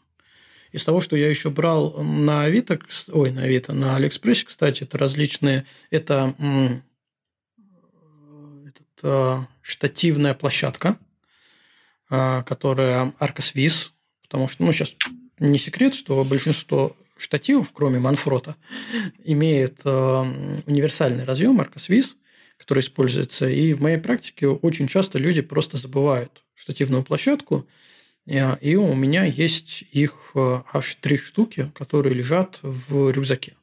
Из 0.72 0.84
того, 0.84 1.02
что 1.02 1.16
я 1.16 1.30
еще 1.30 1.50
брал 1.50 2.04
на 2.04 2.44
Авито, 2.44 2.80
ой, 3.12 3.32
на 3.32 3.44
Авито, 3.44 3.74
на 3.74 3.96
Алиэкспрессе, 3.96 4.46
кстати, 4.46 4.84
это 4.84 4.98
различные, 4.98 5.66
это 5.90 6.36
этот, 8.68 9.48
штативная 9.62 10.34
площадка, 10.34 10.98
а, 12.10 12.44
которая 12.44 13.14
Arcoswiss, 13.20 13.92
потому 14.24 14.48
что, 14.48 14.64
ну, 14.64 14.74
сейчас 14.74 14.96
не 15.40 15.58
секрет, 15.58 15.96
что 15.96 16.24
большинство 16.24 16.96
штативов, 17.18 17.72
кроме 17.74 18.00
Манфрота, 18.00 18.56
имеет 19.24 19.86
универсальный 19.86 21.24
разъем 21.24 21.62
Arcoswiss, 21.62 22.16
который 22.70 22.82
используется. 22.82 23.50
И 23.50 23.74
в 23.74 23.82
моей 23.82 23.98
практике 23.98 24.48
очень 24.48 24.88
часто 24.88 25.18
люди 25.18 25.42
просто 25.42 25.78
забывают 25.78 26.44
штативную 26.54 27.04
площадку, 27.04 27.68
и 28.28 28.76
у 28.76 28.94
меня 28.94 29.24
есть 29.24 29.86
их 29.92 30.34
э, 30.36 30.62
аж 30.72 30.94
три 31.02 31.18
штуки, 31.18 31.72
которые 31.74 32.14
лежат 32.14 32.60
в 32.62 33.10
рюкзаке. 33.10 33.56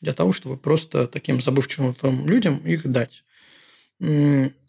Для 0.00 0.12
того, 0.12 0.32
чтобы 0.32 0.56
просто 0.56 1.08
таким 1.08 1.42
забывчивым 1.42 1.96
людям 2.28 2.58
их 2.58 2.86
дать. 2.86 3.24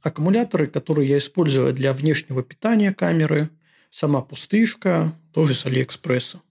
Аккумуляторы, 0.01 0.65
которые 0.65 1.07
я 1.07 1.19
использую 1.19 1.71
для 1.71 1.93
внешнего 1.93 2.41
питания 2.41 2.91
камеры, 2.91 3.51
сама 3.91 4.23
пустышка, 4.23 5.15
тоже 5.33 5.53
с 5.53 5.67
Алиэкспресса. 5.67 6.41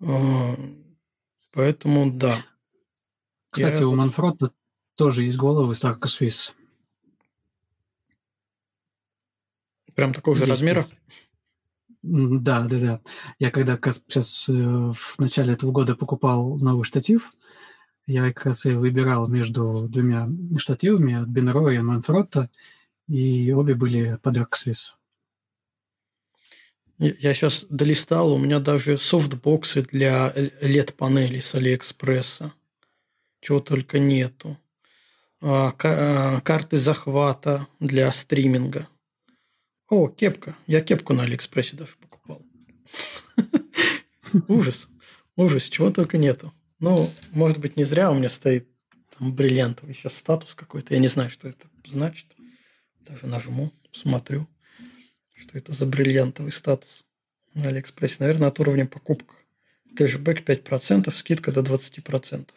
А, 0.00 0.56
поэтому 1.52 2.10
да. 2.10 2.42
Кстати, 3.50 3.80
я... 3.80 3.88
у 3.88 3.94
Манфрота 3.94 4.50
тоже 4.96 5.24
есть 5.24 5.38
головы 5.38 5.74
с 5.74 5.84
Аркосвис. 5.84 6.54
Прям 9.94 10.14
такого 10.14 10.36
же 10.36 10.46
размера? 10.46 10.84
Да, 12.02 12.66
да, 12.66 12.78
да. 12.78 13.00
Я 13.38 13.50
когда 13.50 13.76
сейчас 13.76 14.48
э, 14.48 14.52
в 14.52 15.18
начале 15.18 15.52
этого 15.52 15.70
года 15.70 15.94
покупал 15.94 16.58
новый 16.58 16.84
штатив, 16.84 17.32
я 18.06 18.32
как 18.32 18.46
раз 18.46 18.66
и 18.66 18.72
выбирал 18.72 19.28
между 19.28 19.86
двумя 19.88 20.28
штативами 20.56 21.14
от 21.14 21.28
Benro 21.28 21.70
и 21.70 21.78
Manfrotto, 21.78 22.50
и 23.06 23.52
обе 23.52 23.74
были 23.74 24.18
под 24.20 24.38
Аксвис. 24.38 24.96
Я 26.98 27.34
сейчас 27.34 27.66
долистал, 27.68 28.32
у 28.32 28.38
меня 28.38 28.58
даже 28.58 28.98
софтбоксы 28.98 29.82
для 29.82 30.32
LED-панелей 30.34 31.40
с 31.40 31.54
Алиэкспресса. 31.54 32.52
Чего 33.40 33.60
только 33.60 33.98
нету. 33.98 34.56
А, 35.44 35.74
а, 35.76 36.40
карты 36.40 36.78
захвата 36.78 37.66
для 37.80 38.12
стриминга. 38.12 38.88
О, 39.88 40.06
кепка. 40.06 40.56
Я 40.68 40.80
кепку 40.80 41.14
на 41.14 41.24
Алиэкспрессе 41.24 41.76
даже 41.76 41.96
покупал. 41.96 42.42
Ужас. 44.48 44.88
Ужас, 45.34 45.64
чего 45.64 45.90
только 45.90 46.16
нету. 46.16 46.52
Ну, 46.78 47.10
может 47.32 47.58
быть, 47.58 47.76
не 47.76 47.82
зря 47.82 48.12
у 48.12 48.14
меня 48.14 48.30
стоит 48.30 48.68
там 49.18 49.34
бриллиантовый 49.34 49.94
сейчас 49.94 50.14
статус 50.14 50.54
какой-то. 50.54 50.94
Я 50.94 51.00
не 51.00 51.08
знаю, 51.08 51.28
что 51.28 51.48
это 51.48 51.66
значит. 51.84 52.26
Даже 53.00 53.26
нажму, 53.26 53.72
смотрю, 53.92 54.46
что 55.34 55.58
это 55.58 55.72
за 55.72 55.86
бриллиантовый 55.86 56.52
статус 56.52 57.04
на 57.54 57.68
Алиэкспрессе. 57.68 58.18
Наверное, 58.20 58.48
от 58.48 58.60
уровня 58.60 58.86
покупок. 58.86 59.34
Кэшбэк 59.96 60.44
5%, 60.44 61.12
скидка 61.12 61.50
до 61.50 61.62
20%. 61.62 62.48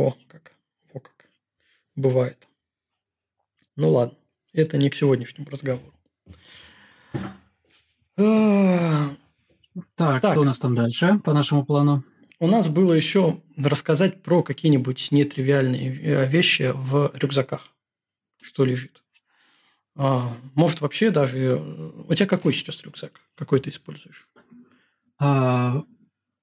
О, 0.00 0.16
как. 0.28 0.54
О, 0.94 0.98
как. 0.98 1.28
Бывает. 1.94 2.48
Ну 3.76 3.90
ладно. 3.90 4.16
Это 4.54 4.78
не 4.78 4.88
к 4.88 4.94
сегодняшнему 4.94 5.46
разговору. 5.50 5.92
Так, 8.16 10.22
так, 10.22 10.32
что 10.32 10.40
у 10.40 10.44
нас 10.44 10.58
там 10.58 10.74
дальше 10.74 11.20
по 11.22 11.34
нашему 11.34 11.66
плану? 11.66 12.02
У 12.38 12.46
нас 12.46 12.70
было 12.70 12.94
еще 12.94 13.42
рассказать 13.58 14.22
про 14.22 14.42
какие-нибудь 14.42 15.12
нетривиальные 15.12 16.00
э, 16.00 16.26
вещи 16.26 16.72
в 16.74 17.12
рюкзаках, 17.14 17.68
что 18.40 18.64
лежит. 18.64 19.02
А, 19.96 20.34
может, 20.54 20.80
вообще 20.80 21.10
даже... 21.10 21.38
Э, 21.38 21.56
у 22.08 22.14
тебя 22.14 22.26
какой 22.26 22.54
сейчас 22.54 22.82
рюкзак? 22.82 23.20
Какой 23.34 23.60
ты 23.60 23.68
используешь? 23.68 24.24
А, 25.18 25.84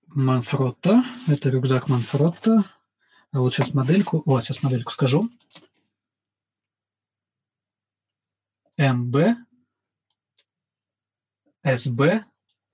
Манфротто. 0.10 1.04
Это 1.28 1.50
рюкзак 1.50 1.90
Манфротто. 1.90 2.64
А 3.38 3.40
вот 3.40 3.54
сейчас 3.54 3.76
модельку... 3.76 4.24
О, 4.26 4.42
сейчас 4.42 4.64
модельку 4.64 4.92
скажу. 4.92 5.30
МБ 8.80 9.16
СБ 11.64 12.26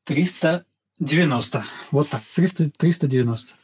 390. 0.06 1.66
Вот 1.92 2.08
так, 2.08 2.22
300, 2.34 2.72
390. 2.78 3.56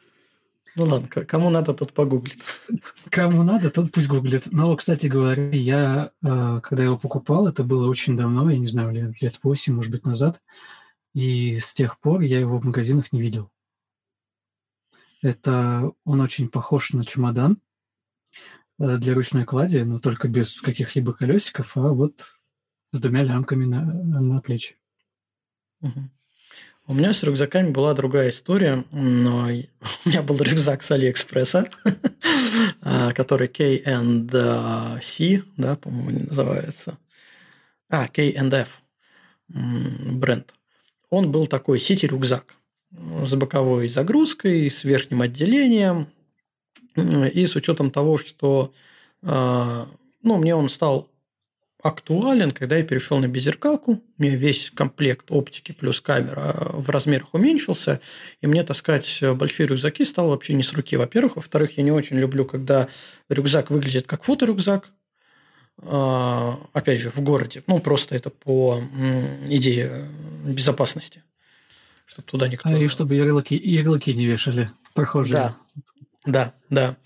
Ну 0.75 0.83
ладно, 0.83 1.07
кому 1.07 1.49
надо, 1.49 1.73
тот 1.73 1.93
погуглит. 1.93 2.43
Кому 3.09 3.43
надо, 3.43 3.69
тот 3.71 3.93
пусть 3.93 4.09
гуглит. 4.09 4.51
Но, 4.51 4.75
кстати 4.75 5.07
говоря, 5.07 5.49
я, 5.51 6.11
э, 6.21 6.59
когда 6.61 6.83
его 6.83 6.97
покупал, 6.97 7.47
это 7.47 7.63
было 7.63 7.89
очень 7.89 8.17
давно, 8.17 8.49
я 8.49 8.57
не 8.57 8.67
знаю, 8.67 8.91
лет, 8.91 9.21
лет 9.21 9.39
8, 9.41 9.73
может 9.73 9.91
быть, 9.91 10.05
назад. 10.05 10.41
И 11.13 11.59
с 11.59 11.73
тех 11.73 11.97
пор 12.01 12.19
я 12.19 12.41
его 12.41 12.59
в 12.59 12.65
магазинах 12.65 13.13
не 13.13 13.21
видел. 13.21 13.49
Это 15.21 15.91
он 16.05 16.21
очень 16.21 16.49
похож 16.49 16.93
на 16.93 17.03
чемодан, 17.03 17.61
Э, 18.79 18.97
для 18.97 19.13
ручной 19.13 19.43
клади, 19.43 19.79
но 19.79 19.99
только 19.99 20.27
без 20.27 20.61
каких-либо 20.61 21.13
колесиков, 21.13 21.75
а 21.75 21.89
вот 21.89 22.31
с 22.91 22.99
двумя 22.99 23.23
лямками 23.23 23.65
на, 23.65 23.83
на 23.83 24.41
плечи. 24.41 24.77
У 26.87 26.93
меня 26.93 27.13
с 27.13 27.21
рюкзаками 27.21 27.69
была 27.69 27.93
другая 27.93 28.29
история, 28.29 28.83
но 28.91 29.47
у 30.05 30.09
меня 30.09 30.23
был 30.23 30.41
рюкзак 30.41 30.81
с 30.81 30.91
Алиэкспресса, 30.91 31.69
а, 32.81 33.11
который 33.11 33.47
K&C, 33.49 35.43
да, 35.57 35.75
по-моему, 35.75 36.27
называется. 36.27 36.97
А, 37.89 38.07
K&F 38.07 38.81
бренд. 39.49 40.53
Он 41.09 41.31
был 41.31 41.47
такой 41.47 41.79
сити-рюкзак 41.79 42.55
с 42.91 43.35
боковой 43.35 43.89
загрузкой, 43.89 44.69
с 44.69 44.83
верхним 44.83 45.21
отделением, 45.21 46.07
и 46.95 47.45
с 47.45 47.55
учетом 47.55 47.91
того, 47.91 48.17
что 48.17 48.73
а, 49.23 49.87
ну, 50.23 50.37
мне 50.37 50.55
он 50.55 50.69
стал 50.69 51.09
актуален, 51.81 52.51
когда 52.51 52.77
я 52.77 52.83
перешел 52.83 53.19
на 53.19 53.27
беззеркалку. 53.27 54.03
У 54.17 54.21
меня 54.21 54.35
весь 54.35 54.69
комплект 54.71 55.31
оптики 55.31 55.71
плюс 55.71 56.01
камера 56.01 56.71
в 56.73 56.89
размерах 56.89 57.33
уменьшился, 57.33 58.01
и 58.41 58.47
мне 58.47 58.63
таскать 58.63 59.23
большие 59.35 59.67
рюкзаки 59.67 60.03
стало 60.03 60.29
вообще 60.29 60.53
не 60.55 60.63
с 60.63 60.73
руки, 60.73 60.97
во-первых. 60.97 61.37
Во-вторых, 61.37 61.77
я 61.77 61.83
не 61.83 61.91
очень 61.91 62.17
люблю, 62.17 62.43
когда 62.43 62.89
рюкзак 63.29 63.69
выглядит 63.69 64.07
как 64.07 64.23
фоторюкзак, 64.23 64.91
а, 65.81 66.59
опять 66.73 66.99
же, 66.99 67.11
в 67.11 67.21
городе. 67.21 67.63
Ну, 67.67 67.79
просто 67.79 68.15
это 68.15 68.29
по 68.29 68.81
идее 69.47 70.05
безопасности. 70.45 71.23
Чтобы 72.09 72.27
туда 72.27 72.47
никто... 72.47 72.67
А 72.67 72.73
и 72.75 72.87
чтобы 72.87 73.13
ярлыки, 73.13 73.55
ярлыки 73.55 74.13
не 74.15 74.25
вешали 74.25 74.71
прохожие. 74.95 75.33
Да, 75.35 75.55
да, 76.25 76.53
да. 76.69 76.97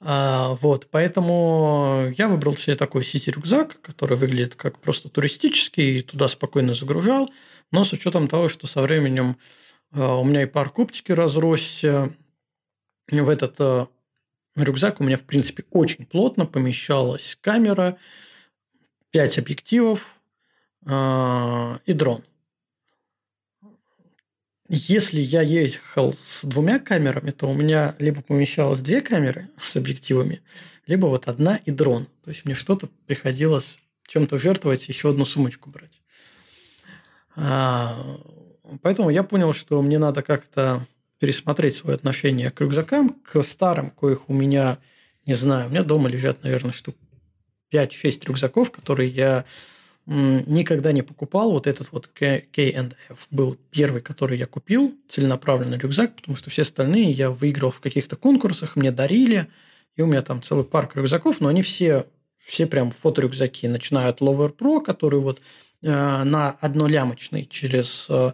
А, 0.00 0.54
вот, 0.60 0.86
поэтому 0.92 2.12
я 2.16 2.28
выбрал 2.28 2.56
себе 2.56 2.76
такой 2.76 3.02
сити-рюкзак, 3.02 3.80
который 3.80 4.16
выглядит 4.16 4.54
как 4.54 4.78
просто 4.78 5.08
туристический, 5.08 5.98
и 5.98 6.02
туда 6.02 6.28
спокойно 6.28 6.72
загружал, 6.72 7.32
но 7.72 7.84
с 7.84 7.92
учетом 7.92 8.28
того, 8.28 8.48
что 8.48 8.68
со 8.68 8.80
временем 8.80 9.38
а, 9.90 10.14
у 10.20 10.24
меня 10.24 10.42
и 10.42 10.46
парк 10.46 10.78
оптики 10.78 11.10
разросся, 11.10 12.14
в 13.10 13.28
этот 13.28 13.56
а, 13.60 13.88
рюкзак 14.54 15.00
у 15.00 15.04
меня, 15.04 15.16
в 15.16 15.22
принципе, 15.22 15.64
очень 15.72 16.06
плотно 16.06 16.46
помещалась 16.46 17.36
камера, 17.40 17.98
5 19.10 19.38
объективов 19.38 20.14
и 20.86 21.92
дрон. 21.94 22.24
Если 24.76 25.20
я 25.20 25.40
ехал 25.40 26.14
с 26.16 26.44
двумя 26.44 26.80
камерами, 26.80 27.30
то 27.30 27.48
у 27.48 27.54
меня 27.54 27.94
либо 28.00 28.22
помещалось 28.22 28.80
две 28.80 29.00
камеры 29.00 29.48
с 29.56 29.76
объективами, 29.76 30.42
либо 30.88 31.06
вот 31.06 31.28
одна 31.28 31.56
и 31.64 31.70
дрон. 31.70 32.08
То 32.24 32.30
есть 32.30 32.44
мне 32.44 32.56
что-то 32.56 32.88
приходилось 33.06 33.78
чем-то 34.08 34.36
жертвовать, 34.36 34.88
еще 34.88 35.10
одну 35.10 35.26
сумочку 35.26 35.70
брать. 35.70 36.00
А, 37.36 37.96
поэтому 38.82 39.10
я 39.10 39.22
понял, 39.22 39.52
что 39.52 39.80
мне 39.80 39.98
надо 39.98 40.22
как-то 40.22 40.84
пересмотреть 41.20 41.76
свое 41.76 41.94
отношение 41.94 42.50
к 42.50 42.60
рюкзакам, 42.60 43.10
к 43.10 43.44
старым, 43.44 43.90
коих 43.90 44.28
у 44.28 44.34
меня, 44.34 44.78
не 45.24 45.34
знаю, 45.34 45.68
у 45.68 45.70
меня 45.70 45.84
дома 45.84 46.08
лежат, 46.08 46.42
наверное, 46.42 46.72
штук 46.72 46.96
5-6 47.72 48.26
рюкзаков, 48.26 48.72
которые 48.72 49.08
я 49.08 49.44
никогда 50.06 50.92
не 50.92 51.02
покупал. 51.02 51.52
Вот 51.52 51.66
этот 51.66 51.90
вот 51.92 52.08
K&F 52.08 53.26
был 53.30 53.56
первый, 53.70 54.02
который 54.02 54.38
я 54.38 54.46
купил, 54.46 54.94
целенаправленный 55.08 55.78
рюкзак, 55.78 56.16
потому 56.16 56.36
что 56.36 56.50
все 56.50 56.62
остальные 56.62 57.12
я 57.12 57.30
выиграл 57.30 57.70
в 57.70 57.80
каких-то 57.80 58.16
конкурсах, 58.16 58.76
мне 58.76 58.90
дарили, 58.90 59.48
и 59.96 60.02
у 60.02 60.06
меня 60.06 60.22
там 60.22 60.42
целый 60.42 60.64
парк 60.64 60.96
рюкзаков, 60.96 61.40
но 61.40 61.48
они 61.48 61.62
все, 61.62 62.06
все 62.38 62.66
прям 62.66 62.90
фоторюкзаки, 62.90 63.66
начиная 63.68 64.08
от 64.08 64.20
Lover 64.20 64.54
Pro, 64.54 64.82
который 64.82 65.20
вот 65.20 65.40
э, 65.82 65.88
на 65.88 66.50
однолямочный 66.50 67.46
через 67.46 68.06
э, 68.08 68.32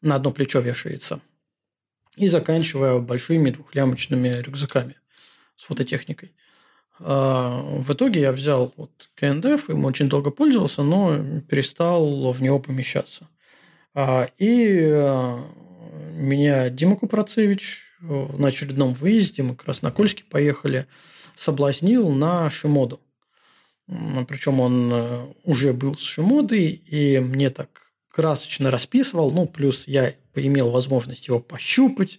на 0.00 0.16
одно 0.16 0.32
плечо 0.32 0.60
вешается, 0.60 1.20
и 2.16 2.28
заканчивая 2.28 2.98
большими 2.98 3.50
двухлямочными 3.50 4.28
рюкзаками 4.42 4.96
с 5.56 5.64
фототехникой. 5.64 6.32
А, 7.04 7.62
в 7.62 7.92
итоге 7.92 8.20
я 8.20 8.32
взял 8.32 8.72
вот 8.76 8.90
КНДФ, 9.16 9.70
им 9.70 9.84
очень 9.84 10.08
долго 10.08 10.30
пользовался, 10.30 10.82
но 10.82 11.40
перестал 11.48 12.32
в 12.32 12.40
него 12.40 12.58
помещаться. 12.58 13.28
А, 13.94 14.28
и 14.38 14.80
а, 14.84 15.40
меня 16.12 16.68
Дима 16.70 16.96
Купрацевич 16.96 17.82
на 18.00 18.48
очередном 18.48 18.94
выезде, 18.94 19.42
мы 19.42 19.54
как 19.54 19.68
раз 19.68 19.82
на 19.82 19.92
Кольске 19.92 20.24
поехали, 20.28 20.86
соблазнил 21.36 22.10
на 22.10 22.50
Шимоду. 22.50 23.00
Причем 24.26 24.60
он 24.60 24.90
э, 24.92 25.26
уже 25.44 25.72
был 25.72 25.96
с 25.96 26.02
Шимодой, 26.02 26.66
и 26.66 27.20
мне 27.20 27.50
так 27.50 27.68
красочно 28.08 28.70
расписывал, 28.70 29.30
ну, 29.30 29.46
плюс 29.46 29.86
я 29.86 30.14
имел 30.34 30.70
возможность 30.70 31.28
его 31.28 31.40
пощупать, 31.40 32.18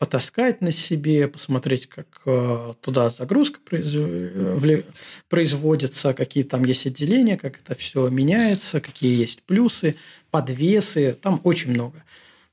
потаскать 0.00 0.62
на 0.62 0.72
себе, 0.72 1.28
посмотреть, 1.28 1.86
как 1.86 2.06
э, 2.24 2.72
туда 2.80 3.10
загрузка 3.10 3.60
э, 3.70 4.82
производится, 5.28 6.14
какие 6.14 6.42
там 6.42 6.64
есть 6.64 6.86
отделения, 6.86 7.36
как 7.36 7.58
это 7.58 7.74
все 7.74 8.08
меняется, 8.08 8.80
какие 8.80 9.14
есть 9.14 9.42
плюсы, 9.42 9.96
подвесы, 10.30 11.12
там 11.20 11.42
очень 11.44 11.72
много. 11.72 12.02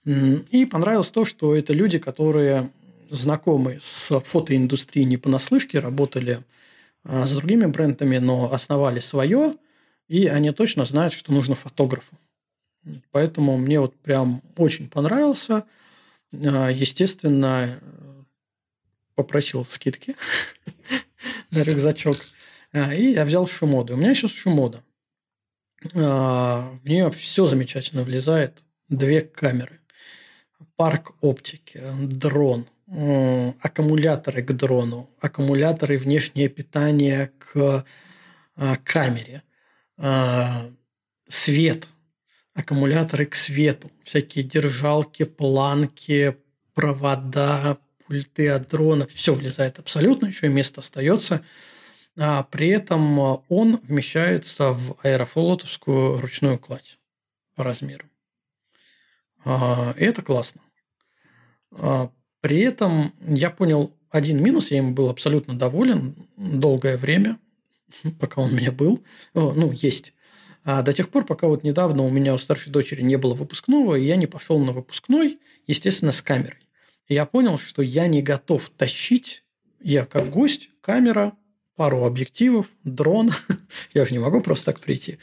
И 0.03 0.65
понравилось 0.65 1.07
то, 1.07 1.24
что 1.24 1.56
это 1.56 1.72
люди, 1.72 1.99
которые 1.99 2.69
знакомы 3.10 3.80
с 3.82 4.19
фотоиндустрией 4.19 5.07
не 5.07 5.15
понаслышке, 5.15 5.80
работали 5.80 6.44
э, 7.06 7.26
с 7.26 7.34
другими 7.34 7.65
брендами, 7.65 8.18
но 8.18 8.52
основали 8.52 8.99
свое, 8.99 9.53
и 10.10 10.28
они 10.28 10.52
точно 10.52 10.84
знают, 10.84 11.14
что 11.14 11.32
нужно 11.32 11.56
фотографу. 11.56 12.18
Поэтому 13.11 13.56
мне 13.56 13.80
вот 13.80 13.95
прям 13.95 14.41
очень 14.57 14.90
понравился– 14.90 15.64
естественно, 16.31 17.79
попросил 19.15 19.65
скидки 19.65 20.15
на 21.51 21.63
рюкзачок. 21.63 22.17
А, 22.71 22.93
и 22.93 23.13
я 23.13 23.25
взял 23.25 23.47
Шимоду. 23.47 23.93
У 23.93 23.97
меня 23.97 24.13
сейчас 24.13 24.31
Шимода. 24.31 24.83
А, 25.93 26.71
в 26.83 26.87
нее 26.87 27.09
все 27.11 27.47
замечательно 27.47 28.03
влезает. 28.03 28.63
Две 28.89 29.21
камеры. 29.21 29.79
Парк 30.75 31.15
оптики, 31.21 31.81
дрон, 32.03 32.67
аккумуляторы 33.61 34.43
к 34.43 34.53
дрону, 34.53 35.09
аккумуляторы 35.19 35.97
внешнее 35.97 36.49
питание 36.49 37.31
к 37.39 37.83
камере, 38.83 39.41
свет– 41.27 41.87
аккумуляторы 42.57 43.27
к 43.27 43.35
свету, 43.35 43.91
всякие 44.03 44.43
держалки, 44.43 45.25
планки, 45.25 46.38
провода, 46.73 47.77
пульты 48.05 48.49
от 48.49 48.67
дронов, 48.69 49.11
все 49.11 49.35
влезает 49.35 49.77
абсолютно, 49.77 50.25
еще 50.25 50.47
и 50.47 50.49
место 50.49 50.81
остается. 50.81 51.43
А 52.17 52.41
при 52.43 52.69
этом 52.69 53.19
он 53.47 53.79
вмещается 53.84 54.71
в 54.71 54.97
аэрофлотовскую 55.03 56.19
ручную 56.19 56.57
кладь 56.57 56.97
по 57.53 57.63
размеру. 57.63 58.05
А, 59.45 59.93
и 59.95 60.03
это 60.03 60.23
классно. 60.23 60.61
А, 61.73 62.09
при 62.41 62.61
этом 62.61 63.13
я 63.27 63.51
понял 63.51 63.93
один 64.09 64.43
минус, 64.43 64.71
я 64.71 64.79
им 64.79 64.95
был 64.95 65.09
абсолютно 65.09 65.53
доволен 65.53 66.15
долгое 66.38 66.97
время, 66.97 67.38
пока 68.19 68.41
он 68.41 68.51
у 68.51 68.55
меня 68.55 68.71
был, 68.71 69.03
ну, 69.35 69.71
есть. 69.71 70.13
А 70.68 70.81
до 70.81 70.91
тех 70.91 71.07
пор, 71.07 71.23
пока 71.23 71.48
вот 71.48 71.64
недавно 71.64 72.03
у 72.03 72.10
меня 72.10 72.34
у 72.34 72.38
старшей 72.38 72.72
дочери 72.72 73.02
не 73.02 73.15
было 73.15 73.34
выпускного, 73.34 73.95
и 73.95 74.03
я 74.03 74.18
не 74.18 74.27
пошел 74.27 74.60
на 74.60 74.73
выпускной, 74.73 75.39
естественно, 75.65 76.11
с 76.11 76.22
камерой. 76.22 76.60
И 77.07 77.14
я 77.14 77.26
понял, 77.26 77.57
что 77.57 77.81
я 77.81 78.07
не 78.07 78.22
готов 78.22 78.69
тащить, 78.76 79.45
я 79.80 80.06
как 80.06 80.30
гость, 80.30 80.69
камера, 80.81 81.31
пару 81.77 82.03
объективов, 82.03 82.65
дрон, 82.84 83.31
я 83.94 84.06
же 84.06 84.11
не 84.11 84.19
могу 84.19 84.41
просто 84.41 84.73
так 84.73 84.81
прийти, 84.81 85.19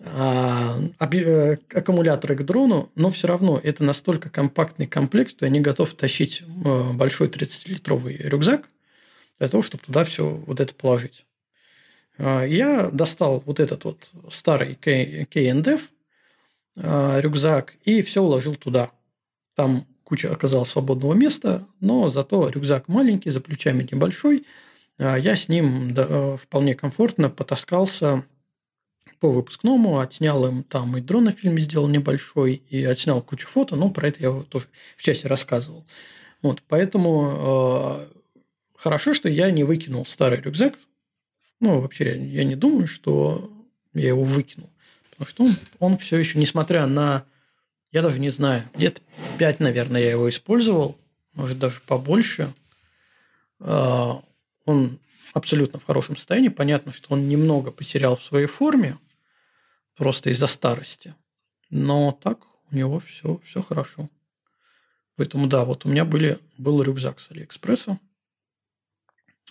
а, 0.00 0.80
э, 0.98 1.56
аккумуляторы 1.72 2.34
к 2.34 2.42
дрону, 2.42 2.90
но 2.96 3.12
все 3.12 3.28
равно 3.28 3.60
это 3.62 3.84
настолько 3.84 4.28
компактный 4.28 4.88
комплект, 4.88 5.30
что 5.30 5.46
я 5.46 5.52
не 5.52 5.60
готов 5.60 5.94
тащить 5.94 6.42
э, 6.42 6.92
большой 6.94 7.28
30-литровый 7.28 8.16
рюкзак 8.16 8.68
для 9.38 9.46
того, 9.46 9.62
чтобы 9.62 9.84
туда 9.84 10.04
все 10.04 10.30
вот 10.30 10.58
это 10.58 10.74
положить. 10.74 11.26
А, 12.18 12.44
я 12.44 12.90
достал 12.90 13.42
вот 13.44 13.60
этот 13.60 13.84
вот 13.84 14.10
старый 14.30 14.74
K&F 14.76 15.90
а, 16.76 17.20
рюкзак 17.20 17.74
и 17.84 18.02
все 18.02 18.22
уложил 18.22 18.56
туда. 18.56 18.90
Там 19.54 19.86
куча 20.04 20.32
оказалось 20.32 20.70
свободного 20.70 21.14
места, 21.14 21.66
но 21.80 22.08
зато 22.08 22.48
рюкзак 22.48 22.88
маленький, 22.88 23.30
за 23.30 23.40
плечами 23.40 23.86
небольшой. 23.90 24.44
А, 24.98 25.16
я 25.16 25.36
с 25.36 25.48
ним 25.48 25.94
вполне 26.36 26.74
комфортно 26.74 27.30
потаскался 27.30 28.24
по 29.20 29.30
выпускному, 29.30 30.00
отснял 30.00 30.46
им 30.46 30.62
там 30.64 30.96
и 30.96 31.00
дрон 31.00 31.24
на 31.24 31.32
фильме 31.32 31.60
сделал 31.60 31.88
небольшой, 31.88 32.54
и 32.68 32.84
отснял 32.84 33.22
кучу 33.22 33.46
фото, 33.46 33.76
но 33.76 33.90
про 33.90 34.08
это 34.08 34.20
я 34.20 34.32
тоже 34.48 34.66
в 34.96 35.02
части 35.02 35.26
рассказывал. 35.26 35.84
Вот, 36.42 36.62
поэтому 36.68 38.00
э, 38.02 38.06
хорошо, 38.76 39.14
что 39.14 39.28
я 39.28 39.50
не 39.50 39.64
выкинул 39.64 40.04
старый 40.04 40.40
рюкзак, 40.40 40.74
ну, 41.64 41.80
вообще, 41.80 42.22
я 42.26 42.44
не 42.44 42.56
думаю, 42.56 42.86
что 42.86 43.50
я 43.94 44.08
его 44.08 44.22
выкинул. 44.22 44.68
Потому 45.10 45.28
что 45.28 45.44
он, 45.44 45.56
он 45.78 45.98
все 45.98 46.18
еще, 46.18 46.38
несмотря 46.38 46.86
на, 46.86 47.24
я 47.90 48.02
даже 48.02 48.18
не 48.18 48.28
знаю, 48.28 48.68
лет 48.74 49.00
пять, 49.38 49.60
наверное, 49.60 50.02
я 50.02 50.10
его 50.10 50.28
использовал, 50.28 50.98
может, 51.32 51.58
даже 51.58 51.80
побольше. 51.86 52.52
А, 53.60 54.22
он 54.66 54.98
абсолютно 55.32 55.78
в 55.78 55.86
хорошем 55.86 56.16
состоянии. 56.16 56.48
Понятно, 56.48 56.92
что 56.92 57.14
он 57.14 57.28
немного 57.28 57.70
потерял 57.70 58.14
в 58.16 58.22
своей 58.22 58.46
форме, 58.46 58.98
просто 59.96 60.28
из-за 60.30 60.48
старости. 60.48 61.14
Но 61.70 62.12
так 62.12 62.40
у 62.70 62.76
него 62.76 63.00
все, 63.00 63.40
все 63.46 63.62
хорошо. 63.62 64.10
Поэтому 65.16 65.46
да, 65.46 65.64
вот 65.64 65.86
у 65.86 65.88
меня 65.88 66.04
были, 66.04 66.38
был 66.58 66.82
рюкзак 66.82 67.20
с 67.20 67.30
Алиэкспресса. 67.30 67.98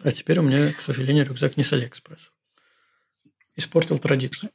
А 0.01 0.11
теперь 0.11 0.39
у 0.39 0.43
меня, 0.43 0.73
к 0.73 0.81
сожалению, 0.81 1.25
рюкзак 1.25 1.57
не 1.57 1.63
с 1.63 1.73
Алиэкспресс. 1.73 2.31
Испортил 3.55 3.99
традицию. 3.99 4.51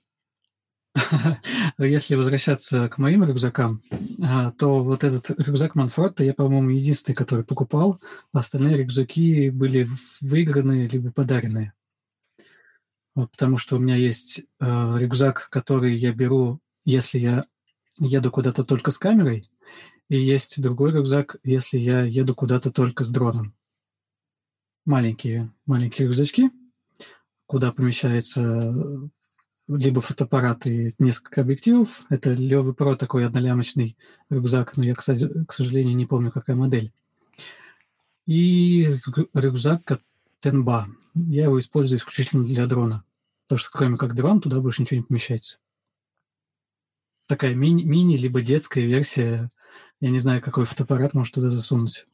Если 1.79 2.17
возвращаться 2.17 2.89
к 2.89 2.99
моим 2.99 3.23
рюкзакам, 3.25 3.83
а, 4.23 4.51
то 4.51 4.83
вот 4.83 5.05
этот 5.05 5.31
рюкзак 5.39 5.75
Manfrotto 5.75 6.25
я, 6.25 6.35
по-моему, 6.35 6.71
единственный, 6.71 7.15
который 7.15 7.45
покупал. 7.45 8.01
Остальные 8.33 8.77
рюкзаки 8.77 9.51
были 9.51 9.89
выиграны 10.21 10.89
либо 10.91 11.13
подаренные. 11.13 11.73
Вот, 13.15 13.31
потому 13.33 13.59
что 13.59 13.77
у 13.77 13.79
меня 13.79 13.97
есть 13.97 14.43
э, 14.61 14.97
рюкзак, 14.99 15.49
который 15.51 15.97
я 15.97 16.13
беру, 16.13 16.61
если 16.85 17.19
я 17.19 17.47
еду 17.99 18.31
куда-то 18.31 18.65
только 18.65 18.91
с 18.93 18.99
камерой, 18.99 19.51
и 20.09 20.19
есть 20.19 20.61
другой 20.61 20.93
рюкзак, 20.93 21.37
если 21.43 21.79
я 21.79 22.03
еду 22.03 22.35
куда-то 22.35 22.71
только 22.71 23.05
с 23.05 23.11
дроном. 23.11 23.55
Маленькие, 24.89 25.53
маленькие 25.67 26.07
рюкзачки, 26.07 26.51
куда 27.45 27.73
помещается 27.73 29.11
либо 29.69 30.01
фотоаппарат 30.01 30.65
и 30.65 30.95
несколько 30.99 31.43
объективов. 31.43 32.07
Это 32.09 32.33
Левый 32.33 32.73
Про 32.73 32.97
такой 32.97 33.27
однолямочный 33.27 33.99
рюкзак, 34.31 34.79
но 34.79 34.85
я, 34.85 34.95
к 34.95 35.03
сожалению, 35.03 35.95
не 35.95 36.07
помню, 36.07 36.33
какая 36.33 36.57
модель. 36.57 36.91
И 38.25 38.99
рюкзак 39.35 40.01
Тенба. 40.41 40.89
Я 41.15 41.43
его 41.43 41.61
использую 41.61 41.99
исключительно 41.99 42.47
для 42.47 42.67
дрона. 42.67 43.05
Потому 43.43 43.59
что 43.59 43.71
кроме 43.71 43.99
как 43.99 44.15
дрон, 44.15 44.41
туда 44.41 44.59
больше 44.59 44.81
ничего 44.81 45.01
не 45.01 45.07
помещается. 45.07 45.59
Такая 47.27 47.55
мини, 47.55 47.83
мини 47.83 48.17
либо 48.17 48.41
детская 48.41 48.87
версия. 48.87 49.51
Я 50.01 50.09
не 50.09 50.19
знаю, 50.19 50.41
какой 50.41 50.65
фотоаппарат 50.65 51.13
может 51.13 51.35
туда 51.35 51.51
засунуть. 51.51 52.07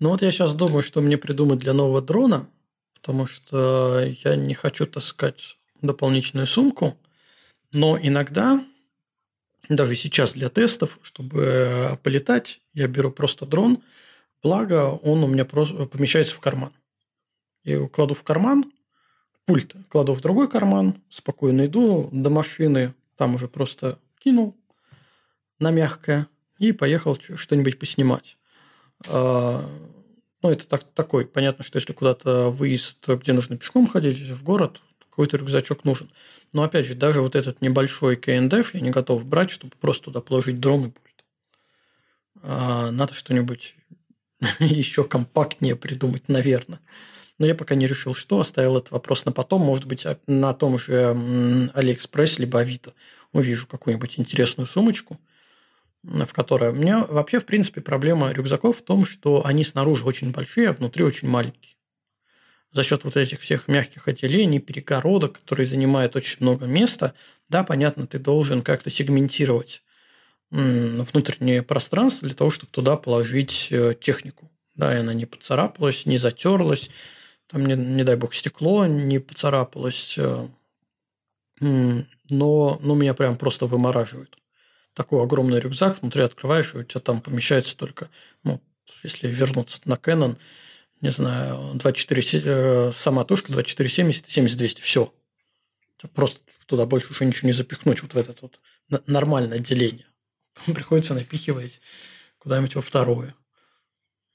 Ну 0.00 0.10
вот 0.10 0.22
я 0.22 0.30
сейчас 0.32 0.54
думаю, 0.54 0.82
что 0.82 1.00
мне 1.00 1.16
придумать 1.16 1.60
для 1.60 1.72
нового 1.72 2.02
дрона– 2.02 2.48
потому 3.00 3.26
что 3.26 4.00
я 4.24 4.36
не 4.36 4.54
хочу 4.54 4.86
таскать 4.86 5.58
дополнительную 5.80 6.46
сумку, 6.46 6.96
но 7.72 7.98
иногда, 8.00 8.62
даже 9.68 9.94
сейчас 9.94 10.34
для 10.34 10.48
тестов, 10.48 10.98
чтобы 11.02 11.98
полетать, 12.02 12.60
я 12.74 12.88
беру 12.88 13.10
просто 13.10 13.46
дрон, 13.46 13.82
благо 14.42 14.90
он 14.90 15.24
у 15.24 15.28
меня 15.28 15.44
просто 15.44 15.86
помещается 15.86 16.34
в 16.34 16.40
карман. 16.40 16.72
Я 17.64 17.74
его 17.74 17.88
кладу 17.88 18.14
в 18.14 18.22
карман, 18.22 18.70
пульт 19.46 19.74
кладу 19.88 20.14
в 20.14 20.20
другой 20.20 20.48
карман, 20.48 21.02
спокойно 21.08 21.66
иду 21.66 22.08
до 22.12 22.28
машины, 22.30 22.94
там 23.16 23.34
уже 23.34 23.48
просто 23.48 23.98
кинул 24.18 24.56
на 25.58 25.70
мягкое 25.70 26.26
и 26.58 26.72
поехал 26.72 27.18
что-нибудь 27.36 27.78
поснимать. 27.78 28.36
А, 29.08 29.64
ну, 30.42 30.50
это 30.50 30.66
так, 30.66 30.84
такой. 30.84 31.26
Понятно, 31.26 31.64
что 31.64 31.76
если 31.78 31.92
куда-то 31.92 32.50
выезд, 32.50 33.06
где 33.06 33.32
нужно 33.32 33.56
пешком 33.56 33.86
ходить, 33.86 34.18
в 34.18 34.42
город, 34.42 34.82
какой-то 35.08 35.36
рюкзачок 35.36 35.84
нужен. 35.84 36.10
Но, 36.52 36.62
опять 36.62 36.86
же, 36.86 36.94
даже 36.94 37.20
вот 37.20 37.36
этот 37.36 37.60
небольшой 37.60 38.16
K&F 38.16 38.74
я 38.74 38.80
не 38.80 38.90
готов 38.90 39.24
брать, 39.26 39.50
чтобы 39.50 39.74
просто 39.80 40.06
туда 40.06 40.20
положить 40.20 40.60
дрон 40.60 40.86
и 40.86 40.90
пульт. 40.90 41.24
А 42.42 42.90
надо 42.90 43.14
что-нибудь 43.14 43.74
еще 44.58 45.04
компактнее 45.04 45.76
придумать, 45.76 46.28
наверное. 46.28 46.80
Но 47.38 47.46
я 47.46 47.54
пока 47.54 47.74
не 47.74 47.86
решил, 47.86 48.14
что. 48.14 48.40
Оставил 48.40 48.76
этот 48.76 48.90
вопрос 48.90 49.24
на 49.24 49.32
потом. 49.32 49.62
Может 49.62 49.86
быть, 49.86 50.04
а, 50.06 50.18
на 50.26 50.52
том 50.54 50.78
же 50.78 51.70
Алиэкспресс 51.74 52.38
либо 52.38 52.60
Авито 52.60 52.92
увижу 53.32 53.66
какую-нибудь 53.66 54.18
интересную 54.18 54.66
сумочку– 54.66 55.18
в 56.02 56.32
которой... 56.32 56.70
У 56.70 56.74
меня 56.74 57.04
вообще, 57.04 57.40
в 57.40 57.44
принципе, 57.44 57.80
проблема 57.80 58.32
рюкзаков 58.32 58.78
в 58.78 58.82
том, 58.82 59.04
что 59.04 59.44
они 59.44 59.64
снаружи 59.64 60.04
очень 60.04 60.32
большие, 60.32 60.70
а 60.70 60.72
внутри 60.72 61.04
очень 61.04 61.28
маленькие. 61.28 61.76
За 62.72 62.82
счет 62.82 63.04
вот 63.04 63.16
этих 63.16 63.40
всех 63.40 63.68
мягких 63.68 64.06
отделений, 64.06 64.60
перегородок, 64.60 65.34
которые 65.34 65.66
занимают 65.66 66.14
очень 66.14 66.38
много 66.40 66.66
места, 66.66 67.14
да, 67.48 67.64
понятно, 67.64 68.06
ты 68.06 68.18
должен 68.18 68.62
как-то 68.62 68.90
сегментировать 68.90 69.82
внутреннее 70.50 71.62
пространство 71.62 72.26
для 72.26 72.36
того, 72.36 72.50
чтобы 72.50 72.72
туда 72.72 72.96
положить 72.96 73.68
э, 73.70 73.94
технику. 74.00 74.50
Да, 74.74 74.92
и 74.94 74.98
она 74.98 75.14
не 75.14 75.26
поцарапалась, 75.26 76.06
не 76.06 76.18
затерлась, 76.18 76.90
там, 77.46 77.66
не, 77.66 77.74
не 77.74 78.02
дай 78.02 78.16
бог, 78.16 78.34
стекло 78.34 78.86
не 78.86 79.20
поцарапалось, 79.20 80.16
э, 80.18 80.48
но, 81.60 82.08
но 82.82 82.94
меня 82.94 83.14
прям 83.14 83.36
просто 83.36 83.66
вымораживает 83.66 84.39
такой 85.00 85.22
огромный 85.22 85.60
рюкзак, 85.60 86.02
внутри 86.02 86.22
открываешь, 86.22 86.74
и 86.74 86.78
у 86.78 86.82
тебя 86.82 87.00
там 87.00 87.22
помещается 87.22 87.74
только, 87.74 88.10
ну, 88.44 88.60
если 89.02 89.28
вернуться 89.28 89.80
на 89.86 89.94
Canon, 89.94 90.36
не 91.00 91.10
знаю, 91.10 91.72
24, 91.76 92.42
э, 92.44 92.92
сама 92.92 93.24
тушка 93.24 93.50
2470 93.50 94.28
и 94.28 94.30
7200, 94.30 94.82
все. 94.82 95.14
Просто 96.12 96.40
туда 96.66 96.84
больше 96.84 97.12
уже 97.12 97.24
ничего 97.24 97.46
не 97.46 97.54
запихнуть, 97.54 98.02
вот 98.02 98.12
в 98.12 98.16
это 98.18 98.34
вот 98.42 98.60
нормальное 99.06 99.56
отделение. 99.56 100.04
Приходится 100.66 101.14
напихивать 101.14 101.80
куда-нибудь 102.38 102.74
во 102.74 102.82
второе. 102.82 103.34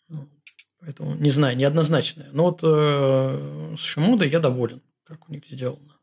Ну, 0.07 0.27
поэтому, 0.79 1.13
не 1.13 1.29
знаю, 1.29 1.55
неоднозначное. 1.57 2.29
Но 2.31 2.45
вот 2.45 2.61
э, 2.63 3.75
с 3.77 3.81
Шимодой 3.81 4.29
я 4.29 4.39
доволен, 4.39 4.81
как 5.03 5.29
у 5.29 5.31
них 5.31 5.45
сделано. 5.47 5.94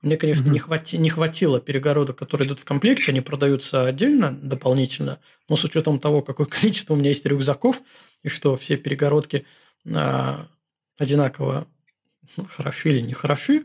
Мне, 0.00 0.16
конечно, 0.16 0.44
mm-hmm. 0.44 0.52
не, 0.52 0.58
хвати, 0.58 0.98
не 0.98 1.10
хватило 1.10 1.60
перегородок, 1.60 2.16
которые 2.18 2.46
идут 2.46 2.60
в 2.60 2.64
комплекте, 2.64 3.10
они 3.10 3.20
продаются 3.20 3.84
отдельно, 3.84 4.30
дополнительно, 4.30 5.18
но 5.48 5.56
с 5.56 5.64
учетом 5.64 5.98
того, 5.98 6.22
какое 6.22 6.46
количество 6.60 6.94
у 6.94 6.96
меня 6.96 7.10
есть 7.10 7.26
рюкзаков, 7.26 7.82
и 8.22 8.28
что 8.28 8.56
все 8.56 8.76
перегородки 8.76 9.44
а, 9.92 10.46
одинаково 10.98 11.66
ну, 12.36 12.44
хороши 12.44 12.90
или 12.90 13.00
не 13.00 13.12
хороши, 13.12 13.64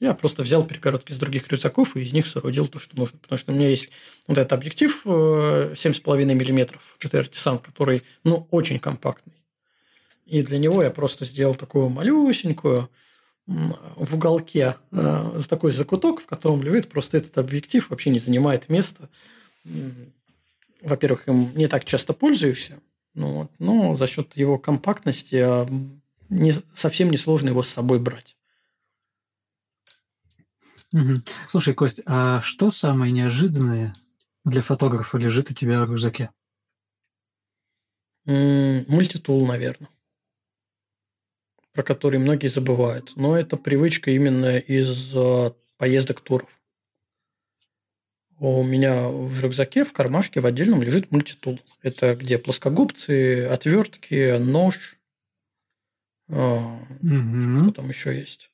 я 0.00 0.14
просто 0.14 0.42
взял 0.42 0.64
перегородки 0.64 1.12
из 1.12 1.18
других 1.18 1.46
рюкзаков 1.48 1.94
и 1.96 2.00
из 2.00 2.12
них 2.12 2.26
соорудил 2.26 2.66
то, 2.66 2.78
что 2.78 2.96
нужно. 2.96 3.18
Потому 3.18 3.38
что 3.38 3.52
у 3.52 3.54
меня 3.54 3.68
есть 3.68 3.90
вот 4.26 4.38
этот 4.38 4.54
объектив 4.54 5.02
7,5 5.04 6.24
мм 6.24 6.80
GT 6.98 7.28
Artisan, 7.28 7.62
который 7.62 8.02
ну, 8.24 8.48
очень 8.50 8.78
компактный. 8.78 9.34
И 10.24 10.42
для 10.42 10.58
него 10.58 10.82
я 10.82 10.90
просто 10.90 11.26
сделал 11.26 11.54
такую 11.54 11.90
малюсенькую 11.90 12.88
в 13.50 14.14
уголке 14.14 14.76
э, 14.92 15.38
такой 15.48 15.72
закуток, 15.72 16.20
в 16.20 16.26
котором 16.26 16.62
лежит 16.62 16.88
просто 16.88 17.18
этот 17.18 17.36
объектив, 17.36 17.90
вообще 17.90 18.10
не 18.10 18.20
занимает 18.20 18.68
места. 18.68 19.08
Во-первых, 20.80 21.26
им 21.26 21.52
не 21.56 21.66
так 21.66 21.84
часто 21.84 22.12
пользуешься, 22.12 22.80
ну, 23.14 23.34
вот, 23.34 23.50
но 23.58 23.94
за 23.96 24.06
счет 24.06 24.36
его 24.36 24.56
компактности 24.56 25.34
э, 25.34 25.66
не, 26.28 26.52
совсем 26.72 27.10
несложно 27.10 27.48
его 27.48 27.64
с 27.64 27.68
собой 27.68 27.98
брать. 27.98 28.36
Угу. 30.92 31.22
Слушай, 31.48 31.74
Кость, 31.74 32.02
а 32.06 32.40
что 32.40 32.70
самое 32.70 33.10
неожиданное 33.10 33.94
для 34.44 34.62
фотографа 34.62 35.18
лежит 35.18 35.50
у 35.50 35.54
тебя 35.54 35.84
в 35.84 35.90
рюкзаке? 35.90 36.30
Мультитул, 38.26 39.44
наверное 39.44 39.88
про 41.72 41.82
которые 41.82 42.20
многие 42.20 42.48
забывают. 42.48 43.12
Но 43.16 43.38
это 43.38 43.56
привычка 43.56 44.10
именно 44.10 44.58
из 44.58 45.12
э, 45.14 45.50
поездок 45.76 46.20
туров. 46.20 46.48
У 48.38 48.62
меня 48.62 49.08
в 49.08 49.38
рюкзаке, 49.40 49.84
в 49.84 49.92
кармашке 49.92 50.40
в 50.40 50.46
отдельном 50.46 50.82
лежит 50.82 51.10
мультитул. 51.10 51.60
Это 51.82 52.16
где 52.16 52.38
плоскогубцы, 52.38 53.44
отвертки, 53.44 54.38
нож. 54.38 54.96
Угу. 56.28 57.58
Что 57.58 57.72
там 57.72 57.88
еще 57.88 58.18
есть? 58.18 58.50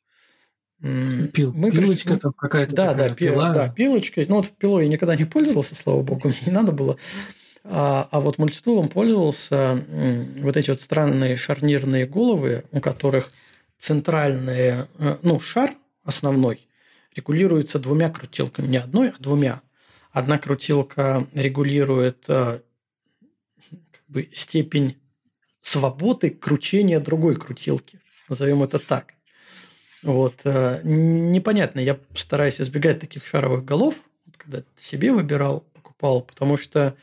Пил, 0.80 1.54
Мы 1.54 1.70
пилочка 1.70 2.08
пришли... 2.10 2.20
там 2.20 2.32
какая-то 2.32 2.74
да, 2.74 2.92
такая, 2.92 3.08
да, 3.08 3.14
пила. 3.14 3.52
да, 3.52 3.68
пилочка. 3.68 4.24
Ну, 4.28 4.36
вот 4.36 4.50
пилой 4.50 4.84
я 4.84 4.90
никогда 4.90 5.16
не 5.16 5.24
пользовался, 5.24 5.74
слава 5.74 6.02
богу, 6.02 6.20
мне 6.28 6.36
не 6.46 6.52
надо 6.52 6.72
было. 6.72 6.98
А, 7.68 8.08
а 8.10 8.20
вот 8.20 8.38
мультитулом 8.38 8.88
пользовался 8.88 9.84
вот 10.40 10.56
эти 10.56 10.70
вот 10.70 10.80
странные 10.80 11.36
шарнирные 11.36 12.06
головы, 12.06 12.64
у 12.70 12.80
которых 12.80 13.32
центральный, 13.78 14.86
э, 14.98 15.16
ну, 15.22 15.40
шар 15.40 15.74
основной 16.04 16.60
регулируется 17.14 17.78
двумя 17.78 18.10
крутилками. 18.10 18.68
Не 18.68 18.76
одной, 18.76 19.08
а 19.08 19.16
двумя. 19.18 19.62
Одна 20.12 20.38
крутилка 20.38 21.26
регулирует 21.34 22.24
э, 22.28 22.60
как 23.70 24.02
бы, 24.08 24.28
степень 24.32 24.96
свободы 25.60 26.30
кручения 26.30 27.00
другой 27.00 27.36
крутилки. 27.36 28.00
Назовем 28.28 28.62
это 28.62 28.78
так. 28.78 29.14
Вот. 30.02 30.42
Э, 30.44 30.80
непонятно. 30.84 31.80
Я 31.80 31.98
стараюсь 32.14 32.60
избегать 32.60 33.00
таких 33.00 33.26
шаровых 33.26 33.64
голов, 33.64 33.96
когда 34.36 34.62
себе 34.76 35.12
выбирал, 35.12 35.60
покупал, 35.72 36.20
потому 36.20 36.56
что 36.56 36.94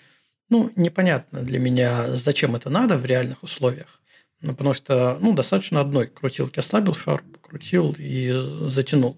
ну, 0.50 0.72
непонятно 0.76 1.42
для 1.42 1.60
меня, 1.60 2.16
зачем 2.16 2.56
это 2.56 2.70
надо 2.70 2.98
в 2.98 3.06
реальных 3.06 3.44
условиях. 3.44 4.02
Ну, 4.42 4.56
потому 4.56 4.74
что, 4.74 5.18
ну, 5.22 5.34
достаточно 5.34 5.80
одной 5.80 6.08
крутилки 6.08 6.60
ослабил 6.60 6.94
шар, 6.94 7.24
покрутил 7.24 7.96
и 7.98 8.32
затянул. 8.68 9.18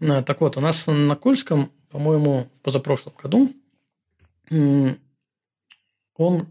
А, 0.00 0.22
так 0.22 0.40
вот, 0.40 0.56
у 0.56 0.60
нас 0.60 0.86
на 0.86 1.16
Кольском, 1.16 1.72
по-моему, 1.90 2.48
в 2.54 2.60
позапрошлом 2.60 3.12
году 3.20 3.52
он 6.16 6.46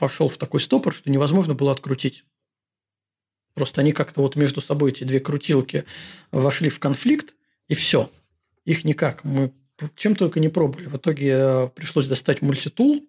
вошел 0.00 0.28
в 0.28 0.36
такой 0.36 0.60
стопор, 0.60 0.94
что 0.94 1.10
невозможно 1.10 1.54
было 1.54 1.72
открутить. 1.72 2.24
Просто 3.54 3.80
они 3.80 3.92
как-то 3.92 4.20
вот 4.20 4.36
между 4.36 4.60
собой, 4.60 4.90
эти 4.90 5.04
две 5.04 5.20
крутилки, 5.20 5.84
вошли 6.32 6.70
в 6.70 6.80
конфликт, 6.80 7.34
И 7.68 7.74
все. 7.74 8.10
Их 8.64 8.84
никак. 8.84 9.24
Мы 9.24 9.52
чем 9.96 10.16
только 10.16 10.40
не 10.40 10.48
пробовали. 10.48 10.86
В 10.86 10.96
итоге 10.96 11.30
э, 11.30 11.68
пришлось 11.68 12.06
достать 12.06 12.42
мультитул 12.42 13.06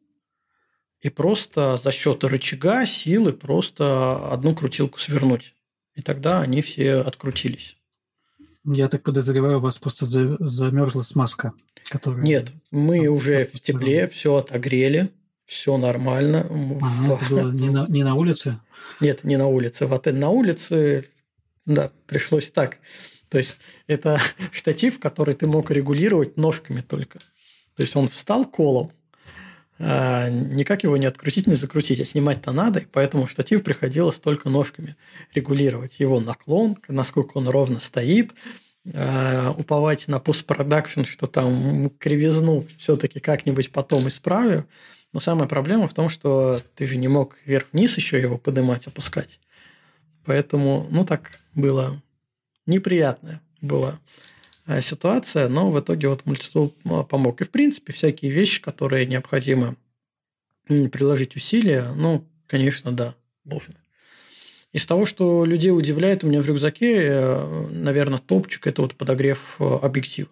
и 1.05 1.09
просто 1.09 1.77
за 1.77 1.91
счет 1.91 2.23
рычага, 2.23 2.83
силы 2.87 3.31
просто 3.31 4.27
одну 4.33 4.55
крутилку 4.55 4.97
свернуть. 4.97 5.53
И 5.93 6.01
тогда 6.01 6.41
они 6.41 6.63
все 6.63 6.95
открутились. 6.95 7.77
Я 8.63 8.87
так 8.87 9.03
подозреваю, 9.03 9.59
у 9.59 9.61
вас 9.61 9.77
просто 9.77 10.07
замерзла 10.07 11.03
смазка. 11.03 11.53
Которая... 11.89 12.23
Нет, 12.23 12.51
мы 12.71 13.07
уже 13.07 13.45
в 13.45 13.59
тепле 13.59 14.07
все 14.07 14.37
отогрели, 14.37 15.11
все 15.45 15.77
нормально. 15.77 16.47
А, 16.81 17.13
это 17.13 17.25
было 17.29 17.51
не 17.51 17.69
на, 17.69 17.85
не 17.87 18.03
на 18.03 18.15
улице? 18.15 18.59
Нет, 18.99 19.23
не 19.23 19.37
на 19.37 19.45
улице. 19.45 19.85
В 19.85 19.93
отель 19.93 20.15
на 20.15 20.29
улице, 20.29 21.05
да, 21.67 21.91
пришлось 22.07 22.49
так. 22.49 22.79
То 23.29 23.37
есть 23.37 23.57
это 23.85 24.19
штатив, 24.51 24.97
который 24.99 25.35
ты 25.35 25.45
мог 25.45 25.69
регулировать 25.69 26.35
ножками 26.35 26.81
только. 26.81 27.19
То 27.75 27.83
есть 27.83 27.95
он 27.95 28.09
встал 28.09 28.43
колом, 28.45 28.91
а 29.04 29.04
никак 29.77 30.83
его 30.83 30.95
не 30.97 31.05
открутить, 31.05 31.47
не 31.47 31.55
закрутить, 31.55 31.99
а 31.99 32.05
снимать-то 32.05 32.51
надо, 32.51 32.79
и 32.79 32.85
поэтому 32.85 33.27
штатив 33.27 33.63
приходилось 33.63 34.19
только 34.19 34.49
ножками 34.49 34.95
регулировать. 35.33 35.99
Его 35.99 36.19
наклон, 36.19 36.77
насколько 36.87 37.37
он 37.37 37.49
ровно 37.49 37.79
стоит, 37.79 38.31
а, 38.93 39.53
уповать 39.57 40.07
на 40.07 40.19
постпродакшн, 40.19 41.03
что 41.03 41.27
там 41.27 41.89
кривизну 41.97 42.65
все-таки 42.77 43.19
как-нибудь 43.19 43.71
потом 43.71 44.07
исправлю. 44.07 44.67
Но 45.11 45.19
самая 45.19 45.47
проблема 45.47 45.87
в 45.87 45.93
том, 45.93 46.09
что 46.09 46.61
ты 46.75 46.87
же 46.87 46.97
не 46.97 47.07
мог 47.07 47.35
вверх-вниз 47.45 47.97
еще 47.97 48.19
его 48.19 48.37
поднимать, 48.37 48.87
опускать. 48.87 49.39
Поэтому, 50.25 50.87
ну, 50.89 51.03
так 51.03 51.39
было 51.53 52.01
неприятная 52.65 53.41
была 53.61 53.91
э, 53.93 54.34
ситуация, 54.81 55.47
но 55.47 55.69
в 55.69 55.79
итоге 55.79 56.07
вот 56.07 56.25
мультитул 56.25 56.73
э, 56.85 57.03
помог. 57.07 57.41
И, 57.41 57.43
в 57.43 57.51
принципе, 57.51 57.93
всякие 57.93 58.31
вещи, 58.31 58.61
которые 58.61 59.05
необходимо 59.05 59.75
приложить 60.67 61.35
усилия, 61.35 61.91
ну, 61.95 62.25
конечно, 62.47 62.91
да, 62.91 63.13
должны. 63.43 63.75
Из 64.71 64.85
того, 64.85 65.05
что 65.05 65.45
людей 65.45 65.71
удивляет 65.71 66.23
у 66.23 66.27
меня 66.27 66.41
в 66.41 66.47
рюкзаке, 66.47 66.95
э, 66.95 67.67
наверное, 67.69 68.17
топчик– 68.17 68.65
это 68.67 68.81
вот 68.81 68.95
подогрев 68.95 69.57
объектива 69.59 70.29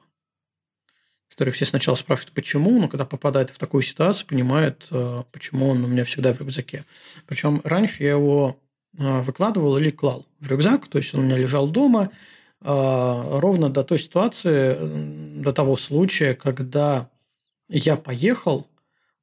который 1.30 1.50
все 1.50 1.66
сначала 1.66 1.96
спрашивают, 1.96 2.36
почему, 2.36 2.80
но 2.80 2.88
когда 2.88 3.06
попадает 3.06 3.50
в 3.50 3.58
такую 3.58 3.82
ситуацию, 3.82 4.28
понимает, 4.28 4.88
почему 5.32 5.70
он 5.70 5.84
у 5.84 5.88
меня 5.88 6.06
всегда 6.06 6.32
в 6.32 6.40
рюкзаке. 6.40 6.86
Причем 7.26 7.60
раньше 7.64 8.04
я 8.04 8.12
его 8.12 8.60
выкладывал 8.94 9.80
или 9.80 9.90
клал 9.90 10.28
в 10.40 10.48
рюкзак, 10.48 10.88
то 10.90 11.00
есть 11.00 11.12
он 11.16 11.22
у 11.22 11.24
меня 11.24 11.38
лежал 11.38 11.68
дома, 11.68 12.12
ровно 12.64 13.70
до 13.70 13.84
той 13.84 14.00
ситуации, 14.00 15.42
до 15.42 15.52
того 15.52 15.76
случая, 15.76 16.34
когда 16.34 17.10
я 17.68 17.98
поехал, 17.98 18.68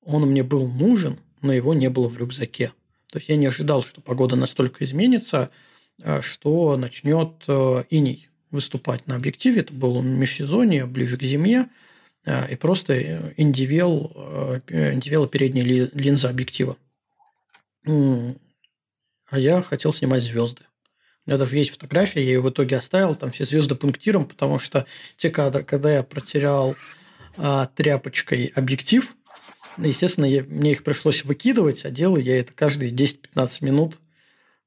он 0.04 0.22
мне 0.22 0.42
был 0.42 0.68
нужен, 0.68 1.18
но 1.40 1.52
его 1.52 1.74
не 1.74 1.88
было 1.88 2.08
в 2.08 2.18
рюкзаке. 2.18 2.72
То 3.10 3.18
есть 3.18 3.28
я 3.28 3.36
не 3.36 3.46
ожидал, 3.46 3.82
что 3.82 4.00
погода 4.00 4.36
настолько 4.36 4.84
изменится, 4.84 5.50
а, 6.02 6.22
что 6.22 6.76
начнет 6.76 7.44
э, 7.48 7.84
иней 7.90 8.28
выступать 8.50 9.06
на 9.06 9.16
объективе. 9.16 9.62
Это 9.62 9.72
было 9.72 10.00
межсезонье, 10.00 10.86
ближе 10.86 11.16
к 11.16 11.22
зиме, 11.22 11.70
а, 12.24 12.46
и 12.46 12.56
просто 12.56 13.32
индивел, 13.36 14.12
э, 14.68 14.94
индивела 14.94 15.26
передняя 15.26 15.90
линза 15.92 16.30
объектива. 16.30 16.76
А 17.86 19.38
я 19.38 19.62
хотел 19.62 19.92
снимать 19.92 20.22
звезды. 20.22 20.62
У 21.30 21.32
меня 21.32 21.38
даже 21.38 21.58
есть 21.58 21.70
фотография, 21.70 22.24
я 22.24 22.30
ее 22.30 22.40
в 22.40 22.50
итоге 22.50 22.76
оставил, 22.76 23.14
там 23.14 23.30
все 23.30 23.44
звезды 23.44 23.76
пунктиром, 23.76 24.24
потому 24.24 24.58
что 24.58 24.84
те 25.16 25.30
кадры, 25.30 25.62
когда 25.62 25.94
я 25.94 26.02
протерял 26.02 26.74
а, 27.36 27.66
тряпочкой 27.66 28.46
объектив, 28.56 29.14
естественно, 29.78 30.24
я, 30.24 30.42
мне 30.42 30.72
их 30.72 30.82
пришлось 30.82 31.24
выкидывать, 31.24 31.84
а 31.84 31.90
делал 31.92 32.16
я 32.16 32.40
это 32.40 32.52
каждые 32.52 32.90
10-15 32.90 33.64
минут 33.64 34.00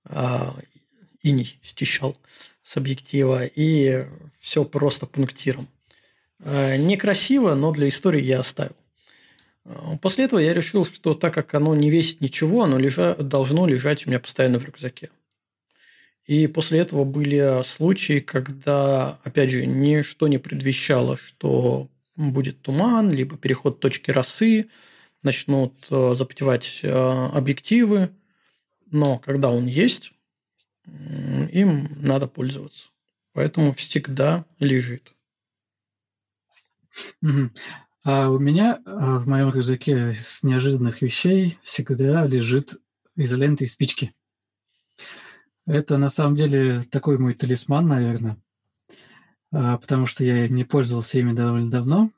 а, 0.05 0.55
иней 1.21 1.59
стещал 1.61 2.15
с 2.63 2.77
объектива, 2.77 3.43
и 3.43 4.05
все 4.39 4.63
просто 4.63 5.05
пунктиром. 5.05 5.67
А, 6.39 6.77
некрасиво, 6.77 7.55
но 7.55 7.73
для 7.73 7.89
истории 7.89 8.21
я 8.21 8.39
оставил. 8.39 8.77
А, 9.65 9.97
после 9.97 10.23
этого 10.23 10.39
я 10.39 10.53
решил, 10.53 10.85
что 10.85 11.13
так 11.13 11.33
как 11.33 11.53
оно 11.55 11.75
не 11.75 11.89
весит 11.89 12.21
ничего, 12.21 12.63
оно 12.63 12.77
лежа, 12.77 13.15
должно 13.15 13.67
лежать 13.67 14.07
у 14.07 14.09
меня 14.09 14.21
постоянно 14.21 14.59
в 14.59 14.63
рюкзаке. 14.63 15.09
И 16.25 16.47
после 16.47 16.79
этого 16.79 17.03
были 17.03 17.63
случаи, 17.63 18.19
когда, 18.19 19.19
опять 19.23 19.51
же, 19.51 19.65
ничто 19.65 20.27
не 20.27 20.37
предвещало, 20.37 21.17
что 21.17 21.89
будет 22.15 22.61
туман, 22.61 23.11
либо 23.11 23.37
переход 23.37 23.79
точки 23.79 24.11
росы, 24.11 24.69
начнут 25.21 25.75
э, 25.89 26.13
запотевать 26.15 26.81
э, 26.83 26.89
объективы. 26.89 28.11
Но 28.91 29.17
когда 29.17 29.49
он 29.49 29.65
есть, 29.65 30.13
им 30.85 31.89
надо 31.99 32.27
пользоваться. 32.27 32.89
Поэтому 33.33 33.73
всегда 33.73 34.45
лежит. 34.59 35.15
А 38.03 38.29
у 38.29 38.37
меня 38.37 38.81
в 38.85 39.27
моем 39.27 39.49
рюкзаке 39.49 40.13
с 40.13 40.43
неожиданных 40.43 41.01
вещей 41.01 41.57
всегда 41.63 42.27
лежит 42.27 42.75
изолента 43.15 43.63
и 43.63 43.67
спички. 43.67 44.13
Это 45.65 45.97
на 45.97 46.09
самом 46.09 46.35
деле 46.35 46.81
такой 46.83 47.17
мой 47.17 47.33
талисман, 47.33 47.87
наверное, 47.87 48.37
а, 49.51 49.77
потому 49.77 50.05
что 50.05 50.23
я 50.23 50.47
не 50.47 50.65
пользовался 50.65 51.19
ими 51.19 51.33
довольно 51.33 51.69
давно. 51.69 52.11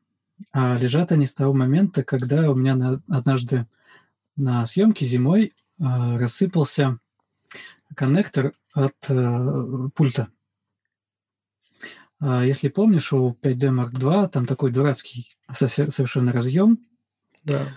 А 0.51 0.75
лежат 0.77 1.11
они 1.11 1.25
с 1.25 1.33
того 1.33 1.53
момента, 1.53 2.03
когда 2.03 2.49
у 2.49 2.55
меня 2.55 2.99
однажды 3.07 3.67
на 4.35 4.65
съемке 4.65 5.05
зимой 5.05 5.53
а, 5.79 6.17
рассыпался 6.17 6.99
коннектор 7.95 8.51
от 8.73 8.95
э, 9.09 9.89
пульта. 9.95 10.27
А, 12.19 12.43
если 12.43 12.69
помнишь, 12.69 13.13
у 13.13 13.37
5D 13.41 13.69
Mark 13.69 13.91
II 13.91 14.29
там 14.29 14.45
такой 14.45 14.71
дурацкий 14.71 15.35
совершенно 15.51 16.33
разъем. 16.33 16.79
Да. 17.43 17.67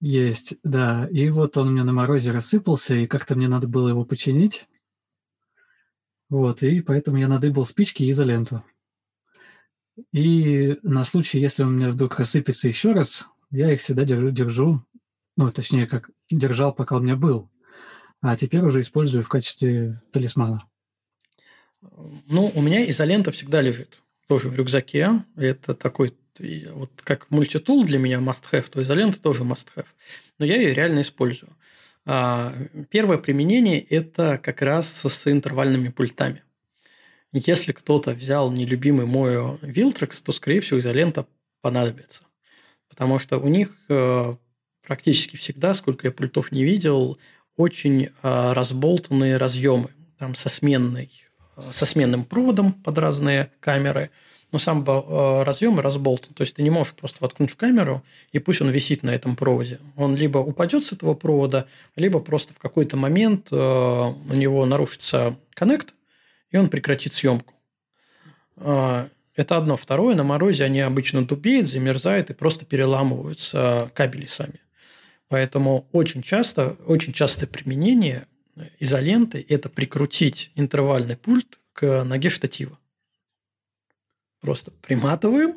Есть, 0.00 0.56
да. 0.62 1.08
И 1.10 1.28
вот 1.30 1.56
он 1.56 1.68
у 1.68 1.70
меня 1.70 1.84
на 1.84 1.92
морозе 1.92 2.30
рассыпался, 2.30 2.94
и 2.94 3.06
как-то 3.06 3.34
мне 3.34 3.48
надо 3.48 3.66
было 3.66 3.88
его 3.88 4.04
починить. 4.04 4.68
Вот, 6.28 6.62
и 6.62 6.80
поэтому 6.80 7.18
я 7.18 7.28
надыбал 7.28 7.64
спички 7.64 8.02
и 8.02 8.10
изоленту. 8.10 8.64
И 10.12 10.78
на 10.82 11.04
случай, 11.04 11.38
если 11.38 11.62
у 11.62 11.68
меня 11.68 11.90
вдруг 11.90 12.18
рассыпется 12.18 12.66
еще 12.66 12.92
раз, 12.92 13.26
я 13.50 13.72
их 13.72 13.80
всегда 13.80 14.04
держу, 14.04 14.30
держу, 14.30 14.84
ну, 15.36 15.52
точнее, 15.52 15.86
как 15.86 16.10
держал, 16.30 16.72
пока 16.72 16.96
у 16.96 17.00
меня 17.00 17.16
был. 17.16 17.50
А 18.20 18.36
теперь 18.36 18.62
уже 18.62 18.80
использую 18.80 19.22
в 19.22 19.28
качестве 19.28 20.02
талисмана. 20.12 20.64
Ну, 22.26 22.50
у 22.54 22.62
меня 22.62 22.88
изолента 22.88 23.30
всегда 23.30 23.60
лежит. 23.60 24.02
Тоже 24.26 24.48
в 24.48 24.56
рюкзаке. 24.56 25.24
Это 25.36 25.74
такой, 25.74 26.16
вот 26.70 26.90
как 27.02 27.30
мультитул 27.30 27.84
для 27.84 27.98
меня 27.98 28.18
must-have, 28.18 28.70
то 28.70 28.82
изолента 28.82 29.20
тоже 29.20 29.44
must-have. 29.44 29.86
Но 30.38 30.46
я 30.46 30.56
ее 30.56 30.72
реально 30.72 31.02
использую. 31.02 31.54
А, 32.06 32.54
первое 32.90 33.18
применение– 33.18 33.80
это 33.90 34.38
как 34.38 34.62
раз 34.62 34.88
с 34.88 35.26
интервальными 35.30 35.88
пультами. 35.88 36.42
Если 37.32 37.72
кто-то 37.72 38.12
взял 38.12 38.52
нелюбимый 38.52 39.06
мой 39.06 39.34
Viltrex, 39.62 40.22
то, 40.22 40.32
скорее 40.32 40.60
всего, 40.60 40.78
изолента 40.78 41.26
понадобится. 41.60 42.24
Потому 42.88 43.18
что 43.18 43.38
у 43.38 43.48
них 43.48 43.76
э, 43.88 44.36
практически 44.86 45.36
всегда, 45.36 45.74
сколько 45.74 46.06
я 46.06 46.12
пультов 46.12 46.52
не 46.52 46.62
видел, 46.62 47.18
очень 47.56 48.04
э, 48.04 48.10
разболтанные 48.22 49.36
разъемы. 49.36 49.90
Там 50.18 50.36
со, 50.36 50.48
сменной, 50.48 51.10
э, 51.56 51.70
со 51.72 51.86
сменным 51.86 52.24
проводом 52.24 52.72
под 52.72 52.98
разные 52.98 53.50
камеры– 53.60 54.10
но 54.54 54.60
сам 54.60 54.84
э, 54.86 55.42
разъем 55.42 55.80
разболтан. 55.80 56.32
То 56.32 56.42
есть 56.42 56.54
ты 56.54 56.62
не 56.62 56.70
можешь 56.70 56.94
просто 56.94 57.16
воткнуть 57.20 57.50
в 57.50 57.56
камеру, 57.56 58.04
и 58.30 58.38
пусть 58.38 58.62
он 58.62 58.70
висит 58.70 59.02
на 59.02 59.10
этом 59.10 59.34
проводе. 59.34 59.80
Он 59.96 60.14
либо 60.14 60.38
упадет 60.38 60.84
с 60.84 60.92
этого 60.92 61.14
провода, 61.14 61.66
либо 61.96 62.20
просто 62.20 62.54
в 62.54 62.58
какой-то 62.58 62.96
момент 62.96 63.48
э, 63.50 63.56
у 63.56 64.32
него 64.32 64.64
нарушится 64.64 65.36
коннект, 65.54 65.94
и 66.52 66.56
он 66.56 66.68
прекратит 66.68 67.14
съемку. 67.14 67.52
Э, 68.58 69.08
это 69.34 69.56
одно. 69.56 69.76
Второе, 69.76 70.14
на 70.14 70.22
морозе 70.22 70.62
они 70.62 70.82
обычно 70.82 71.26
дубеют, 71.26 71.66
замерзают 71.66 72.30
и 72.30 72.34
просто 72.34 72.64
переламываются 72.64 73.90
кабели 73.92 74.26
сами. 74.26 74.60
Поэтому 75.26 75.88
очень 75.90 76.22
часто, 76.22 76.76
очень 76.86 77.12
частое 77.12 77.48
применение 77.48 78.28
изоленты– 78.78 79.44
это 79.48 79.68
прикрутить 79.68 80.52
интервальный 80.54 81.16
пульт 81.16 81.58
к 81.72 82.04
ноге 82.04 82.30
штатива. 82.30 82.78
Просто 84.44 84.72
приматываем. 84.82 85.56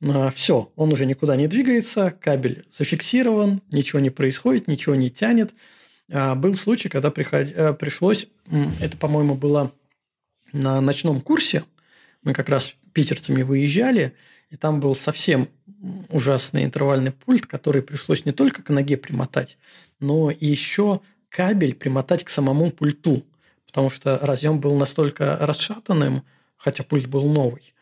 А, 0.00 0.30
Все, 0.30 0.72
он 0.76 0.92
уже 0.92 1.06
никуда 1.06 1.34
не 1.34 1.48
двигается, 1.48 2.12
кабель 2.12 2.64
зафиксирован, 2.70 3.62
ничего 3.72 3.98
не 3.98 4.10
происходит, 4.10 4.68
ничего 4.68 4.94
не 4.94 5.10
тянет. 5.10 5.52
А, 6.08 6.36
был 6.36 6.54
случай, 6.54 6.88
когда 6.88 7.10
приход... 7.10 7.48
Э, 7.52 7.74
пришлось, 7.74 8.28
это, 8.80 8.96
по-моему, 8.96 9.34
было 9.34 9.72
на 10.52 10.80
ночном 10.80 11.20
курсе, 11.20 11.64
мы 12.22 12.32
как 12.32 12.48
раз 12.48 12.74
питерцами 12.92 13.42
выезжали, 13.42 14.14
и 14.50 14.56
там 14.56 14.78
был 14.78 14.94
совсем 14.94 15.48
ужасный 16.08 16.62
интервальный 16.62 17.10
пульт, 17.10 17.44
который 17.46 17.82
пришлось 17.82 18.24
не 18.24 18.30
только 18.30 18.62
к 18.62 18.70
ноге 18.70 18.96
примотать, 18.96 19.58
но 19.98 20.30
и 20.30 20.46
еще 20.46 21.00
кабель 21.28 21.74
примотать 21.74 22.22
к 22.22 22.30
самому 22.30 22.70
пульту, 22.70 23.24
потому 23.66 23.90
что 23.90 24.20
разъем 24.22 24.60
был 24.60 24.76
настолько 24.76 25.38
расшатанным, 25.40 26.22
хотя 26.56 26.84
пульт 26.84 27.08
был 27.08 27.28
новый, 27.28 27.74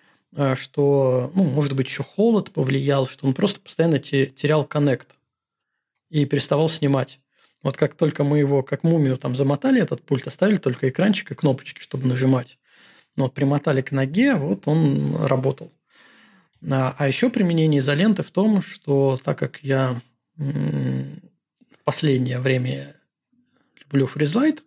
что, 0.57 1.31
ну, 1.35 1.45
может 1.45 1.75
быть, 1.75 1.87
еще 1.87 2.03
холод 2.03 2.51
повлиял, 2.51 3.07
что 3.07 3.27
он 3.27 3.35
просто 3.35 3.61
постоянно 3.61 3.99
терял 3.99 4.65
коннект 4.65 5.17
и 6.11 6.25
переставал 6.25 6.69
снимать. 6.69 7.21
Вот 7.63 7.77
как 7.77 7.95
только 7.95 8.25
мы 8.25 8.39
его, 8.39 8.63
как 8.63 8.83
мумию, 8.83 9.17
там 9.17 9.35
замотали 9.37 9.81
этот 9.81 10.03
пульт, 10.03 10.27
оставили 10.27 10.59
только 10.59 10.89
экранчик 10.89 11.31
и 11.31 11.35
кнопочки, 11.35 11.81
чтобы 11.81 12.07
нажимать. 12.07 12.59
Но 13.17 13.29
примотали 13.29 13.81
к 13.81 13.91
ноге, 13.91 14.35
вот 14.35 14.69
он 14.69 15.17
работал. 15.25 15.73
А, 16.71 16.95
а 16.99 17.09
еще 17.09 17.31
применение 17.31 17.81
изоленты 17.81 18.23
в 18.23 18.31
том, 18.31 18.61
что 18.61 19.19
так 19.23 19.39
как 19.39 19.61
я 19.63 20.01
в 20.37 21.85
последнее 21.85 22.39
время 22.39 22.95
люблю 23.83 24.07
фризлайт, 24.07 24.63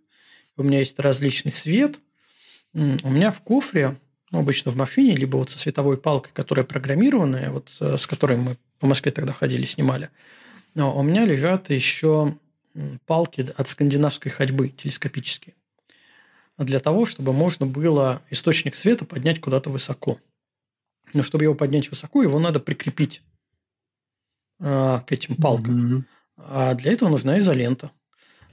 у 0.56 0.64
меня 0.64 0.80
есть 0.80 0.98
различный 0.99 1.52
свет, 1.52 1.99
у 2.73 3.10
меня 3.10 3.31
в 3.31 3.41
кофре, 3.41 3.98
ну, 4.32 4.40
обычно 4.40 4.72
в 4.72 4.76
машине, 4.76 5.16
либо 5.16 5.38
вот 5.38 5.49
со 5.49 5.58
световой 5.58 5.98
палкой, 5.98 6.32
которая 6.34 6.66
программированная, 6.66 7.52
вот 7.52 7.72
э, 7.80 7.98
с 7.98 8.08
которой 8.08 8.38
мы 8.38 8.58
по 8.80 8.88
Москве 8.88 9.12
тогда 9.12 9.34
ходили, 9.34 9.66
снимали, 9.66 10.10
но 10.76 10.95
у 10.98 11.02
меня 11.02 11.26
лежат 11.26 11.70
еще 11.70 12.38
палки 13.06 13.45
от 13.56 13.68
скандинавской 13.68 14.32
ходьбы 14.32 14.70
телескопические. 14.70 15.56
Для 16.58 16.80
того, 16.80 17.06
чтобы 17.06 17.34
можно 17.34 17.66
было 17.66 18.22
источник 18.30 18.76
света 18.76 19.06
поднять 19.06 19.40
куда-то 19.40 19.70
высоко. 19.70 20.20
Но 21.14 21.24
чтобы 21.24 21.44
его 21.44 21.56
поднять 21.56 21.90
высоко, 21.90 22.24
его 22.24 22.40
надо 22.40 22.60
прикрепить 22.60 23.22
э, 24.60 24.99
к 25.06 25.12
этим 25.12 25.36
палкам. 25.36 25.98
Mm-hmm. 25.98 26.04
А 26.38 26.74
для 26.76 26.91
этого 26.91 27.10
нужна 27.10 27.40
изолента. 27.40 27.91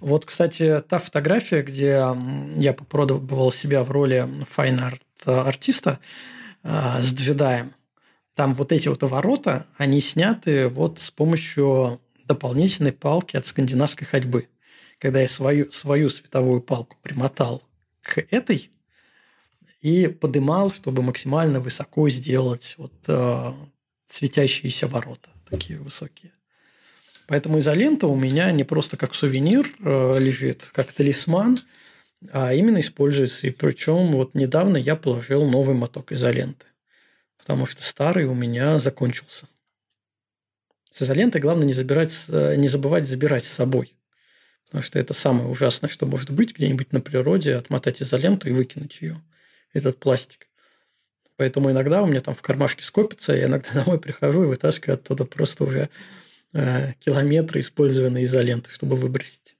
Вот, 0.04 0.26
кстати, 0.26 0.82
та 0.86 0.98
фотография, 0.98 1.62
где 1.62 2.14
я 2.56 2.74
попробовал 2.74 3.50
себя 3.50 3.82
в 3.82 3.90
роли 3.90 4.28
fine-art 4.50 5.00
артиста 5.24 5.98
э, 6.62 7.00
с 7.00 7.14
джедаем, 7.14 7.72
там 8.34 8.52
вот 8.52 8.70
эти 8.70 8.88
вот 8.88 9.02
ворота, 9.02 9.66
они 9.78 10.02
сняты 10.02 10.68
вот 10.68 10.98
с 10.98 11.10
помощью 11.10 12.02
дополнительной 12.26 12.92
палки 12.92 13.38
от 13.38 13.46
скандинавской 13.46 14.06
ходьбы. 14.06 14.48
Когда 14.98 15.22
я 15.22 15.28
свою, 15.28 15.72
свою 15.72 16.10
световую 16.10 16.60
палку 16.60 16.98
примотал 17.00 17.62
к 18.02 18.26
этой 18.30 18.70
и 19.80 20.08
подымал, 20.08 20.70
чтобы 20.70 21.02
максимально 21.02 21.60
высоко 21.60 22.10
сделать 22.10 22.74
вот 22.76 22.92
э, 23.08 23.52
светящиеся 24.04 24.86
ворота, 24.86 25.30
такие 25.48 25.78
высокие. 25.78 26.32
Поэтому 27.26 27.58
изолента 27.58 28.06
у 28.06 28.16
меня 28.16 28.50
не 28.52 28.64
просто 28.64 28.96
как 28.96 29.14
сувенир 29.14 29.66
э, 29.80 30.18
лежит, 30.18 30.70
как 30.74 30.92
талисман, 30.92 31.58
а 32.32 32.52
именно 32.52 32.80
используется. 32.80 33.46
И 33.46 33.50
причем 33.50 34.12
вот 34.12 34.34
недавно 34.34 34.76
я 34.76 34.94
положил 34.96 35.48
новый 35.48 35.74
моток 35.74 36.12
изоленты, 36.12 36.66
потому 37.38 37.66
что 37.66 37.82
старый 37.82 38.26
у 38.26 38.34
меня 38.34 38.78
закончился. 38.78 39.46
С 40.90 41.02
изолентой 41.02 41.40
главное 41.40 41.66
не, 41.66 41.72
забирать, 41.72 42.26
э, 42.28 42.56
не 42.56 42.68
забывать 42.68 43.06
забирать 43.06 43.44
с 43.44 43.52
собой. 43.52 43.94
Потому 44.66 44.82
что 44.82 44.98
это 44.98 45.14
самое 45.14 45.48
ужасное, 45.48 45.88
что 45.88 46.06
может 46.06 46.30
быть 46.30 46.54
где-нибудь 46.54 46.92
на 46.92 47.00
природе, 47.00 47.54
отмотать 47.54 48.02
изоленту 48.02 48.48
и 48.48 48.52
выкинуть 48.52 49.00
ее, 49.00 49.20
этот 49.72 49.98
пластик. 49.98 50.46
Поэтому 51.36 51.70
иногда 51.70 52.02
у 52.02 52.06
меня 52.06 52.20
там 52.20 52.34
в 52.34 52.42
кармашке 52.42 52.84
скопится, 52.84 53.34
я 53.34 53.46
иногда 53.46 53.68
домой 53.84 53.98
прихожу 53.98 54.44
и 54.44 54.46
вытаскиваю 54.46 54.94
оттуда 54.94 55.24
просто 55.24 55.64
уже 55.64 55.88
э, 56.54 56.94
километры 57.00 57.60
использованной 57.60 58.24
изоленты, 58.24 58.70
чтобы 58.70 58.96
выбросить. 58.96 59.56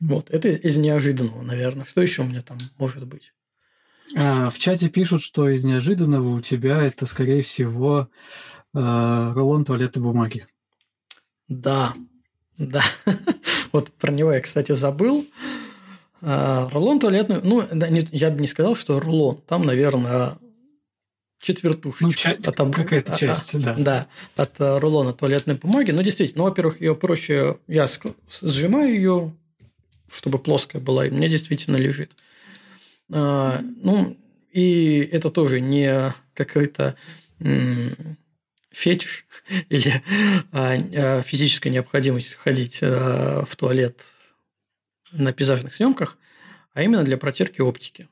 Вот, 0.00 0.30
это 0.30 0.48
из 0.48 0.76
неожиданного, 0.76 1.42
наверное. 1.42 1.84
Что 1.84 2.02
еще 2.02 2.22
у 2.22 2.26
меня 2.26 2.42
там 2.42 2.58
может 2.76 3.06
быть? 3.06 3.32
А, 4.16 4.48
в 4.48 4.58
чате 4.58 4.88
пишут, 4.88 5.22
что 5.22 5.48
из 5.48 5.64
неожиданного 5.64 6.36
у 6.36 6.40
тебя 6.40 6.82
это, 6.82 7.06
скорее 7.06 7.42
всего, 7.42 8.08
э, 8.74 9.32
рулон 9.34 9.64
туалетной 9.64 10.02
бумаги. 10.02 10.46
Да, 11.48 11.94
да. 12.56 12.84
вот 13.72 13.90
про 13.92 14.12
него 14.12 14.32
я, 14.32 14.40
кстати, 14.40 14.72
забыл. 14.72 15.26
А, 16.20 16.68
рулон 16.70 17.00
туалетный, 17.00 17.40
ну, 17.42 17.64
я 18.12 18.30
бы 18.30 18.40
не 18.40 18.46
сказал, 18.46 18.76
что 18.76 19.00
рулон. 19.00 19.40
Там, 19.46 19.66
наверное, 19.66 20.38
четвертушечка. 21.40 22.04
Ну, 22.04 22.12
ча- 22.12 22.36
от 22.50 22.60
об... 22.60 22.74
какая-то 22.74 23.14
а, 23.14 23.16
часть, 23.16 23.54
а, 23.54 23.58
да. 23.58 23.74
Да, 23.78 24.08
от 24.36 24.60
э, 24.60 24.78
рулона 24.78 25.12
туалетной 25.12 25.54
бумаги. 25.54 25.92
Ну, 25.92 26.02
действительно, 26.02 26.44
ну, 26.44 26.48
во-первых, 26.48 26.80
ее 26.80 26.94
проще, 26.94 27.56
я 27.66 27.86
сжимаю 28.42 28.94
ее, 28.94 29.36
чтобы 30.12 30.38
плоская 30.38 30.80
была, 30.80 31.06
и 31.06 31.10
мне 31.10 31.28
действительно 31.28 31.76
лежит. 31.76 32.16
А, 33.12 33.60
ну, 33.82 34.16
и 34.52 35.08
это 35.12 35.30
тоже 35.30 35.60
не 35.60 36.12
какой-то 36.34 36.96
фетиш 38.70 39.26
или 39.68 40.02
а, 40.52 40.74
а, 40.74 41.22
физическая 41.22 41.72
необходимость 41.72 42.34
ходить 42.34 42.80
в 42.80 43.48
туалет 43.56 44.04
на 45.12 45.32
пейзажных 45.32 45.72
съемках, 45.72 46.18
а 46.74 46.82
именно 46.82 47.04
для 47.04 47.16
протирки 47.16 47.60
оптики. 47.60 48.08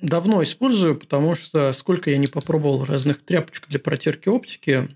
Давно 0.00 0.42
использую, 0.42 0.96
потому 0.96 1.34
что 1.34 1.72
сколько 1.72 2.10
я 2.10 2.18
не 2.18 2.28
попробовал 2.28 2.84
разных 2.84 3.22
тряпочек 3.22 3.68
для 3.68 3.80
протирки 3.80 4.28
оптики, 4.28 4.88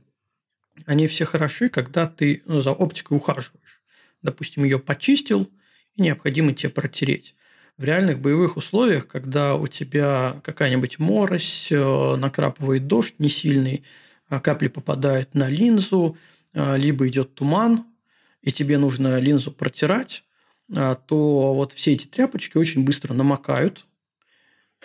они 0.87 1.07
все 1.07 1.25
хороши, 1.25 1.69
когда 1.69 2.07
ты 2.07 2.43
за 2.47 2.71
оптикой 2.71 3.17
ухаживаешь. 3.17 3.83
Допустим, 4.23 4.65
ее 4.65 4.79
почистил, 4.79 5.51
и 5.97 6.03
необходимо 6.03 6.55
тебе 6.55 6.71
протереть 6.71 7.35
в 7.77 7.85
реальных 7.85 8.21
боевых 8.21 8.57
условиях, 8.57 9.09
когда 9.09 9.57
у 9.57 9.67
тебя 9.67 10.41
какая-нибудь 10.45 10.99
морось, 10.99 11.73
э, 11.73 12.17
накрапывает 12.17 12.87
дождь 12.87 13.15
не 13.19 13.29
сильный, 13.29 13.83
а 14.29 14.41
капли 14.41 14.69
попадают 14.69 15.35
на 15.35 15.49
линзу, 15.49 16.17
э, 16.53 16.77
либо 16.79 17.09
идет 17.09 17.35
туман, 17.35 17.87
и 18.41 18.53
тебе 18.53 18.79
нужно 18.79 19.19
линзу 19.19 19.51
протирать, 19.51 20.25
э, 20.71 20.97
то 21.07 21.55
вот 21.55 21.73
все 21.73 21.93
эти 21.93 22.07
тряпочки 22.07 22.57
очень 22.57 22.85
быстро 22.85 23.15
намокают. 23.15 23.87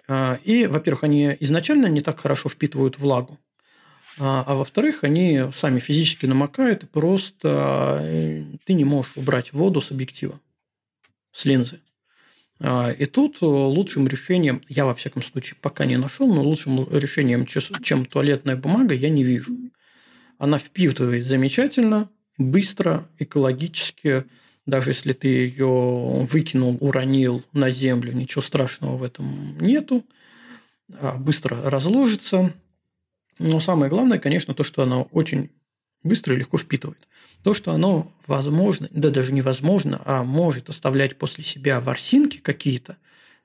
И, 0.10 0.68
во-первых, 0.68 1.04
они 1.04 1.36
изначально 1.42 1.88
не 1.88 2.02
так 2.02 2.20
хорошо 2.20 2.48
впитывают 2.48 2.98
влагу, 2.98 3.38
а 4.20 4.56
во-вторых, 4.56 5.04
они 5.04 5.42
сами 5.54 5.80
физически 5.80 6.26
намокают, 6.26 6.84
и 6.84 6.86
просто 6.86 8.02
ты 8.66 8.74
не 8.74 8.86
можешь 8.86 9.12
убрать 9.18 9.52
воду 9.52 9.82
с 9.82 9.92
объектива, 9.92 10.40
с 11.34 11.44
линзы. 11.44 11.82
А, 12.60 12.92
и 12.92 13.06
тут 13.06 13.38
э, 13.42 13.46
лучшим 13.46 14.08
решением, 14.08 14.64
я 14.68 14.86
во 14.86 14.96
всяком 14.96 15.22
случае 15.22 15.58
пока 15.62 15.86
не 15.86 15.98
нашел, 15.98 16.34
но 16.34 16.42
лучшим 16.42 16.88
решением, 16.92 17.46
чем 17.46 18.06
туалетная 18.06 18.56
бумага, 18.56 18.96
я 18.96 19.10
не 19.10 19.24
вижу. 19.24 19.56
Она 20.40 20.58
впитывает 20.58 21.24
замечательно, 21.24 22.10
быстро, 22.38 23.10
экологически. 23.20 24.26
Даже 24.68 24.90
если 24.90 25.14
ты 25.14 25.28
ее 25.30 26.28
выкинул, 26.30 26.78
уронил 26.82 27.44
на 27.54 27.72
землю, 27.72 28.12
ничего 28.12 28.42
страшного 28.42 28.98
в 28.98 29.04
этом 29.04 29.58
нету. 29.60 30.06
А, 31.00 31.16
быстро 31.16 31.70
разложится. 31.70 32.54
Но 33.40 33.62
самое 33.62 33.90
главное, 33.90 34.20
конечно, 34.20 34.54
то, 34.54 34.64
что 34.64 34.84
она 34.84 35.04
очень 35.04 35.50
быстро 36.04 36.36
и 36.36 36.40
легко 36.40 36.58
впитывает. 36.58 37.08
То, 37.44 37.54
что 37.54 37.72
оно 37.72 38.12
возможно, 38.28 38.90
да 38.92 39.10
даже 39.10 39.32
невозможно, 39.32 40.02
а 40.04 40.24
может 40.24 40.70
оставлять 40.70 41.18
после 41.18 41.46
себя 41.46 41.80
ворсинки 41.80 42.38
какие-то, 42.38 42.98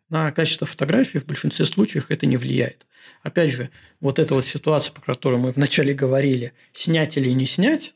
на 0.08 0.32
качество 0.32 0.66
фотографии 0.66 1.18
в 1.18 1.26
большинстве 1.26 1.64
случаев 1.64 2.10
это 2.10 2.26
не 2.26 2.36
влияет. 2.36 2.84
Опять 3.22 3.52
же, 3.52 3.70
вот 4.00 4.18
эта 4.18 4.34
вот 4.34 4.44
ситуация, 4.44 4.92
про 4.92 5.00
которую 5.00 5.40
мы 5.40 5.52
вначале 5.52 5.94
говорили, 5.94 6.52
снять 6.72 7.16
или 7.16 7.30
не 7.30 7.46
снять, 7.46 7.94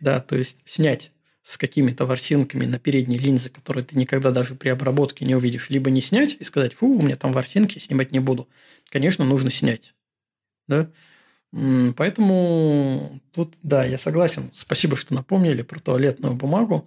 да, 0.00 0.20
то 0.20 0.36
есть 0.36 0.58
снять 0.64 1.12
с 1.48 1.56
какими-то 1.56 2.04
ворсинками 2.04 2.66
на 2.66 2.78
передней 2.78 3.16
линзе, 3.16 3.48
которые 3.48 3.82
ты 3.82 3.96
никогда 3.96 4.32
даже 4.32 4.54
при 4.54 4.68
обработке 4.68 5.24
не 5.24 5.34
увидишь, 5.34 5.70
либо 5.70 5.88
не 5.88 6.02
снять 6.02 6.36
и 6.38 6.44
сказать, 6.44 6.74
фу, 6.74 6.88
у 6.88 7.00
меня 7.00 7.16
там 7.16 7.32
ворсинки, 7.32 7.78
снимать 7.78 8.12
не 8.12 8.18
буду. 8.18 8.46
Конечно, 8.90 9.24
нужно 9.24 9.50
снять. 9.50 9.94
Да? 10.66 10.90
Поэтому 11.96 13.18
тут, 13.32 13.54
да, 13.62 13.82
я 13.86 13.96
согласен. 13.96 14.50
Спасибо, 14.52 14.94
что 14.94 15.14
напомнили 15.14 15.62
про 15.62 15.80
туалетную 15.80 16.34
бумагу, 16.34 16.86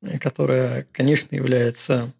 э, 0.00 0.18
которая, 0.18 0.86
конечно, 0.90 1.36
является 1.36 2.10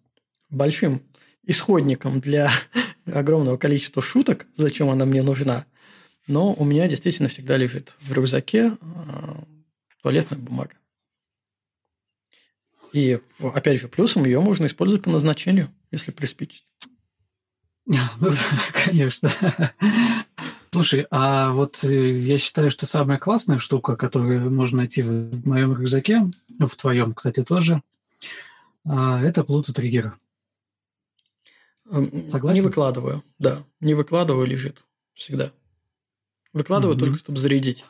большим 0.51 1.01
исходником 1.43 2.19
для 2.19 2.51
огромного 3.07 3.57
количества 3.57 4.03
шуток, 4.03 4.45
зачем 4.55 4.91
она 4.91 5.05
мне 5.05 5.23
нужна. 5.23 5.65
Но 6.27 6.53
у 6.53 6.65
меня 6.65 6.87
действительно 6.87 7.29
всегда 7.29 7.57
лежит 7.57 7.97
в 7.99 8.13
рюкзаке 8.13 8.77
а, 8.79 9.43
туалетная 10.03 10.37
бумага. 10.37 10.78
И, 12.93 13.19
опять 13.39 13.81
же, 13.81 13.87
плюсом 13.87 14.25
ее 14.25 14.39
можно 14.39 14.65
использовать 14.65 15.03
по 15.03 15.09
назначению, 15.09 15.69
если 15.91 16.11
приспичить. 16.11 16.65
Ну, 18.19 18.29
конечно. 18.85 19.31
Слушай, 20.71 21.07
а 21.09 21.51
вот 21.51 21.83
э, 21.83 22.11
я 22.19 22.37
считаю, 22.37 22.69
что 22.69 22.85
самая 22.85 23.17
классная 23.17 23.57
штука, 23.57 23.95
которую 23.95 24.51
можно 24.51 24.77
найти 24.77 25.01
в 25.01 25.47
моем 25.47 25.73
рюкзаке, 25.73 26.29
в 26.59 26.75
твоем, 26.75 27.15
кстати, 27.15 27.43
тоже, 27.43 27.81
а, 28.85 29.19
это 29.21 29.41
Pluto 29.41 29.73
триггер. 29.73 30.17
Согласен? 32.27 32.53
Не 32.53 32.61
выкладываю, 32.61 33.23
да. 33.39 33.63
Не 33.79 33.95
выкладываю, 33.95 34.45
лежит 34.45 34.85
всегда. 35.15 35.51
Выкладываю 36.53 36.95
mm-hmm. 36.95 36.99
только, 36.99 37.17
чтобы 37.17 37.39
зарядить. 37.39 37.85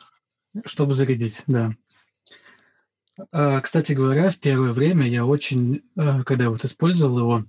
Чтобы 0.64 0.94
зарядить, 0.94 1.42
да. 1.46 1.72
А, 3.32 3.60
кстати 3.60 3.92
говоря, 3.92 4.30
в 4.30 4.38
первое 4.38 4.72
время 4.72 5.08
я 5.08 5.24
очень, 5.24 5.82
э, 5.96 6.22
когда 6.24 6.50
вот 6.50 6.64
использовал 6.64 7.18
его, 7.18 7.44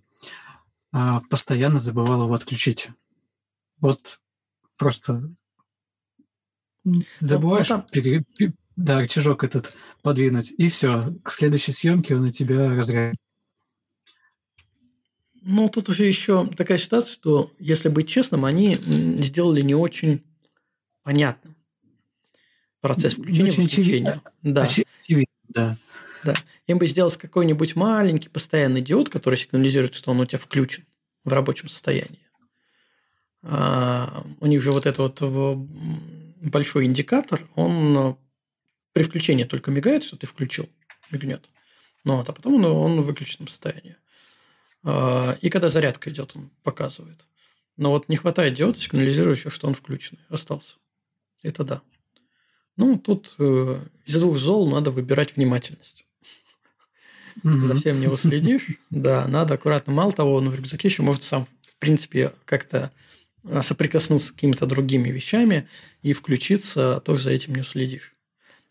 а, 0.91 1.21
постоянно 1.29 1.79
забывал 1.79 2.23
его 2.23 2.33
отключить. 2.33 2.89
Вот 3.79 4.19
просто 4.77 5.29
ну, 6.83 7.01
забываешь 7.19 7.69
ну, 7.69 7.77
там... 7.77 7.87
пере... 7.91 8.23
да, 8.75 8.99
рычажок 8.99 9.43
этот 9.43 9.73
подвинуть, 10.01 10.53
и 10.57 10.69
все. 10.69 11.13
К 11.23 11.31
следующей 11.31 11.71
съемке 11.71 12.15
он 12.15 12.25
у 12.25 12.31
тебя 12.31 12.69
разряд. 12.69 13.15
Ну, 15.43 15.69
тут 15.69 15.89
уже 15.89 16.05
еще 16.05 16.47
такая 16.55 16.77
ситуация, 16.77 17.11
что, 17.11 17.51
если 17.57 17.89
быть 17.89 18.07
честным, 18.07 18.45
они 18.45 18.75
сделали 18.75 19.61
не 19.61 19.73
очень 19.73 20.23
понятным 21.03 21.55
процесс 22.81 23.13
включения 23.13 23.51
очень 23.51 23.63
выключения. 23.63 24.21
Да. 24.41 24.63
Очевидно, 24.63 25.25
да. 25.53 25.77
Да. 26.23 26.35
Им 26.67 26.77
бы 26.77 26.87
сделать 26.87 27.17
какой-нибудь 27.17 27.75
маленький 27.75 28.29
постоянный 28.29 28.81
диод, 28.81 29.09
который 29.09 29.35
сигнализирует, 29.35 29.95
что 29.95 30.11
он 30.11 30.19
у 30.19 30.25
тебя 30.25 30.39
включен 30.39 30.85
в 31.23 31.33
рабочем 31.33 31.67
состоянии. 31.67 32.27
А, 33.43 34.23
у 34.39 34.45
них 34.45 34.61
же 34.61 34.71
вот 34.71 34.85
этот 34.85 35.19
вот 35.21 35.57
большой 36.41 36.85
индикатор, 36.85 37.47
он 37.55 38.17
при 38.93 39.03
включении 39.03 39.45
только 39.45 39.71
мигает, 39.71 40.03
что 40.03 40.17
ты 40.17 40.27
включил, 40.27 40.69
мигнет. 41.09 41.49
Ну, 42.03 42.17
вот, 42.17 42.29
а 42.29 42.33
потом 42.33 42.55
он, 42.55 42.65
он 42.65 43.01
в 43.01 43.05
выключенном 43.05 43.47
состоянии. 43.47 43.95
А, 44.83 45.37
и 45.41 45.49
когда 45.49 45.69
зарядка 45.69 46.09
идет, 46.09 46.35
он 46.35 46.51
показывает. 46.63 47.25
Но 47.77 47.91
вот 47.91 48.09
не 48.09 48.15
хватает 48.15 48.53
диода, 48.53 48.79
сигнализирующего, 48.79 49.49
что 49.49 49.67
он 49.67 49.73
включенный, 49.73 50.23
остался. 50.29 50.77
Это 51.41 51.63
да. 51.63 51.81
Ну, 52.81 52.97
тут 52.97 53.35
э, 53.37 53.79
из 54.07 54.19
двух 54.19 54.39
зол 54.39 54.67
надо 54.67 54.89
выбирать 54.89 55.35
внимательность. 55.35 56.03
Mm-hmm. 57.43 57.67
Совсем 57.67 57.99
не 57.99 58.07
уследишь. 58.07 58.69
Да, 58.89 59.27
надо 59.27 59.53
аккуратно. 59.53 59.93
Мало 59.93 60.11
того, 60.11 60.33
он 60.33 60.49
в 60.49 60.55
рюкзаке 60.55 60.87
еще 60.87 61.03
может 61.03 61.21
сам, 61.21 61.45
в 61.45 61.75
принципе, 61.77 62.33
как-то 62.43 62.91
а, 63.43 63.61
соприкоснуться 63.61 64.29
с 64.29 64.31
какими-то 64.31 64.65
другими 64.65 65.09
вещами 65.09 65.67
и 66.01 66.13
включиться, 66.13 66.95
а 66.95 66.99
тоже 67.01 67.21
за 67.21 67.31
этим 67.33 67.53
не 67.53 67.61
уследишь. 67.61 68.15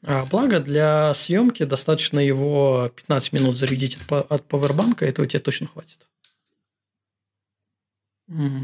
А 0.02 0.26
благо 0.26 0.58
для 0.58 1.14
съемки 1.14 1.62
достаточно 1.62 2.18
его 2.18 2.90
15 2.96 3.32
минут 3.32 3.56
зарядить 3.56 3.96
от 4.08 4.48
пауэрбанка, 4.48 5.06
этого 5.06 5.28
тебе 5.28 5.40
точно 5.40 5.68
хватит. 5.68 6.08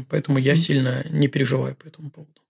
Поэтому 0.09 0.39
я 0.39 0.57
сильно 0.57 1.07
не 1.09 1.29
переживаю 1.29 1.73
по 1.77 1.87
этому 1.87 2.09
поводу. 2.09 2.41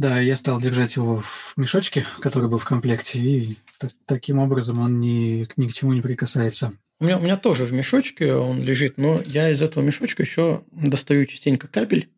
Да, 0.00 0.18
я 0.18 0.34
стал 0.34 0.62
держать 0.62 0.96
его 0.96 1.20
в 1.20 1.52
мешочке, 1.58 2.06
который 2.20 2.48
был 2.48 2.56
в 2.56 2.64
комплекте, 2.64 3.18
и 3.18 3.58
таким 4.06 4.38
образом 4.38 4.80
он 4.80 4.98
ни, 4.98 5.46
ни 5.58 5.68
к 5.68 5.74
чему 5.74 5.92
не 5.92 6.00
прикасается. 6.00 6.72
У 7.00 7.04
меня, 7.04 7.18
у 7.18 7.20
меня 7.20 7.36
тоже 7.36 7.66
в 7.66 7.72
мешочке 7.74 8.32
он 8.32 8.62
лежит, 8.62 8.96
но 8.96 9.20
я 9.26 9.50
из 9.50 9.60
этого 9.60 9.84
мешочка 9.84 10.22
еще 10.22 10.64
достаю 10.72 11.26
частенько 11.26 11.68
кабель, 11.68 12.08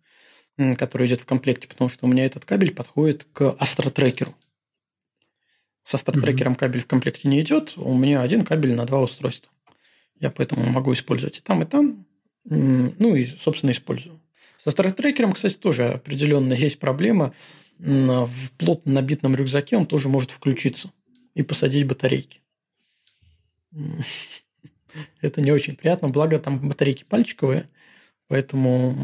который 0.79 1.09
идет 1.09 1.23
в 1.23 1.27
комплекте, 1.27 1.67
потому 1.67 1.91
что 1.91 2.07
у 2.07 2.09
меня 2.09 2.25
этот 2.25 2.45
кабель 2.45 2.73
подходит 2.73 3.27
к 3.33 3.51
астротрекеру. 3.59 4.33
С 5.83 5.93
астротрекером 5.93 6.53
mm-hmm. 6.53 6.59
кабель 6.59 6.83
в 6.83 6.87
комплекте 6.87 7.27
не 7.27 7.41
идет, 7.41 7.73
у 7.75 7.99
меня 7.99 8.23
один 8.23 8.45
кабель 8.45 8.75
на 8.75 8.87
два 8.87 9.01
устройства. 9.01 9.51
Я 10.21 10.31
поэтому 10.31 10.65
могу 10.71 10.93
использовать 10.93 11.39
и 11.39 11.43
там, 11.43 11.63
и 11.63 11.65
там. 11.65 12.07
Ну 12.45 13.17
и, 13.17 13.25
собственно, 13.25 13.73
использую. 13.73 14.21
С 14.63 14.69
астротрекером, 14.69 15.33
кстати, 15.33 15.55
тоже 15.55 15.89
определенно 15.89 16.53
есть 16.53 16.79
проблема. 16.79 17.35
В 17.83 18.53
плотно 18.59 18.93
набитом 18.93 19.35
рюкзаке 19.35 19.77
он 19.77 19.87
тоже 19.87 20.09
может 20.09 20.31
включиться 20.31 20.93
и 21.35 21.43
посадить 21.43 21.87
батарейки. 21.87 22.41
Это 25.21 25.41
не 25.41 25.51
очень 25.51 25.75
приятно, 25.75 26.09
благо 26.09 26.39
там 26.39 26.69
батарейки 26.69 27.05
пальчиковые, 27.05 27.69
поэтому... 28.29 28.97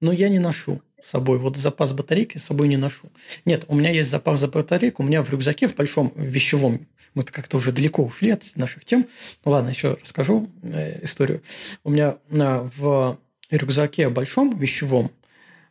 Но 0.00 0.12
я 0.12 0.28
не 0.28 0.38
ношу 0.38 0.82
с 1.00 1.10
собой. 1.10 1.38
Вот 1.38 1.56
запас 1.56 1.92
батарейки 1.92 2.38
с 2.38 2.44
собой 2.44 2.68
не 2.68 2.76
ношу. 2.76 3.10
Нет, 3.44 3.64
у 3.66 3.74
меня 3.74 3.90
есть 3.90 4.10
запас 4.10 4.38
за 4.38 4.46
батарейку, 4.46 5.02
у 5.02 5.06
меня 5.06 5.22
в 5.24 5.30
рюкзаке, 5.30 5.66
в 5.66 5.74
большом 5.74 6.12
вещевом, 6.14 6.86
мы-то 7.14 7.32
как-то 7.32 7.56
уже 7.56 7.72
далеко 7.72 8.04
ушли 8.04 8.30
от 8.30 8.52
наших 8.54 8.84
тем. 8.84 9.08
Ну 9.44 9.52
ладно, 9.52 9.70
еще 9.70 9.98
расскажу 10.00 10.48
э, 10.62 11.04
историю. 11.04 11.42
У 11.82 11.90
меня 11.90 12.18
э, 12.30 12.68
в 12.76 13.18
рюкзаке 13.50 14.08
большом 14.10 14.56
вещевом 14.56 15.10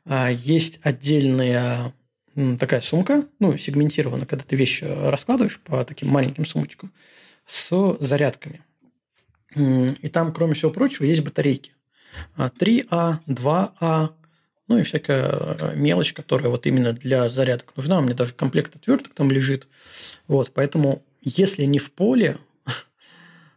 есть 0.05 0.79
отдельная 0.83 1.93
такая 2.59 2.81
сумка, 2.81 3.25
ну, 3.39 3.57
сегментирована, 3.57 4.25
когда 4.25 4.43
ты 4.45 4.55
вещи 4.55 4.83
раскладываешь 4.83 5.59
по 5.59 5.83
таким 5.83 6.09
маленьким 6.09 6.45
сумочкам, 6.45 6.91
с 7.45 7.97
зарядками. 7.99 8.61
И 9.55 10.09
там, 10.09 10.33
кроме 10.33 10.53
всего 10.53 10.71
прочего, 10.71 11.05
есть 11.05 11.23
батарейки. 11.23 11.73
3А, 12.37 13.17
2А, 13.27 14.13
ну 14.67 14.77
и 14.77 14.83
всякая 14.83 15.29
э, 15.29 15.75
мелочь, 15.75 16.13
которая 16.13 16.49
вот 16.49 16.65
именно 16.65 16.93
для 16.93 17.29
зарядок 17.29 17.75
нужна. 17.75 17.99
У 17.99 18.01
меня 18.01 18.13
даже 18.13 18.33
комплект 18.33 18.75
отверток 18.75 19.13
там 19.13 19.29
лежит. 19.29 19.67
Вот, 20.27 20.51
поэтому 20.53 21.03
если 21.21 21.65
не 21.65 21.79
в 21.79 21.93
поле, 21.93 22.37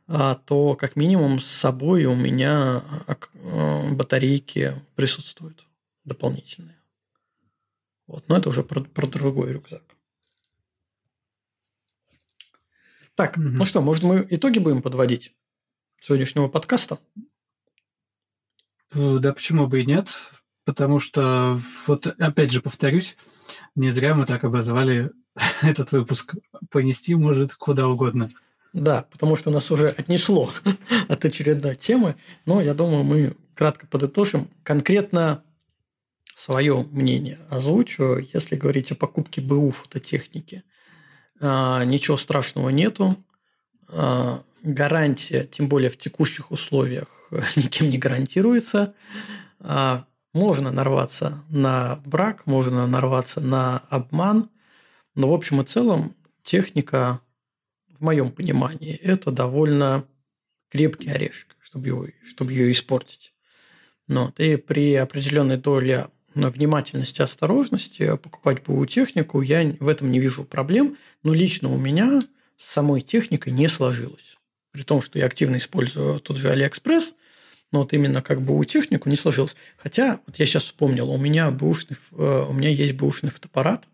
а, 0.09 0.35
то 0.35 0.75
как 0.75 0.97
минимум 0.97 1.41
с 1.41 1.47
собой 1.47 2.05
у 2.05 2.17
меня 2.17 2.83
э, 3.07 3.93
батарейки 3.93 4.75
присутствуют 4.97 5.67
дополнительные. 6.05 6.81
Вот, 8.07 8.29
но 8.29 8.37
это 8.37 8.49
уже 8.49 8.63
про, 8.63 8.83
про 8.83 9.07
другой 9.07 9.53
рюкзак. 9.53 9.83
Так, 13.15 13.37
угу. 13.37 13.47
ну 13.47 13.65
что, 13.65 13.81
может, 13.81 14.03
мы 14.03 14.27
итоги 14.29 14.59
будем 14.59 14.83
подводить? 14.83 15.35
сегодняшнего 16.05 16.49
подкаста? 16.49 16.99
Э, 18.93 19.19
да, 19.19 19.33
почему 19.33 19.67
бы 19.67 19.81
и 19.81 19.87
нет? 19.87 20.15
Потому 20.65 20.99
что, 20.99 21.59
вот 21.87 22.07
опять 22.07 22.51
же 22.51 22.61
повторюсь, 22.61 23.17
не 23.75 23.91
зря 23.91 24.15
мы 24.15 24.27
так 24.27 24.45
обозвали 24.45 25.13
этот 25.63 25.93
выпуск. 25.93 26.35
Понести 26.71 27.15
может 27.15 27.55
куда 27.55 27.89
угодно. 27.89 28.31
Да, 28.73 29.07
потому 29.11 29.37
что 29.37 29.51
нас 29.51 29.71
уже 29.71 29.89
отнесло 29.89 30.53
от 31.09 31.25
очередной 31.25 31.77
темы. 31.77 32.17
Но 32.45 32.61
я 32.61 32.75
думаю, 32.75 33.05
мы 33.05 33.37
кратко 33.55 33.87
подытожим. 33.87 34.49
Конкретно 34.63 35.43
свое 36.37 36.87
мнение 36.91 37.39
озвучу. 37.51 38.19
Если 38.33 38.57
говорить 38.57 38.93
о 38.93 38.97
покупке 38.97 39.41
БУ 39.41 39.71
фототехники, 39.71 40.63
а, 41.41 41.85
ничего 41.85 42.17
страшного 42.17 42.71
нету. 42.71 43.17
А, 43.89 44.43
гарантия, 44.63 45.45
тем 45.45 45.69
более 45.69 45.91
в 45.91 45.99
текущих 45.99 46.51
условиях, 46.51 47.09
никем 47.57 47.91
не 47.91 47.99
гарантируется. 47.99 48.95
А, 49.61 50.07
можно 50.33 50.73
нарваться 50.73 51.45
на 51.49 52.01
брак, 52.05 52.47
можно 52.47 52.87
нарваться 52.87 53.41
на 53.41 53.79
обман, 53.89 54.51
но 55.15 55.31
в 55.31 55.33
общем 55.33 55.61
и 55.61 55.65
целом 55.65 56.17
техника, 56.43 57.21
в 57.89 58.03
моем 58.03 58.33
понимании, 58.33 58.97
это 58.97 59.31
довольно 59.31 60.05
крепкий 60.71 61.11
орешек, 61.11 61.57
чтобы, 61.63 61.87
его, 61.87 62.07
чтобы 62.27 62.53
ее 62.53 62.73
испортить. 62.73 63.33
Но 64.09 64.33
и 64.37 64.57
при 64.57 64.95
определенной 64.97 65.57
доле 65.57 66.09
внимательности 66.35 67.23
осторожности 67.23 68.17
покупать 68.17 68.63
БУ 68.63 68.85
технику 68.87 69.41
я 69.41 69.65
в 69.81 69.89
этом 69.89 70.11
не 70.11 70.21
вижу 70.21 70.45
проблем, 70.45 70.97
но 71.23 71.33
лично 71.33 71.69
у 71.69 71.77
меня 71.77 72.23
с 72.57 72.67
самой 72.67 73.01
техникой 73.01 73.53
не 73.53 73.69
сложилось 73.69 74.37
при 74.75 74.83
том, 74.83 75.01
что 75.01 75.21
я 75.21 75.27
активно 75.27 75.57
использую 75.57 76.19
тот 76.19 76.37
же 76.37 76.51
Алиэкспресс, 76.51 77.15
но 77.71 77.79
вот 77.81 77.93
именно 77.93 78.23
как 78.23 78.43
бы 78.43 78.59
у 78.59 78.65
технику 78.65 79.09
не 79.09 79.15
сложилось. 79.15 79.55
Хотя, 79.77 80.21
вот 80.27 80.37
я 80.37 80.47
сейчас 80.47 80.65
вспомнил, 80.65 81.11
у 81.11 81.17
меня, 81.17 81.53
бэушный, 81.53 81.97
э, 82.11 82.47
у 82.49 82.53
меня 82.53 82.71
есть 82.71 82.95
бэушный 82.95 83.31
фотоаппарат, 83.31 83.85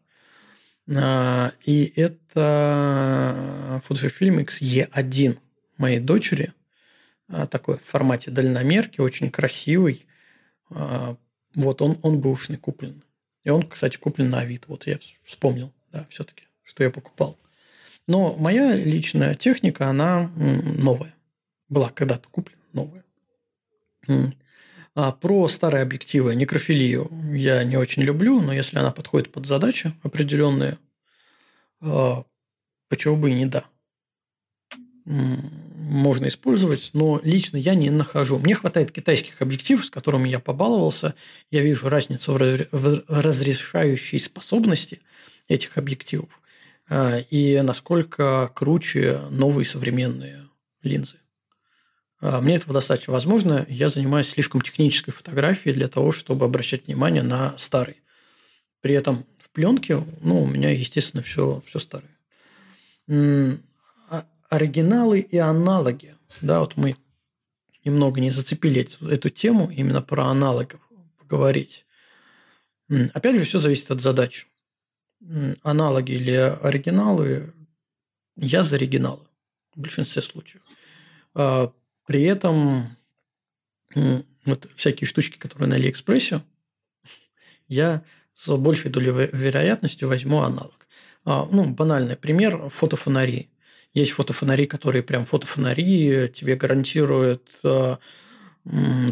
э, 0.89 1.51
и 1.67 1.93
это 1.97 3.83
Fujifilm 3.87 4.41
X-E1 4.41 5.39
моей 5.77 6.01
дочери, 6.01 6.55
э, 7.29 7.47
такой 7.47 7.77
в 7.77 7.85
формате 7.85 8.31
дальномерки, 8.31 9.03
очень 9.03 9.31
красивый. 9.31 10.07
Вот 11.55 11.83
он, 11.83 11.99
он 12.03 12.21
бэушный 12.21 12.57
куплен. 12.57 13.03
И 13.45 13.51
он, 13.51 13.67
кстати, 13.69 13.97
куплен 13.97 14.31
на 14.31 14.41
Авито. 14.41 14.67
Вот 14.69 14.87
я 14.87 14.99
вспомнил, 15.25 15.73
да, 15.93 16.07
все-таки, 16.11 16.45
что 16.63 16.85
я 16.85 16.91
покупал. 16.91 17.39
Но 18.07 18.35
моя 18.37 18.75
личная 18.75 19.35
техника, 19.35 19.89
она 19.89 20.31
новая. 20.37 21.15
Была 21.69 21.91
когда-то 21.91 22.29
куплена 22.29 22.63
новая. 22.73 23.05
А 24.95 25.13
про 25.13 25.47
старые 25.47 25.83
объективы, 25.83 26.35
некрофилию 26.35 27.09
я 27.33 27.63
не 27.63 27.77
очень 27.77 28.03
люблю, 28.03 28.41
но 28.41 28.53
если 28.53 28.79
она 28.79 28.91
подходит 28.91 29.31
под 29.31 29.47
задачи 29.47 29.93
определенные, 30.03 30.79
а, 31.81 32.25
почему 32.89 33.17
бы 33.17 33.31
и 33.31 33.35
не 33.35 33.47
да. 33.47 33.65
Можно 35.91 36.29
использовать, 36.29 36.91
но 36.93 37.21
лично 37.25 37.57
я 37.57 37.75
не 37.75 37.91
нахожу. 37.91 38.39
Мне 38.39 38.55
хватает 38.55 38.93
китайских 38.93 39.43
объективов, 39.43 39.87
с 39.87 39.91
которыми 39.91 40.29
я 40.29 40.39
побаловался. 40.39 41.17
Я 41.51 41.63
вижу 41.63 41.89
разницу 41.89 42.33
в 42.33 43.03
разрешающей 43.09 44.21
способности 44.21 45.01
этих 45.49 45.77
объективов 45.79 46.29
а, 46.89 47.19
и 47.19 47.61
насколько 47.63 48.53
круче 48.55 49.21
новые 49.31 49.65
современные 49.65 50.49
линзы. 50.85 51.17
А, 52.21 52.41
мне 52.41 52.55
этого 52.55 52.73
достаточно. 52.73 53.13
Возможно, 53.13 53.67
я 53.69 53.89
занимаюсь 53.89 54.29
слишком 54.29 54.61
технической 54.61 55.13
фотографией 55.13 55.75
для 55.75 55.89
того, 55.89 56.13
чтобы 56.13 56.45
обращать 56.45 56.87
внимание 56.87 57.25
на 57.25 57.59
старые. 57.59 57.97
При 58.81 58.95
этом 58.95 59.27
в 59.41 59.51
пленке, 59.51 60.07
ну, 60.21 60.41
у 60.41 60.47
меня, 60.47 60.71
естественно, 60.71 61.25
все, 61.25 61.65
все 61.67 61.81
старое. 61.81 62.17
Оригиналы 64.51 65.21
и 65.21 65.39
аналоги. 65.39 66.17
Да, 66.41 66.61
вот 66.61 66.77
мы 66.77 66.97
немного 67.85 68.21
не 68.21 68.31
зацепили 68.31 68.87
эту 69.11 69.31
тему, 69.31 69.71
именно 69.71 70.03
про 70.03 70.27
аналогов 70.27 70.81
поговорить. 71.19 71.87
Опять 73.15 73.37
же, 73.37 73.45
все 73.45 73.61
зависит 73.61 73.91
от 73.91 74.01
задач. 74.01 74.49
Аналоги 75.63 76.13
или 76.13 76.33
оригиналы, 76.33 77.55
я 78.37 78.63
за 78.63 78.77
оригиналы 78.77 79.25
в 79.77 79.81
большинстве 79.81 80.21
случаев. 80.21 80.63
А, 81.35 81.73
при 82.07 82.23
этом 82.23 82.97
вот 84.45 84.69
всякие 84.75 85.07
штучки, 85.07 85.37
которые 85.37 85.69
на 85.69 85.77
Алиэкспрессе, 85.77 86.43
я 87.69 88.03
с 88.33 88.57
большей 88.57 88.91
долей 88.91 89.13
вероятностью 89.33 90.09
возьму 90.09 90.43
аналог. 90.43 90.87
А, 91.25 91.47
ну, 91.53 91.67
банальный 91.67 92.17
пример– 92.17 92.69
фотофонари. 92.71 93.51
Есть 93.93 94.13
фотофонари, 94.13 94.67
которые 94.67 95.03
прям 95.03 95.25
фотофонари 95.25 96.29
тебе 96.33 96.57
гарантируют 96.57 97.43
а, 97.65 97.99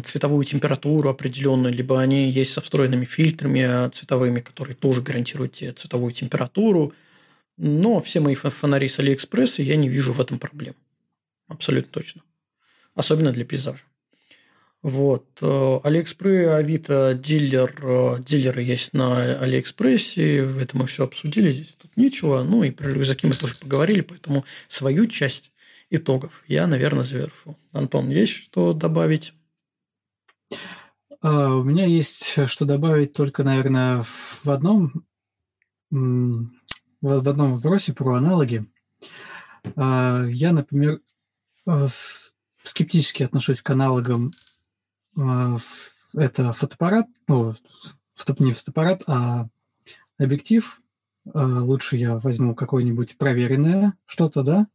цветовую 0.03 0.43
температуру 0.45 1.09
определенную, 1.09 1.73
либо 1.73 1.99
они 1.99 2.29
есть 2.31 2.53
со 2.53 2.61
встроенными 2.61 3.05
фильтрами 3.05 3.89
цветовыми, 3.89 4.39
которые 4.39 4.75
тоже 4.75 5.01
гарантируют 5.01 5.53
тебе 5.53 5.73
цветовую 5.73 6.11
температуру. 6.11 6.93
Но 7.57 7.99
все 8.01 8.21
мои 8.21 8.35
фонари 8.35 8.87
с 8.87 8.99
Алиэкспресса, 8.99 9.61
я 9.61 9.75
не 9.75 9.89
вижу 9.89 10.13
в 10.13 10.21
этом 10.21 10.39
проблем. 10.39 10.75
Абсолютно 11.47 11.91
точно 11.91 12.21
особенно 12.99 13.31
для 13.31 13.45
пейзажа. 13.45 13.83
Вот. 14.81 15.25
Э, 15.41 15.79
Алиэкспресс, 15.83 16.53
Авито, 16.53 17.13
дилер, 17.13 17.75
э, 17.81 18.23
дилеры 18.23 18.61
есть 18.61 18.93
на 18.93 19.39
Алиэкспрессе, 19.39 20.37
это 20.37 20.77
мы 20.77 20.87
все 20.87 21.03
обсудили, 21.03 21.51
здесь 21.51 21.75
тут 21.75 21.97
нечего. 21.97 22.43
Ну 22.43 22.63
и 22.63 22.71
про 22.71 22.87
рюкзаки 22.89 23.27
мы 23.27 23.33
тоже 23.33 23.55
поговорили, 23.55 24.01
поэтому 24.01 24.45
свою 24.69 25.05
часть 25.07 25.51
итогов 25.89 26.43
я, 26.47 26.65
наверное, 26.65 27.03
завершу. 27.03 27.57
Антон, 27.73 28.09
есть 28.09 28.31
что 28.31 28.71
добавить? 28.73 29.33
А, 31.21 31.55
у 31.55 31.63
меня 31.63 31.85
есть 31.85 32.47
что 32.47 32.63
добавить 32.63 33.11
только, 33.11 33.43
наверное, 33.43 34.05
в 34.43 34.49
одном, 34.49 35.03
в 35.91 36.47
одном 37.27 37.55
вопросе 37.55 37.93
про 37.93 38.15
аналоги. 38.15 38.65
А, 39.75 40.25
я, 40.27 40.53
например, 40.53 41.01
э, 41.65 41.87
скептически 42.63 43.23
отношусь 43.23 43.61
к 43.61 43.69
аналогам. 43.69 44.31
А, 45.19 45.57
это 46.13 46.53
фотоаппарат, 46.53 47.07
ну, 47.27 47.53
фото, 48.13 48.35
не 48.39 48.51
фотоаппарат, 48.51 49.03
а 49.07 49.47
объектив. 50.17 50.81
А, 51.33 51.61
лучше 51.61 51.97
я 51.97 52.17
возьму 52.17 52.55
какое-нибудь 52.55 53.17
проверенное 53.17 53.93
что-то, 54.05 54.43
да. 54.43 54.67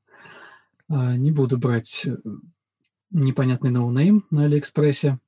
А, 0.89 1.17
не 1.17 1.33
буду 1.33 1.57
брать 1.59 2.07
э, 2.07 2.17
непонятный 3.11 3.71
no-name 3.71 4.27
на 4.31 4.45
Алиэкспрессе. 4.45 5.19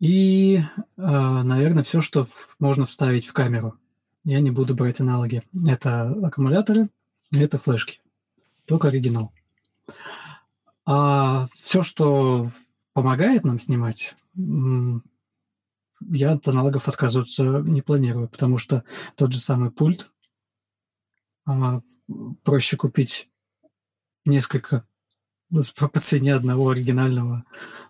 И, 0.00 0.60
наверное, 0.96 1.84
все, 1.84 2.00
что 2.00 2.26
можно 2.58 2.86
вставить 2.86 3.24
в 3.24 3.32
камеру. 3.32 3.78
Я 4.24 4.40
не 4.40 4.50
буду 4.50 4.74
брать 4.74 4.98
аналоги. 4.98 5.44
Это 5.64 6.10
аккумуляторы, 6.24 6.88
это 7.32 7.56
флешки. 7.58 8.00
Только 8.64 8.88
оригинал. 8.88 9.32
А 10.84 11.46
все, 11.54 11.84
что 11.84 12.50
помогает 12.92 13.44
нам 13.44 13.58
снимать, 13.58 14.14
я 16.10 16.32
от 16.32 16.48
аналогов 16.48 16.88
отказываться 16.88 17.62
не 17.66 17.82
планирую, 17.82 18.28
потому 18.28 18.58
что 18.58 18.84
тот 19.16 19.32
же 19.32 19.38
самый 19.38 19.70
пульт 19.70 20.08
а, 21.46 21.80
проще 22.44 22.76
купить 22.76 23.28
несколько 24.24 24.86
по 25.78 26.00
цене 26.00 26.34
одного 26.34 26.70
оригинального 26.70 27.44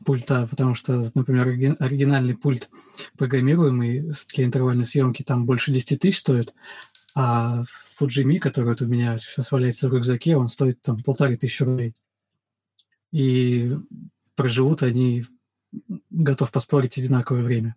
пульта, 0.04 0.48
потому 0.50 0.74
что, 0.74 1.08
например, 1.14 1.46
оригинальный 1.78 2.36
пульт 2.36 2.68
программируемый 3.16 4.12
для 4.34 4.44
интервальной 4.44 4.84
съемки 4.84 5.22
там 5.22 5.46
больше 5.46 5.72
10 5.72 6.00
тысяч 6.00 6.18
стоит, 6.18 6.54
а 7.14 7.62
Fujimi, 7.62 8.38
который 8.38 8.70
вот 8.70 8.82
у 8.82 8.86
меня 8.86 9.18
сейчас 9.18 9.52
валяется 9.52 9.88
в 9.88 9.94
рюкзаке, 9.94 10.36
он 10.36 10.48
стоит 10.48 10.82
там 10.82 11.02
полторы 11.02 11.36
тысячи 11.36 11.62
рублей. 11.62 11.94
И 13.12 13.76
проживут 14.34 14.82
они, 14.82 15.24
готов 16.10 16.50
поспорить, 16.50 16.98
одинаковое 16.98 17.42
время. 17.42 17.76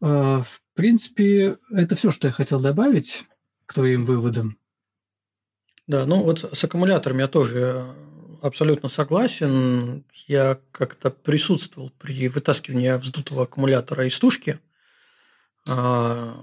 А, 0.00 0.42
в 0.42 0.62
принципе, 0.74 1.56
это 1.72 1.94
все, 1.94 2.10
что 2.10 2.28
я 2.28 2.32
хотел 2.32 2.60
добавить 2.60 3.24
к 3.66 3.74
твоим 3.74 4.04
выводам. 4.04 4.58
Да, 5.86 6.04
ну 6.06 6.22
вот 6.22 6.50
с 6.52 6.64
аккумулятором 6.64 7.18
я 7.18 7.28
тоже 7.28 7.94
абсолютно 8.42 8.88
согласен. 8.88 10.04
Я 10.26 10.60
как-то 10.72 11.10
присутствовал 11.10 11.90
при 11.98 12.28
вытаскивании 12.28 12.92
вздутого 12.98 13.44
аккумулятора 13.44 14.06
из 14.06 14.18
тушки. 14.18 14.58
А, 15.68 16.34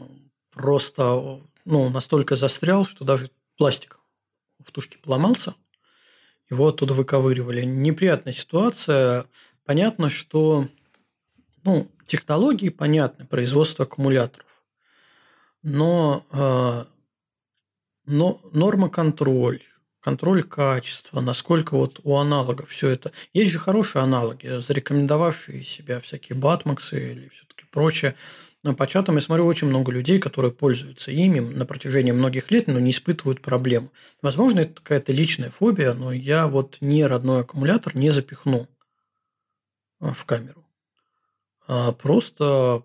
просто 0.51 1.41
ну, 1.65 1.89
настолько 1.89 2.35
застрял, 2.35 2.85
что 2.85 3.05
даже 3.05 3.29
пластик 3.57 3.99
в 4.63 4.71
тушке 4.71 4.97
поломался 4.97 5.55
его 6.53 6.67
оттуда 6.67 6.93
выковыривали. 6.93 7.61
Неприятная 7.61 8.33
ситуация. 8.33 9.25
Понятно, 9.65 10.09
что 10.09 10.67
ну, 11.63 11.89
технологии 12.07 12.69
понятны, 12.69 13.25
производство 13.25 13.85
аккумуляторов. 13.85 14.47
Но, 15.61 16.25
э, 16.31 16.85
но 18.05 18.41
норма 18.51 18.89
контроль, 18.89 19.61
контроль 20.01 20.43
качества, 20.43 21.21
насколько 21.21 21.75
вот 21.75 22.01
у 22.03 22.17
аналогов 22.17 22.69
все 22.69 22.89
это. 22.89 23.11
Есть 23.33 23.51
же 23.51 23.59
хорошие 23.59 24.03
аналоги, 24.03 24.59
зарекомендовавшие 24.59 25.63
себя 25.63 26.01
всякие 26.01 26.37
батмаксы 26.37 27.13
или 27.13 27.29
все-таки 27.29 27.63
прочее. 27.71 28.15
По 28.63 28.87
чатам 28.87 29.15
я 29.15 29.21
смотрю 29.21 29.45
очень 29.45 29.67
много 29.67 29.91
людей, 29.91 30.19
которые 30.19 30.53
пользуются 30.53 31.11
ими 31.11 31.41
на 31.41 31.65
протяжении 31.65 32.13
многих 32.13 32.49
лет, 32.49 32.67
но 32.67 32.79
не 32.79 32.91
испытывают 32.91 33.41
проблем. 33.41 33.91
Возможно, 34.21 34.61
это 34.61 34.75
какая-то 34.75 35.11
личная 35.11 35.49
фобия, 35.49 35.93
но 35.93 36.13
я 36.13 36.47
вот 36.47 36.77
не 36.79 37.05
родной 37.05 37.41
аккумулятор 37.41 37.93
не 37.93 38.11
запихну 38.11 38.69
а, 39.99 40.13
в 40.13 40.23
камеру. 40.23 40.65
А 41.67 41.91
просто 41.91 42.83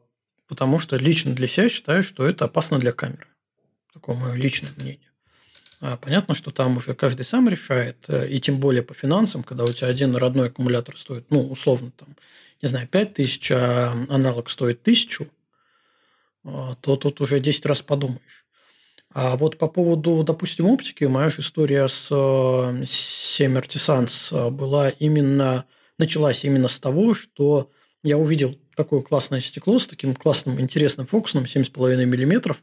потому 0.48 0.80
что 0.80 0.96
лично 0.96 1.32
для 1.32 1.46
себя 1.46 1.68
считаю, 1.68 2.02
что 2.02 2.26
это 2.26 2.46
опасно 2.46 2.78
для 2.78 2.90
камеры. 2.90 3.28
Такое 3.92 4.16
мое 4.16 4.34
личное 4.34 4.72
мнение. 4.76 5.08
А 5.80 5.96
понятно, 5.96 6.34
что 6.34 6.50
там 6.50 6.78
уже 6.78 6.94
каждый 6.94 7.22
сам 7.22 7.48
решает, 7.48 8.04
э, 8.08 8.28
и 8.28 8.40
тем 8.40 8.58
более 8.58 8.82
по 8.82 8.94
финансам, 8.94 9.44
когда 9.44 9.62
у 9.62 9.72
тебя 9.72 9.86
один 9.86 10.16
родной 10.16 10.48
аккумулятор 10.48 10.96
стоит, 10.96 11.30
ну, 11.30 11.48
условно, 11.48 11.92
там, 11.92 12.16
не 12.60 12.68
знаю, 12.68 12.88
5 12.88 13.14
тысяч, 13.14 13.52
а 13.52 13.92
аналог 14.08 14.50
стоит 14.50 14.82
тысячу, 14.82 15.28
то 16.80 16.96
тут 16.96 17.20
уже 17.20 17.40
10 17.40 17.66
раз 17.66 17.82
подумаешь. 17.82 18.46
А 19.10 19.36
вот 19.36 19.56
по 19.56 19.68
поводу, 19.68 20.22
допустим, 20.22 20.66
оптики, 20.66 21.04
моя 21.04 21.30
же 21.30 21.40
история 21.40 21.88
с 21.88 22.08
7 22.84 23.56
э, 23.56 23.62
э, 24.30 24.50
была 24.50 24.90
именно, 24.90 25.64
началась 25.98 26.44
именно 26.44 26.68
с 26.68 26.78
того, 26.78 27.14
что 27.14 27.70
я 28.02 28.18
увидел 28.18 28.56
такое 28.76 29.00
классное 29.00 29.40
стекло 29.40 29.78
с 29.78 29.86
таким 29.86 30.14
классным, 30.14 30.60
интересным 30.60 31.06
фокусом 31.06 31.44
7,5 31.44 32.04
мм, 32.04 32.56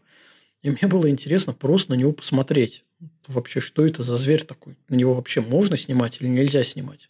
и 0.61 0.69
мне 0.69 0.87
было 0.87 1.09
интересно 1.09 1.53
просто 1.53 1.91
на 1.91 1.95
него 1.95 2.11
посмотреть. 2.11 2.85
Вообще, 3.27 3.59
что 3.59 3.85
это 3.85 4.03
за 4.03 4.17
зверь 4.17 4.43
такой? 4.43 4.77
На 4.87 4.95
него 4.95 5.13
вообще 5.13 5.41
можно 5.41 5.77
снимать 5.77 6.21
или 6.21 6.27
нельзя 6.27 6.63
снимать? 6.63 7.09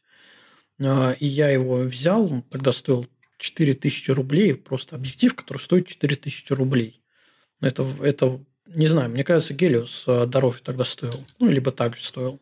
А, 0.80 1.12
и 1.12 1.28
я 1.28 1.50
его 1.50 1.78
взял, 1.84 2.44
тогда 2.50 2.72
стоил 2.72 3.08
4000 3.38 4.12
рублей, 4.12 4.56
просто 4.56 4.96
объектив, 4.96 5.36
который 5.36 5.60
стоит 5.60 5.88
4000 5.88 6.54
рублей. 6.54 7.02
Это, 7.62 7.88
это, 8.02 8.40
не 8.68 8.88
знаю, 8.88 9.10
мне 9.10 9.24
кажется, 9.24 9.54
Гелиос 9.54 10.04
а, 10.08 10.26
дороже 10.26 10.62
тогда 10.64 10.84
стоил. 10.84 11.26
Ну, 11.40 11.50
либо 11.50 11.72
так 11.72 11.96
же 11.96 12.04
стоил. 12.04 12.40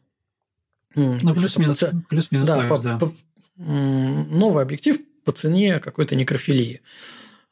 Ну, 0.96 1.34
плюс-минус. 1.34 1.84
Плюс-минус, 2.10 2.48
да, 2.48 2.68
по, 2.68 2.78
да. 2.78 2.98
По, 2.98 3.14
новый 3.56 4.64
объектив 4.64 4.98
по 5.24 5.32
цене 5.32 5.80
какой-то 5.80 6.16
некрофилии. 6.16 6.82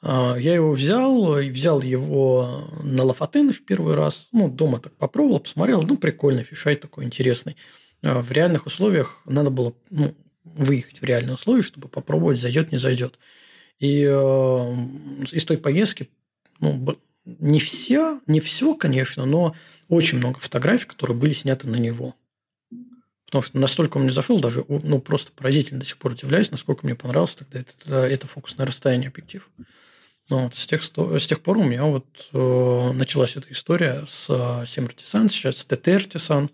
А, 0.02 0.36
я 0.36 0.54
его 0.56 0.72
взял, 0.72 1.38
и 1.38 1.50
взял 1.50 1.82
его 1.82 2.68
на 2.84 3.04
Лафатен 3.04 3.52
в 3.52 3.64
первый 3.64 3.96
раз. 3.96 4.28
Ну, 4.32 4.50
дома 4.50 4.80
так 4.80 4.94
попробовал, 4.94 5.40
посмотрел. 5.40 5.84
Ну, 5.84 5.98
прикольный 5.98 6.44
фишай 6.44 6.76
такой 6.76 7.06
интересный. 7.06 7.56
А, 8.02 8.22
в 8.22 8.32
реальных 8.32 8.66
условиях 8.66 9.22
надо 9.26 9.50
было 9.50 9.74
ну, 9.90 10.16
выехать 10.44 11.02
в 11.02 11.04
реальные 11.04 11.36
условия, 11.36 11.62
чтобы 11.62 11.88
попробовать, 11.88 12.40
зайдет, 12.40 12.72
не 12.72 12.78
зайдет. 12.78 13.20
И 13.80 14.04
э, 14.04 14.10
из 15.32 15.46
той 15.46 15.58
поездки 15.58 16.10
ну, 16.60 16.98
не 17.26 17.60
все, 17.60 18.22
не 18.28 18.40
все, 18.40 18.76
конечно, 18.76 19.26
но 19.26 19.56
очень 19.90 20.18
много 20.18 20.40
фотографий, 20.40 20.88
которые 20.88 21.18
были 21.18 21.34
сняты 21.34 21.68
на 21.68 21.76
него. 21.76 22.16
Потому 23.26 23.44
что 23.44 23.60
настолько 23.60 23.98
он 23.98 24.04
мне 24.04 24.12
зашел, 24.12 24.40
даже 24.40 24.66
ну, 24.68 25.00
просто 25.00 25.32
поразительно 25.32 25.80
до 25.80 25.86
сих 25.86 25.98
пор 25.98 26.12
удивляюсь, 26.12 26.52
насколько 26.52 26.86
мне 26.86 26.96
понравился 26.96 27.40
тогда 27.40 27.60
это, 27.60 27.96
это 27.96 28.28
фокусное 28.28 28.68
расстояние 28.68 29.08
объектив. 29.08 29.50
Но 30.30 30.46
вот 30.46 30.56
с, 30.56 30.68
тех, 30.68 30.82
с 30.84 31.28
тех 31.28 31.42
пор 31.42 31.58
у 31.58 31.64
меня 31.64 31.84
вот 31.84 32.06
э, 32.34 32.92
началась 32.94 33.36
эта 33.36 33.52
история 33.52 34.06
с 34.10 34.30
э, 34.30 34.66
Семр 34.66 34.94
сейчас 34.98 35.66
Артисан, 35.70 36.46
э, 36.46 36.50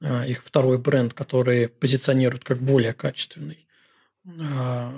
их 0.00 0.44
второй 0.44 0.78
бренд, 0.78 1.12
который 1.14 1.68
позиционирует 1.68 2.44
как 2.44 2.60
более 2.60 2.92
качественный. 2.92 3.66
Э, 4.24 4.90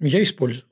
я 0.00 0.22
использую. 0.22 0.64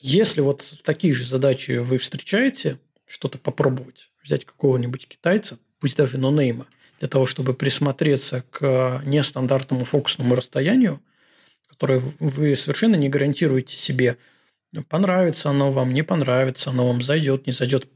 Если 0.00 0.40
вот 0.40 0.80
такие 0.84 1.12
же 1.12 1.24
задачи 1.24 1.78
вы 1.78 1.98
встречаете, 1.98 2.78
что-то 3.06 3.38
попробовать, 3.38 4.10
взять 4.22 4.44
какого-нибудь 4.44 5.08
китайца, 5.08 5.58
пусть 5.80 5.96
даже 5.96 6.18
нонейма, 6.18 6.68
для 7.00 7.08
того, 7.08 7.26
чтобы 7.26 7.54
присмотреться 7.54 8.44
к 8.50 9.02
нестандартному 9.04 9.84
фокусному 9.84 10.36
расстоянию, 10.36 11.00
которое 11.66 12.00
вы 12.20 12.54
совершенно 12.54 12.96
не 12.96 13.08
гарантируете 13.08 13.76
себе, 13.76 14.18
понравится 14.88 15.50
оно 15.50 15.72
вам, 15.72 15.92
не 15.92 16.02
понравится 16.02 16.70
оно 16.70 16.88
вам, 16.88 17.02
зайдет, 17.02 17.46
не 17.46 17.52
зайдет. 17.52 17.88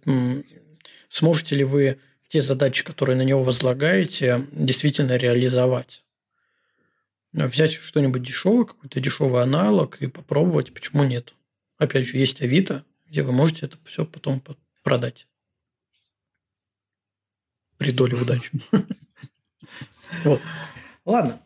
Сможете 1.09 1.57
ли 1.57 1.65
вы 1.65 1.99
те 2.33 2.41
задачи, 2.41 2.83
которые 2.83 3.15
на 3.15 3.23
него 3.23 3.45
возлагаете, 3.45 4.47
действительно 4.53 5.19
реализовать? 5.19 6.03
Взять 7.35 7.73
что-нибудь 7.73 8.23
дешевое, 8.23 8.65
какой-то 8.65 9.01
дешевый 9.01 9.43
аналог 9.43 10.01
и 10.01 10.07
попробовать, 10.07 10.73
почему 10.73 11.05
нет? 11.05 11.35
Опять 11.77 12.07
же, 12.07 12.17
есть 12.17 12.41
Авито, 12.41 12.87
где 13.07 13.23
вы 13.23 13.33
можете 13.33 13.67
это 13.67 13.77
все 13.85 14.07
потом 14.07 14.43
продать. 14.83 15.27
При 17.77 17.93
доле 17.93 18.17
удачи. 18.17 18.51
Вот. 20.25 20.43
Ладно. 21.07 21.41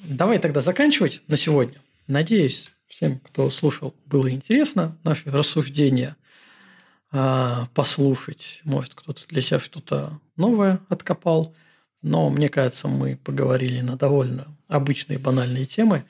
Давай 0.00 0.38
тогда 0.38 0.62
заканчивать 0.62 1.20
на 1.26 1.36
сегодня. 1.36 1.78
Надеюсь, 2.06 2.70
всем, 2.86 3.18
кто 3.20 3.50
слушал, 3.50 3.94
было 4.06 4.30
интересно 4.30 4.96
наши 5.04 5.30
рассуждения 5.30 6.16
а, 6.16 6.17
послушать. 7.10 8.60
Может, 8.64 8.94
кто-то 8.94 9.22
для 9.28 9.40
себя 9.40 9.60
что-то 9.60 10.20
новое 10.36 10.80
откопал. 10.88 11.54
Но 12.02 12.30
мне 12.30 12.48
кажется, 12.48 12.88
мы 12.88 13.16
поговорили 13.16 13.80
на 13.80 13.96
довольно 13.96 14.46
обычные 14.68 15.18
банальные 15.18 15.66
темы. 15.66 16.04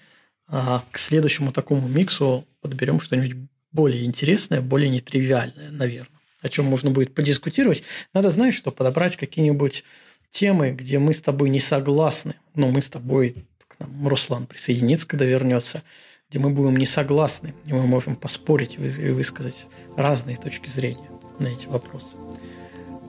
А 0.47 0.83
к 0.91 0.99
следующему 0.99 1.53
такому 1.53 1.87
миксу 1.87 2.47
подберем 2.61 3.01
что-нибудь 3.01 3.37
более 3.71 4.05
интересное, 4.05 4.61
более 4.61 4.91
нетривиальное, 4.91 5.71
наверное, 5.71 6.19
о 6.41 6.49
чем 6.49 6.65
можно 6.65 6.91
будет 6.91 7.15
подискутировать. 7.15 7.83
Надо, 8.15 8.31
знать, 8.31 8.55
что 8.55 8.73
подобрать 8.73 9.17
какие-нибудь 9.17 9.85
темы, 10.31 10.71
где 10.71 10.99
мы 10.99 11.15
с 11.15 11.21
тобой 11.21 11.51
не 11.51 11.61
согласны, 11.61 12.35
но 12.55 12.69
мы 12.69 12.83
с 12.83 12.91
тобой, 12.91 13.47
к 13.67 13.79
нам 13.79 14.09
Руслан 14.09 14.47
присоединится, 14.47 15.07
когда 15.07 15.25
вернется, 15.25 15.83
где 16.31 16.39
мы 16.39 16.51
будем 16.51 16.77
не 16.77 16.85
согласны, 16.85 17.55
и 17.65 17.73
мы 17.73 17.87
можем 17.87 18.15
поспорить 18.15 18.77
и 18.79 19.11
высказать 19.11 19.67
разные 19.97 20.37
точки 20.37 20.69
зрения 20.69 21.09
на 21.39 21.47
эти 21.47 21.67
вопросы. 21.67 22.17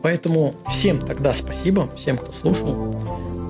Поэтому 0.02 0.56
всем 0.70 1.06
тогда 1.06 1.34
спасибо, 1.34 1.94
всем, 1.98 2.18
кто 2.18 2.32
слушал. 2.32 2.96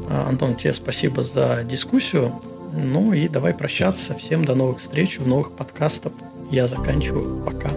А, 0.10 0.28
Антон, 0.28 0.56
тебе 0.56 0.74
спасибо 0.74 1.22
за 1.22 1.64
дискуссию. 1.64 2.42
Ну 2.74 3.14
и 3.14 3.28
давай 3.28 3.54
прощаться. 3.54 4.16
Всем 4.16 4.44
до 4.44 4.56
новых 4.56 4.80
встреч 4.80 5.20
в 5.20 5.28
новых 5.28 5.52
подкастах 5.56 6.14
я 6.50 6.66
заканчиваю. 6.66 7.44
Пока. 7.46 7.70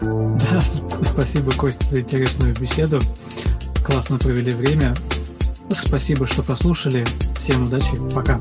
Да, 0.00 0.60
спасибо, 1.04 1.52
Костя, 1.52 1.84
за 1.84 2.00
интересную 2.00 2.56
беседу. 2.58 2.98
Классно 3.86 4.18
провели 4.18 4.50
время. 4.50 4.96
Спасибо, 5.70 6.26
что 6.26 6.42
послушали. 6.42 7.06
Всем 7.38 7.68
удачи. 7.68 7.96
Пока. 8.12 8.40